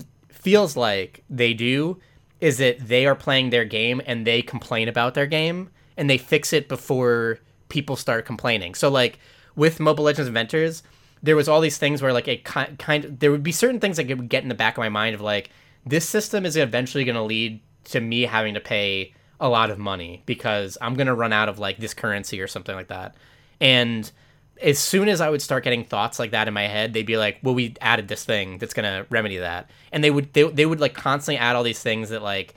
feels 0.46 0.78
like 0.78 1.24
they 1.28 1.56
do 1.56 2.00
is 2.40 2.60
that 2.60 2.78
they 2.80 3.08
are 3.08 3.16
playing 3.16 3.50
their 3.50 3.66
game 3.66 4.00
and 4.06 4.28
they 4.28 4.44
complain 4.44 4.88
about 4.88 5.16
their 5.16 5.26
game 5.26 5.72
and 5.98 6.08
they 6.08 6.20
fix 6.20 6.54
it 6.54 6.70
before 6.70 7.40
people 7.70 7.96
start 7.96 8.28
complaining. 8.28 8.76
So 8.76 8.88
like 8.90 9.18
with 9.56 9.80
Mobile 9.80 10.04
Legends 10.04 10.28
Adventures, 10.28 10.84
there 11.24 11.36
was 11.36 11.50
all 11.50 11.62
these 11.62 11.80
things 11.80 12.00
where 12.00 12.14
like 12.14 12.28
it 12.28 12.44
kind 12.44 13.06
of 13.06 13.20
there 13.20 13.32
would 13.32 13.42
be 13.42 13.52
certain 13.52 13.80
things 13.80 13.98
that 13.98 14.08
would 14.08 14.30
get 14.30 14.44
in 14.44 14.50
the 14.50 14.54
back 14.54 14.78
of 14.78 14.84
my 14.84 14.90
mind 14.90 15.16
of 15.16 15.22
like 15.22 15.50
this 15.84 16.08
system 16.08 16.46
is 16.46 16.56
eventually 16.56 17.06
going 17.06 17.16
to 17.16 17.24
lead 17.24 17.60
to 17.86 18.00
me 18.00 18.22
having 18.22 18.54
to 18.54 18.60
pay 18.60 19.16
a 19.40 19.50
lot 19.50 19.72
of 19.72 19.80
money 19.80 20.22
because 20.28 20.78
I'm 20.80 20.94
going 20.94 21.08
to 21.08 21.16
run 21.16 21.34
out 21.34 21.50
of 21.50 21.58
like 21.58 21.78
this 21.78 21.96
currency 21.96 22.40
or 22.40 22.48
something 22.48 22.76
like 22.76 22.90
that. 22.90 23.16
And 23.60 24.12
as 24.62 24.80
soon 24.80 25.10
as 25.10 25.22
I 25.22 25.30
would 25.30 25.42
start 25.42 25.64
getting 25.64 25.84
thoughts 25.84 26.20
like 26.20 26.32
that 26.32 26.48
in 26.48 26.54
my 26.54 26.68
head, 26.68 26.94
they'd 26.94 27.06
be 27.06 27.18
like, 27.18 27.40
"Well, 27.44 27.56
we 27.56 27.76
added 27.82 28.08
this 28.08 28.24
thing 28.24 28.58
that's 28.58 28.74
gonna 28.74 29.06
remedy 29.10 29.38
that," 29.38 29.70
and 29.92 30.04
they 30.04 30.12
would 30.12 30.34
they, 30.34 30.44
they 30.44 30.66
would 30.66 30.80
like 30.80 30.94
constantly 30.94 31.38
add 31.38 31.56
all 31.56 31.64
these 31.64 31.82
things 31.82 32.10
that 32.10 32.22
like 32.22 32.56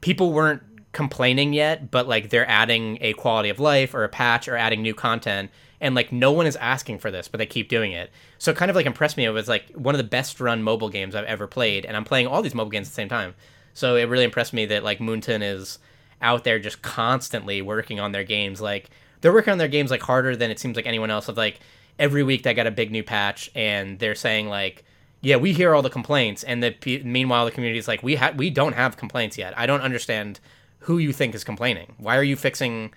people 0.00 0.32
weren't 0.32 0.62
complaining 0.92 1.52
yet, 1.52 1.90
but 1.90 2.08
like 2.08 2.30
they're 2.30 2.48
adding 2.48 2.98
a 3.00 3.12
quality 3.14 3.48
of 3.48 3.60
life 3.60 3.94
or 3.94 4.04
a 4.04 4.08
patch 4.08 4.48
or 4.48 4.56
adding 4.56 4.82
new 4.82 4.94
content, 4.94 5.50
and 5.80 5.94
like 5.94 6.12
no 6.12 6.32
one 6.32 6.46
is 6.46 6.56
asking 6.56 6.98
for 6.98 7.10
this, 7.10 7.28
but 7.28 7.38
they 7.38 7.46
keep 7.46 7.68
doing 7.68 7.92
it. 7.92 8.10
So 8.38 8.50
it 8.50 8.56
kind 8.56 8.70
of 8.70 8.76
like 8.76 8.86
impressed 8.86 9.16
me. 9.16 9.24
It 9.24 9.30
was 9.30 9.48
like 9.48 9.70
one 9.72 9.94
of 9.94 9.98
the 9.98 10.04
best 10.04 10.40
run 10.40 10.62
mobile 10.62 10.88
games 10.88 11.14
I've 11.14 11.24
ever 11.26 11.46
played, 11.46 11.84
and 11.84 11.96
I'm 11.96 12.04
playing 12.04 12.26
all 12.26 12.42
these 12.42 12.54
mobile 12.54 12.70
games 12.70 12.88
at 12.88 12.90
the 12.90 12.96
same 12.96 13.08
time. 13.08 13.34
So 13.72 13.96
it 13.96 14.04
really 14.04 14.24
impressed 14.24 14.52
me 14.52 14.66
that 14.66 14.82
like 14.82 14.98
Moonton 14.98 15.42
is 15.42 15.78
out 16.22 16.44
there 16.44 16.58
just 16.58 16.82
constantly 16.82 17.62
working 17.62 18.00
on 18.00 18.12
their 18.12 18.24
games, 18.24 18.60
like 18.60 18.90
they're 19.20 19.32
working 19.32 19.52
on 19.52 19.58
their 19.58 19.68
games 19.68 19.90
like 19.90 20.02
harder 20.02 20.36
than 20.36 20.50
it 20.50 20.58
seems 20.58 20.76
like 20.76 20.86
anyone 20.86 21.10
else. 21.10 21.28
Of 21.28 21.36
like 21.36 21.60
every 21.98 22.22
week 22.22 22.42
they 22.42 22.54
got 22.54 22.66
a 22.66 22.70
big 22.70 22.90
new 22.90 23.02
patch, 23.02 23.50
and 23.54 23.98
they're 23.98 24.14
saying 24.14 24.48
like, 24.48 24.84
yeah, 25.20 25.36
we 25.36 25.52
hear 25.52 25.74
all 25.74 25.82
the 25.82 25.90
complaints, 25.90 26.42
and 26.42 26.62
the 26.62 27.02
meanwhile 27.04 27.44
the 27.44 27.50
community 27.50 27.78
is 27.78 27.88
like, 27.88 28.02
we 28.02 28.16
ha- 28.16 28.32
we 28.36 28.50
don't 28.50 28.74
have 28.74 28.96
complaints 28.96 29.36
yet. 29.36 29.56
I 29.58 29.66
don't 29.66 29.82
understand 29.82 30.40
who 30.80 30.98
you 30.98 31.12
think 31.12 31.34
is 31.34 31.44
complaining. 31.44 31.94
Why 31.98 32.16
are 32.16 32.22
you 32.22 32.36
fixing 32.36 32.92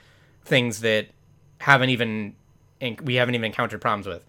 things 0.45 0.81
that 0.81 1.07
haven't 1.59 1.89
even 1.89 2.35
we 3.03 3.15
haven't 3.15 3.35
even 3.35 3.45
encountered 3.45 3.81
problems 3.81 4.07
with? 4.07 4.25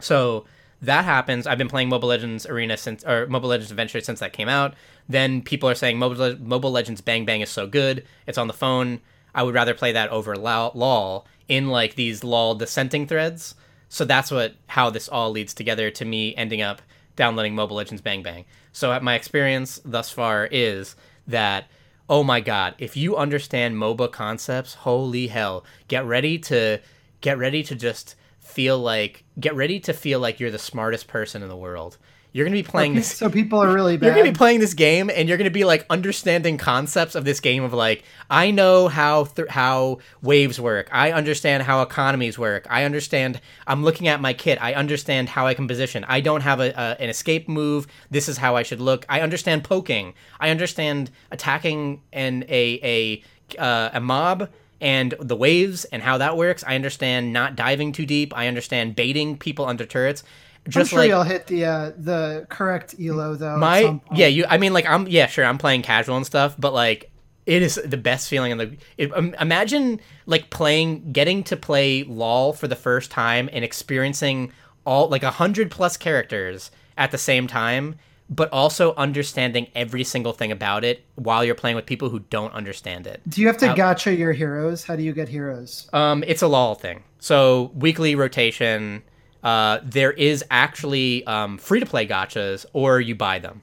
So 0.00 0.44
that 0.82 1.04
happens. 1.04 1.46
I've 1.46 1.58
been 1.58 1.68
playing 1.68 1.88
Mobile 1.88 2.08
Legends 2.08 2.46
Arena 2.46 2.76
since 2.76 3.04
or 3.04 3.26
Mobile 3.26 3.50
Legends 3.50 3.70
Adventure 3.70 4.00
since 4.00 4.20
that 4.20 4.32
came 4.32 4.48
out. 4.48 4.74
Then 5.08 5.42
people 5.42 5.68
are 5.68 5.74
saying 5.74 5.98
Mobile, 5.98 6.36
Mobile 6.40 6.70
Legends 6.70 7.00
Bang 7.00 7.24
Bang 7.24 7.42
is 7.42 7.50
so 7.50 7.66
good. 7.66 8.04
It's 8.26 8.38
on 8.38 8.46
the 8.46 8.54
phone. 8.54 9.00
I 9.34 9.42
would 9.42 9.54
rather 9.54 9.74
play 9.74 9.92
that 9.92 10.10
over 10.10 10.36
LOL 10.36 11.26
in 11.48 11.68
like 11.68 11.94
these 11.94 12.24
LOL 12.24 12.54
dissenting 12.54 13.06
threads. 13.06 13.54
So 13.88 14.04
that's 14.04 14.30
what 14.30 14.54
how 14.66 14.90
this 14.90 15.08
all 15.08 15.30
leads 15.30 15.54
together 15.54 15.90
to 15.90 16.04
me 16.04 16.34
ending 16.36 16.62
up 16.62 16.80
downloading 17.16 17.54
Mobile 17.54 17.76
Legends 17.76 18.02
Bang 18.02 18.22
Bang. 18.22 18.44
So 18.72 18.98
my 19.00 19.14
experience 19.14 19.80
thus 19.84 20.10
far 20.10 20.48
is 20.50 20.96
that 21.26 21.68
oh 22.08 22.24
my 22.24 22.40
god, 22.40 22.74
if 22.78 22.96
you 22.96 23.16
understand 23.16 23.76
MOBA 23.76 24.10
concepts, 24.10 24.74
holy 24.74 25.28
hell, 25.28 25.64
get 25.86 26.04
ready 26.04 26.38
to 26.38 26.80
get 27.20 27.38
ready 27.38 27.62
to 27.62 27.74
just 27.74 28.16
feel 28.40 28.78
like 28.78 29.24
get 29.38 29.54
ready 29.54 29.78
to 29.78 29.92
feel 29.92 30.18
like 30.18 30.40
you're 30.40 30.50
the 30.50 30.58
smartest 30.58 31.06
person 31.06 31.42
in 31.42 31.48
the 31.48 31.56
world 31.56 31.98
you're 32.32 32.44
gonna 32.46 32.56
be 32.56 32.62
playing 32.62 32.94
this. 32.94 33.12
So 33.12 33.28
people 33.28 33.58
are 33.58 33.72
really 33.72 33.96
bad. 33.96 34.06
You're 34.06 34.14
gonna 34.14 34.30
be 34.30 34.36
playing 34.36 34.60
this 34.60 34.74
game, 34.74 35.10
and 35.10 35.28
you're 35.28 35.38
gonna 35.38 35.50
be 35.50 35.64
like 35.64 35.84
understanding 35.90 36.58
concepts 36.58 37.14
of 37.14 37.24
this 37.24 37.40
game 37.40 37.64
of 37.64 37.72
like, 37.72 38.04
I 38.28 38.50
know 38.50 38.88
how 38.88 39.24
th- 39.24 39.48
how 39.48 39.98
waves 40.22 40.60
work. 40.60 40.88
I 40.92 41.12
understand 41.12 41.64
how 41.64 41.82
economies 41.82 42.38
work. 42.38 42.66
I 42.70 42.84
understand. 42.84 43.40
I'm 43.66 43.82
looking 43.82 44.08
at 44.08 44.20
my 44.20 44.32
kit. 44.32 44.62
I 44.62 44.74
understand 44.74 45.28
how 45.28 45.46
I 45.46 45.54
can 45.54 45.66
position. 45.66 46.04
I 46.08 46.20
don't 46.20 46.42
have 46.42 46.60
a, 46.60 46.70
a 46.70 47.02
an 47.02 47.08
escape 47.08 47.48
move. 47.48 47.86
This 48.10 48.28
is 48.28 48.36
how 48.36 48.56
I 48.56 48.62
should 48.62 48.80
look. 48.80 49.04
I 49.08 49.20
understand 49.20 49.64
poking. 49.64 50.14
I 50.38 50.50
understand 50.50 51.10
attacking 51.30 52.02
and 52.12 52.44
a 52.44 53.22
a 53.58 53.58
uh, 53.58 53.90
a 53.94 54.00
mob 54.00 54.48
and 54.80 55.14
the 55.20 55.36
waves 55.36 55.84
and 55.86 56.02
how 56.02 56.18
that 56.18 56.36
works. 56.36 56.64
I 56.66 56.74
understand 56.74 57.32
not 57.32 57.56
diving 57.56 57.92
too 57.92 58.06
deep. 58.06 58.36
I 58.36 58.46
understand 58.46 58.96
baiting 58.96 59.36
people 59.36 59.66
under 59.66 59.84
turrets 59.84 60.22
just 60.68 60.76
I'm 60.76 60.86
sure 60.86 60.98
like 60.98 61.08
you'll 61.08 61.22
hit 61.22 61.46
the 61.46 61.64
uh, 61.64 61.92
the 61.96 62.46
correct 62.48 62.94
elo 63.00 63.34
though. 63.34 63.56
My 63.56 64.00
yeah, 64.12 64.26
you. 64.26 64.44
I 64.48 64.58
mean, 64.58 64.72
like 64.72 64.86
I'm 64.86 65.06
yeah, 65.08 65.26
sure. 65.26 65.44
I'm 65.44 65.58
playing 65.58 65.82
casual 65.82 66.16
and 66.16 66.26
stuff, 66.26 66.54
but 66.58 66.72
like 66.72 67.10
it 67.46 67.62
is 67.62 67.80
the 67.84 67.96
best 67.96 68.28
feeling 68.28 68.52
in 68.52 68.58
the. 68.58 68.76
It, 68.98 69.16
um, 69.16 69.34
imagine 69.40 70.00
like 70.26 70.50
playing, 70.50 71.12
getting 71.12 71.42
to 71.44 71.56
play 71.56 72.04
LOL 72.04 72.52
for 72.52 72.68
the 72.68 72.76
first 72.76 73.10
time 73.10 73.48
and 73.52 73.64
experiencing 73.64 74.52
all 74.84 75.08
like 75.08 75.22
a 75.22 75.30
hundred 75.30 75.70
plus 75.70 75.96
characters 75.96 76.70
at 76.98 77.10
the 77.10 77.18
same 77.18 77.46
time, 77.46 77.96
but 78.28 78.52
also 78.52 78.94
understanding 78.96 79.66
every 79.74 80.04
single 80.04 80.32
thing 80.32 80.52
about 80.52 80.84
it 80.84 81.04
while 81.14 81.44
you're 81.44 81.54
playing 81.54 81.76
with 81.76 81.86
people 81.86 82.10
who 82.10 82.20
don't 82.20 82.52
understand 82.52 83.06
it. 83.06 83.22
Do 83.28 83.40
you 83.40 83.46
have 83.46 83.56
to 83.58 83.70
uh, 83.70 83.74
gacha 83.74 84.16
your 84.16 84.32
heroes? 84.32 84.84
How 84.84 84.94
do 84.94 85.02
you 85.02 85.12
get 85.12 85.28
heroes? 85.28 85.88
Um, 85.94 86.22
it's 86.26 86.42
a 86.42 86.48
LOL 86.48 86.74
thing. 86.74 87.02
So 87.18 87.72
weekly 87.74 88.14
rotation 88.14 89.02
uh, 89.42 89.78
there 89.82 90.12
is 90.12 90.44
actually 90.50 91.24
um, 91.26 91.58
free 91.58 91.80
to 91.80 91.86
play 91.86 92.06
gotchas, 92.06 92.66
or 92.72 93.00
you 93.00 93.14
buy 93.14 93.38
them. 93.38 93.62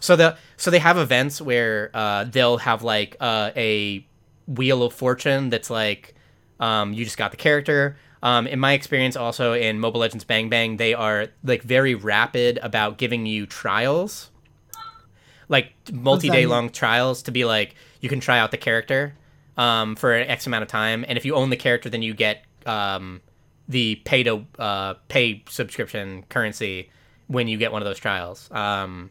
So 0.00 0.16
the 0.16 0.36
so 0.56 0.70
they 0.70 0.78
have 0.78 0.98
events 0.98 1.40
where 1.40 1.90
uh, 1.94 2.24
they'll 2.24 2.58
have 2.58 2.82
like 2.82 3.16
uh, 3.20 3.50
a 3.56 4.06
wheel 4.46 4.82
of 4.82 4.92
fortune 4.92 5.50
that's 5.50 5.70
like 5.70 6.14
um, 6.58 6.92
you 6.92 7.04
just 7.04 7.16
got 7.18 7.30
the 7.30 7.36
character. 7.36 7.96
Um, 8.22 8.46
in 8.46 8.58
my 8.58 8.74
experience, 8.74 9.16
also 9.16 9.54
in 9.54 9.80
Mobile 9.80 10.00
Legends 10.00 10.24
Bang 10.24 10.50
Bang, 10.50 10.76
they 10.76 10.92
are 10.92 11.28
like 11.42 11.62
very 11.62 11.94
rapid 11.94 12.58
about 12.62 12.98
giving 12.98 13.24
you 13.24 13.46
trials, 13.46 14.30
like 15.48 15.72
multi-day 15.90 16.44
long 16.44 16.68
trials 16.68 17.22
to 17.22 17.30
be 17.30 17.46
like 17.46 17.74
you 18.00 18.10
can 18.10 18.20
try 18.20 18.38
out 18.38 18.50
the 18.50 18.58
character 18.58 19.14
um, 19.56 19.96
for 19.96 20.14
an 20.14 20.28
X 20.28 20.46
amount 20.46 20.62
of 20.62 20.68
time, 20.68 21.04
and 21.08 21.16
if 21.16 21.24
you 21.24 21.34
own 21.34 21.48
the 21.48 21.56
character, 21.56 21.88
then 21.88 22.02
you 22.02 22.12
get 22.12 22.44
um, 22.66 23.22
the 23.70 23.94
pay 24.04 24.24
to 24.24 24.44
uh, 24.58 24.94
pay 25.08 25.44
subscription 25.48 26.24
currency 26.28 26.90
when 27.28 27.46
you 27.46 27.56
get 27.56 27.70
one 27.70 27.80
of 27.80 27.86
those 27.86 28.00
trials. 28.00 28.50
Um, 28.50 29.10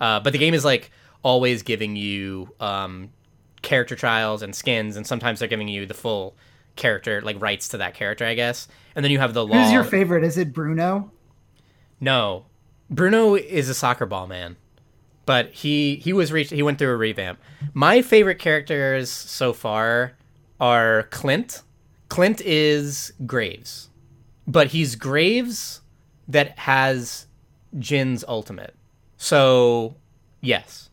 uh, 0.00 0.20
but 0.20 0.32
the 0.32 0.38
game 0.38 0.54
is 0.54 0.64
like 0.64 0.90
always 1.22 1.62
giving 1.62 1.96
you 1.96 2.52
um, 2.58 3.10
character 3.60 3.94
trials 3.94 4.42
and 4.42 4.56
skins, 4.56 4.96
and 4.96 5.06
sometimes 5.06 5.38
they're 5.38 5.48
giving 5.48 5.68
you 5.68 5.84
the 5.84 5.94
full 5.94 6.34
character 6.76 7.20
like 7.20 7.40
rights 7.40 7.68
to 7.68 7.76
that 7.76 7.94
character, 7.94 8.24
I 8.24 8.34
guess. 8.34 8.68
And 8.96 9.04
then 9.04 9.12
you 9.12 9.18
have 9.18 9.34
the 9.34 9.46
law. 9.46 9.62
Who's 9.62 9.72
your 9.72 9.84
favorite? 9.84 10.24
Is 10.24 10.38
it 10.38 10.54
Bruno? 10.54 11.12
No, 12.00 12.46
Bruno 12.88 13.34
is 13.34 13.68
a 13.68 13.74
soccer 13.74 14.06
ball 14.06 14.26
man, 14.26 14.56
but 15.26 15.52
he 15.52 15.96
he 15.96 16.14
was 16.14 16.32
reached. 16.32 16.52
He 16.52 16.62
went 16.62 16.78
through 16.78 16.92
a 16.94 16.96
revamp. 16.96 17.38
My 17.74 18.00
favorite 18.00 18.38
characters 18.38 19.10
so 19.10 19.52
far 19.52 20.16
are 20.58 21.02
Clint. 21.10 21.60
Clint 22.08 22.40
is 22.40 23.12
Graves 23.26 23.89
but 24.50 24.68
he's 24.68 24.96
Graves 24.96 25.80
that 26.28 26.58
has 26.58 27.26
Jhin's 27.78 28.24
ultimate. 28.26 28.74
So, 29.16 29.94
yes. 30.40 30.90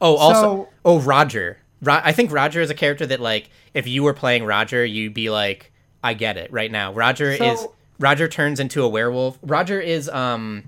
Oh, 0.00 0.16
also, 0.16 0.40
so, 0.42 0.68
oh, 0.84 1.00
Roger. 1.00 1.58
Ro- 1.82 2.00
I 2.02 2.12
think 2.12 2.30
Roger 2.30 2.60
is 2.60 2.70
a 2.70 2.74
character 2.74 3.06
that, 3.06 3.20
like, 3.20 3.50
if 3.74 3.86
you 3.86 4.02
were 4.02 4.14
playing 4.14 4.44
Roger, 4.44 4.84
you'd 4.84 5.14
be 5.14 5.30
like, 5.30 5.72
I 6.04 6.14
get 6.14 6.36
it 6.36 6.52
right 6.52 6.70
now. 6.70 6.92
Roger 6.92 7.36
so, 7.36 7.44
is 7.44 7.66
Roger 7.98 8.28
turns 8.28 8.60
into 8.60 8.82
a 8.82 8.88
werewolf. 8.88 9.38
Roger 9.42 9.80
is 9.80 10.08
um 10.08 10.64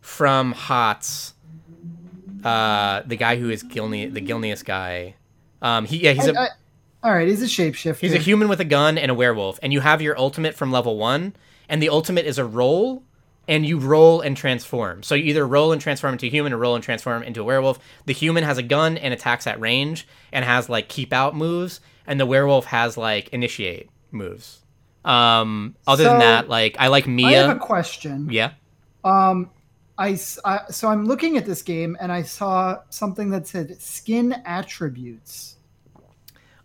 from 0.00 0.52
HOTS, 0.52 1.34
uh, 2.42 3.02
the 3.04 3.16
guy 3.16 3.36
who 3.36 3.50
is 3.50 3.62
Gilne- 3.62 4.12
the 4.12 4.20
Gilneas 4.20 4.64
guy. 4.64 5.14
Um, 5.60 5.84
he 5.84 5.98
yeah, 5.98 6.12
he's 6.12 6.28
I, 6.28 6.32
a. 6.32 6.40
I, 6.40 6.48
all 7.02 7.12
right, 7.12 7.28
he's 7.28 7.42
a 7.42 7.46
shapeshifter. 7.46 7.98
He's 7.98 8.14
a 8.14 8.18
human 8.18 8.48
with 8.48 8.60
a 8.60 8.64
gun 8.64 8.96
and 8.98 9.10
a 9.10 9.14
werewolf, 9.14 9.58
and 9.62 9.72
you 9.72 9.80
have 9.80 10.00
your 10.02 10.18
ultimate 10.18 10.54
from 10.54 10.72
level 10.72 10.96
one, 10.96 11.34
and 11.70 11.82
the 11.82 11.88
ultimate 11.88 12.26
is 12.26 12.36
a 12.36 12.44
roll 12.44 13.02
and 13.48 13.64
you 13.64 13.78
roll 13.78 14.20
and 14.20 14.36
transform. 14.36 15.02
So 15.02 15.14
you 15.14 15.24
either 15.24 15.46
roll 15.46 15.72
and 15.72 15.80
transform 15.80 16.12
into 16.12 16.26
a 16.26 16.30
human 16.30 16.52
or 16.52 16.58
roll 16.58 16.74
and 16.74 16.84
transform 16.84 17.22
into 17.22 17.40
a 17.40 17.44
werewolf. 17.44 17.78
The 18.06 18.12
human 18.12 18.44
has 18.44 18.58
a 18.58 18.62
gun 18.62 18.98
and 18.98 19.14
attacks 19.14 19.46
at 19.46 19.58
range 19.58 20.06
and 20.32 20.44
has 20.44 20.68
like 20.68 20.88
keep 20.88 21.12
out 21.12 21.34
moves, 21.34 21.80
and 22.06 22.20
the 22.20 22.26
werewolf 22.26 22.66
has 22.66 22.96
like 22.96 23.30
initiate 23.30 23.88
moves. 24.10 24.60
Um, 25.04 25.76
other 25.86 26.04
so, 26.04 26.10
than 26.10 26.18
that, 26.18 26.48
like 26.48 26.76
I 26.78 26.88
like 26.88 27.06
Miya. 27.06 27.28
I 27.28 27.48
have 27.48 27.56
a 27.56 27.60
question. 27.60 28.28
Yeah. 28.30 28.52
Um, 29.02 29.50
I, 29.96 30.18
I 30.44 30.60
so 30.70 30.88
I'm 30.88 31.06
looking 31.06 31.36
at 31.36 31.46
this 31.46 31.62
game 31.62 31.96
and 32.00 32.12
I 32.12 32.22
saw 32.22 32.80
something 32.90 33.30
that 33.30 33.46
said 33.46 33.80
skin 33.80 34.32
attributes. 34.44 35.56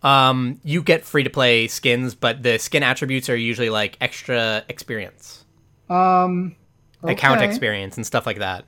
Um, 0.02 0.60
you 0.62 0.82
get 0.82 1.04
free 1.04 1.24
to 1.24 1.30
play 1.30 1.66
skins, 1.68 2.14
but 2.14 2.42
the 2.42 2.58
skin 2.58 2.82
attributes 2.82 3.28
are 3.28 3.36
usually 3.36 3.70
like 3.70 3.96
extra 4.00 4.64
experience, 4.68 5.44
Um, 5.88 6.56
account 7.02 7.40
okay. 7.40 7.46
experience, 7.46 7.96
and 7.96 8.06
stuff 8.06 8.26
like 8.26 8.38
that. 8.38 8.64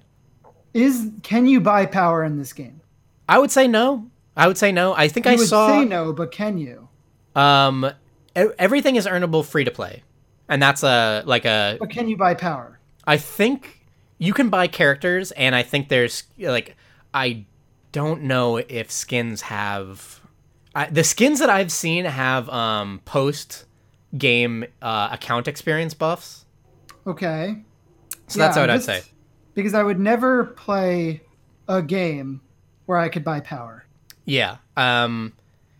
Is 0.74 1.10
can 1.22 1.46
you 1.46 1.60
buy 1.60 1.86
power 1.86 2.22
in 2.24 2.38
this 2.38 2.52
game? 2.52 2.80
I 3.28 3.38
would 3.38 3.50
say 3.50 3.66
no. 3.68 4.10
I 4.36 4.46
would 4.46 4.58
say 4.58 4.72
no. 4.72 4.94
I 4.94 5.08
think 5.08 5.26
I 5.26 5.32
I 5.32 5.36
would 5.36 5.48
saw 5.48 5.80
say 5.80 5.84
no, 5.84 6.12
but 6.12 6.30
can 6.30 6.58
you? 6.58 6.88
um 7.34 7.84
e- 8.36 8.44
everything 8.58 8.96
is 8.96 9.06
earnable 9.06 9.44
free 9.44 9.64
to 9.64 9.70
play, 9.70 10.02
and 10.48 10.62
that's 10.62 10.82
a 10.82 11.22
like 11.26 11.44
a 11.44 11.76
But 11.80 11.90
can 11.90 12.08
you 12.08 12.16
buy 12.16 12.34
power? 12.34 12.78
I 13.06 13.16
think 13.16 13.86
you 14.18 14.32
can 14.32 14.48
buy 14.48 14.66
characters, 14.66 15.30
and 15.32 15.54
I 15.54 15.62
think 15.62 15.88
there's 15.88 16.24
like 16.38 16.76
I 17.14 17.44
don't 17.92 18.22
know 18.22 18.58
if 18.58 18.90
skins 18.90 19.42
have 19.42 20.17
I, 20.78 20.90
the 20.90 21.04
skins 21.04 21.38
that 21.40 21.50
I've 21.50 21.72
seen 21.72 22.04
have 22.04 22.48
um 22.50 23.00
post 23.04 23.64
game 24.16 24.64
uh, 24.80 25.08
account 25.12 25.48
experience 25.48 25.94
buffs. 25.94 26.44
Okay. 27.06 27.56
So 28.26 28.38
that's 28.38 28.56
Yeah, 28.56 28.62
what 28.62 28.70
I'd 28.70 28.82
say. 28.82 29.02
Because 29.54 29.74
I 29.74 29.82
would 29.82 29.98
never 29.98 30.44
play 30.44 31.22
a 31.66 31.82
game 31.82 32.40
where 32.86 32.98
I 32.98 33.08
could 33.08 33.24
buy 33.24 33.40
power. 33.40 33.84
Yeah. 34.24 34.58
Um, 34.76 35.32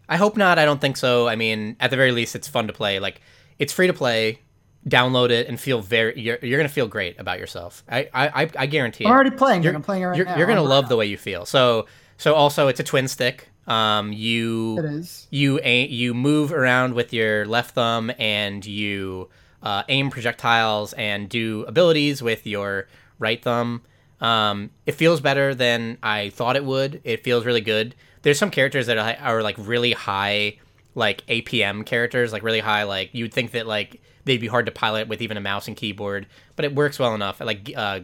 I 0.08 0.16
hope 0.16 0.36
not. 0.36 0.58
I 0.58 0.64
don't 0.64 0.80
think 0.80 0.96
so. 0.96 1.28
I 1.28 1.36
mean, 1.36 1.76
at 1.80 1.90
the 1.90 1.96
very 1.96 2.12
least, 2.12 2.34
it's 2.34 2.48
fun 2.48 2.66
to 2.66 2.72
play. 2.72 2.98
Like, 2.98 3.20
it's 3.58 3.72
free 3.72 3.86
to 3.86 3.92
play. 3.92 4.40
Download 4.88 5.30
it 5.30 5.48
and 5.48 5.60
feel 5.60 5.80
very. 5.82 6.18
You're, 6.18 6.38
you're 6.40 6.58
gonna 6.58 6.68
feel 6.68 6.86
great 6.88 7.20
about 7.20 7.38
yourself. 7.38 7.84
I 7.90 8.08
I, 8.14 8.50
I- 8.56 8.66
guarantee 8.66 9.04
I'm 9.04 9.10
it. 9.10 9.14
already 9.14 9.30
playing 9.30 9.62
You're. 9.62 9.74
I'm 9.74 9.82
playing 9.82 10.02
it 10.02 10.06
right 10.06 10.16
you're, 10.16 10.24
now. 10.26 10.36
you're 10.36 10.46
gonna 10.46 10.60
I'm- 10.62 10.68
love 10.70 10.88
the 10.88 10.96
way 10.96 11.06
you 11.06 11.18
feel. 11.18 11.44
So 11.44 11.86
so 12.16 12.34
also 12.34 12.68
it's 12.68 12.80
a 12.80 12.84
twin 12.84 13.06
stick. 13.08 13.48
Um, 13.68 14.12
you 14.12 14.78
It 14.78 14.84
is. 14.86 15.26
you 15.30 15.60
aim, 15.62 15.90
you 15.90 16.14
move 16.14 16.52
around 16.52 16.94
with 16.94 17.12
your 17.12 17.44
left 17.46 17.74
thumb 17.74 18.10
and 18.18 18.64
you 18.64 19.28
uh, 19.62 19.82
aim 19.88 20.10
projectiles 20.10 20.94
and 20.94 21.28
do 21.28 21.64
abilities 21.68 22.22
with 22.22 22.46
your 22.46 22.88
right 23.18 23.42
thumb. 23.42 23.82
Um, 24.20 24.70
it 24.86 24.92
feels 24.92 25.20
better 25.20 25.54
than 25.54 25.98
I 26.02 26.30
thought 26.30 26.56
it 26.56 26.64
would. 26.64 27.00
It 27.04 27.22
feels 27.22 27.44
really 27.44 27.60
good. 27.60 27.94
There's 28.22 28.38
some 28.38 28.50
characters 28.50 28.86
that 28.86 28.98
are, 28.98 29.16
are 29.20 29.42
like 29.42 29.56
really 29.58 29.92
high, 29.92 30.58
like 30.94 31.24
APM 31.26 31.84
characters, 31.86 32.32
like 32.32 32.42
really 32.42 32.60
high. 32.60 32.84
Like 32.84 33.10
you'd 33.12 33.32
think 33.34 33.52
that 33.52 33.66
like 33.66 34.00
they'd 34.24 34.40
be 34.40 34.48
hard 34.48 34.66
to 34.66 34.72
pilot 34.72 35.08
with 35.08 35.22
even 35.22 35.36
a 35.36 35.40
mouse 35.40 35.68
and 35.68 35.76
keyboard, 35.76 36.26
but 36.56 36.64
it 36.64 36.74
works 36.74 36.98
well 36.98 37.14
enough. 37.14 37.40
Like 37.40 37.70
uh, 37.76 38.00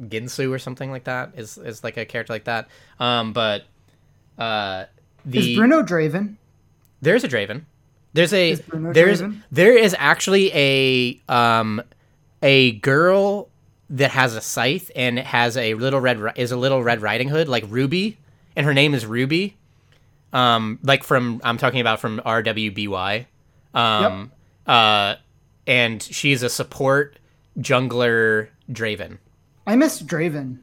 Ginsu 0.00 0.50
or 0.50 0.58
something 0.58 0.90
like 0.90 1.04
that 1.04 1.32
is 1.36 1.58
is 1.58 1.84
like 1.84 1.96
a 1.96 2.04
character 2.04 2.32
like 2.32 2.44
that. 2.44 2.68
Um, 2.98 3.32
but 3.32 3.64
uh, 4.40 4.86
the 5.24 5.52
Is 5.52 5.56
Bruno 5.56 5.82
Draven? 5.82 6.36
there's 7.02 7.24
a 7.24 7.28
Draven. 7.28 7.62
There's 8.12 8.32
a 8.32 8.50
Is 8.50 8.60
Bruno 8.60 8.92
there's 8.92 9.22
Draven? 9.22 9.42
there 9.52 9.76
is 9.76 9.94
actually 9.98 10.50
a 10.54 11.20
um 11.32 11.82
a 12.42 12.72
girl 12.72 13.48
that 13.90 14.10
has 14.12 14.34
a 14.34 14.40
scythe 14.40 14.90
and 14.96 15.18
has 15.18 15.56
a 15.56 15.74
little 15.74 16.00
red 16.00 16.18
is 16.36 16.52
a 16.52 16.56
little 16.56 16.82
red 16.82 17.02
riding 17.02 17.28
hood 17.28 17.48
like 17.48 17.64
Ruby 17.68 18.18
and 18.56 18.64
her 18.66 18.74
name 18.74 18.94
is 18.94 19.04
Ruby. 19.06 19.56
Um 20.32 20.78
like 20.82 21.04
from 21.04 21.40
I'm 21.44 21.58
talking 21.58 21.80
about 21.80 22.00
from 22.00 22.20
RWBY. 22.20 23.26
Um 23.74 24.32
uh 24.66 25.16
and 25.66 26.02
she's 26.02 26.42
a 26.42 26.48
support 26.48 27.18
jungler 27.58 28.48
Draven. 28.70 29.18
I 29.66 29.76
miss 29.76 30.02
Draven. 30.02 30.58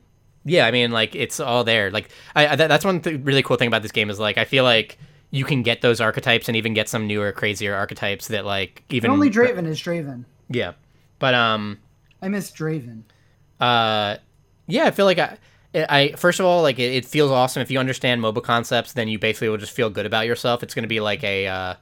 Yeah, 0.48 0.66
I 0.66 0.72
mean, 0.72 0.92
like 0.92 1.14
it's 1.16 1.40
all 1.40 1.64
there. 1.64 1.92
Like, 1.92 2.10
I, 2.36 2.48
I 2.48 2.56
that's 2.56 2.86
one 2.86 3.02
th- 3.02 3.20
really 3.24 3.44
cool 3.44 3.58
thing 3.58 3.68
about 3.68 3.82
this 3.82 3.92
game 3.92 4.10
is 4.10 4.20
like 4.20 4.38
I 4.38 4.46
feel 4.46 4.64
like 4.64 4.98
you 5.30 5.44
can 5.44 5.62
get 5.62 5.82
those 5.82 6.00
archetypes 6.00 6.48
and 6.48 6.56
even 6.56 6.74
get 6.74 6.88
some 6.88 7.06
newer, 7.06 7.32
crazier 7.34 7.76
archetypes 7.76 8.30
that 8.30 8.46
like 8.46 8.84
even 8.90 9.12
And 9.12 9.14
only 9.14 9.30
Draven 9.30 9.68
is 9.68 9.80
Draven. 9.80 10.24
Yeah, 10.50 10.74
but 11.20 11.34
um, 11.34 11.80
I 12.22 12.30
miss 12.30 12.50
Draven. 12.52 13.02
uh, 13.60 14.18
yeah, 14.68 14.86
I 14.86 14.92
feel 14.92 15.06
like 15.06 15.20
I. 15.20 15.38
I 15.76 16.14
first 16.16 16.40
of 16.40 16.46
all 16.46 16.62
like 16.64 16.80
it, 16.80 16.94
it 16.96 17.06
feels 17.06 17.30
awesome 17.30 17.62
if 17.62 17.70
you 17.70 17.78
understand 17.78 18.20
mobile 18.22 18.42
concepts 18.42 18.94
then 18.94 19.10
you 19.10 19.20
basically 19.20 19.50
will 19.50 19.58
just 19.58 19.74
feel 19.74 19.90
good 19.92 20.08
about 20.08 20.26
yourself 20.26 20.64
it's 20.64 20.74
going 20.74 20.86
to 20.86 20.88
be 20.90 21.02
like 21.02 21.24
a 21.24 21.46
uh, 21.46 21.76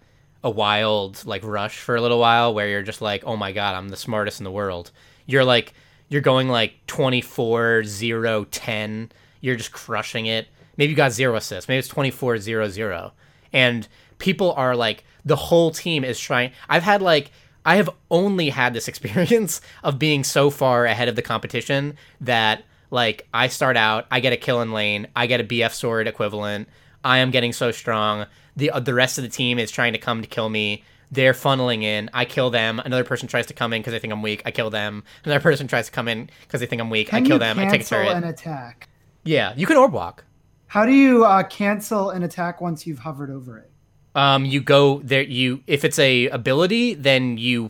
a 0.44 0.50
wild 0.50 1.24
like 1.26 1.44
rush 1.46 1.78
for 1.78 1.96
a 1.96 2.02
little 2.02 2.20
while 2.20 2.54
where 2.54 2.68
you're 2.68 2.82
just 2.82 3.00
like 3.02 3.24
oh 3.26 3.38
my 3.38 3.52
god 3.54 3.76
I'm 3.76 3.90
the 3.90 3.96
smartest 3.96 4.40
in 4.42 4.44
the 4.44 4.52
world 4.52 4.92
you're 5.28 5.46
like 5.46 5.74
you're 6.10 6.22
going 6.22 6.48
like 6.48 6.74
24 6.88 7.84
0 7.84 8.46
10 8.46 9.12
you're 9.42 9.56
just 9.56 9.72
crushing 9.72 10.26
it 10.26 10.48
maybe 10.78 10.92
you 10.92 10.96
got 10.96 11.12
zero 11.12 11.36
assists 11.36 11.68
maybe 11.68 11.80
it's 11.80 11.88
24 11.88 12.38
0 12.38 12.68
0 12.68 13.12
and 13.54 13.88
people 14.18 14.54
are 14.54 14.76
like 14.76 15.04
the 15.24 15.36
whole 15.36 15.72
team 15.72 16.04
is 16.04 16.20
trying 16.20 16.52
I've 16.70 16.84
had 16.84 17.02
like 17.02 17.32
I 17.66 17.78
have 17.78 17.90
only 18.12 18.50
had 18.50 18.74
this 18.74 18.88
experience 18.90 19.60
of 19.84 20.00
being 20.00 20.24
so 20.24 20.50
far 20.50 20.86
ahead 20.86 21.08
of 21.08 21.16
the 21.16 21.22
competition 21.22 21.98
that 22.22 22.64
like 22.92 23.28
I 23.34 23.48
start 23.48 23.76
out, 23.76 24.06
I 24.12 24.20
get 24.20 24.34
a 24.34 24.38
kill 24.38 24.62
in 24.62 24.72
lane, 24.72 25.08
I 25.16 25.28
get 25.28 25.42
a 25.42 25.44
BF 25.44 25.74
sword 25.74 26.08
equivalent. 26.08 26.70
I 27.04 27.20
am 27.20 27.32
getting 27.32 27.54
so 27.54 27.72
strong. 27.72 28.26
The 28.56 28.72
uh, 28.72 28.80
the 28.80 28.94
rest 28.94 29.18
of 29.18 29.24
the 29.24 29.30
team 29.30 29.60
is 29.60 29.70
trying 29.70 29.94
to 29.94 30.00
come 30.00 30.22
to 30.22 30.28
kill 30.28 30.50
me. 30.50 30.84
They're 31.16 31.34
funneling 31.34 31.84
in. 31.84 32.10
I 32.14 32.26
kill 32.26 32.50
them. 32.50 32.80
Another 32.80 33.04
person 33.04 33.28
tries 33.28 33.46
to 33.48 33.54
come 33.54 33.74
in 33.74 33.82
because 33.82 33.94
they 33.94 34.00
think 34.00 34.14
I'm 34.14 34.22
weak. 34.22 34.42
I 34.46 34.52
kill 34.52 34.70
them. 34.70 35.04
Another 35.24 35.40
person 35.40 35.68
tries 35.68 35.86
to 35.86 35.92
come 35.92 36.08
in 36.08 36.30
because 36.42 36.60
they 36.60 36.68
think 36.68 36.82
I'm 36.82 36.90
weak. 36.90 37.10
Can 37.10 37.24
I 37.24 37.28
kill 37.28 37.40
them. 37.40 37.58
I 37.58 37.64
take 37.64 37.74
a 37.74 37.78
cancel 37.78 38.04
turret. 38.04 38.18
an 38.18 38.24
attack? 38.26 38.90
Yeah, 39.24 39.54
you 39.56 39.66
can 39.66 39.78
orb 39.78 39.94
walk. 39.94 40.24
How 40.68 40.86
do 40.86 40.92
you 40.92 41.26
uh, 41.26 41.44
cancel 41.44 42.10
an 42.10 42.24
attack 42.24 42.62
once 42.62 42.86
you've 42.86 43.00
hovered 43.00 43.30
over 43.32 43.58
it? 43.58 43.72
Um, 44.14 44.46
you 44.46 44.62
go 44.62 45.00
there. 45.04 45.24
You 45.24 45.64
if 45.68 45.84
it's 45.84 46.00
a 46.00 46.28
ability, 46.30 46.94
then 46.94 47.38
you 47.38 47.70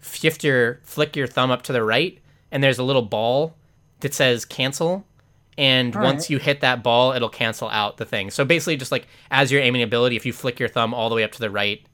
shift 0.00 0.44
your 0.44 0.80
flick 0.82 1.16
your 1.16 1.26
thumb 1.26 1.50
up 1.50 1.62
to 1.62 1.72
the 1.72 1.82
right, 1.82 2.18
and 2.50 2.62
there's 2.62 2.78
a 2.78 2.82
little 2.82 3.02
ball 3.02 3.54
that 4.00 4.14
says 4.14 4.44
cancel. 4.44 5.04
And 5.56 5.96
All 5.96 6.02
once 6.04 6.24
right. 6.24 6.30
you 6.30 6.38
hit 6.38 6.60
that 6.60 6.84
ball, 6.84 7.12
it'll 7.12 7.28
cancel 7.28 7.68
out 7.70 7.96
the 7.96 8.04
thing. 8.04 8.30
So 8.30 8.44
basically, 8.44 8.76
just 8.76 8.92
like 8.92 9.08
as 9.30 9.50
you're 9.50 9.60
aiming 9.60 9.82
ability, 9.82 10.14
if 10.14 10.24
you 10.24 10.32
flick 10.32 10.60
your 10.60 10.68
thumb 10.68 10.94
all 10.94 11.08
the 11.08 11.16
way 11.16 11.24
up 11.24 11.32
to 11.32 11.40
the 11.40 11.50
right, 11.50 11.84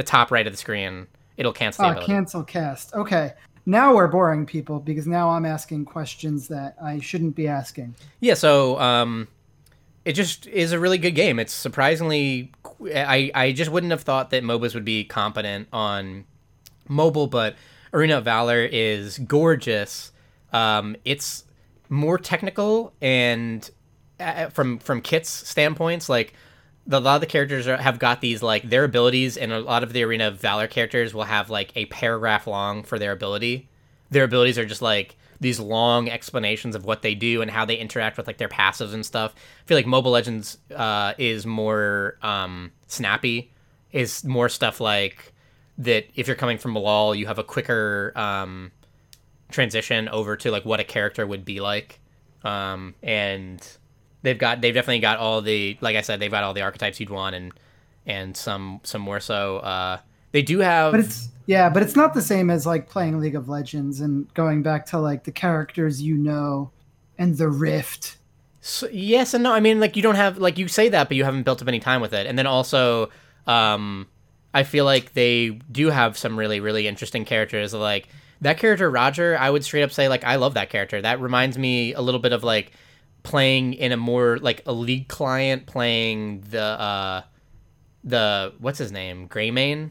the 0.00 0.04
top 0.04 0.30
right 0.30 0.46
of 0.46 0.52
the 0.52 0.56
screen, 0.56 1.06
it'll 1.36 1.52
cancel 1.52 1.86
the 1.90 2.00
Ah, 2.00 2.04
cancel 2.04 2.42
cast. 2.42 2.94
Okay. 2.94 3.34
Now 3.66 3.94
we're 3.94 4.08
boring 4.08 4.46
people 4.46 4.80
because 4.80 5.06
now 5.06 5.28
I'm 5.28 5.44
asking 5.44 5.84
questions 5.84 6.48
that 6.48 6.74
I 6.82 6.98
shouldn't 7.00 7.36
be 7.36 7.46
asking. 7.46 7.94
Yeah, 8.20 8.32
so 8.32 8.80
um, 8.80 9.28
it 10.06 10.14
just 10.14 10.46
is 10.46 10.72
a 10.72 10.80
really 10.80 10.96
good 10.96 11.14
game. 11.14 11.38
It's 11.38 11.52
surprisingly, 11.52 12.52
I 12.94 13.30
I 13.34 13.52
just 13.52 13.70
wouldn't 13.70 13.90
have 13.90 14.00
thought 14.00 14.30
that 14.30 14.42
MOBAs 14.42 14.74
would 14.74 14.86
be 14.86 15.04
competent 15.04 15.68
on 15.72 16.24
mobile, 16.88 17.26
but 17.26 17.54
Arena 17.92 18.16
of 18.18 18.24
Valor 18.24 18.64
is 18.64 19.18
gorgeous. 19.18 20.12
Um, 20.54 20.96
it's 21.04 21.44
more 21.90 22.16
technical 22.16 22.94
and 23.02 23.70
uh, 24.18 24.48
from 24.48 24.78
from 24.78 25.02
kits 25.02 25.28
standpoints, 25.28 26.08
like 26.08 26.32
the, 26.86 26.98
a 26.98 27.00
lot 27.00 27.16
of 27.16 27.20
the 27.20 27.26
characters 27.26 27.66
are, 27.68 27.76
have 27.76 27.98
got 27.98 28.20
these 28.20 28.42
like 28.42 28.68
their 28.68 28.84
abilities, 28.84 29.36
and 29.36 29.52
a 29.52 29.60
lot 29.60 29.82
of 29.82 29.92
the 29.92 30.02
Arena 30.02 30.30
Valor 30.30 30.66
characters 30.66 31.14
will 31.14 31.24
have 31.24 31.50
like 31.50 31.72
a 31.76 31.86
paragraph 31.86 32.46
long 32.46 32.82
for 32.82 32.98
their 32.98 33.12
ability. 33.12 33.68
Their 34.10 34.24
abilities 34.24 34.58
are 34.58 34.66
just 34.66 34.82
like 34.82 35.16
these 35.40 35.58
long 35.58 36.10
explanations 36.10 36.76
of 36.76 36.84
what 36.84 37.02
they 37.02 37.14
do 37.14 37.40
and 37.42 37.50
how 37.50 37.64
they 37.64 37.76
interact 37.76 38.16
with 38.16 38.26
like 38.26 38.38
their 38.38 38.48
passives 38.48 38.92
and 38.92 39.06
stuff. 39.06 39.34
I 39.36 39.66
feel 39.66 39.78
like 39.78 39.86
Mobile 39.86 40.10
Legends 40.10 40.58
uh, 40.74 41.14
is 41.16 41.46
more 41.46 42.18
um, 42.22 42.72
snappy, 42.86 43.50
is 43.92 44.24
more 44.24 44.48
stuff 44.48 44.80
like 44.80 45.32
that. 45.78 46.06
If 46.14 46.26
you're 46.26 46.36
coming 46.36 46.58
from 46.58 46.74
Malal, 46.74 47.16
you 47.16 47.26
have 47.26 47.38
a 47.38 47.44
quicker 47.44 48.12
um, 48.16 48.72
transition 49.50 50.08
over 50.08 50.36
to 50.36 50.50
like 50.50 50.64
what 50.64 50.80
a 50.80 50.84
character 50.84 51.26
would 51.26 51.44
be 51.44 51.60
like, 51.60 52.00
um, 52.44 52.94
and 53.02 53.66
they've 54.22 54.38
got 54.38 54.60
they've 54.60 54.74
definitely 54.74 55.00
got 55.00 55.18
all 55.18 55.40
the 55.40 55.76
like 55.80 55.96
I 55.96 56.00
said 56.02 56.20
they've 56.20 56.30
got 56.30 56.44
all 56.44 56.54
the 56.54 56.62
archetypes 56.62 57.00
you'd 57.00 57.10
want 57.10 57.34
and 57.34 57.52
and 58.06 58.36
some 58.36 58.80
some 58.82 59.02
more 59.02 59.20
so. 59.20 59.58
Uh, 59.58 59.98
they 60.32 60.42
do 60.42 60.60
have 60.60 60.92
But 60.92 61.00
it's 61.00 61.28
yeah, 61.46 61.68
but 61.68 61.82
it's 61.82 61.96
not 61.96 62.14
the 62.14 62.22
same 62.22 62.50
as 62.50 62.66
like 62.66 62.88
playing 62.88 63.18
League 63.18 63.34
of 63.34 63.48
Legends 63.48 64.00
and 64.00 64.32
going 64.34 64.62
back 64.62 64.86
to 64.86 64.98
like 64.98 65.24
the 65.24 65.32
characters 65.32 66.00
you 66.00 66.16
know 66.16 66.70
and 67.18 67.36
the 67.36 67.48
rift. 67.48 68.16
So, 68.60 68.88
yes 68.92 69.34
and 69.34 69.42
no. 69.42 69.52
I 69.52 69.60
mean, 69.60 69.80
like 69.80 69.96
you 69.96 70.02
don't 70.02 70.16
have 70.16 70.38
like 70.38 70.58
you 70.58 70.68
say 70.68 70.90
that, 70.90 71.08
but 71.08 71.16
you 71.16 71.24
haven't 71.24 71.42
built 71.44 71.62
up 71.62 71.68
any 71.68 71.80
time 71.80 72.00
with 72.00 72.12
it. 72.12 72.26
And 72.26 72.38
then 72.38 72.46
also, 72.46 73.10
um, 73.46 74.06
I 74.52 74.64
feel 74.64 74.84
like 74.84 75.14
they 75.14 75.50
do 75.72 75.88
have 75.90 76.18
some 76.18 76.38
really 76.38 76.60
really 76.60 76.86
interesting 76.86 77.24
characters. 77.24 77.72
Like 77.72 78.08
that 78.42 78.58
character 78.58 78.90
Roger, 78.90 79.36
I 79.38 79.50
would 79.50 79.64
straight 79.64 79.82
up 79.82 79.92
say 79.92 80.08
like 80.08 80.24
I 80.24 80.36
love 80.36 80.54
that 80.54 80.70
character. 80.70 81.00
That 81.00 81.20
reminds 81.20 81.58
me 81.58 81.94
a 81.94 82.00
little 82.00 82.20
bit 82.20 82.32
of 82.32 82.44
like 82.44 82.72
playing 83.22 83.74
in 83.74 83.92
a 83.92 83.96
more 83.96 84.38
like 84.38 84.62
a 84.66 84.72
league 84.72 85.08
client 85.08 85.66
playing 85.66 86.40
the 86.50 86.62
uh 86.62 87.22
the 88.04 88.52
what's 88.58 88.78
his 88.78 88.90
name 88.92 89.28
Greymane 89.28 89.90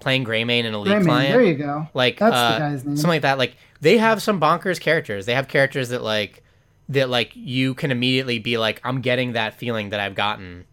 playing 0.00 0.24
Greymane 0.24 0.64
in 0.64 0.74
a 0.74 0.78
League 0.78 0.94
Greymane, 0.94 1.04
client. 1.04 1.32
there 1.32 1.42
you 1.42 1.54
go. 1.54 1.86
Like 1.94 2.18
That's 2.18 2.34
uh, 2.34 2.52
the 2.54 2.58
guy's 2.58 2.84
name. 2.84 2.96
something 2.96 3.10
like 3.10 3.22
that. 3.22 3.38
Like 3.38 3.56
they 3.80 3.98
have 3.98 4.22
some 4.22 4.40
bonkers 4.40 4.80
characters. 4.80 5.26
They 5.26 5.34
have 5.34 5.46
characters 5.46 5.90
that 5.90 6.02
like 6.02 6.42
that 6.88 7.08
like 7.08 7.32
you 7.34 7.74
can 7.74 7.90
immediately 7.90 8.38
be 8.38 8.58
like, 8.58 8.80
I'm 8.82 9.00
getting 9.00 9.32
that 9.32 9.54
feeling 9.54 9.90
that 9.90 10.00
I've 10.00 10.14
gotten 10.14 10.64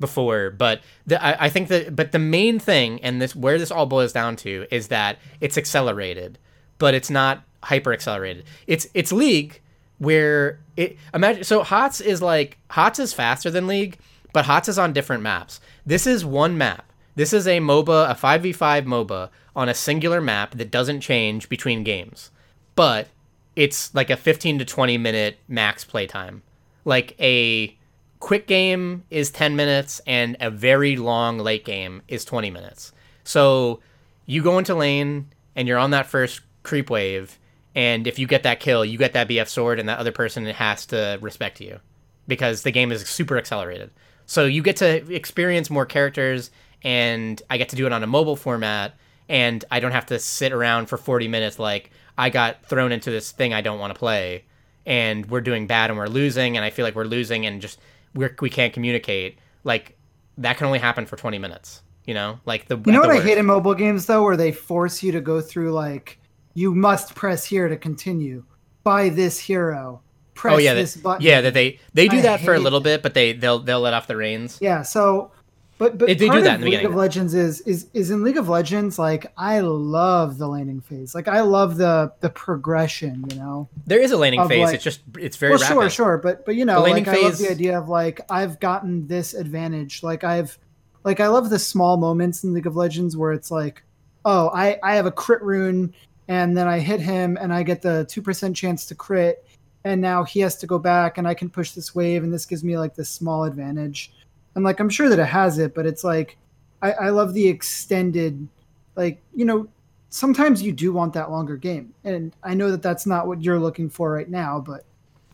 before. 0.00 0.50
But 0.50 0.80
the, 1.06 1.22
I, 1.22 1.44
I 1.44 1.48
think 1.50 1.68
that 1.68 1.94
but 1.94 2.12
the 2.12 2.18
main 2.18 2.58
thing 2.58 3.00
and 3.02 3.20
this 3.20 3.36
where 3.36 3.58
this 3.58 3.70
all 3.70 3.86
boils 3.86 4.12
down 4.12 4.34
to 4.36 4.66
is 4.70 4.88
that 4.88 5.18
it's 5.40 5.56
accelerated, 5.58 6.38
but 6.78 6.94
it's 6.94 7.10
not 7.10 7.42
hyper 7.62 7.92
accelerated. 7.92 8.44
It's 8.66 8.88
it's 8.94 9.12
League 9.12 9.60
where 9.98 10.58
it 10.80 10.96
imagine 11.12 11.44
so 11.44 11.62
HOTS 11.62 12.00
is 12.00 12.22
like 12.22 12.58
HOTS 12.70 12.98
is 12.98 13.12
faster 13.12 13.50
than 13.50 13.66
League, 13.66 13.98
but 14.32 14.46
HOTS 14.46 14.68
is 14.68 14.78
on 14.78 14.92
different 14.92 15.22
maps. 15.22 15.60
This 15.84 16.06
is 16.06 16.24
one 16.24 16.56
map. 16.56 16.92
This 17.16 17.32
is 17.32 17.46
a 17.46 17.58
MOBA, 17.58 18.10
a 18.10 18.14
5v5 18.14 18.84
MOBA 18.86 19.30
on 19.54 19.68
a 19.68 19.74
singular 19.74 20.20
map 20.20 20.52
that 20.52 20.70
doesn't 20.70 21.00
change 21.00 21.48
between 21.48 21.84
games. 21.84 22.30
But 22.76 23.08
it's 23.56 23.94
like 23.94 24.10
a 24.10 24.16
15 24.16 24.60
to 24.60 24.64
20 24.64 24.96
minute 24.96 25.38
max 25.48 25.84
playtime. 25.84 26.42
Like 26.84 27.14
a 27.20 27.76
quick 28.20 28.46
game 28.46 29.04
is 29.10 29.30
10 29.30 29.56
minutes 29.56 30.00
and 30.06 30.36
a 30.40 30.50
very 30.50 30.96
long 30.96 31.38
late 31.38 31.64
game 31.64 32.02
is 32.08 32.24
20 32.24 32.50
minutes. 32.50 32.92
So 33.24 33.80
you 34.24 34.42
go 34.42 34.58
into 34.58 34.74
lane 34.74 35.28
and 35.56 35.66
you're 35.66 35.78
on 35.78 35.90
that 35.90 36.06
first 36.06 36.40
creep 36.62 36.88
wave 36.90 37.38
and 37.74 38.06
if 38.06 38.18
you 38.18 38.26
get 38.26 38.42
that 38.42 38.60
kill, 38.60 38.84
you 38.84 38.98
get 38.98 39.12
that 39.12 39.28
BF 39.28 39.48
sword 39.48 39.78
and 39.78 39.88
that 39.88 39.98
other 39.98 40.12
person 40.12 40.44
has 40.46 40.86
to 40.86 41.18
respect 41.20 41.60
you 41.60 41.78
because 42.26 42.62
the 42.62 42.70
game 42.70 42.92
is 42.92 43.08
super 43.08 43.36
accelerated. 43.38 43.90
So 44.26 44.44
you 44.44 44.62
get 44.62 44.76
to 44.76 45.12
experience 45.12 45.70
more 45.70 45.86
characters 45.86 46.50
and 46.82 47.40
I 47.50 47.58
get 47.58 47.70
to 47.70 47.76
do 47.76 47.86
it 47.86 47.92
on 47.92 48.02
a 48.02 48.06
mobile 48.06 48.36
format 48.36 48.94
and 49.28 49.64
I 49.70 49.80
don't 49.80 49.92
have 49.92 50.06
to 50.06 50.18
sit 50.18 50.52
around 50.52 50.86
for 50.86 50.96
40 50.96 51.28
minutes 51.28 51.58
like 51.58 51.90
I 52.16 52.30
got 52.30 52.64
thrown 52.64 52.92
into 52.92 53.10
this 53.10 53.32
thing 53.32 53.52
I 53.52 53.60
don't 53.60 53.78
want 53.78 53.94
to 53.94 53.98
play 53.98 54.44
and 54.86 55.26
we're 55.26 55.40
doing 55.40 55.66
bad 55.66 55.90
and 55.90 55.98
we're 55.98 56.06
losing 56.06 56.56
and 56.56 56.64
I 56.64 56.70
feel 56.70 56.84
like 56.84 56.94
we're 56.94 57.04
losing 57.04 57.46
and 57.46 57.60
just 57.60 57.78
we're, 58.14 58.34
we 58.40 58.50
can't 58.50 58.72
communicate. 58.72 59.38
Like 59.64 59.96
that 60.38 60.56
can 60.56 60.66
only 60.66 60.78
happen 60.78 61.06
for 61.06 61.16
20 61.16 61.38
minutes, 61.38 61.82
you 62.04 62.14
know? 62.14 62.40
Like 62.46 62.66
the 62.66 62.76
You 62.76 62.92
know 62.92 63.00
what 63.00 63.10
I 63.10 63.20
hate 63.20 63.38
in 63.38 63.46
mobile 63.46 63.74
games 63.74 64.06
though, 64.06 64.22
where 64.22 64.36
they 64.36 64.52
force 64.52 65.02
you 65.02 65.12
to 65.12 65.20
go 65.20 65.40
through 65.40 65.72
like 65.72 66.19
you 66.54 66.74
must 66.74 67.14
press 67.14 67.44
here 67.44 67.68
to 67.68 67.76
continue. 67.76 68.44
Buy 68.82 69.08
this 69.10 69.38
hero. 69.38 70.02
Press 70.34 70.54
Oh 70.54 70.58
yeah, 70.58 70.74
this 70.74 70.94
that, 70.94 71.02
button. 71.02 71.22
yeah, 71.26 71.40
that 71.42 71.54
they 71.54 71.78
they 71.94 72.08
do 72.08 72.18
I 72.18 72.22
that 72.22 72.40
for 72.40 72.54
a 72.54 72.58
little 72.58 72.80
bit, 72.80 73.02
but 73.02 73.14
they 73.14 73.32
they'll 73.32 73.58
they'll 73.58 73.80
let 73.80 73.92
off 73.94 74.06
the 74.06 74.16
reins. 74.16 74.58
Yeah, 74.60 74.82
so 74.82 75.32
but 75.76 75.98
but 75.98 76.06
They- 76.08 76.14
they 76.14 76.28
do 76.28 76.40
that 76.42 76.54
in 76.56 76.60
the 76.60 76.66
League 76.66 76.72
beginning. 76.78 76.86
of 76.86 76.94
Legends 76.94 77.34
is 77.34 77.60
is 77.62 77.86
is 77.94 78.10
in 78.10 78.22
League 78.22 78.36
of 78.38 78.48
Legends 78.48 78.98
like 78.98 79.26
I 79.36 79.60
love 79.60 80.38
the 80.38 80.46
landing 80.48 80.80
phase. 80.80 81.14
Like 81.14 81.28
I 81.28 81.40
love 81.42 81.76
the 81.76 82.12
the 82.20 82.30
progression, 82.30 83.24
you 83.30 83.36
know. 83.36 83.68
There 83.86 84.00
is 84.00 84.10
a 84.12 84.16
landing 84.16 84.46
phase. 84.48 84.66
like- 84.66 84.74
it's 84.76 84.84
just 84.84 85.00
it's 85.18 85.36
very 85.36 85.52
well, 85.52 85.60
rapid. 85.60 85.74
sure, 85.74 85.90
sure, 85.90 86.18
but 86.18 86.46
but 86.46 86.54
you 86.54 86.64
know, 86.64 86.82
like 86.82 87.06
I 87.06 87.12
love 87.12 87.32
phase- 87.36 87.38
the 87.40 87.50
idea 87.50 87.78
of 87.78 87.88
like 87.88 88.20
I've 88.30 88.60
gotten 88.60 89.06
this 89.08 89.34
advantage. 89.34 90.02
Like 90.02 90.24
I've 90.24 90.58
like 91.04 91.20
I 91.20 91.28
love 91.28 91.50
the 91.50 91.58
small 91.58 91.96
moments 91.98 92.44
in 92.44 92.54
League 92.54 92.66
of 92.66 92.76
Legends 92.76 93.16
where 93.16 93.32
it's 93.32 93.50
like, 93.50 93.82
oh, 94.24 94.48
I 94.54 94.78
I 94.82 94.94
have 94.96 95.06
a 95.06 95.12
crit 95.12 95.42
rune 95.42 95.92
and 96.30 96.56
then 96.56 96.68
I 96.68 96.78
hit 96.78 97.00
him 97.00 97.36
and 97.40 97.52
I 97.52 97.64
get 97.64 97.82
the 97.82 98.06
two 98.08 98.22
percent 98.22 98.56
chance 98.56 98.86
to 98.86 98.94
crit, 98.94 99.44
and 99.84 100.00
now 100.00 100.22
he 100.22 100.38
has 100.40 100.54
to 100.58 100.66
go 100.66 100.78
back 100.78 101.18
and 101.18 101.26
I 101.26 101.34
can 101.34 101.50
push 101.50 101.72
this 101.72 101.92
wave 101.94 102.22
and 102.22 102.32
this 102.32 102.46
gives 102.46 102.62
me 102.62 102.78
like 102.78 102.94
this 102.94 103.10
small 103.10 103.44
advantage. 103.44 104.12
And 104.54 104.64
like 104.64 104.78
I'm 104.78 104.88
sure 104.88 105.08
that 105.08 105.18
it 105.18 105.26
has 105.26 105.58
it, 105.58 105.74
but 105.74 105.86
it's 105.86 106.04
like 106.04 106.38
I, 106.82 106.92
I 106.92 107.08
love 107.10 107.34
the 107.34 107.46
extended, 107.46 108.48
like 108.96 109.20
you 109.34 109.44
know. 109.44 109.68
Sometimes 110.12 110.60
you 110.60 110.72
do 110.72 110.92
want 110.92 111.12
that 111.14 111.30
longer 111.30 111.56
game, 111.56 111.94
and 112.02 112.34
I 112.42 112.54
know 112.54 112.72
that 112.72 112.82
that's 112.82 113.06
not 113.06 113.28
what 113.28 113.44
you're 113.44 113.60
looking 113.60 113.88
for 113.88 114.10
right 114.12 114.28
now. 114.28 114.58
But 114.58 114.84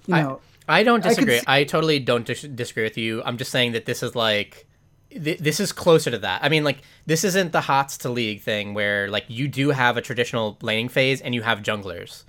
you 0.07 0.15
know, 0.15 0.41
I 0.69 0.83
don't 0.83 1.05
I 1.05 1.09
disagree. 1.09 1.39
see- 1.39 1.45
I, 1.47 1.65
totally 1.65 1.99
don't 1.99 2.27
dis- 2.27 2.43
disagree 2.43 2.85
with 2.85 2.99
you. 2.99 3.23
I'm 3.25 3.39
just 3.39 3.51
saying 3.51 3.73
that 3.73 3.87
this 3.87 4.03
is 4.03 4.15
like 4.15 4.66
th- 5.23 5.39
this 5.39 5.61
is 5.61 5.73
closer 5.73 6.11
to 6.11 6.19
that. 6.19 6.43
I 6.45 6.49
mean, 6.49 6.65
like 6.65 6.79
this 7.07 7.25
isn't 7.25 7.53
the 7.53 7.61
hots 7.63 7.99
to 7.99 8.09
league 8.11 8.41
thing 8.43 8.75
where 8.75 9.09
like 9.09 9.25
you 9.29 9.49
do 9.49 9.71
have 9.71 9.97
a 9.97 10.01
traditional 10.03 10.57
laning 10.63 10.89
phase 10.89 11.21
and 11.21 11.35
you 11.35 11.43
have 11.43 11.61
junglers, 11.63 12.25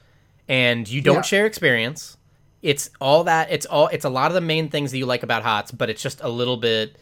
and 0.47 0.88
you 0.88 1.01
don't 1.01 1.15
Yeah. 1.18 1.22
share 1.22 1.45
experience. 1.45 2.18
It's 2.64 2.89
all 2.99 3.23
that. 3.26 3.51
It's 3.51 3.65
all. 3.65 3.88
It's 3.88 4.05
a 4.05 4.09
lot 4.09 4.31
of 4.31 4.35
the 4.35 4.41
main 4.41 4.69
things 4.69 4.91
that 4.91 4.97
you 4.97 5.05
like 5.05 5.23
about 5.23 5.43
hots, 5.43 5.72
but 5.72 5.89
it's 5.89 6.01
just 6.01 6.22
a 6.22 6.30
little 6.30 6.57
bit. 6.57 6.97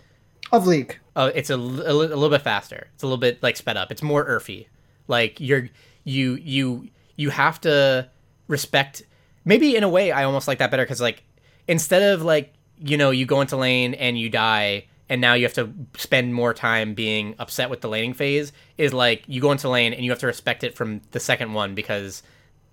of 0.52 0.68
League. 0.68 1.00
Uh, 1.16 1.32
it's 1.34 1.50
a, 1.50 1.56
a 1.56 1.58
li- 1.58 1.82
a 1.88 2.16
little 2.16 2.30
bit 2.30 2.42
faster. 2.42 2.88
It's 2.94 3.04
a 3.04 3.08
little 3.08 3.18
bit 3.18 3.42
like 3.42 3.56
sped 3.58 3.78
up. 3.78 3.92
It's 3.92 4.04
more 4.04 4.24
earthy. 4.26 4.68
Like 5.08 5.40
you're 5.40 5.70
you 6.04 6.36
you 6.36 6.90
you 7.16 7.30
have 7.32 7.60
to 7.62 8.10
respect. 8.48 9.04
Maybe 9.46 9.76
in 9.76 9.84
a 9.84 9.90
way, 9.90 10.12
I 10.12 10.24
almost 10.26 10.48
like 10.48 10.60
that 10.60 10.72
better 10.72 10.84
because 10.84 11.02
like 11.02 11.24
instead 11.68 12.04
of 12.04 12.22
like 12.22 12.54
you 12.78 12.98
know 12.98 13.10
you 13.12 13.26
go 13.26 13.42
into 13.42 13.56
lane 13.58 13.94
and 13.94 14.20
you 14.20 14.30
die 14.30 14.86
and 15.10 15.22
now 15.22 15.34
you 15.34 15.44
have 15.44 15.54
to 15.54 15.72
spend 15.98 16.34
more 16.34 16.54
time 16.54 16.94
being 16.94 17.36
upset 17.40 17.70
with 17.70 17.82
the 17.82 17.90
laning 17.90 18.14
phase 18.14 18.52
is 18.78 18.94
like 18.94 19.24
you 19.28 19.42
go 19.42 19.52
into 19.52 19.70
lane 19.70 19.94
and 19.94 20.04
you 20.04 20.12
have 20.12 20.20
to 20.20 20.28
respect 20.28 20.64
it 20.64 20.76
from 20.76 21.02
the 21.12 21.20
second 21.20 21.54
one 21.54 21.76
because 21.76 22.24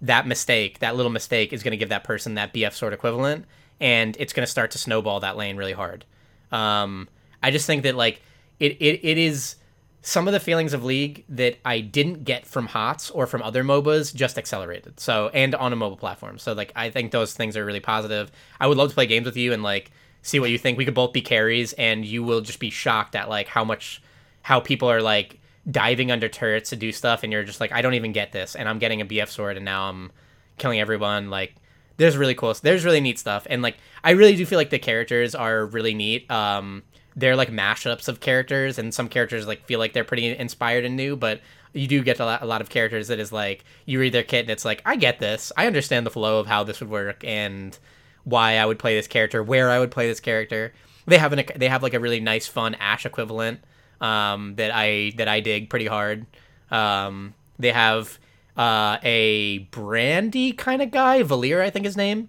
that 0.00 0.26
mistake 0.26 0.78
that 0.80 0.96
little 0.96 1.12
mistake 1.12 1.52
is 1.52 1.62
going 1.62 1.72
to 1.72 1.76
give 1.76 1.90
that 1.90 2.04
person 2.04 2.34
that 2.34 2.52
bf 2.52 2.72
sword 2.72 2.92
equivalent 2.92 3.44
and 3.80 4.16
it's 4.18 4.32
going 4.32 4.44
to 4.44 4.50
start 4.50 4.70
to 4.70 4.78
snowball 4.78 5.20
that 5.20 5.36
lane 5.36 5.56
really 5.56 5.72
hard. 5.72 6.04
Um, 6.50 7.08
i 7.42 7.50
just 7.50 7.66
think 7.66 7.82
that 7.82 7.96
like 7.96 8.22
it, 8.58 8.72
it, 8.80 9.00
it 9.02 9.18
is 9.18 9.56
some 10.04 10.26
of 10.26 10.32
the 10.32 10.40
feelings 10.40 10.72
of 10.72 10.84
league 10.84 11.24
that 11.28 11.58
i 11.64 11.80
didn't 11.80 12.24
get 12.24 12.46
from 12.46 12.66
hots 12.66 13.10
or 13.10 13.26
from 13.26 13.42
other 13.42 13.62
mobas 13.62 14.14
just 14.14 14.38
accelerated. 14.38 14.98
So 14.98 15.28
and 15.28 15.54
on 15.54 15.72
a 15.72 15.76
mobile 15.76 15.96
platform. 15.96 16.38
So 16.38 16.52
like 16.54 16.72
i 16.76 16.90
think 16.90 17.12
those 17.12 17.34
things 17.34 17.56
are 17.56 17.64
really 17.64 17.80
positive. 17.80 18.32
I 18.58 18.66
would 18.66 18.78
love 18.78 18.88
to 18.88 18.94
play 18.94 19.06
games 19.06 19.26
with 19.26 19.36
you 19.36 19.52
and 19.52 19.62
like 19.62 19.90
see 20.22 20.40
what 20.40 20.50
you 20.50 20.58
think. 20.58 20.78
We 20.78 20.84
could 20.84 20.94
both 20.94 21.12
be 21.12 21.20
carries 21.20 21.72
and 21.74 22.04
you 22.04 22.22
will 22.22 22.40
just 22.40 22.58
be 22.60 22.70
shocked 22.70 23.14
at 23.14 23.28
like 23.28 23.48
how 23.48 23.64
much 23.64 24.02
how 24.42 24.60
people 24.60 24.88
are 24.88 25.02
like 25.02 25.38
diving 25.70 26.10
under 26.10 26.28
turrets 26.28 26.70
to 26.70 26.76
do 26.76 26.90
stuff 26.90 27.22
and 27.22 27.32
you're 27.32 27.44
just 27.44 27.60
like 27.60 27.70
i 27.70 27.80
don't 27.80 27.94
even 27.94 28.10
get 28.10 28.32
this 28.32 28.56
and 28.56 28.68
i'm 28.68 28.80
getting 28.80 29.00
a 29.00 29.06
bf 29.06 29.28
sword 29.28 29.56
and 29.56 29.64
now 29.64 29.88
i'm 29.88 30.10
killing 30.58 30.80
everyone 30.80 31.30
like 31.30 31.54
there's 31.98 32.16
really 32.16 32.34
cool 32.34 32.52
there's 32.62 32.84
really 32.84 33.00
neat 33.00 33.16
stuff 33.16 33.46
and 33.48 33.62
like 33.62 33.76
i 34.02 34.10
really 34.10 34.34
do 34.34 34.44
feel 34.44 34.58
like 34.58 34.70
the 34.70 34.78
characters 34.78 35.36
are 35.36 35.66
really 35.66 35.94
neat 35.94 36.28
um 36.32 36.82
they're 37.14 37.36
like 37.36 37.50
mashups 37.50 38.08
of 38.08 38.18
characters 38.18 38.76
and 38.76 38.92
some 38.92 39.08
characters 39.08 39.46
like 39.46 39.64
feel 39.66 39.78
like 39.78 39.92
they're 39.92 40.02
pretty 40.02 40.36
inspired 40.36 40.84
and 40.84 40.96
new 40.96 41.14
but 41.14 41.40
you 41.74 41.86
do 41.86 42.02
get 42.02 42.20
a 42.20 42.24
lot, 42.24 42.42
a 42.42 42.46
lot 42.46 42.60
of 42.60 42.68
characters 42.68 43.08
that 43.08 43.18
is 43.18 43.32
like 43.32 43.64
you 43.86 44.00
read 44.00 44.12
their 44.12 44.22
kit 44.22 44.40
and 44.40 44.50
it's 44.50 44.64
like 44.64 44.82
i 44.84 44.96
get 44.96 45.20
this. 45.20 45.52
I 45.56 45.66
understand 45.66 46.04
the 46.04 46.10
flow 46.10 46.38
of 46.38 46.46
how 46.46 46.64
this 46.64 46.80
would 46.80 46.90
work 46.90 47.24
and 47.24 47.78
why 48.24 48.56
i 48.56 48.64
would 48.64 48.78
play 48.78 48.94
this 48.94 49.06
character 49.06 49.42
where 49.42 49.70
i 49.70 49.78
would 49.78 49.90
play 49.90 50.06
this 50.06 50.20
character 50.20 50.72
they 51.06 51.18
have 51.18 51.32
an 51.32 51.44
they 51.56 51.68
have 51.68 51.82
like 51.82 51.94
a 51.94 52.00
really 52.00 52.20
nice 52.20 52.46
fun 52.46 52.74
ash 52.76 53.04
equivalent 53.04 53.60
um, 54.02 54.56
that 54.56 54.72
I 54.74 55.12
that 55.16 55.28
I 55.28 55.40
dig 55.40 55.70
pretty 55.70 55.86
hard. 55.86 56.26
Um, 56.70 57.34
they 57.58 57.70
have 57.70 58.18
uh, 58.56 58.98
a 59.02 59.58
brandy 59.70 60.52
kind 60.52 60.82
of 60.82 60.90
guy, 60.90 61.22
Valir, 61.22 61.60
I 61.60 61.70
think 61.70 61.86
his 61.86 61.96
name. 61.96 62.28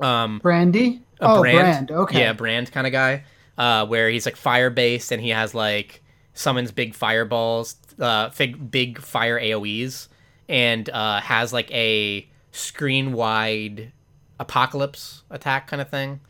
Um, 0.00 0.40
Brandy. 0.40 1.02
a 1.20 1.28
oh, 1.28 1.40
brand, 1.40 1.86
brand. 1.86 1.90
Okay. 1.90 2.20
yeah, 2.20 2.32
brand 2.32 2.72
kind 2.72 2.86
of 2.86 2.92
guy, 2.92 3.24
uh, 3.56 3.86
where 3.86 4.10
he's 4.10 4.26
like 4.26 4.36
fire 4.36 4.70
based 4.70 5.12
and 5.12 5.22
he 5.22 5.30
has 5.30 5.54
like 5.54 6.02
summons 6.34 6.72
big 6.72 6.94
fireballs, 6.94 7.76
uh, 8.00 8.30
big 8.36 8.70
big 8.70 9.00
fire 9.00 9.38
AOE's, 9.38 10.08
and 10.48 10.90
uh, 10.90 11.20
has 11.20 11.52
like 11.52 11.70
a 11.72 12.28
screen 12.50 13.12
wide 13.12 13.92
apocalypse 14.38 15.22
attack 15.30 15.66
kind 15.66 15.80
of 15.80 15.88
thing. 15.88 16.20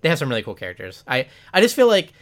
They 0.00 0.08
have 0.08 0.18
some 0.18 0.28
really 0.28 0.42
cool 0.42 0.54
characters. 0.54 1.04
I 1.06 1.28
I 1.52 1.60
just 1.60 1.76
feel 1.76 1.86
like 1.86 2.12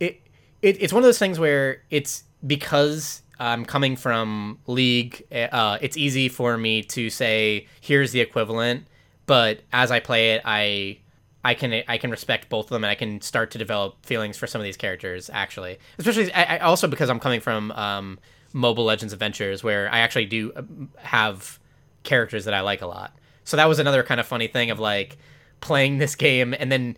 it, 0.00 0.20
it 0.62 0.80
it's 0.80 0.92
one 0.92 1.02
of 1.02 1.06
those 1.06 1.18
things 1.18 1.38
where 1.38 1.82
it's 1.90 2.24
because 2.46 3.22
I'm 3.38 3.64
coming 3.64 3.96
from 3.96 4.58
League. 4.66 5.26
Uh, 5.32 5.78
it's 5.80 5.96
easy 5.96 6.28
for 6.28 6.56
me 6.56 6.82
to 6.84 7.10
say 7.10 7.66
here's 7.80 8.12
the 8.12 8.20
equivalent, 8.20 8.86
but 9.26 9.60
as 9.72 9.90
I 9.90 10.00
play 10.00 10.32
it, 10.32 10.42
I 10.44 10.98
I 11.44 11.54
can 11.54 11.82
I 11.86 11.96
can 11.98 12.10
respect 12.10 12.48
both 12.48 12.66
of 12.66 12.70
them 12.70 12.82
and 12.82 12.90
I 12.90 12.96
can 12.96 13.20
start 13.20 13.52
to 13.52 13.58
develop 13.58 14.04
feelings 14.04 14.36
for 14.36 14.46
some 14.46 14.60
of 14.60 14.64
these 14.64 14.76
characters 14.76 15.30
actually. 15.32 15.78
Especially 15.98 16.32
I, 16.32 16.56
I 16.56 16.58
also 16.58 16.88
because 16.88 17.08
I'm 17.08 17.20
coming 17.20 17.40
from 17.40 17.70
um, 17.72 18.18
Mobile 18.52 18.84
Legends 18.84 19.12
Adventures 19.12 19.62
where 19.62 19.88
I 19.92 20.00
actually 20.00 20.26
do 20.26 20.52
um, 20.56 20.90
have 20.96 21.60
characters 22.02 22.46
that 22.46 22.54
I 22.54 22.60
like 22.62 22.82
a 22.82 22.86
lot. 22.86 23.14
So 23.46 23.56
that 23.56 23.68
was 23.68 23.78
another 23.78 24.02
kind 24.02 24.20
of 24.20 24.26
funny 24.26 24.48
thing 24.48 24.70
of 24.70 24.78
like 24.78 25.16
playing 25.60 25.98
this 25.98 26.16
game 26.16 26.52
and 26.58 26.70
then 26.70 26.96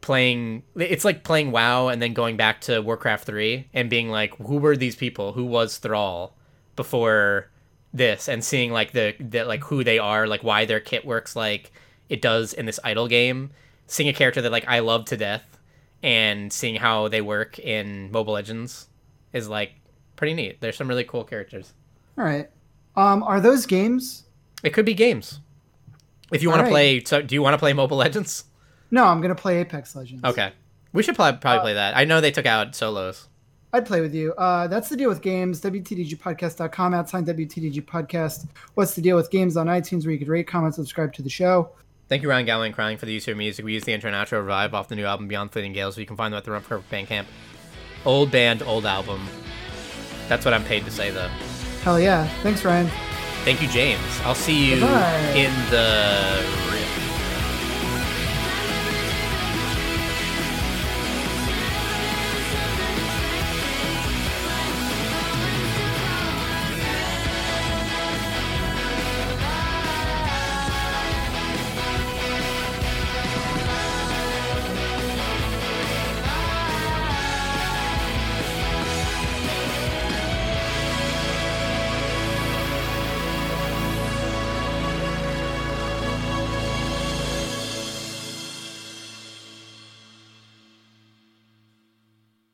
playing 0.00 0.62
it's 0.76 1.04
like 1.04 1.24
playing 1.24 1.50
WoW 1.50 1.88
and 1.88 2.00
then 2.00 2.14
going 2.14 2.36
back 2.36 2.60
to 2.62 2.80
Warcraft 2.80 3.24
3 3.24 3.68
and 3.74 3.90
being 3.90 4.08
like 4.08 4.34
who 4.36 4.58
were 4.58 4.76
these 4.76 4.94
people? 4.96 5.32
Who 5.32 5.44
was 5.44 5.78
Thrall 5.78 6.36
before 6.76 7.50
this 7.92 8.28
and 8.28 8.44
seeing 8.44 8.70
like 8.70 8.92
the, 8.92 9.16
the 9.18 9.44
like 9.44 9.64
who 9.64 9.82
they 9.82 9.98
are, 9.98 10.28
like 10.28 10.44
why 10.44 10.64
their 10.64 10.78
kit 10.78 11.04
works 11.04 11.34
like 11.34 11.72
it 12.08 12.22
does 12.22 12.52
in 12.52 12.64
this 12.64 12.78
idle 12.84 13.08
game. 13.08 13.50
Seeing 13.88 14.08
a 14.08 14.12
character 14.12 14.40
that 14.40 14.52
like 14.52 14.68
I 14.68 14.78
love 14.78 15.04
to 15.06 15.16
death 15.16 15.58
and 16.00 16.52
seeing 16.52 16.76
how 16.76 17.08
they 17.08 17.20
work 17.20 17.58
in 17.58 18.12
Mobile 18.12 18.34
Legends 18.34 18.88
is 19.32 19.48
like 19.48 19.72
pretty 20.14 20.34
neat. 20.34 20.60
There's 20.60 20.76
some 20.76 20.86
really 20.86 21.04
cool 21.04 21.24
characters. 21.24 21.74
All 22.16 22.24
right. 22.24 22.48
Um, 22.94 23.24
are 23.24 23.40
those 23.40 23.66
games? 23.66 24.26
It 24.62 24.70
could 24.70 24.84
be 24.84 24.94
games. 24.94 25.40
If 26.32 26.42
you 26.42 26.48
want 26.50 26.60
All 26.60 26.66
to 26.66 26.70
play, 26.70 27.02
so 27.04 27.22
do 27.22 27.34
you 27.34 27.42
want 27.42 27.54
to 27.54 27.58
play 27.58 27.72
Mobile 27.72 27.96
Legends? 27.96 28.44
No, 28.90 29.04
I'm 29.04 29.20
gonna 29.20 29.34
play 29.34 29.58
Apex 29.60 29.94
Legends. 29.96 30.24
Okay, 30.24 30.52
we 30.92 31.02
should 31.02 31.14
probably 31.14 31.36
Uh, 31.36 31.40
probably 31.40 31.60
play 31.60 31.74
that. 31.74 31.96
I 31.96 32.04
know 32.04 32.20
they 32.20 32.30
took 32.30 32.46
out 32.46 32.74
solos. 32.74 33.28
I'd 33.72 33.84
play 33.84 34.00
with 34.00 34.14
you. 34.14 34.32
Uh, 34.34 34.66
that's 34.66 34.88
the 34.88 34.96
deal 34.96 35.10
with 35.10 35.20
games. 35.20 35.60
WTDGpodcast.com, 35.60 36.94
at 36.94 37.08
sign 37.10 37.26
WTDG 37.26 37.84
podcast. 37.84 38.46
What's 38.74 38.94
the 38.94 39.02
deal 39.02 39.14
with 39.16 39.30
games 39.30 39.56
on 39.58 39.66
iTunes 39.66 40.04
where 40.04 40.12
you 40.12 40.18
could 40.18 40.28
rate, 40.28 40.46
comment, 40.46 40.74
subscribe 40.74 41.12
to 41.14 41.22
the 41.22 41.28
show. 41.28 41.70
Thank 42.08 42.22
you, 42.22 42.30
Ryan 42.30 42.46
Gowling, 42.46 42.72
crying 42.72 42.96
for 42.96 43.04
the 43.04 43.12
use 43.12 43.24
of 43.24 43.28
your 43.28 43.36
music. 43.36 43.66
We 43.66 43.74
use 43.74 43.84
the 43.84 43.92
intro 43.92 44.10
and 44.10 44.16
outro 44.16 44.38
revive 44.40 44.72
off 44.72 44.88
the 44.88 44.96
new 44.96 45.04
album 45.04 45.28
Beyond 45.28 45.52
Fleeting 45.52 45.74
Gales, 45.74 45.96
so 45.96 46.00
you 46.00 46.06
can 46.06 46.16
find 46.16 46.32
them 46.32 46.38
at 46.38 46.44
the 46.44 46.50
Rump 46.50 46.66
Curve 46.66 46.82
Bandcamp. 46.90 47.26
Old 48.06 48.30
band, 48.30 48.62
old 48.62 48.86
album. 48.86 49.28
That's 50.28 50.46
what 50.46 50.54
I'm 50.54 50.64
paid 50.64 50.86
to 50.86 50.90
say, 50.90 51.10
though. 51.10 51.28
Hell 51.82 52.00
yeah. 52.00 52.26
Thanks, 52.42 52.64
Ryan. 52.64 52.88
Thank 53.44 53.62
you, 53.62 53.68
James. 53.68 54.00
I'll 54.24 54.34
see 54.34 54.74
you 54.74 54.80
Bye-bye. 54.80 55.38
in 55.38 55.52
the 55.70 56.44